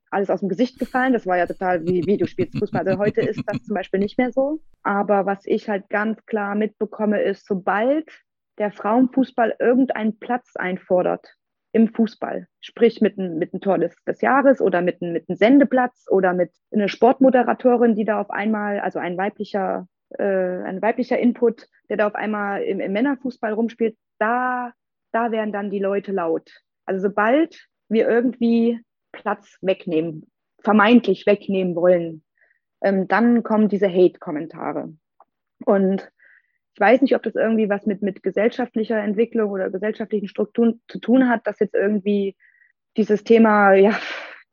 alles 0.09 0.29
aus 0.29 0.39
dem 0.39 0.49
Gesicht 0.49 0.79
gefallen. 0.79 1.13
Das 1.13 1.27
war 1.27 1.37
ja 1.37 1.45
total 1.45 1.85
wie, 1.85 2.05
wie 2.05 2.17
Fußball. 2.57 2.87
Also 2.87 2.99
heute 2.99 3.21
ist 3.21 3.43
das 3.45 3.63
zum 3.63 3.75
Beispiel 3.75 3.99
nicht 3.99 4.17
mehr 4.17 4.31
so. 4.31 4.59
Aber 4.83 5.25
was 5.25 5.45
ich 5.45 5.69
halt 5.69 5.89
ganz 5.89 6.25
klar 6.25 6.55
mitbekomme, 6.55 7.21
ist, 7.21 7.45
sobald 7.45 8.09
der 8.57 8.71
Frauenfußball 8.71 9.55
irgendeinen 9.59 10.17
Platz 10.17 10.55
einfordert, 10.55 11.36
im 11.71 11.93
Fußball. 11.93 12.47
Sprich 12.59 13.01
mit 13.01 13.17
einem, 13.17 13.37
mit 13.37 13.53
einem 13.53 13.61
Tor 13.61 13.77
des, 13.77 13.95
des 14.05 14.21
Jahres 14.21 14.61
oder 14.61 14.81
mit 14.81 15.01
einem, 15.01 15.13
mit 15.13 15.27
einem 15.27 15.37
Sendeplatz 15.37 16.05
oder 16.09 16.33
mit 16.33 16.51
einer 16.71 16.87
Sportmoderatorin, 16.87 17.95
die 17.95 18.05
da 18.05 18.19
auf 18.21 18.29
einmal, 18.29 18.79
also 18.79 18.99
ein 18.99 19.17
weiblicher, 19.17 19.87
äh, 20.17 20.23
ein 20.23 20.81
weiblicher 20.81 21.19
Input, 21.19 21.67
der 21.89 21.97
da 21.97 22.07
auf 22.07 22.15
einmal 22.15 22.63
im, 22.63 22.79
im 22.79 22.93
Männerfußball 22.93 23.53
rumspielt, 23.53 23.97
da, 24.19 24.73
da 25.11 25.31
werden 25.31 25.51
dann 25.51 25.69
die 25.69 25.79
Leute 25.79 26.11
laut. 26.11 26.49
Also 26.85 27.01
sobald 27.09 27.67
wir 27.89 28.07
irgendwie 28.07 28.79
Platz 29.11 29.57
wegnehmen, 29.61 30.29
vermeintlich 30.59 31.25
wegnehmen 31.25 31.75
wollen, 31.75 32.23
ähm, 32.81 33.07
dann 33.07 33.43
kommen 33.43 33.69
diese 33.69 33.89
Hate-Kommentare. 33.89 34.93
Und 35.65 36.11
ich 36.77 36.79
weiß 36.79 37.01
nicht, 37.01 37.15
ob 37.15 37.23
das 37.23 37.33
irgendwie 37.33 37.69
was 37.69 37.87
mit, 37.87 38.03
mit 38.03 38.21
gesellschaftlicher 38.21 38.99
Entwicklung 38.99 39.49
oder 39.49 39.71
gesellschaftlichen 39.71 40.27
Strukturen 40.27 40.79
zu 40.87 40.99
tun 40.99 41.27
hat, 41.27 41.47
dass 41.47 41.59
jetzt 41.59 41.73
irgendwie 41.73 42.35
dieses 42.95 43.23
Thema 43.23 43.73
ja, 43.73 43.97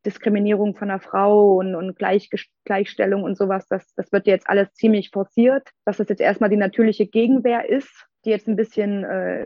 Diskriminierung 0.07 0.75
von 0.75 0.89
einer 0.89 1.01
Frau 1.01 1.57
und, 1.57 1.75
und 1.75 1.99
Gleich, 1.99 2.31
Gleichstellung 2.65 3.25
und 3.25 3.37
sowas, 3.37 3.67
das, 3.69 3.93
das 3.97 4.11
wird 4.11 4.27
jetzt 4.27 4.49
alles 4.49 4.73
ziemlich 4.73 5.11
forciert, 5.11 5.69
dass 5.85 5.99
das 5.99 6.09
jetzt 6.09 6.23
erstmal 6.23 6.49
die 6.49 6.57
natürliche 6.57 7.07
Gegenwehr 7.07 7.69
ist, 7.69 8.07
die 8.25 8.31
jetzt 8.31 8.49
ein 8.49 8.57
bisschen 8.57 9.05
äh, 9.05 9.45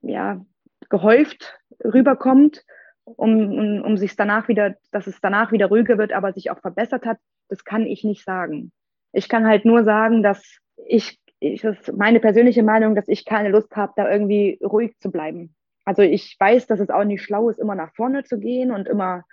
ja, 0.00 0.42
gehäuft 0.88 1.60
rüberkommt, 1.84 2.64
um, 3.04 3.52
um, 3.52 3.82
um 3.82 3.96
sich 3.98 4.16
danach 4.16 4.48
wieder, 4.48 4.76
dass 4.92 5.06
es 5.06 5.20
danach 5.20 5.52
wieder 5.52 5.66
ruhiger 5.66 5.98
wird, 5.98 6.14
aber 6.14 6.32
sich 6.32 6.50
auch 6.50 6.60
verbessert 6.60 7.04
hat, 7.04 7.18
das 7.50 7.66
kann 7.66 7.84
ich 7.84 8.02
nicht 8.02 8.24
sagen. 8.24 8.72
Ich 9.12 9.28
kann 9.28 9.46
halt 9.46 9.66
nur 9.66 9.84
sagen, 9.84 10.22
dass 10.22 10.56
ich, 10.86 11.18
ich 11.40 11.64
ist 11.64 11.92
meine 11.96 12.20
persönliche 12.20 12.62
Meinung, 12.62 12.94
dass 12.94 13.08
ich 13.08 13.24
keine 13.24 13.50
Lust 13.50 13.74
habe, 13.76 13.92
da 13.96 14.10
irgendwie 14.10 14.58
ruhig 14.62 14.98
zu 14.98 15.10
bleiben. 15.10 15.54
Also 15.84 16.02
ich 16.02 16.36
weiß, 16.38 16.66
dass 16.66 16.80
es 16.80 16.90
auch 16.90 17.04
nicht 17.04 17.22
schlau 17.22 17.50
ist, 17.50 17.58
immer 17.58 17.74
nach 17.74 17.94
vorne 17.94 18.24
zu 18.24 18.38
gehen 18.38 18.70
und 18.70 18.88
immer 18.88 19.24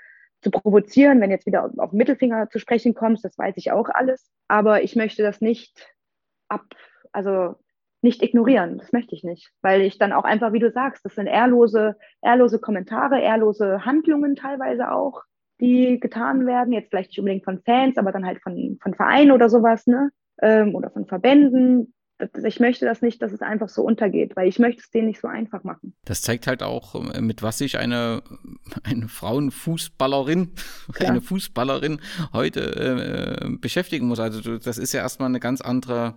zu 0.42 0.52
provozieren, 0.52 1.22
wenn 1.22 1.32
jetzt 1.32 1.46
wieder 1.46 1.72
auf 1.78 1.92
Mittelfinger 1.94 2.50
zu 2.50 2.60
sprechen 2.60 2.94
kommst, 2.94 3.24
das 3.24 3.38
weiß 3.38 3.56
ich 3.58 3.72
auch 3.72 3.90
alles. 3.90 4.32
Aber 4.48 4.84
ich 4.84 4.96
möchte 4.96 5.24
das 5.24 5.40
nicht 5.40 5.94
ab, 6.50 6.66
also 7.12 7.56
nicht 8.02 8.24
ignorieren. 8.24 8.80
Das 8.80 8.92
möchte 8.92 9.16
ich 9.16 9.24
nicht, 9.24 9.52
weil 9.62 9.82
ich 9.82 9.98
dann 9.98 10.12
auch 10.12 10.24
einfach, 10.24 10.54
wie 10.54 10.60
du 10.60 10.72
sagst, 10.72 11.06
das 11.06 11.16
sind 11.16 11.28
ehrlose, 11.28 11.96
ehrlose 12.22 12.60
Kommentare, 12.60 13.22
ehrlose 13.22 13.86
Handlungen 13.86 14.36
teilweise 14.36 14.92
auch, 14.92 15.22
die 15.60 16.00
getan 16.00 16.48
werden. 16.48 16.74
Jetzt 16.74 16.90
vielleicht 16.90 17.12
nicht 17.12 17.20
unbedingt 17.20 17.46
von 17.46 17.62
Fans, 17.62 17.98
aber 17.98 18.12
dann 18.12 18.26
halt 18.26 18.42
von, 18.42 18.80
von 18.82 18.96
Vereinen 18.96 19.32
oder 19.32 19.50
sowas, 19.50 19.86
ne? 19.86 20.10
Ähm, 20.42 20.76
oder 20.76 20.90
von 20.90 21.06
Verbänden 21.06 21.94
ich 22.44 22.60
möchte 22.60 22.86
das 22.86 23.02
nicht, 23.02 23.22
dass 23.22 23.32
es 23.32 23.42
einfach 23.42 23.70
so 23.70 23.84
untergeht, 23.84 24.36
weil 24.36 24.48
ich 24.48 24.60
möchte 24.60 24.82
es 24.82 24.92
denen 24.92 25.08
nicht 25.08 25.22
so 25.22 25.28
einfach 25.28 25.64
machen. 25.64 25.94
Das 26.06 26.22
zeigt 26.22 26.48
halt 26.48 26.64
auch, 26.64 26.96
äh, 27.14 27.22
mit 27.22 27.42
was 27.44 27.58
sich 27.58 27.78
eine, 27.78 28.24
eine 28.84 29.08
Frauenfußballerin, 29.08 30.52
Klar. 30.94 31.12
eine 31.12 31.22
Fußballerin 31.22 32.00
heute 32.34 33.42
äh, 33.42 33.50
beschäftigen 33.58 34.08
muss. 34.08 34.20
Also 34.20 34.58
das 34.58 34.78
ist 34.78 34.94
ja 34.94 35.02
erstmal 35.02 35.30
eine 35.30 35.40
ganz 35.40 35.62
andere 35.62 36.16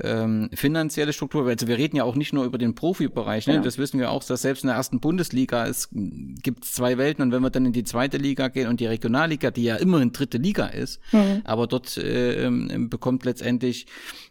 ähm, 0.00 0.50
finanzielle 0.54 1.12
Struktur. 1.12 1.46
Also 1.46 1.66
wir 1.66 1.78
reden 1.78 1.96
ja 1.96 2.04
auch 2.04 2.14
nicht 2.14 2.32
nur 2.32 2.44
über 2.44 2.58
den 2.58 2.74
Profibereich, 2.74 3.46
ne? 3.46 3.54
Genau. 3.54 3.64
das 3.64 3.78
wissen 3.78 4.00
wir 4.00 4.10
auch, 4.10 4.24
dass 4.24 4.42
selbst 4.42 4.64
in 4.64 4.68
der 4.68 4.76
ersten 4.76 5.00
Bundesliga 5.00 5.66
es 5.66 5.88
gibt 5.92 6.64
zwei 6.64 6.98
Welten 6.98 7.22
und 7.22 7.32
wenn 7.32 7.42
wir 7.42 7.50
dann 7.50 7.66
in 7.66 7.72
die 7.72 7.84
zweite 7.84 8.16
Liga 8.16 8.48
gehen 8.48 8.68
und 8.68 8.80
die 8.80 8.86
Regionalliga, 8.86 9.50
die 9.50 9.64
ja 9.64 9.76
immerhin 9.76 10.12
dritte 10.12 10.38
Liga 10.38 10.66
ist, 10.66 11.00
mhm. 11.12 11.42
aber 11.44 11.66
dort 11.66 11.96
äh, 11.96 12.44
ähm, 12.44 12.88
bekommt 12.88 13.24
letztendlich 13.24 13.86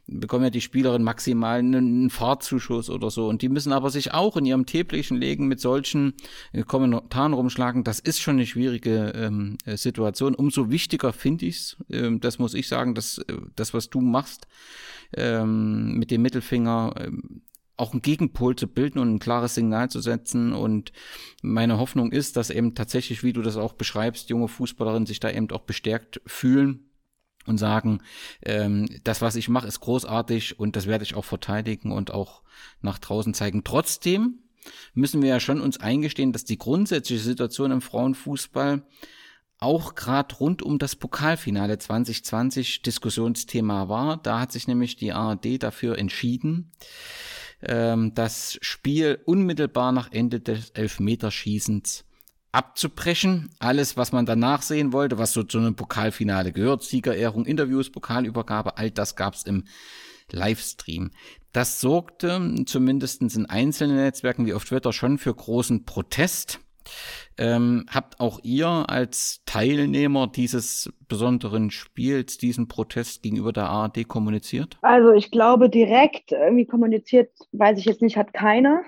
bekommen 0.07 0.43
ja 0.45 0.49
die 0.49 0.61
Spielerinnen 0.61 1.03
maximal 1.03 1.59
einen 1.59 2.09
Fahrtzuschuss 2.09 2.89
oder 2.89 3.09
so. 3.09 3.27
Und 3.27 3.41
die 3.41 3.49
müssen 3.49 3.71
aber 3.71 3.89
sich 3.89 4.13
auch 4.13 4.37
in 4.37 4.45
ihrem 4.45 4.65
täglichen 4.65 5.17
Leben 5.17 5.47
mit 5.47 5.59
solchen 5.59 6.13
äh, 6.53 6.63
Kommentaren 6.63 7.33
rumschlagen. 7.33 7.83
Das 7.83 7.99
ist 7.99 8.19
schon 8.19 8.35
eine 8.35 8.45
schwierige 8.45 9.13
ähm, 9.15 9.57
äh, 9.65 9.77
Situation. 9.77 10.35
Umso 10.35 10.69
wichtiger 10.69 11.13
finde 11.13 11.45
ich 11.45 11.57
es, 11.57 11.77
ähm, 11.89 12.19
das 12.19 12.39
muss 12.39 12.53
ich 12.53 12.67
sagen, 12.67 12.95
dass 12.95 13.19
äh, 13.19 13.37
das, 13.55 13.73
was 13.73 13.89
du 13.89 14.01
machst, 14.01 14.47
ähm, 15.15 15.97
mit 15.97 16.11
dem 16.11 16.21
Mittelfinger, 16.21 16.93
ähm, 16.97 17.41
auch 17.77 17.93
einen 17.93 18.03
Gegenpol 18.03 18.55
zu 18.55 18.67
bilden 18.67 18.99
und 18.99 19.15
ein 19.15 19.19
klares 19.19 19.55
Signal 19.55 19.89
zu 19.89 20.01
setzen. 20.01 20.53
Und 20.53 20.91
meine 21.41 21.79
Hoffnung 21.79 22.11
ist, 22.11 22.37
dass 22.37 22.51
eben 22.51 22.75
tatsächlich, 22.75 23.23
wie 23.23 23.33
du 23.33 23.41
das 23.41 23.57
auch 23.57 23.73
beschreibst, 23.73 24.29
junge 24.29 24.47
Fußballerinnen 24.47 25.07
sich 25.07 25.19
da 25.19 25.31
eben 25.31 25.49
auch 25.49 25.61
bestärkt 25.61 26.21
fühlen 26.27 26.90
und 27.45 27.57
sagen, 27.57 28.01
ähm, 28.43 28.87
das, 29.03 29.21
was 29.21 29.35
ich 29.35 29.49
mache, 29.49 29.67
ist 29.67 29.79
großartig 29.79 30.59
und 30.59 30.75
das 30.75 30.87
werde 30.87 31.03
ich 31.03 31.15
auch 31.15 31.25
verteidigen 31.25 31.91
und 31.91 32.11
auch 32.11 32.41
nach 32.81 32.99
draußen 32.99 33.33
zeigen. 33.33 33.63
Trotzdem 33.63 34.39
müssen 34.93 35.21
wir 35.21 35.29
ja 35.29 35.39
schon 35.39 35.61
uns 35.61 35.79
eingestehen, 35.79 36.33
dass 36.33 36.45
die 36.45 36.57
grundsätzliche 36.57 37.23
Situation 37.23 37.71
im 37.71 37.81
Frauenfußball 37.81 38.83
auch 39.61 39.93
gerade 39.93 40.35
rund 40.35 40.63
um 40.63 40.79
das 40.79 40.95
Pokalfinale 40.95 41.77
2020 41.77 42.81
Diskussionsthema 42.81 43.87
war. 43.89 44.17
Da 44.17 44.39
hat 44.39 44.51
sich 44.51 44.67
nämlich 44.67 44.95
die 44.95 45.13
ARD 45.13 45.61
dafür 45.61 45.97
entschieden, 45.99 46.71
ähm, 47.61 48.13
das 48.15 48.57
Spiel 48.61 49.19
unmittelbar 49.25 49.91
nach 49.91 50.11
Ende 50.11 50.39
des 50.39 50.71
Elfmeterschießens 50.71 52.05
abzubrechen. 52.51 53.49
Alles, 53.59 53.97
was 53.97 54.11
man 54.11 54.25
danach 54.25 54.61
sehen 54.61 54.93
wollte, 54.93 55.17
was 55.17 55.33
so 55.33 55.43
zu 55.43 55.57
einem 55.57 55.75
Pokalfinale 55.75 56.51
gehört, 56.51 56.83
Siegerehrung, 56.83 57.45
Interviews, 57.45 57.91
Pokalübergabe, 57.91 58.77
all 58.77 58.91
das 58.91 59.15
gab's 59.15 59.43
im 59.43 59.65
Livestream. 60.31 61.11
Das 61.53 61.81
sorgte 61.81 62.63
zumindest 62.65 63.21
in 63.21 63.45
einzelnen 63.45 63.97
Netzwerken 63.97 64.45
wie 64.45 64.53
auf 64.53 64.65
Twitter 64.65 64.93
schon 64.93 65.17
für 65.17 65.33
großen 65.33 65.85
Protest. 65.85 66.59
Ähm, 67.37 67.85
habt 67.89 68.19
auch 68.19 68.39
ihr 68.43 68.85
als 68.87 69.41
Teilnehmer 69.45 70.27
dieses 70.27 70.91
besonderen 71.07 71.71
Spiels 71.71 72.37
diesen 72.37 72.67
Protest 72.67 73.23
gegenüber 73.23 73.53
der 73.53 73.65
ARD 73.65 74.07
kommuniziert? 74.07 74.77
Also 74.81 75.11
ich 75.11 75.31
glaube 75.31 75.69
direkt 75.69 76.31
irgendwie 76.31 76.65
kommuniziert, 76.65 77.31
weiß 77.51 77.77
ich 77.79 77.85
jetzt 77.85 78.01
nicht, 78.01 78.17
hat 78.17 78.33
keiner. 78.33 78.83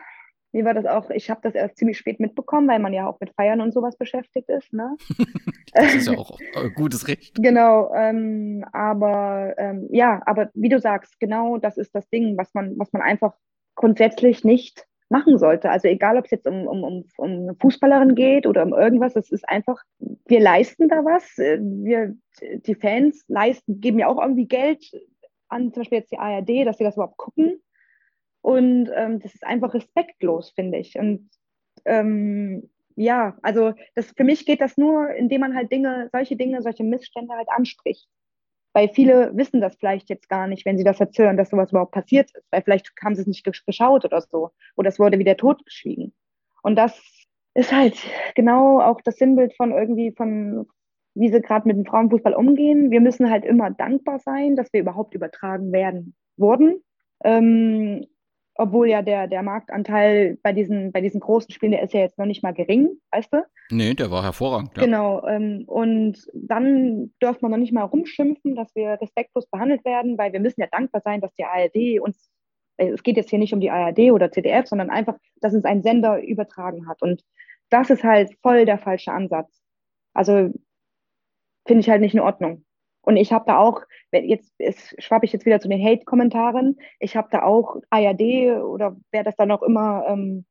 Mir 0.53 0.65
war 0.65 0.75
das 0.75 0.85
auch, 0.85 1.09
ich 1.09 1.29
habe 1.29 1.41
das 1.43 1.55
erst 1.55 1.77
ziemlich 1.77 1.97
spät 1.97 2.19
mitbekommen, 2.19 2.67
weil 2.67 2.79
man 2.79 2.93
ja 2.93 3.07
auch 3.07 3.19
mit 3.19 3.31
Feiern 3.35 3.59
und 3.59 3.73
sowas 3.73 3.97
beschäftigt 3.97 4.49
ist. 4.49 4.71
Ne? 4.71 4.95
das 5.73 5.95
ist 5.95 6.07
ja 6.07 6.17
auch 6.17 6.37
gutes 6.75 7.07
Recht. 7.07 7.35
Genau, 7.41 7.91
ähm, 7.95 8.63
aber 8.71 9.55
ähm, 9.57 9.87
ja, 9.91 10.21
aber 10.25 10.51
wie 10.53 10.69
du 10.69 10.79
sagst, 10.79 11.19
genau 11.19 11.57
das 11.57 11.77
ist 11.77 11.93
das 11.95 12.07
Ding, 12.09 12.37
was 12.37 12.53
man, 12.53 12.77
was 12.77 12.93
man 12.93 13.01
einfach 13.01 13.33
grundsätzlich 13.75 14.43
nicht 14.43 14.85
machen 15.09 15.37
sollte. 15.37 15.69
Also 15.69 15.87
egal, 15.87 16.17
ob 16.17 16.25
es 16.25 16.31
jetzt 16.31 16.47
um, 16.47 16.67
um, 16.67 16.83
um, 16.83 17.05
um 17.17 17.29
eine 17.29 17.55
Fußballerin 17.55 18.15
geht 18.15 18.45
oder 18.45 18.63
um 18.63 18.73
irgendwas, 18.73 19.15
es 19.15 19.31
ist 19.31 19.47
einfach, 19.47 19.81
wir 19.99 20.39
leisten 20.39 20.87
da 20.87 21.03
was. 21.03 21.37
Wir, 21.37 22.15
die 22.41 22.75
Fans 22.75 23.23
leisten, 23.27 23.81
geben 23.81 23.99
ja 23.99 24.07
auch 24.07 24.21
irgendwie 24.21 24.47
Geld 24.47 24.85
an, 25.49 25.71
zum 25.71 25.81
Beispiel 25.81 25.99
jetzt 25.99 26.11
die 26.11 26.17
ARD, 26.17 26.65
dass 26.65 26.77
sie 26.77 26.83
das 26.83 26.95
überhaupt 26.95 27.17
gucken. 27.17 27.61
Und 28.43 28.91
ähm, 28.93 29.21
das 29.21 29.33
ist 29.33 29.45
einfach 29.45 29.73
respektlos, 29.73 30.51
finde 30.51 30.77
ich. 30.77 30.99
Und 30.99 31.29
ähm, 31.85 32.69
ja, 32.95 33.37
also 33.41 33.73
das, 33.95 34.11
für 34.11 34.25
mich 34.25 34.45
geht 34.45 34.59
das 34.59 34.77
nur, 34.77 35.09
indem 35.11 35.41
man 35.41 35.55
halt 35.55 35.71
Dinge, 35.71 36.09
solche 36.11 36.35
Dinge, 36.35 36.61
solche 36.61 36.83
Missstände 36.83 37.33
halt 37.33 37.47
anspricht. 37.49 38.05
Weil 38.73 38.89
viele 38.89 39.31
wissen 39.37 39.61
das 39.61 39.77
vielleicht 39.77 40.09
jetzt 40.09 40.27
gar 40.27 40.47
nicht, 40.47 40.65
wenn 40.65 40.77
sie 40.77 40.83
das 40.83 40.99
erzählen, 40.99 41.37
dass 41.37 41.51
sowas 41.51 41.71
überhaupt 41.71 41.93
passiert 41.93 42.31
ist. 42.35 42.45
Weil 42.51 42.63
vielleicht 42.63 42.91
haben 43.01 43.15
sie 43.15 43.21
es 43.21 43.27
nicht 43.27 43.45
geschaut 43.65 44.03
oder 44.03 44.19
so. 44.19 44.51
Oder 44.75 44.89
es 44.89 44.99
wurde 44.99 45.19
wieder 45.19 45.37
totgeschwiegen. 45.37 46.13
Und 46.63 46.75
das 46.75 47.01
ist 47.53 47.71
halt 47.71 47.95
genau 48.35 48.81
auch 48.81 48.99
das 49.01 49.15
Sinnbild 49.15 49.55
von 49.55 49.71
irgendwie 49.71 50.11
von, 50.11 50.67
wie 51.15 51.31
sie 51.31 51.39
gerade 51.39 51.65
mit 51.65 51.77
dem 51.77 51.85
Frauenfußball 51.85 52.33
umgehen. 52.33 52.91
Wir 52.91 52.99
müssen 52.99 53.29
halt 53.29 53.45
immer 53.45 53.71
dankbar 53.71 54.19
sein, 54.19 54.57
dass 54.57 54.73
wir 54.73 54.81
überhaupt 54.81 55.13
übertragen 55.13 55.71
werden 55.71 56.13
wurden. 56.35 56.83
Ähm, 57.23 58.05
obwohl 58.55 58.89
ja 58.89 59.01
der, 59.01 59.27
der 59.27 59.41
Marktanteil 59.41 60.37
bei 60.43 60.53
diesen, 60.53 60.91
bei 60.91 61.01
diesen 61.01 61.19
großen 61.19 61.51
Spielen, 61.51 61.71
der 61.71 61.81
ist 61.81 61.93
ja 61.93 62.01
jetzt 62.01 62.17
noch 62.17 62.25
nicht 62.25 62.43
mal 62.43 62.53
gering, 62.53 62.89
weißt 63.11 63.33
du? 63.33 63.45
Nee, 63.71 63.93
der 63.93 64.11
war 64.11 64.23
hervorragend. 64.23 64.71
Ja. 64.75 64.83
Genau. 64.83 65.25
Ähm, 65.27 65.63
und 65.65 66.17
dann 66.33 67.11
dürfen 67.21 67.41
wir 67.41 67.49
noch 67.49 67.57
nicht 67.57 67.73
mal 67.73 67.83
rumschimpfen, 67.83 68.55
dass 68.55 68.73
wir 68.75 68.99
respektlos 69.01 69.47
behandelt 69.47 69.83
werden, 69.85 70.17
weil 70.17 70.33
wir 70.33 70.39
müssen 70.39 70.61
ja 70.61 70.67
dankbar 70.67 71.01
sein, 71.03 71.21
dass 71.21 71.33
die 71.33 71.45
ARD 71.45 71.99
uns, 71.99 72.29
äh, 72.77 72.89
es 72.89 73.01
geht 73.01 73.17
jetzt 73.17 73.31
hier 73.31 73.39
nicht 73.39 73.53
um 73.53 73.59
die 73.59 73.71
ARD 73.71 74.11
oder 74.11 74.31
ZDF, 74.31 74.67
sondern 74.67 74.91
einfach, 74.91 75.15
dass 75.41 75.53
uns 75.53 75.65
ein 75.65 75.81
Sender 75.81 76.21
übertragen 76.21 76.87
hat. 76.87 77.01
Und 77.01 77.23
das 77.69 77.89
ist 77.89 78.03
halt 78.03 78.37
voll 78.43 78.65
der 78.65 78.77
falsche 78.77 79.11
Ansatz. 79.11 79.63
Also 80.13 80.53
finde 81.65 81.79
ich 81.79 81.89
halt 81.89 82.01
nicht 82.01 82.13
in 82.13 82.19
Ordnung. 82.19 82.65
Und 83.03 83.17
ich 83.17 83.31
habe 83.33 83.45
da 83.45 83.59
auch, 83.59 83.81
jetzt 84.11 84.53
schwappe 84.97 85.25
ich 85.25 85.33
jetzt 85.33 85.45
wieder 85.45 85.59
zu 85.59 85.67
den 85.67 85.83
Hate-Kommentaren, 85.83 86.77
ich 86.99 87.15
habe 87.15 87.27
da 87.31 87.43
auch 87.43 87.77
ARD 87.89 88.61
oder 88.63 88.95
wer 89.11 89.23
das 89.23 89.35
dann 89.35 89.51
auch 89.51 89.61
immer 89.61 90.05
ähm, 90.07 90.45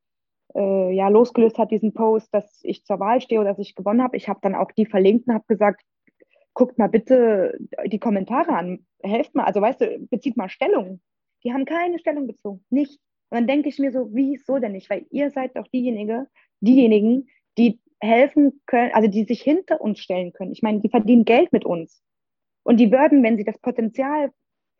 äh, 0.55 0.93
ja, 0.93 1.07
losgelöst 1.07 1.57
hat, 1.57 1.71
diesen 1.71 1.93
Post, 1.93 2.33
dass 2.33 2.59
ich 2.63 2.85
zur 2.85 2.99
Wahl 2.99 3.21
stehe 3.21 3.41
oder 3.41 3.49
dass 3.49 3.59
ich 3.59 3.75
gewonnen 3.75 4.03
habe. 4.03 4.17
Ich 4.17 4.29
habe 4.29 4.39
dann 4.41 4.55
auch 4.55 4.71
die 4.71 4.85
verlinkt 4.85 5.27
und 5.27 5.33
habe 5.33 5.45
gesagt, 5.47 5.81
guckt 6.53 6.77
mal 6.77 6.89
bitte 6.89 7.57
die 7.87 7.99
Kommentare 7.99 8.53
an, 8.53 8.85
helft 9.01 9.33
mal, 9.33 9.45
also 9.45 9.59
weißt 9.59 9.81
du, 9.81 9.99
bezieht 10.09 10.37
mal 10.37 10.49
Stellung. 10.49 11.01
Die 11.43 11.53
haben 11.53 11.65
keine 11.65 11.99
Stellung 11.99 12.27
bezogen, 12.27 12.63
nicht. 12.69 12.99
Und 13.29 13.39
dann 13.39 13.47
denke 13.47 13.69
ich 13.69 13.79
mir 13.79 13.91
so, 13.91 14.09
wieso 14.13 14.59
denn 14.59 14.73
nicht? 14.73 14.89
Weil 14.91 15.07
ihr 15.09 15.31
seid 15.31 15.57
doch 15.57 15.67
diejenige, 15.67 16.27
diejenigen, 16.61 17.27
die 17.57 17.79
helfen 17.99 18.61
können, 18.67 18.91
also 18.93 19.09
die 19.09 19.23
sich 19.23 19.41
hinter 19.41 19.81
uns 19.81 19.99
stellen 19.99 20.33
können. 20.33 20.51
Ich 20.51 20.61
meine, 20.61 20.81
die 20.81 20.89
verdienen 20.89 21.25
Geld 21.25 21.51
mit 21.51 21.65
uns. 21.65 22.03
Und 22.63 22.77
die 22.77 22.91
würden, 22.91 23.23
wenn 23.23 23.37
sie 23.37 23.43
das 23.43 23.57
Potenzial 23.59 24.31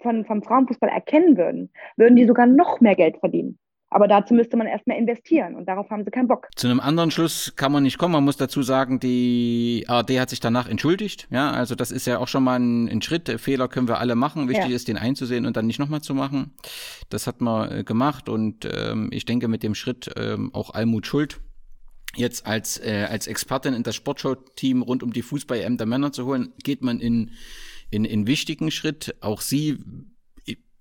von, 0.02 0.26
vom 0.26 0.42
Frauenfußball 0.42 0.90
erkennen 0.90 1.38
würden, 1.38 1.70
würden 1.98 2.16
die 2.16 2.26
sogar 2.26 2.46
noch 2.46 2.82
mehr 2.82 2.96
Geld 2.96 3.18
verdienen. 3.18 3.60
Aber 3.94 4.08
dazu 4.08 4.34
müsste 4.34 4.58
man 4.58 4.66
erstmal 4.66 4.98
investieren 4.98 5.54
und 5.54 5.68
darauf 5.68 5.92
haben 5.92 6.04
sie 6.04 6.10
keinen 6.10 6.28
Bock. 6.28 6.48
Zu 6.56 6.68
einem 6.68 6.80
anderen 6.80 7.12
Schluss 7.12 7.54
kann 7.56 7.72
man 7.72 7.84
nicht 7.84 8.00
kommen. 8.00 8.14
Man 8.14 8.24
muss 8.24 8.38
dazu 8.38 8.64
sagen, 8.64 9.00
die 9.00 9.86
ARD 9.88 10.20
hat 10.20 10.32
sich 10.32 10.40
danach 10.40 10.68
entschuldigt. 10.68 11.28
Ja, 11.30 11.52
also 11.52 11.76
das 11.76 11.92
ist 11.92 12.08
ja 12.08 12.18
auch 12.18 12.28
schon 12.28 12.44
mal 12.44 12.60
ein, 12.60 12.90
ein 12.90 13.04
Schritt. 13.04 13.30
Fehler 13.40 13.68
können 13.68 13.88
wir 13.88 14.00
alle 14.00 14.16
machen. 14.16 14.50
Wichtig 14.50 14.70
ja. 14.70 14.76
ist, 14.76 14.88
den 14.88 14.98
einzusehen 14.98 15.46
und 15.46 15.56
dann 15.56 15.68
nicht 15.68 15.78
nochmal 15.78 16.02
zu 16.02 16.16
machen. 16.16 16.56
Das 17.10 17.28
hat 17.28 17.40
man 17.40 17.72
äh, 17.72 17.84
gemacht 17.84 18.30
und 18.30 18.66
ähm, 18.66 19.10
ich 19.12 19.26
denke 19.26 19.48
mit 19.48 19.62
dem 19.62 19.76
Schritt 19.76 20.10
ähm, 20.18 20.50
auch 20.56 20.74
Almut 20.74 21.06
Schuld 21.06 21.40
jetzt 22.16 22.48
als, 22.48 22.80
äh, 22.80 23.08
als 23.10 23.28
Expertin 23.28 23.76
in 23.76 23.84
das 23.84 23.96
Sportshow-Team 23.96 24.82
rund 24.82 25.04
um 25.04 25.14
die 25.14 25.22
Fußball-EM 25.22 25.78
der 25.78 25.88
Männer 25.88 26.12
zu 26.12 26.26
holen, 26.26 26.54
geht 26.64 26.82
man 26.84 27.00
in 27.00 27.32
in, 27.94 28.06
in 28.06 28.26
wichtigen 28.26 28.72
Schritt. 28.72 29.16
Auch 29.22 29.42
sie 29.42 29.78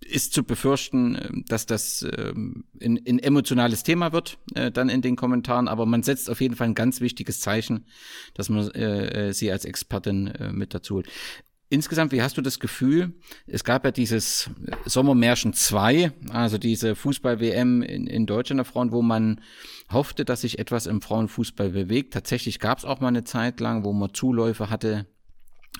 ist 0.00 0.32
zu 0.32 0.44
befürchten, 0.44 1.44
dass 1.46 1.66
das 1.66 2.04
ähm, 2.16 2.64
ein, 2.82 2.98
ein 3.06 3.18
emotionales 3.18 3.82
Thema 3.84 4.12
wird, 4.12 4.38
äh, 4.54 4.72
dann 4.72 4.88
in 4.88 5.00
den 5.00 5.14
Kommentaren, 5.14 5.68
aber 5.68 5.86
man 5.86 6.02
setzt 6.02 6.28
auf 6.28 6.40
jeden 6.40 6.56
Fall 6.56 6.68
ein 6.68 6.74
ganz 6.74 7.00
wichtiges 7.00 7.40
Zeichen, 7.40 7.86
dass 8.34 8.48
man 8.48 8.68
äh, 8.72 9.28
äh 9.28 9.32
sie 9.32 9.52
als 9.52 9.64
Expertin 9.64 10.26
äh, 10.26 10.52
mit 10.52 10.74
dazu 10.74 10.96
holt. 10.96 11.08
insgesamt, 11.68 12.12
wie 12.12 12.20
hast 12.20 12.36
du 12.36 12.42
das 12.42 12.58
Gefühl? 12.58 13.12
Es 13.46 13.62
gab 13.62 13.84
ja 13.84 13.92
dieses 13.92 14.50
Sommermärchen 14.86 15.52
2, 15.52 16.12
also 16.30 16.58
diese 16.58 16.96
Fußball-WM 16.96 17.82
in, 17.82 18.06
in 18.06 18.26
Deutschland 18.26 18.58
der 18.58 18.64
Frauen, 18.64 18.90
wo 18.90 19.02
man 19.02 19.40
hoffte, 19.90 20.24
dass 20.24 20.40
sich 20.40 20.58
etwas 20.58 20.86
im 20.86 21.00
Frauenfußball 21.00 21.70
bewegt. 21.70 22.12
Tatsächlich 22.12 22.58
gab 22.58 22.78
es 22.78 22.84
auch 22.84 23.00
mal 23.00 23.08
eine 23.08 23.24
Zeit 23.24 23.60
lang, 23.60 23.84
wo 23.84 23.92
man 23.92 24.12
Zuläufe 24.12 24.68
hatte 24.68 25.06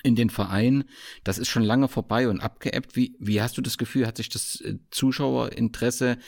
in 0.02 0.16
den 0.16 0.30
Verein. 0.30 0.84
Das 1.24 1.38
ist 1.38 1.48
schon 1.48 1.62
lange 1.62 1.88
vorbei 1.88 2.28
und 2.28 2.40
abgeebbt. 2.40 2.96
Wie, 2.96 3.16
wie 3.18 3.40
hast 3.40 3.56
du 3.56 3.62
das 3.62 3.78
Gefühl, 3.78 4.06
hat 4.06 4.16
sich 4.16 4.28
das 4.28 4.60
äh, 4.60 4.78
Zuschauerinteresse 4.90 6.18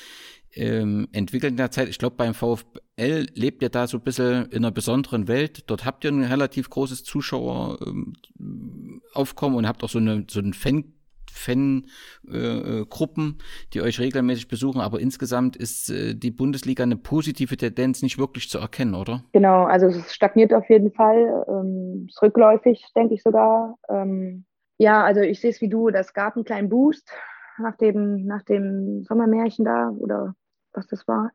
ähm, 0.53 1.09
entwickelt 1.13 1.51
in 1.53 1.57
der 1.57 1.71
Zeit? 1.71 1.89
Ich 1.89 1.99
glaube, 1.99 2.17
beim 2.17 2.35
VfL 2.35 3.27
lebt 3.35 3.63
ihr 3.63 3.71
da 3.71 3.87
so 3.87 3.99
ein 3.99 4.05
bisschen 4.05 4.47
in 4.47 4.59
einer 4.59 4.71
besonderen 4.71 5.29
Welt. 5.29 5.65
Dort 5.67 5.85
habt 5.85 6.05
ihr 6.05 6.13
ein 6.13 6.25
relativ 6.25 6.71
großes 6.71 7.05
Zuschaueraufkommen 7.05 8.15
ähm, 8.39 9.59
und 9.59 9.67
habt 9.67 9.83
auch 9.83 9.91
so, 9.91 9.99
eine, 9.99 10.25
so 10.29 10.41
einen 10.41 10.55
Fan 10.55 10.94
Fangruppen, 11.35 13.29
äh, 13.39 13.43
die 13.73 13.83
euch 13.83 13.99
regelmäßig 13.99 14.49
besuchen, 14.49 14.81
aber 14.81 15.01
insgesamt 15.01 15.57
ist 15.57 15.91
äh, 15.91 16.15
die 16.15 16.31
Bundesliga 16.31 16.85
eine 16.85 16.97
positive 16.97 17.57
Tendenz 17.57 18.03
nicht 18.03 18.19
wirklich 18.19 18.49
zu 18.49 18.59
erkennen, 18.59 18.95
oder? 18.95 19.25
Genau, 19.33 19.65
also 19.65 19.87
es 19.87 20.15
stagniert 20.15 20.55
auf 20.55 20.71
jeden 20.71 20.93
Fall, 20.93 21.45
ähm, 21.49 22.07
ist 22.09 22.23
rückläufig, 22.23 22.87
denke 22.95 23.15
ich 23.15 23.23
sogar. 23.23 23.77
Ähm, 23.89 24.45
ja, 24.79 25.05
also 25.05 25.21
ich 25.21 25.41
sehe 25.41 25.51
es 25.51 25.61
wie 25.61 25.69
du, 25.69 25.91
das 25.91 26.15
gab 26.15 26.37
einen 26.37 26.45
kleinen 26.45 26.69
Boost 26.69 27.11
nach 27.59 27.77
dem, 27.77 28.25
nach 28.27 28.43
dem 28.43 29.05
Sommermärchen 29.05 29.65
da 29.65 29.91
oder 29.91 30.35
was 30.73 30.87
das 30.87 31.07
war. 31.09 31.31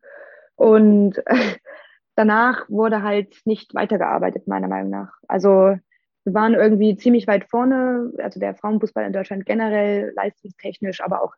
Und 0.55 1.21
danach 2.15 2.69
wurde 2.69 3.03
halt 3.03 3.35
nicht 3.45 3.73
weitergearbeitet, 3.73 4.47
meiner 4.47 4.67
Meinung 4.67 4.91
nach. 4.91 5.11
Also 5.27 5.77
wir 6.25 6.33
waren 6.33 6.53
irgendwie 6.53 6.95
ziemlich 6.95 7.27
weit 7.27 7.45
vorne, 7.49 8.11
also 8.17 8.39
der 8.39 8.55
Frauenfußball 8.55 9.05
in 9.05 9.13
Deutschland 9.13 9.45
generell, 9.45 10.13
leistungstechnisch, 10.15 11.01
aber 11.01 11.23
auch 11.23 11.33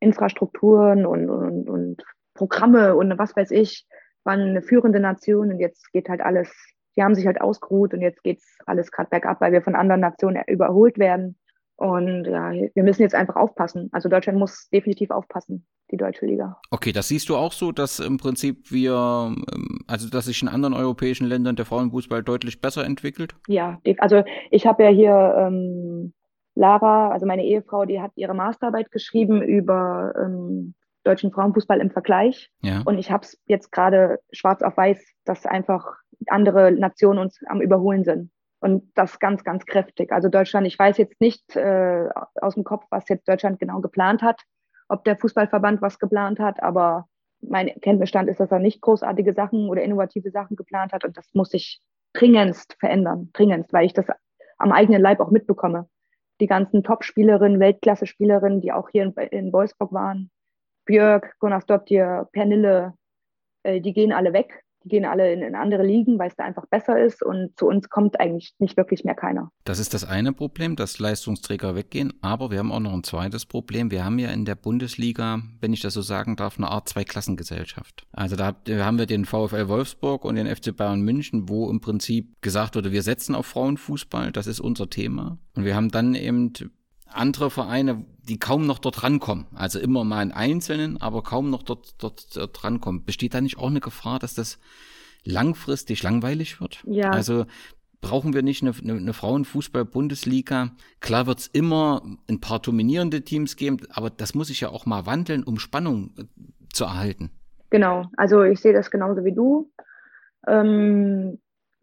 Infrastrukturen 0.00 1.06
und, 1.06 1.28
und, 1.28 1.68
und 1.68 2.04
Programme 2.34 2.94
und 2.96 3.18
was 3.18 3.36
weiß 3.36 3.50
ich, 3.50 3.86
waren 4.24 4.40
eine 4.40 4.62
führende 4.62 5.00
Nation 5.00 5.50
und 5.50 5.58
jetzt 5.58 5.90
geht 5.92 6.08
halt 6.08 6.20
alles, 6.20 6.52
die 6.96 7.02
haben 7.02 7.14
sich 7.14 7.26
halt 7.26 7.40
ausgeruht 7.40 7.94
und 7.94 8.00
jetzt 8.00 8.22
geht 8.22 8.38
es 8.38 8.58
alles 8.66 8.90
gerade 8.90 9.10
bergab, 9.10 9.40
weil 9.40 9.52
wir 9.52 9.62
von 9.62 9.74
anderen 9.74 10.00
Nationen 10.00 10.42
überholt 10.46 10.98
werden. 10.98 11.37
Und 11.78 12.24
ja, 12.24 12.50
wir 12.50 12.82
müssen 12.82 13.02
jetzt 13.02 13.14
einfach 13.14 13.36
aufpassen. 13.36 13.88
Also 13.92 14.08
Deutschland 14.08 14.36
muss 14.36 14.68
definitiv 14.70 15.12
aufpassen, 15.12 15.64
die 15.92 15.96
deutsche 15.96 16.26
Liga. 16.26 16.60
Okay, 16.72 16.90
das 16.90 17.06
siehst 17.06 17.28
du 17.28 17.36
auch 17.36 17.52
so, 17.52 17.70
dass 17.70 18.00
im 18.00 18.16
Prinzip 18.16 18.72
wir, 18.72 19.32
ähm, 19.54 19.78
also 19.86 20.10
dass 20.10 20.24
sich 20.24 20.42
in 20.42 20.48
anderen 20.48 20.74
europäischen 20.74 21.28
Ländern 21.28 21.54
der 21.54 21.66
Frauenfußball 21.66 22.24
deutlich 22.24 22.60
besser 22.60 22.84
entwickelt? 22.84 23.36
Ja, 23.46 23.80
also 23.98 24.24
ich 24.50 24.66
habe 24.66 24.82
ja 24.82 24.88
hier 24.90 25.36
ähm, 25.38 26.12
Lara, 26.56 27.12
also 27.12 27.26
meine 27.26 27.44
Ehefrau, 27.44 27.84
die 27.84 28.00
hat 28.00 28.10
ihre 28.16 28.34
Masterarbeit 28.34 28.90
geschrieben 28.90 29.40
über 29.40 30.14
ähm, 30.20 30.74
deutschen 31.04 31.30
Frauenfußball 31.30 31.80
im 31.80 31.92
Vergleich. 31.92 32.50
Ja. 32.60 32.82
Und 32.86 32.98
ich 32.98 33.12
habe 33.12 33.22
es 33.22 33.40
jetzt 33.46 33.70
gerade 33.70 34.18
schwarz 34.32 34.62
auf 34.62 34.76
weiß, 34.76 34.98
dass 35.24 35.46
einfach 35.46 35.86
andere 36.26 36.72
Nationen 36.72 37.20
uns 37.20 37.38
am 37.46 37.60
Überholen 37.60 38.02
sind. 38.02 38.32
Und 38.60 38.90
das 38.96 39.20
ganz, 39.20 39.44
ganz 39.44 39.64
kräftig. 39.66 40.10
Also 40.12 40.28
Deutschland, 40.28 40.66
ich 40.66 40.78
weiß 40.78 40.98
jetzt 40.98 41.20
nicht 41.20 41.54
äh, 41.54 42.08
aus 42.40 42.54
dem 42.54 42.64
Kopf, 42.64 42.86
was 42.90 43.08
jetzt 43.08 43.28
Deutschland 43.28 43.60
genau 43.60 43.80
geplant 43.80 44.22
hat, 44.22 44.42
ob 44.88 45.04
der 45.04 45.16
Fußballverband 45.16 45.80
was 45.80 45.98
geplant 45.98 46.40
hat, 46.40 46.60
aber 46.62 47.06
mein 47.40 47.68
Kenntnisstand 47.80 48.28
ist, 48.28 48.40
dass 48.40 48.50
er 48.50 48.58
nicht 48.58 48.80
großartige 48.80 49.32
Sachen 49.32 49.68
oder 49.68 49.82
innovative 49.82 50.30
Sachen 50.30 50.56
geplant 50.56 50.92
hat. 50.92 51.04
Und 51.04 51.16
das 51.16 51.32
muss 51.34 51.50
sich 51.50 51.80
dringendst 52.14 52.76
verändern, 52.80 53.30
dringendst, 53.32 53.72
weil 53.72 53.86
ich 53.86 53.92
das 53.92 54.06
am 54.56 54.72
eigenen 54.72 55.02
Leib 55.02 55.20
auch 55.20 55.30
mitbekomme. 55.30 55.88
Die 56.40 56.46
ganzen 56.46 56.82
Top-Spielerinnen, 56.82 57.60
Weltklasse-Spielerinnen, 57.60 58.60
die 58.60 58.72
auch 58.72 58.88
hier 58.88 59.04
in, 59.04 59.12
in 59.12 59.52
Wolfsburg 59.52 59.92
waren, 59.92 60.30
Björk, 60.84 61.36
Gunnar 61.38 61.60
Stottir, 61.60 62.28
Pernille, 62.32 62.94
äh, 63.62 63.80
die 63.80 63.92
gehen 63.92 64.12
alle 64.12 64.32
weg 64.32 64.64
gehen 64.88 65.04
alle 65.04 65.32
in, 65.32 65.42
in 65.42 65.54
andere 65.54 65.84
Ligen, 65.84 66.18
weil 66.18 66.28
es 66.28 66.36
da 66.36 66.44
einfach 66.44 66.66
besser 66.66 66.98
ist 67.02 67.22
und 67.22 67.56
zu 67.58 67.66
uns 67.66 67.88
kommt 67.88 68.20
eigentlich 68.20 68.54
nicht 68.58 68.76
wirklich 68.76 69.04
mehr 69.04 69.14
keiner. 69.14 69.50
Das 69.64 69.78
ist 69.78 69.94
das 69.94 70.04
eine 70.04 70.32
Problem, 70.32 70.76
dass 70.76 70.98
Leistungsträger 70.98 71.74
weggehen, 71.74 72.12
aber 72.20 72.50
wir 72.50 72.58
haben 72.58 72.72
auch 72.72 72.80
noch 72.80 72.92
ein 72.92 73.04
zweites 73.04 73.46
Problem. 73.46 73.90
Wir 73.90 74.04
haben 74.04 74.18
ja 74.18 74.30
in 74.30 74.44
der 74.44 74.54
Bundesliga, 74.54 75.40
wenn 75.60 75.72
ich 75.72 75.80
das 75.80 75.94
so 75.94 76.02
sagen 76.02 76.36
darf, 76.36 76.58
eine 76.58 76.68
Art 76.68 76.88
Zweiklassengesellschaft. 76.88 78.06
Also 78.12 78.36
da 78.36 78.54
haben 78.68 78.98
wir 78.98 79.06
den 79.06 79.24
VfL 79.24 79.68
Wolfsburg 79.68 80.24
und 80.24 80.36
den 80.36 80.46
FC 80.46 80.76
Bayern 80.76 81.02
München, 81.02 81.48
wo 81.48 81.70
im 81.70 81.80
Prinzip 81.80 82.40
gesagt 82.40 82.76
wurde, 82.76 82.92
wir 82.92 83.02
setzen 83.02 83.34
auf 83.34 83.46
Frauenfußball, 83.46 84.32
das 84.32 84.46
ist 84.46 84.60
unser 84.60 84.90
Thema. 84.90 85.38
Und 85.54 85.64
wir 85.64 85.74
haben 85.74 85.90
dann 85.90 86.14
eben 86.14 86.52
andere 87.10 87.50
Vereine, 87.50 88.04
die 88.28 88.38
kaum 88.38 88.66
noch 88.66 88.78
dort 88.78 89.02
rankommen. 89.02 89.46
Also 89.54 89.78
immer 89.78 90.04
mal 90.04 90.22
in 90.22 90.32
Einzelnen, 90.32 91.00
aber 91.00 91.22
kaum 91.22 91.50
noch 91.50 91.62
dort, 91.62 92.02
dort, 92.02 92.36
dort 92.36 92.64
rankommen. 92.64 93.04
Besteht 93.04 93.34
da 93.34 93.40
nicht 93.40 93.58
auch 93.58 93.68
eine 93.68 93.80
Gefahr, 93.80 94.18
dass 94.18 94.34
das 94.34 94.58
langfristig 95.24 96.02
langweilig 96.02 96.60
wird? 96.60 96.82
Ja. 96.86 97.10
Also 97.10 97.46
brauchen 98.00 98.34
wir 98.34 98.42
nicht 98.42 98.62
eine, 98.62 98.72
eine, 98.80 98.94
eine 98.94 99.12
Frauenfußball-Bundesliga? 99.12 100.70
Klar 101.00 101.26
wird 101.26 101.40
es 101.40 101.46
immer 101.48 102.02
ein 102.28 102.40
paar 102.40 102.60
dominierende 102.60 103.22
Teams 103.22 103.56
geben, 103.56 103.78
aber 103.90 104.10
das 104.10 104.34
muss 104.34 104.48
sich 104.48 104.60
ja 104.60 104.68
auch 104.68 104.86
mal 104.86 105.06
wandeln, 105.06 105.42
um 105.42 105.58
Spannung 105.58 106.14
äh, 106.18 106.24
zu 106.72 106.84
erhalten. 106.84 107.30
Genau, 107.70 108.06
also 108.16 108.42
ich 108.42 108.60
sehe 108.60 108.72
das 108.72 108.90
genauso 108.90 109.24
wie 109.24 109.34
du. 109.34 109.70
Ähm, 110.46 111.38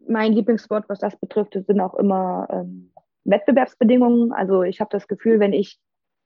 mein 0.08 0.32
Lieblingswort, 0.32 0.88
was 0.88 0.98
das 0.98 1.18
betrifft, 1.18 1.52
sind 1.54 1.80
auch 1.80 1.94
immer 1.94 2.48
ähm, 2.50 2.92
Wettbewerbsbedingungen. 3.26 4.32
Also 4.32 4.62
ich 4.62 4.80
habe 4.80 4.90
das 4.90 5.08
Gefühl, 5.08 5.40
wenn 5.40 5.52
ich 5.52 5.78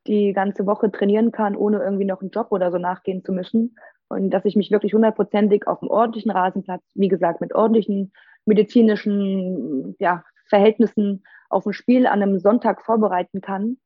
die 0.07 0.33
ganze 0.33 0.67
Woche 0.67 0.91
trainieren 0.91 1.33
kann, 1.33 1.57
ohne 1.57 1.79
irgendwie 1.79 2.05
noch 2.05 2.21
einen 2.21 2.31
Job 2.31 2.49
oder 2.51 2.71
so 2.71 2.79
nachgehen 2.79 3.25
zu 3.25 3.33
müssen. 3.33 3.77
Und 4.09 4.31
dass 4.31 4.45
ich 4.45 4.57
mich 4.57 4.71
wirklich 4.71 4.95
hundertprozentig 4.95 5.67
auf 5.67 5.83
einem 5.83 5.91
ordentlichen 5.91 6.31
Rasenplatz, 6.31 6.83
wie 6.95 7.09
gesagt, 7.09 7.41
mit 7.41 7.55
ordentlichen 7.55 8.13
medizinischen 8.45 9.95
ja, 9.99 10.25
Verhältnissen 10.49 11.23
auf 11.49 11.67
ein 11.67 11.73
Spiel 11.73 12.07
an 12.07 12.23
einem 12.23 12.39
Sonntag 12.39 12.83
vorbereiten 12.83 13.41
kann. 13.41 13.79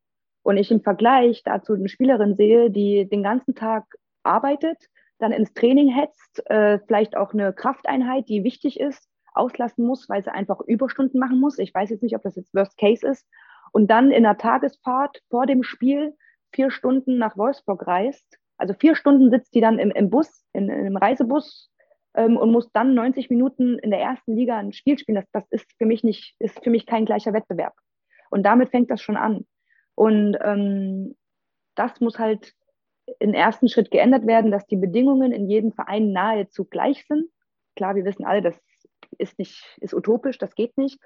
Und 0.43 0.57
ich 0.57 0.71
im 0.71 0.83
Vergleich 0.83 1.43
dazu 1.45 1.75
eine 1.75 1.89
Spielerin 1.89 2.35
sehe, 2.35 2.71
die 2.71 3.09
den 3.09 3.23
ganzen 3.23 3.55
Tag 3.55 3.85
arbeitet, 4.23 4.79
dann 5.19 5.33
ins 5.33 5.55
Training 5.55 5.89
hetzt, 5.89 6.49
äh, 6.51 6.79
vielleicht 6.87 7.17
auch 7.17 7.33
eine 7.33 7.53
Krafteinheit, 7.53 8.29
die 8.29 8.45
wichtig 8.45 8.81
ist, 8.81 9.09
auslassen 9.35 9.87
muss, 9.87 10.09
weil 10.09 10.23
sie 10.23 10.33
einfach 10.33 10.61
Überstunden 10.61 11.19
machen 11.19 11.41
muss. 11.41 11.59
Ich 11.59 11.75
weiß 11.75 11.91
jetzt 11.91 12.03
nicht, 12.03 12.17
ob 12.17 12.23
das 12.23 12.37
jetzt 12.37 12.55
Worst 12.55 12.79
Case 12.79 13.07
ist. 13.07 13.27
Und 13.73 13.89
dann 13.91 14.11
in 14.11 14.25
einer 14.25 14.39
Tagesfahrt 14.39 15.21
vor 15.31 15.47
dem 15.47 15.63
Spiel 15.63 16.15
vier 16.53 16.71
Stunden 16.71 17.19
nach 17.19 17.37
Wolfsburg 17.37 17.87
reist. 17.87 18.39
Also 18.57 18.75
vier 18.75 18.95
Stunden 18.95 19.31
sitzt 19.31 19.55
die 19.55 19.61
dann 19.61 19.79
im, 19.79 19.91
im 19.91 20.11
Bus, 20.11 20.45
in, 20.53 20.69
in 20.69 20.87
einem 20.87 20.97
Reisebus 20.97 21.71
ähm, 22.15 22.37
und 22.37 22.53
muss 22.53 22.71
dann 22.73 22.95
90 22.95 23.31
Minuten 23.31 23.79
in 23.81 23.91
der 23.91 24.01
ersten 24.01 24.37
Liga 24.37 24.57
ein 24.57 24.73
Spiel 24.73 24.99
spielen. 24.99 25.17
Das, 25.17 25.31
das 25.33 25.45
ist 25.51 25.73
für 25.77 25.87
mich 25.87 26.05
nicht, 26.05 26.37
ist 26.39 26.63
für 26.63 26.71
mich 26.71 26.87
kein 26.87 27.05
gleicher 27.05 27.33
Wettbewerb. 27.33 27.75
Und 28.31 28.45
damit 28.45 28.71
fängt 28.71 28.91
das 28.91 29.03
schon 29.03 29.17
an. 29.17 29.45
Und 29.95 30.37
ähm, 30.41 31.17
das 31.75 32.01
muss 32.01 32.19
halt 32.19 32.53
im 33.19 33.35
ersten 33.35 33.69
Schritt 33.69 33.91
geändert 33.91 34.27
werden, 34.27 34.51
dass 34.51 34.67
die 34.67 34.77
Bedingungen 34.77 35.33
in 35.33 35.49
jedem 35.49 35.73
Verein 35.73 36.13
nahezu 36.13 36.65
gleich 36.65 37.07
sind. 37.07 37.29
Klar, 37.77 37.97
wir 37.97 38.05
wissen 38.05 38.25
alle, 38.25 38.41
das 38.41 38.59
ist 39.19 39.39
nicht, 39.39 39.79
ist 39.81 39.95
utopisch, 39.95 40.39
das 40.39 40.55
geht 40.55 40.77
nicht. 40.79 41.01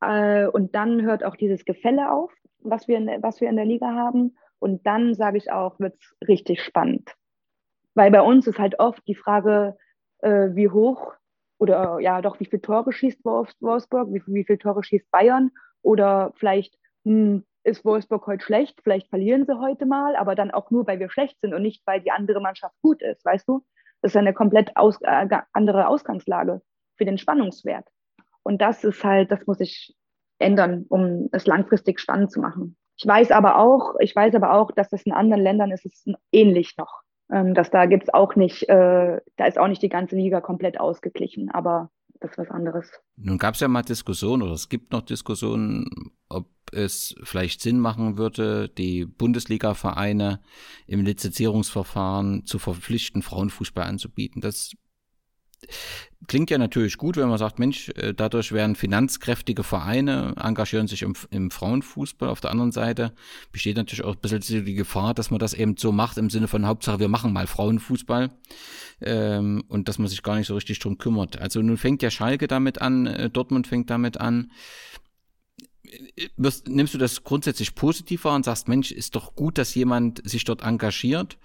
Äh, 0.00 0.46
und 0.46 0.74
dann 0.74 1.02
hört 1.02 1.24
auch 1.24 1.36
dieses 1.36 1.64
Gefälle 1.64 2.10
auf, 2.10 2.32
was 2.60 2.88
wir 2.88 2.96
in, 2.98 3.22
was 3.22 3.40
wir 3.40 3.48
in 3.48 3.56
der 3.56 3.64
Liga 3.64 3.92
haben. 3.92 4.36
Und 4.58 4.86
dann 4.86 5.14
sage 5.14 5.38
ich 5.38 5.52
auch, 5.52 5.78
wird 5.78 5.96
es 6.00 6.28
richtig 6.28 6.62
spannend. 6.62 7.14
Weil 7.94 8.10
bei 8.10 8.22
uns 8.22 8.46
ist 8.46 8.58
halt 8.58 8.78
oft 8.78 9.06
die 9.06 9.14
Frage, 9.14 9.76
äh, 10.20 10.48
wie 10.52 10.68
hoch 10.68 11.14
oder 11.58 11.98
ja 12.00 12.22
doch, 12.22 12.38
wie 12.40 12.46
viele 12.46 12.62
Tore 12.62 12.92
schießt 12.92 13.24
Wolfsburg, 13.24 14.12
wie, 14.12 14.22
wie 14.26 14.44
viele 14.44 14.58
Tore 14.58 14.84
schießt 14.84 15.10
Bayern 15.10 15.50
oder 15.82 16.32
vielleicht 16.36 16.76
hm, 17.04 17.44
ist 17.64 17.84
Wolfsburg 17.84 18.26
heute 18.26 18.44
schlecht, 18.44 18.80
vielleicht 18.82 19.08
verlieren 19.08 19.44
sie 19.46 19.58
heute 19.58 19.86
mal, 19.86 20.16
aber 20.16 20.34
dann 20.34 20.50
auch 20.50 20.70
nur, 20.70 20.86
weil 20.86 21.00
wir 21.00 21.10
schlecht 21.10 21.40
sind 21.40 21.54
und 21.54 21.62
nicht, 21.62 21.82
weil 21.86 22.00
die 22.00 22.10
andere 22.10 22.40
Mannschaft 22.40 22.74
gut 22.82 23.02
ist, 23.02 23.24
weißt 23.24 23.48
du? 23.48 23.64
Das 24.00 24.12
ist 24.12 24.16
eine 24.16 24.32
komplett 24.32 24.76
aus, 24.76 25.00
äh, 25.02 25.28
andere 25.52 25.88
Ausgangslage 25.88 26.62
für 26.98 27.04
den 27.04 27.18
Spannungswert. 27.18 27.86
Und 28.42 28.60
das 28.60 28.84
ist 28.84 29.02
halt, 29.04 29.30
das 29.30 29.46
muss 29.46 29.60
ich 29.60 29.94
ändern, 30.38 30.84
um 30.88 31.28
es 31.32 31.46
langfristig 31.46 32.00
spannend 32.00 32.30
zu 32.30 32.40
machen. 32.40 32.76
Ich 32.96 33.06
weiß 33.06 33.30
aber 33.30 33.58
auch, 33.58 33.94
ich 34.00 34.14
weiß 34.14 34.34
aber 34.34 34.54
auch, 34.54 34.72
dass 34.72 34.90
das 34.90 35.02
in 35.02 35.12
anderen 35.12 35.42
Ländern 35.42 35.70
ist 35.70 35.86
es 35.86 36.04
ähnlich 36.32 36.76
noch. 36.76 37.02
Ähm, 37.30 37.54
dass 37.54 37.70
da 37.70 37.86
gibt 37.86 38.04
es 38.04 38.14
auch 38.14 38.36
nicht, 38.36 38.68
äh, 38.68 39.20
da 39.36 39.46
ist 39.46 39.58
auch 39.58 39.68
nicht 39.68 39.82
die 39.82 39.90
ganze 39.90 40.16
Liga 40.16 40.40
komplett 40.40 40.80
ausgeglichen, 40.80 41.50
aber 41.50 41.90
das 42.20 42.32
ist 42.32 42.38
was 42.38 42.50
anderes. 42.50 42.90
Nun 43.16 43.38
gab 43.38 43.54
es 43.54 43.60
ja 43.60 43.68
mal 43.68 43.82
Diskussionen 43.82 44.42
oder 44.42 44.52
es 44.52 44.68
gibt 44.68 44.92
noch 44.92 45.02
Diskussionen, 45.02 46.12
ob 46.28 46.46
es 46.72 47.14
vielleicht 47.22 47.60
Sinn 47.60 47.78
machen 47.78 48.18
würde, 48.18 48.68
die 48.68 49.04
Bundesliga-Vereine 49.04 50.40
im 50.86 51.04
Lizenzierungsverfahren 51.04 52.46
zu 52.46 52.58
verpflichten, 52.58 53.22
Frauenfußball 53.22 53.84
anzubieten. 53.84 54.40
Das 54.40 54.72
Klingt 56.26 56.50
ja 56.50 56.58
natürlich 56.58 56.98
gut, 56.98 57.16
wenn 57.16 57.28
man 57.28 57.38
sagt, 57.38 57.58
Mensch, 57.58 57.90
äh, 57.90 58.12
dadurch 58.12 58.52
werden 58.52 58.74
finanzkräftige 58.74 59.62
Vereine, 59.62 60.34
engagieren 60.36 60.88
sich 60.88 61.02
im, 61.02 61.14
im 61.30 61.50
Frauenfußball. 61.50 62.28
Auf 62.28 62.40
der 62.40 62.50
anderen 62.50 62.72
Seite 62.72 63.12
besteht 63.52 63.76
natürlich 63.76 64.04
auch 64.04 64.14
ein 64.14 64.20
bisschen 64.20 64.64
die 64.64 64.74
Gefahr, 64.74 65.14
dass 65.14 65.30
man 65.30 65.38
das 65.38 65.54
eben 65.54 65.76
so 65.76 65.92
macht, 65.92 66.18
im 66.18 66.28
Sinne 66.28 66.48
von 66.48 66.66
Hauptsache, 66.66 66.98
wir 66.98 67.08
machen 67.08 67.32
mal 67.32 67.46
Frauenfußball 67.46 68.30
ähm, 69.00 69.64
und 69.68 69.88
dass 69.88 69.98
man 69.98 70.08
sich 70.08 70.22
gar 70.22 70.36
nicht 70.36 70.48
so 70.48 70.54
richtig 70.54 70.80
drum 70.80 70.98
kümmert. 70.98 71.40
Also 71.40 71.62
nun 71.62 71.76
fängt 71.76 72.02
ja 72.02 72.10
Schalke 72.10 72.48
damit 72.48 72.80
an, 72.80 73.06
äh, 73.06 73.30
Dortmund 73.30 73.66
fängt 73.66 73.88
damit 73.88 74.20
an. 74.20 74.50
Wirst, 76.36 76.68
nimmst 76.68 76.94
du 76.94 76.98
das 76.98 77.24
grundsätzlich 77.24 77.74
positiv 77.74 78.24
wahr 78.24 78.34
und 78.34 78.44
sagst, 78.44 78.68
Mensch, 78.68 78.90
ist 78.90 79.14
doch 79.14 79.34
gut, 79.34 79.56
dass 79.56 79.74
jemand 79.74 80.28
sich 80.28 80.44
dort 80.44 80.62
engagiert? 80.62 81.38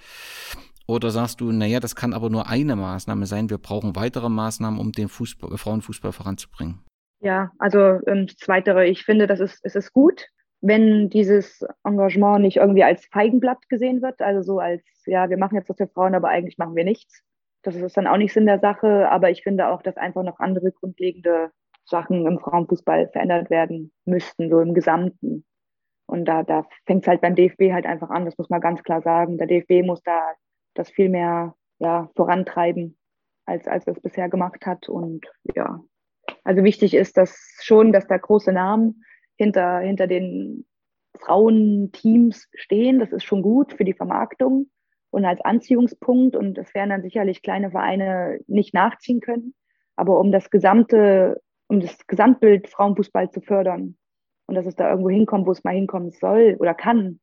Oder 0.88 1.12
sagst 1.12 1.40
du, 1.40 1.52
naja, 1.52 1.80
das 1.80 1.96
kann 1.96 2.14
aber 2.14 2.30
nur 2.30 2.50
eine 2.50 2.76
Maßnahme 2.76 3.26
sein, 3.26 3.50
wir 3.50 3.58
brauchen 3.58 3.96
weitere 3.96 4.30
Maßnahmen, 4.30 4.80
um 4.80 4.92
den 4.92 5.08
Fußball, 5.08 5.58
Frauenfußball 5.58 6.12
voranzubringen? 6.12 6.84
Ja, 7.22 7.52
also 7.58 7.80
ähm, 8.06 8.28
das 8.28 8.36
Zweitere, 8.36 8.86
ich 8.86 9.06
finde, 9.06 9.28
das 9.28 9.40
ist, 9.40 9.60
es 9.64 9.76
ist 9.76 9.94
gut, 9.94 10.28
wenn 10.60 11.10
dieses 11.10 11.66
Engagement 11.86 12.42
nicht 12.42 12.58
irgendwie 12.58 12.84
als 12.84 13.06
Feigenblatt 13.06 13.70
gesehen 13.70 14.02
wird, 14.02 14.22
also 14.22 14.42
so 14.42 14.60
als, 14.60 14.84
ja, 15.06 15.30
wir 15.30 15.38
machen 15.38 15.56
jetzt 15.56 15.70
was 15.70 15.78
für 15.78 15.88
Frauen, 15.88 16.16
aber 16.16 16.30
eigentlich 16.30 16.58
machen 16.58 16.76
wir 16.76 16.84
nichts. 16.84 17.22
Das 17.64 17.76
ist 17.76 17.96
dann 17.96 18.08
auch 18.08 18.18
nicht 18.18 18.34
Sinn 18.34 18.46
der 18.46 18.60
Sache, 18.60 19.10
aber 19.10 19.30
ich 19.30 19.42
finde 19.44 19.68
auch, 19.68 19.82
dass 19.82 19.96
einfach 19.96 20.24
noch 20.24 20.40
andere 20.40 20.72
grundlegende 20.72 21.52
Sachen 21.86 22.26
im 22.26 22.40
Frauenfußball 22.40 23.10
verändert 23.10 23.50
werden 23.50 23.92
müssten, 24.06 24.50
so 24.50 24.60
im 24.60 24.74
Gesamten. 24.74 25.46
Und 26.08 26.26
da, 26.26 26.44
da 26.44 26.66
fängt 26.86 27.04
es 27.04 27.08
halt 27.08 27.22
beim 27.22 27.36
DFB 27.36 27.72
halt 27.72 27.86
einfach 27.86 28.10
an, 28.10 28.26
das 28.26 28.38
muss 28.38 28.50
man 28.50 28.62
ganz 28.62 28.84
klar 28.84 29.02
sagen. 29.02 29.38
Der 29.38 29.48
DFB 29.48 29.86
muss 29.86 30.02
da 30.04 30.22
das 30.74 30.90
viel 30.90 31.10
mehr 31.10 31.56
ja, 31.80 32.10
vorantreiben, 32.16 32.98
als, 33.46 33.68
als 33.68 33.88
es 33.88 34.00
bisher 34.00 34.30
gemacht 34.30 34.66
hat. 34.66 34.90
Und 34.90 35.26
ja, 35.56 35.82
also 36.44 36.64
wichtig 36.64 36.94
ist 36.94 37.18
dass 37.18 37.60
schon, 37.62 37.92
dass 37.92 38.08
da 38.08 38.18
große 38.18 38.52
Namen 38.52 39.04
hinter, 39.38 39.80
hinter 39.80 40.08
den 40.08 40.66
Frauenteams 41.20 42.48
stehen. 42.54 43.00
Das 43.00 43.12
ist 43.12 43.24
schon 43.24 43.42
gut 43.42 43.74
für 43.74 43.86
die 43.86 43.94
Vermarktung 43.94 44.70
und 45.12 45.26
als 45.26 45.42
Anziehungspunkt. 45.42 46.36
Und 46.36 46.58
es 46.58 46.74
werden 46.74 46.90
dann 46.90 47.04
sicherlich 47.04 47.42
kleine 47.42 47.72
Vereine 47.72 48.40
nicht 48.48 48.74
nachziehen 48.74 49.20
können. 49.20 49.54
Aber 49.96 50.20
um 50.20 50.32
das 50.32 50.50
gesamte, 50.50 51.42
um 51.68 51.80
das 51.80 52.08
Gesamtbild 52.08 52.70
Frauenfußball 52.70 53.30
zu 53.32 53.42
fördern 53.42 53.98
und 54.48 54.56
dass 54.56 54.66
es 54.66 54.76
da 54.76 54.90
irgendwo 54.90 55.10
hinkommt, 55.10 55.46
wo 55.46 55.52
es 55.52 55.64
mal 55.64 55.76
hinkommen 55.76 56.12
soll 56.12 56.58
oder 56.60 56.74
kann, 56.74 57.20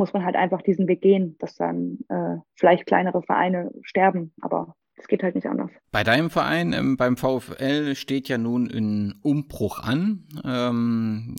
muss 0.00 0.14
man 0.14 0.24
halt 0.24 0.34
einfach 0.34 0.62
diesen 0.62 0.88
Weg 0.88 1.02
gehen, 1.02 1.36
dass 1.38 1.56
dann 1.56 1.98
äh, 2.08 2.38
vielleicht 2.54 2.86
kleinere 2.86 3.22
Vereine 3.22 3.70
sterben, 3.82 4.32
aber 4.40 4.74
es 4.96 5.06
geht 5.08 5.22
halt 5.22 5.34
nicht 5.34 5.46
anders. 5.46 5.70
Bei 5.92 6.04
deinem 6.04 6.30
Verein, 6.30 6.72
ähm, 6.72 6.96
beim 6.96 7.18
VfL, 7.18 7.94
steht 7.94 8.28
ja 8.28 8.38
nun 8.38 8.66
ein 8.70 9.20
Umbruch 9.22 9.78
an. 9.78 10.26
Ähm, 10.42 11.36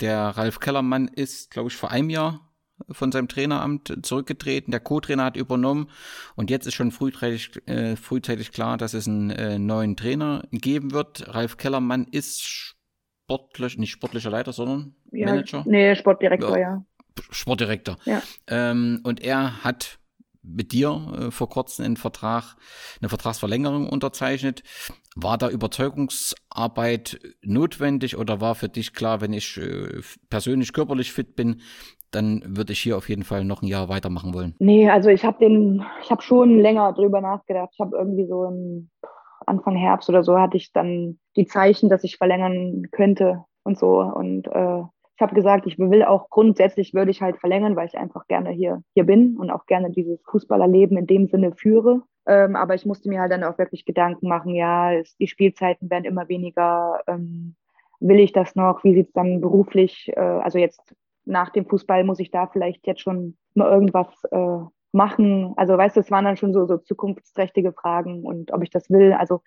der 0.00 0.20
Ralf 0.20 0.58
Kellermann 0.58 1.08
ist, 1.08 1.50
glaube 1.50 1.68
ich, 1.68 1.76
vor 1.76 1.90
einem 1.90 2.08
Jahr 2.08 2.50
von 2.90 3.12
seinem 3.12 3.28
Traineramt 3.28 3.98
zurückgetreten. 4.02 4.70
Der 4.70 4.80
Co-Trainer 4.80 5.24
hat 5.24 5.36
übernommen 5.36 5.90
und 6.34 6.50
jetzt 6.50 6.66
ist 6.66 6.74
schon 6.74 6.92
frühzeitig, 6.92 7.60
äh, 7.66 7.96
frühzeitig 7.96 8.52
klar, 8.52 8.78
dass 8.78 8.94
es 8.94 9.06
einen 9.06 9.30
äh, 9.30 9.58
neuen 9.58 9.96
Trainer 9.96 10.44
geben 10.50 10.92
wird. 10.92 11.34
Ralf 11.34 11.58
Kellermann 11.58 12.06
ist 12.10 12.42
sportlich, 12.42 13.76
nicht 13.76 13.90
sportlicher 13.90 14.30
Leiter, 14.30 14.52
sondern 14.52 14.94
ja, 15.12 15.26
Manager. 15.26 15.64
Nee, 15.66 15.94
Sportdirektor, 15.94 16.56
ja. 16.56 16.74
ja. 16.74 16.84
Sportdirektor. 17.30 17.96
Ja. 18.04 18.22
Ähm, 18.46 19.00
und 19.04 19.22
er 19.22 19.64
hat 19.64 19.98
mit 20.42 20.72
dir 20.72 21.12
äh, 21.18 21.30
vor 21.30 21.48
kurzem 21.48 21.84
einen 21.84 21.96
Vertrag, 21.96 22.56
eine 23.00 23.08
Vertragsverlängerung 23.08 23.88
unterzeichnet. 23.88 24.62
War 25.14 25.36
da 25.36 25.48
Überzeugungsarbeit 25.48 27.20
notwendig 27.42 28.16
oder 28.16 28.40
war 28.40 28.54
für 28.54 28.68
dich 28.68 28.94
klar, 28.94 29.20
wenn 29.20 29.32
ich 29.32 29.56
äh, 29.58 30.00
persönlich 30.30 30.72
körperlich 30.72 31.12
fit 31.12 31.36
bin, 31.36 31.60
dann 32.10 32.42
würde 32.46 32.72
ich 32.72 32.80
hier 32.80 32.96
auf 32.96 33.08
jeden 33.08 33.24
Fall 33.24 33.44
noch 33.44 33.62
ein 33.62 33.68
Jahr 33.68 33.88
weitermachen 33.88 34.32
wollen? 34.32 34.54
Nee, 34.58 34.88
also 34.88 35.10
ich 35.10 35.24
habe 35.24 35.38
den, 35.38 35.84
ich 36.02 36.10
habe 36.10 36.22
schon 36.22 36.58
länger 36.58 36.92
drüber 36.94 37.20
nachgedacht. 37.20 37.70
Ich 37.72 37.80
habe 37.80 37.96
irgendwie 37.96 38.26
so 38.26 38.44
im 38.44 38.90
Anfang 39.46 39.76
Herbst 39.76 40.08
oder 40.08 40.22
so 40.22 40.38
hatte 40.38 40.56
ich 40.56 40.72
dann 40.72 41.18
die 41.36 41.46
Zeichen, 41.46 41.88
dass 41.88 42.04
ich 42.04 42.16
verlängern 42.16 42.84
könnte 42.92 43.44
und 43.64 43.78
so. 43.78 44.00
Und 44.00 44.46
äh, 44.48 44.82
ich 45.18 45.22
habe 45.22 45.34
gesagt, 45.34 45.66
ich 45.66 45.80
will 45.80 46.04
auch 46.04 46.30
grundsätzlich 46.30 46.94
würde 46.94 47.10
ich 47.10 47.22
halt 47.22 47.38
verlängern, 47.38 47.74
weil 47.74 47.88
ich 47.88 47.98
einfach 47.98 48.28
gerne 48.28 48.50
hier, 48.50 48.84
hier 48.94 49.02
bin 49.02 49.36
und 49.36 49.50
auch 49.50 49.66
gerne 49.66 49.90
dieses 49.90 50.22
Fußballerleben 50.22 50.96
in 50.96 51.08
dem 51.08 51.26
Sinne 51.26 51.50
führe. 51.56 52.02
Ähm, 52.24 52.54
aber 52.54 52.76
ich 52.76 52.86
musste 52.86 53.08
mir 53.08 53.20
halt 53.20 53.32
dann 53.32 53.42
auch 53.42 53.58
wirklich 53.58 53.84
Gedanken 53.84 54.28
machen, 54.28 54.54
ja, 54.54 54.92
es, 54.92 55.16
die 55.16 55.26
Spielzeiten 55.26 55.90
werden 55.90 56.04
immer 56.04 56.28
weniger. 56.28 57.00
Ähm, 57.08 57.56
will 57.98 58.20
ich 58.20 58.30
das 58.30 58.54
noch? 58.54 58.84
Wie 58.84 58.94
sieht 58.94 59.08
es 59.08 59.12
dann 59.12 59.40
beruflich? 59.40 60.08
Äh, 60.14 60.20
also 60.20 60.58
jetzt 60.58 60.94
nach 61.24 61.50
dem 61.50 61.66
Fußball 61.66 62.04
muss 62.04 62.20
ich 62.20 62.30
da 62.30 62.46
vielleicht 62.46 62.86
jetzt 62.86 63.00
schon 63.00 63.36
mal 63.54 63.72
irgendwas 63.72 64.22
äh, 64.30 64.60
machen. 64.92 65.52
Also 65.56 65.76
weißt 65.76 65.96
du, 65.96 66.00
es 66.00 66.12
waren 66.12 66.26
dann 66.26 66.36
schon 66.36 66.52
so, 66.52 66.64
so 66.64 66.78
zukunftsträchtige 66.78 67.72
Fragen 67.72 68.22
und 68.22 68.52
ob 68.52 68.62
ich 68.62 68.70
das 68.70 68.88
will. 68.88 69.14
Also 69.14 69.42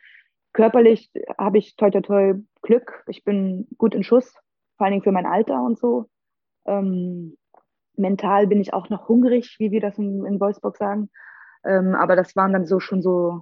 körperlich 0.51 1.09
habe 1.37 1.59
ich 1.59 1.77
toi 1.77 1.91
toi 1.91 2.01
toi 2.01 2.33
Glück. 2.61 3.05
Ich 3.07 3.23
bin 3.23 3.69
gut 3.77 3.95
in 3.95 4.03
Schuss 4.03 4.35
vor 4.81 4.85
allen 4.85 4.93
Dingen 4.93 5.03
für 5.03 5.11
mein 5.11 5.27
Alter 5.27 5.61
und 5.61 5.77
so. 5.77 6.07
Ähm, 6.65 7.37
mental 7.95 8.47
bin 8.47 8.59
ich 8.59 8.73
auch 8.73 8.89
noch 8.89 9.07
hungrig, 9.07 9.57
wie 9.59 9.69
wir 9.69 9.79
das 9.79 9.95
in, 9.99 10.25
in 10.25 10.39
Wolfsburg 10.39 10.75
sagen. 10.75 11.11
Ähm, 11.63 11.93
aber 11.93 12.15
das 12.15 12.35
waren 12.35 12.51
dann 12.51 12.65
so 12.65 12.79
schon 12.79 13.03
so, 13.03 13.41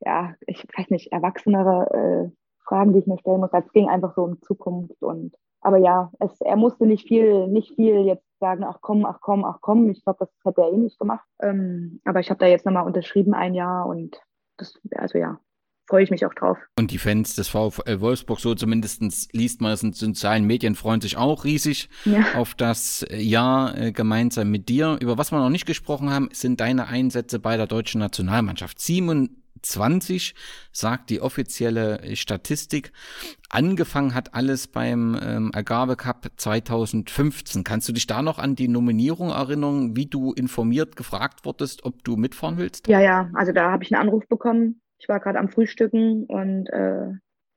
ja, 0.00 0.34
ich 0.46 0.64
weiß 0.78 0.88
nicht, 0.88 1.12
erwachsenere 1.12 2.30
äh, 2.30 2.64
Fragen, 2.64 2.94
die 2.94 3.00
ich 3.00 3.06
mir 3.06 3.18
stellen 3.18 3.40
muss. 3.40 3.50
Es 3.52 3.70
ging 3.72 3.90
einfach 3.90 4.14
so 4.14 4.22
um 4.22 4.40
Zukunft 4.40 5.02
und 5.02 5.34
aber 5.60 5.76
ja, 5.76 6.10
es, 6.20 6.40
er 6.40 6.56
musste 6.56 6.86
nicht 6.86 7.06
viel, 7.06 7.48
nicht 7.48 7.74
viel 7.74 8.06
jetzt 8.06 8.24
sagen, 8.40 8.64
ach 8.64 8.78
komm, 8.80 9.04
ach 9.04 9.18
komm, 9.20 9.44
ach 9.44 9.58
komm. 9.60 9.90
Ich 9.90 10.02
glaube, 10.02 10.20
das 10.20 10.30
hätte 10.42 10.62
er 10.62 10.72
eh 10.72 10.78
nicht 10.78 10.98
gemacht. 10.98 11.28
Ähm, 11.42 12.00
aber 12.06 12.20
ich 12.20 12.30
habe 12.30 12.38
da 12.38 12.46
jetzt 12.46 12.64
nochmal 12.64 12.86
unterschrieben 12.86 13.34
ein 13.34 13.52
Jahr 13.52 13.84
und 13.86 14.22
das, 14.56 14.80
also 14.94 15.18
ja, 15.18 15.38
freue 15.88 16.04
ich 16.04 16.10
mich 16.10 16.24
auch 16.26 16.34
drauf. 16.34 16.58
Und 16.78 16.90
die 16.90 16.98
Fans 16.98 17.34
des 17.34 17.48
VfL 17.48 18.00
Wolfsburg, 18.00 18.40
so 18.40 18.54
zumindest 18.54 19.02
liest 19.32 19.60
man 19.60 19.72
es 19.72 19.82
in 19.82 19.92
sozialen 19.92 20.44
Medien, 20.44 20.74
freuen 20.74 21.00
sich 21.00 21.16
auch 21.16 21.44
riesig 21.44 21.88
ja. 22.04 22.34
auf 22.34 22.54
das 22.54 23.04
Jahr 23.10 23.76
äh, 23.76 23.92
gemeinsam 23.92 24.50
mit 24.50 24.68
dir. 24.68 24.98
Über 25.00 25.18
was 25.18 25.32
wir 25.32 25.38
noch 25.38 25.48
nicht 25.48 25.66
gesprochen 25.66 26.10
haben, 26.10 26.28
sind 26.32 26.60
deine 26.60 26.88
Einsätze 26.88 27.38
bei 27.38 27.56
der 27.56 27.66
deutschen 27.66 28.00
Nationalmannschaft. 28.00 28.78
27 28.80 30.34
sagt 30.72 31.08
die 31.08 31.22
offizielle 31.22 32.16
Statistik. 32.16 32.92
Angefangen 33.48 34.14
hat 34.14 34.34
alles 34.34 34.66
beim 34.66 35.18
ähm, 35.22 35.50
Agave 35.54 35.96
Cup 35.96 36.26
2015. 36.36 37.64
Kannst 37.64 37.88
du 37.88 37.94
dich 37.94 38.06
da 38.06 38.20
noch 38.20 38.38
an 38.38 38.56
die 38.56 38.68
Nominierung 38.68 39.30
erinnern, 39.30 39.96
wie 39.96 40.06
du 40.06 40.34
informiert 40.34 40.96
gefragt 40.96 41.46
wurdest, 41.46 41.84
ob 41.84 42.04
du 42.04 42.16
mitfahren 42.16 42.58
willst? 42.58 42.88
Ja, 42.88 43.00
ja, 43.00 43.30
also 43.32 43.52
da 43.52 43.70
habe 43.72 43.84
ich 43.84 43.94
einen 43.94 44.02
Anruf 44.02 44.28
bekommen 44.28 44.82
ich 44.98 45.08
war 45.08 45.20
gerade 45.20 45.38
am 45.38 45.48
Frühstücken 45.48 46.24
und 46.26 46.68
äh, 46.70 47.12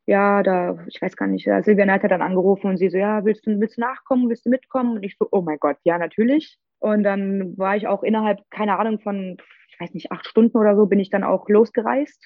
ja, 0.06 0.44
da, 0.44 0.78
ich 0.88 1.02
weiß 1.02 1.16
gar 1.16 1.28
nicht, 1.28 1.46
ja, 1.46 1.62
Silvia 1.62 1.86
Neid 1.86 2.04
hat 2.04 2.12
dann 2.12 2.22
angerufen 2.22 2.68
und 2.68 2.78
sie 2.78 2.90
so, 2.90 2.98
ja, 2.98 3.24
willst 3.24 3.46
du, 3.46 3.60
willst 3.60 3.78
du 3.78 3.82
nachkommen, 3.82 4.30
willst 4.30 4.46
du 4.46 4.50
mitkommen? 4.50 4.98
Und 4.98 5.04
ich 5.04 5.16
so, 5.18 5.28
oh 5.32 5.42
mein 5.42 5.60
Gott, 5.60 5.78
ja, 5.84 5.98
natürlich. 5.98 6.58
Und 6.80 7.04
dann 7.04 7.58
war 7.58 7.76
ich 7.76 7.88
auch 7.88 8.04
innerhalb, 8.04 8.40
keine 8.50 8.78
Ahnung, 8.80 9.00
von, 9.00 9.38
ich 9.70 9.80
weiß 9.80 9.94
nicht, 9.94 10.12
acht 10.12 10.26
Stunden 10.28 10.58
oder 10.58 10.76
so, 10.76 10.88
bin 10.88 11.00
ich 11.00 11.10
dann 11.10 11.24
auch 11.24 11.48
losgereist. 11.48 12.24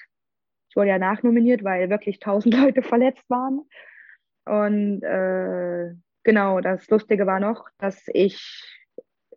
Ich 0.70 0.76
wurde 0.76 0.88
ja 0.88 0.98
nachnominiert, 0.98 1.64
weil 1.64 1.90
wirklich 1.90 2.18
tausend 2.18 2.54
Leute 2.58 2.82
verletzt 2.82 3.28
waren. 3.28 3.60
Und 4.46 5.02
äh, 5.02 5.92
genau, 6.24 6.60
das 6.60 6.88
Lustige 6.88 7.26
war 7.26 7.40
noch, 7.40 7.68
dass 7.78 8.04
ich 8.12 8.74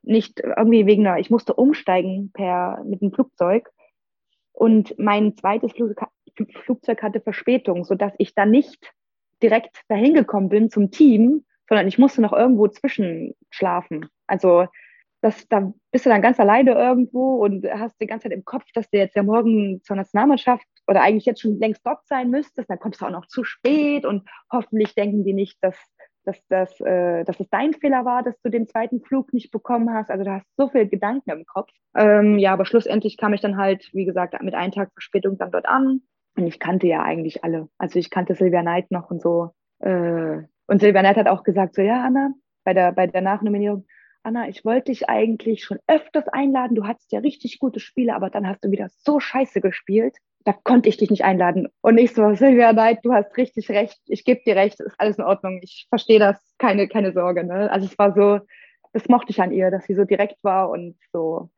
nicht 0.02 0.40
irgendwie 0.40 0.86
wegen 0.86 1.06
einer, 1.06 1.20
ich 1.20 1.30
musste 1.30 1.54
umsteigen 1.54 2.32
per 2.34 2.84
mit 2.86 3.02
dem 3.02 3.12
Flugzeug 3.12 3.70
und 4.60 4.94
mein 5.00 5.38
zweites 5.38 5.72
Flugzeug 5.72 7.02
hatte 7.02 7.22
Verspätung, 7.22 7.86
sodass 7.86 8.14
ich 8.18 8.36
dann 8.36 8.52
nicht 8.52 8.92
direkt 9.42 9.84
dahin 9.88 10.14
gekommen 10.14 10.50
bin 10.50 10.70
zum 10.70 10.92
Team, 10.92 11.46
sondern 11.70 11.88
ich 11.88 11.98
musste 11.98 12.22
noch 12.22 12.34
irgendwo 12.34 12.68
zwischenschlafen. 12.68 14.10
Also 14.28 14.68
das, 15.22 15.48
da 15.48 15.72
bist 15.92 16.06
du 16.06 16.10
dann 16.10 16.22
ganz 16.22 16.42
alleine 16.42 16.74
irgendwo 16.74 17.38
und 17.38 17.66
hast 17.72 17.96
die 18.02 18.08
ganze 18.08 18.24
Zeit 18.24 18.38
im 18.38 18.44
Kopf, 18.44 18.66
dass 18.74 18.90
du 18.90 18.98
jetzt 18.98 19.16
ja 19.16 19.24
morgen 19.24 19.82
zur 19.84 19.96
Nationalmannschaft 19.96 20.68
oder 20.88 21.04
eigentlich 21.04 21.26
jetzt 21.26 21.40
schon 21.40 21.58
längst 21.58 21.86
dort 21.86 22.06
sein 22.06 22.30
müsstest. 22.30 22.70
Dann 22.70 22.80
kommst 22.80 23.00
du 23.00 23.06
auch 23.06 23.12
noch 23.12 23.28
zu 23.28 23.46
spät 23.46 24.06
und 24.06 24.28
hoffentlich 24.52 24.94
denken 24.94 25.24
die 25.24 25.34
nicht, 25.34 25.58
dass 25.62 25.78
dass, 26.26 26.38
das, 26.48 26.80
äh, 26.82 27.24
dass 27.24 27.40
es 27.40 27.50
dein 27.50 27.74
Fehler 27.74 28.06
war, 28.06 28.24
dass 28.24 28.40
du 28.42 28.50
den 28.50 28.68
zweiten 28.68 29.02
Flug 29.02 29.34
nicht 29.34 29.52
bekommen 29.52 29.94
hast. 29.94 30.10
Also 30.10 30.24
du 30.24 30.32
hast 30.32 30.46
so 30.58 30.70
viele 30.70 30.88
Gedanken 30.88 31.30
im 31.32 31.46
Kopf. 31.46 31.72
Ähm, 31.96 32.38
ja, 32.38 32.54
aber 32.54 32.66
schlussendlich 32.66 33.18
kam 33.18 33.34
ich 33.34 33.42
dann 33.42 33.58
halt, 33.58 33.90
wie 33.94 34.06
gesagt, 34.06 34.42
mit 34.42 34.54
einem 34.54 34.72
Tag 34.72 34.92
Verspätung 34.94 35.38
dann 35.38 35.52
dort 35.52 35.68
an. 35.68 36.02
Und 36.38 36.48
ich 36.48 36.60
kannte 36.60 36.88
ja 36.88 37.02
eigentlich 37.04 37.44
alle. 37.44 37.70
Also 37.78 38.00
ich 38.00 38.10
kannte 38.10 38.36
Silvia 38.36 38.62
Knight 38.62 38.92
noch 38.92 39.10
und 39.10 39.22
so. 39.22 39.52
Äh, 39.80 40.44
und 40.68 40.82
Silvia 40.82 41.02
Knight 41.02 41.18
hat 41.18 41.28
auch 41.28 41.44
gesagt, 41.44 41.76
so 41.76 41.82
ja, 41.82 42.04
Anna, 42.04 42.32
bei 42.64 42.74
der, 42.74 42.92
bei 42.92 43.08
der 43.08 43.22
Nachnominierung, 43.22 43.86
Anna, 44.22 44.50
ich 44.50 44.66
wollte 44.66 44.92
dich 44.92 45.10
eigentlich 45.10 45.64
schon 45.64 45.80
öfters 45.88 46.28
einladen. 46.28 46.76
Du 46.76 46.86
hattest 46.86 47.12
ja 47.12 47.20
richtig 47.20 47.60
gute 47.60 47.80
Spiele, 47.80 48.16
aber 48.16 48.30
dann 48.30 48.48
hast 48.48 48.64
du 48.64 48.72
wieder 48.72 48.88
so 48.90 49.20
scheiße 49.20 49.62
gespielt. 49.62 50.18
Da 50.46 50.54
konnte 50.54 50.90
ich 50.90 50.98
dich 50.98 51.10
nicht 51.10 51.24
einladen. 51.24 51.68
Und 51.82 51.98
ich 51.98 52.14
so, 52.14 52.34
Silvia, 52.34 52.74
nein, 52.74 52.98
du 53.04 53.14
hast 53.14 53.36
richtig 53.38 53.70
recht, 53.70 54.00
ich 54.06 54.24
gebe 54.24 54.42
dir 54.46 54.56
recht, 54.56 54.80
ist 54.80 54.96
alles 54.98 55.18
in 55.18 55.24
Ordnung, 55.24 55.60
ich 55.64 55.86
verstehe 55.90 56.20
das, 56.20 56.38
keine, 56.58 56.88
keine 56.88 57.14
Sorge. 57.14 57.44
Ne? 57.44 57.72
Also 57.72 57.88
es 57.88 57.98
war 57.98 58.14
so, 58.14 58.40
das 58.94 59.08
mochte 59.08 59.32
ich 59.32 59.42
an 59.42 59.52
ihr, 59.52 59.70
dass 59.72 59.86
sie 59.86 59.96
so 59.96 60.06
direkt 60.06 60.44
war 60.44 60.70
und 60.70 60.96
so 61.12 61.50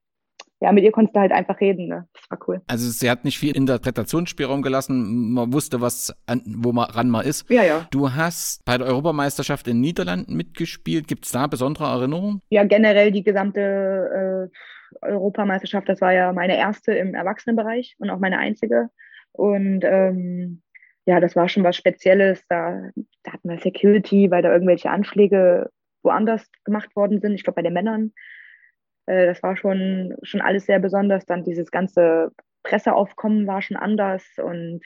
ja, 0.62 0.72
mit 0.72 0.84
ihr 0.84 0.92
konntest 0.92 1.16
du 1.16 1.20
halt 1.20 1.32
einfach 1.32 1.60
reden. 1.60 1.88
Ne? 1.88 2.08
Das 2.14 2.30
war 2.30 2.40
cool. 2.48 2.62
Also 2.68 2.88
sie 2.90 3.10
hat 3.10 3.26
nicht 3.26 3.40
viel 3.40 3.56
Interpretationsspielraum 3.56 4.62
gelassen. 4.62 5.34
Man 5.34 5.52
wusste, 5.52 5.82
was 5.82 6.14
an, 6.28 6.44
wo 6.46 6.72
man 6.72 6.90
ran 6.92 7.10
mal 7.10 7.22
ist. 7.22 7.50
Ja, 7.50 7.64
ja. 7.64 7.88
Du 7.90 8.14
hast 8.14 8.64
bei 8.64 8.78
der 8.78 8.86
Europameisterschaft 8.86 9.68
in 9.68 9.82
Niederlanden 9.82 10.36
mitgespielt. 10.36 11.08
Gibt 11.08 11.26
es 11.26 11.32
da 11.32 11.48
besondere 11.48 11.86
Erinnerungen? 11.86 12.42
Ja, 12.50 12.64
generell 12.64 13.12
die 13.12 13.24
gesamte 13.24 14.50
äh, 14.52 14.56
Europameisterschaft. 15.02 15.88
Das 15.90 16.02
war 16.02 16.14
ja 16.14 16.34
meine 16.34 16.58
erste 16.58 16.94
im 16.94 17.16
Erwachsenenbereich 17.16 17.96
und 18.00 18.10
auch 18.10 18.20
meine 18.20 18.38
einzige. 18.38 18.90
Und 19.32 19.84
ähm, 19.84 20.62
ja, 21.06 21.20
das 21.20 21.36
war 21.36 21.50
schon 21.50 21.64
was 21.64 21.76
Spezielles. 21.76 22.46
Da, 22.48 22.90
da 23.24 23.34
hatten 23.34 23.50
wir 23.50 23.60
Security, 23.60 24.30
weil 24.30 24.42
da 24.42 24.52
irgendwelche 24.52 24.90
Anschläge 24.90 25.70
woanders 26.04 26.50
gemacht 26.64 26.96
worden 26.96 27.22
sind. 27.22 27.34
Ich 27.34 27.44
glaube, 27.44 27.56
bei 27.56 27.62
den 27.64 27.74
Männern. 27.74 28.14
Äh, 29.06 29.28
das 29.28 29.42
war 29.44 29.56
schon, 29.58 30.16
schon 30.24 30.42
alles 30.42 30.66
sehr 30.66 30.80
besonders. 30.80 31.26
Dann 31.26 31.44
dieses 31.44 31.72
ganze 31.72 32.32
Presseaufkommen 32.64 33.48
war 33.48 33.62
schon 33.62 33.78
anders 33.78 34.24
und 34.38 34.82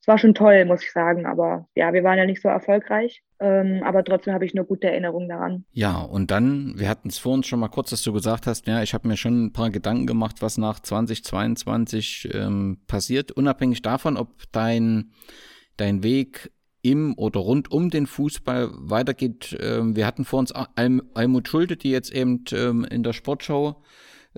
es 0.00 0.06
war 0.06 0.18
schon 0.18 0.34
toll, 0.34 0.64
muss 0.64 0.82
ich 0.82 0.92
sagen. 0.92 1.26
Aber 1.26 1.68
ja, 1.74 1.92
wir 1.92 2.04
waren 2.04 2.18
ja 2.18 2.26
nicht 2.26 2.42
so 2.42 2.48
erfolgreich. 2.48 3.22
Ähm, 3.40 3.82
aber 3.84 4.02
trotzdem 4.02 4.34
habe 4.34 4.44
ich 4.44 4.54
nur 4.54 4.64
gute 4.64 4.88
Erinnerungen 4.88 5.28
daran. 5.28 5.64
Ja, 5.72 5.98
und 5.98 6.30
dann, 6.30 6.74
wir 6.76 6.88
hatten 6.88 7.08
es 7.08 7.18
vorhin 7.18 7.44
schon 7.44 7.60
mal 7.60 7.68
kurz, 7.68 7.90
dass 7.90 8.02
du 8.02 8.12
gesagt 8.12 8.46
hast, 8.46 8.66
ja, 8.66 8.82
ich 8.82 8.94
habe 8.94 9.06
mir 9.06 9.16
schon 9.16 9.46
ein 9.46 9.52
paar 9.52 9.70
Gedanken 9.70 10.06
gemacht, 10.06 10.36
was 10.40 10.58
nach 10.58 10.80
2022 10.80 12.30
ähm, 12.34 12.78
passiert, 12.88 13.30
unabhängig 13.30 13.82
davon, 13.82 14.16
ob 14.16 14.28
dein, 14.50 15.12
dein 15.76 16.02
Weg 16.02 16.50
im 16.82 17.14
oder 17.16 17.40
rund 17.40 17.70
um 17.70 17.90
den 17.90 18.06
Fußball 18.06 18.70
weitergeht. 18.72 19.56
Ähm, 19.60 19.94
wir 19.94 20.06
hatten 20.06 20.24
vor 20.24 20.40
uns 20.40 20.52
Almut 20.52 21.48
Schulte, 21.48 21.76
die 21.76 21.90
jetzt 21.90 22.12
eben 22.12 22.44
ähm, 22.52 22.84
in 22.84 23.02
der 23.02 23.12
Sportschau 23.12 23.82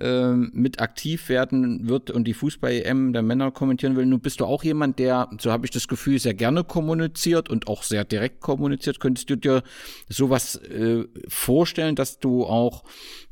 ähm, 0.00 0.50
mit 0.54 0.80
aktiv 0.80 1.28
werden 1.28 1.88
wird 1.88 2.10
und 2.10 2.24
die 2.24 2.34
Fußball-EM 2.34 3.12
der 3.12 3.22
Männer 3.22 3.50
kommentieren 3.50 3.96
will. 3.96 4.06
Nun 4.06 4.20
bist 4.20 4.40
du 4.40 4.44
auch 4.44 4.64
jemand, 4.64 4.98
der, 4.98 5.28
so 5.38 5.52
habe 5.52 5.66
ich 5.66 5.70
das 5.70 5.88
Gefühl, 5.88 6.18
sehr 6.18 6.34
gerne 6.34 6.64
kommuniziert 6.64 7.50
und 7.50 7.68
auch 7.68 7.82
sehr 7.82 8.04
direkt 8.04 8.40
kommuniziert. 8.40 9.00
Könntest 9.00 9.30
du 9.30 9.36
dir 9.36 9.62
sowas 10.08 10.56
äh, 10.56 11.04
vorstellen, 11.28 11.96
dass 11.96 12.18
du 12.18 12.44
auch 12.44 12.84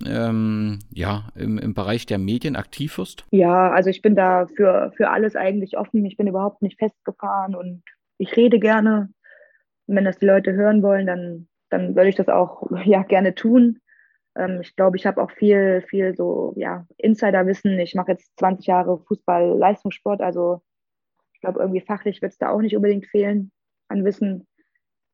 ähm, 0.06 0.78
ja, 0.92 1.28
im, 1.34 1.58
im 1.58 1.74
Bereich 1.74 2.06
der 2.06 2.18
Medien 2.18 2.56
aktiv 2.56 2.98
wirst? 2.98 3.24
Ja, 3.30 3.70
also 3.70 3.90
ich 3.90 4.02
bin 4.02 4.14
da 4.14 4.46
für, 4.46 4.92
für 4.96 5.10
alles 5.10 5.36
eigentlich 5.36 5.78
offen. 5.78 6.04
Ich 6.04 6.16
bin 6.16 6.26
überhaupt 6.26 6.62
nicht 6.62 6.78
festgefahren 6.78 7.54
und 7.54 7.82
ich 8.18 8.36
rede 8.36 8.58
gerne. 8.58 9.08
Und 9.86 9.96
wenn 9.96 10.04
das 10.04 10.18
die 10.18 10.26
Leute 10.26 10.52
hören 10.52 10.82
wollen, 10.82 11.06
dann, 11.06 11.48
dann 11.70 11.96
würde 11.96 12.10
ich 12.10 12.16
das 12.16 12.28
auch 12.28 12.70
ja, 12.84 13.02
gerne 13.02 13.34
tun. 13.34 13.80
Ähm, 14.38 14.60
ich 14.62 14.76
glaube, 14.76 14.96
ich 14.96 15.06
habe 15.06 15.22
auch 15.22 15.30
viel, 15.30 15.84
viel 15.88 16.14
so 16.14 16.54
ja, 16.56 16.86
Insiderwissen. 16.96 17.78
Ich 17.78 17.94
mache 17.94 18.12
jetzt 18.12 18.38
20 18.38 18.66
Jahre 18.66 18.98
Fußball-Leistungssport, 19.06 20.20
also 20.20 20.62
ich 21.32 21.40
glaube, 21.40 21.60
irgendwie 21.60 21.80
fachlich 21.80 22.20
wird 22.20 22.32
es 22.32 22.38
da 22.38 22.48
auch 22.48 22.60
nicht 22.60 22.74
unbedingt 22.74 23.06
fehlen 23.06 23.52
an 23.88 24.04
Wissen. 24.04 24.46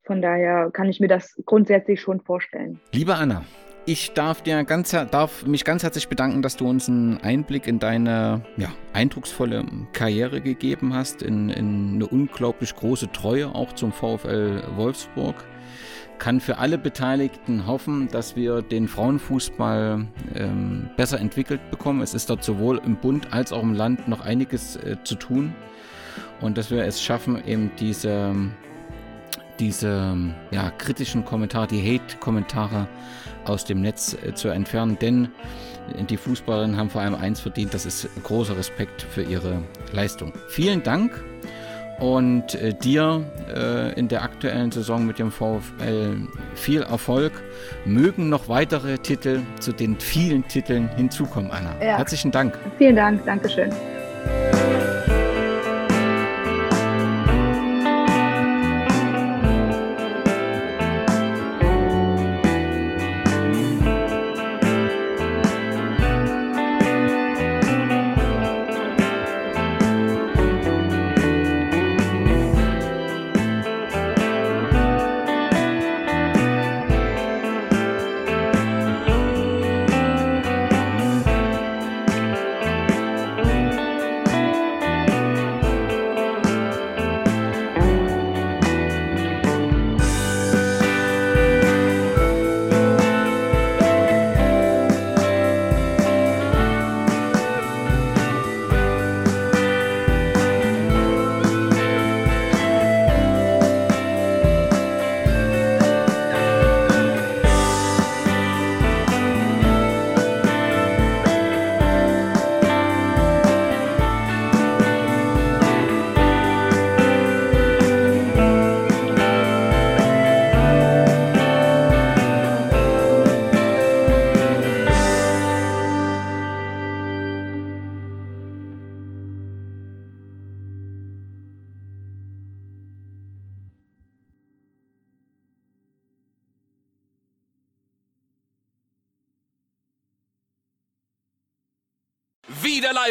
Von 0.05 0.23
daher 0.23 0.71
kann 0.71 0.89
ich 0.89 1.01
mir 1.01 1.09
das 1.09 1.35
grundsätzlich 1.45 2.01
schon 2.01 2.21
vorstellen. 2.21 2.81
Liebe 2.93 3.15
Anna, 3.15 3.45
ich 3.87 4.13
darf, 4.13 4.41
dir 4.41 4.65
ganz, 4.65 4.93
darf 4.93 5.45
mich 5.45 5.65
ganz 5.65 5.83
herzlich 5.83 6.09
bedanken, 6.09 6.41
dass 6.41 6.57
du 6.57 6.67
uns 6.67 6.89
einen 6.89 7.19
Einblick 7.19 7.67
in 7.67 7.79
deine 7.79 8.43
ja, 8.57 8.73
eindrucksvolle 8.95 9.67
Karriere 9.93 10.41
gegeben 10.41 10.95
hast, 10.95 11.23
in, 11.23 11.51
in 11.51 11.97
eine 11.97 12.07
unglaublich 12.07 12.75
große 12.75 13.13
Treue 13.13 13.55
auch 13.55 13.75
zum 13.75 13.93
VfL 13.93 14.63
Wolfsburg. 14.77 15.35
Kann 16.19 16.41
für 16.41 16.59
alle 16.59 16.78
Beteiligten 16.78 17.66
hoffen, 17.66 18.09
dass 18.09 18.36
wir 18.36 18.62
den 18.62 18.89
Frauenfußball 18.89 20.07
ähm, 20.35 20.91
besser 20.97 21.20
entwickelt 21.20 21.70
bekommen. 21.70 22.01
Es 22.01 22.15
ist 22.15 22.31
dort 22.31 22.43
sowohl 22.45 22.81
im 22.85 22.97
Bund 22.97 23.32
als 23.32 23.53
auch 23.53 23.62
im 23.62 23.74
Land 23.74 24.09
noch 24.09 24.20
einiges 24.20 24.77
äh, 24.77 24.97
zu 25.05 25.16
tun 25.16 25.55
und 26.41 26.59
dass 26.59 26.70
wir 26.70 26.85
es 26.85 27.03
schaffen, 27.03 27.43
eben 27.47 27.70
diese, 27.78 28.35
diese 29.59 30.16
ja, 30.51 30.70
kritischen 30.70 31.24
Kommentare, 31.24 31.66
die 31.66 31.82
Hate-Kommentare 31.82 32.89
aus 33.45 33.65
dem 33.65 33.81
Netz 33.81 34.16
äh, 34.24 34.35
zu 34.35 34.49
entfernen, 34.49 34.99
denn 35.01 35.28
die 36.09 36.16
Fußballerinnen 36.16 36.77
haben 36.77 36.89
vor 36.89 37.03
allem 37.03 37.15
eins 37.15 37.41
verdient, 37.41 37.74
das 37.74 37.85
ist 37.85 38.09
großer 38.23 38.57
Respekt 38.57 39.03
für 39.03 39.23
ihre 39.23 39.62
Leistung. 39.93 40.32
Vielen 40.49 40.82
Dank 40.82 41.23
und 42.01 42.55
äh, 42.55 42.75
dir 42.75 43.23
äh, 43.55 43.99
in 43.99 44.09
der 44.09 44.23
aktuellen 44.23 44.71
Saison 44.71 45.07
mit 45.07 45.19
dem 45.19 45.31
VfL 45.31 46.16
viel 46.55 46.83
Erfolg. 46.83 47.33
Mögen 47.85 48.29
noch 48.29 48.49
weitere 48.49 48.99
Titel 48.99 49.41
zu 49.61 49.73
den 49.73 49.99
vielen 49.99 50.47
Titeln 50.49 50.89
hinzukommen, 50.97 51.51
Anna. 51.51 51.75
Ja. 51.81 51.97
Herzlichen 51.99 52.31
Dank. 52.31 52.59
Vielen 52.79 52.97
Dank, 52.97 53.25
Dankeschön. 53.25 53.71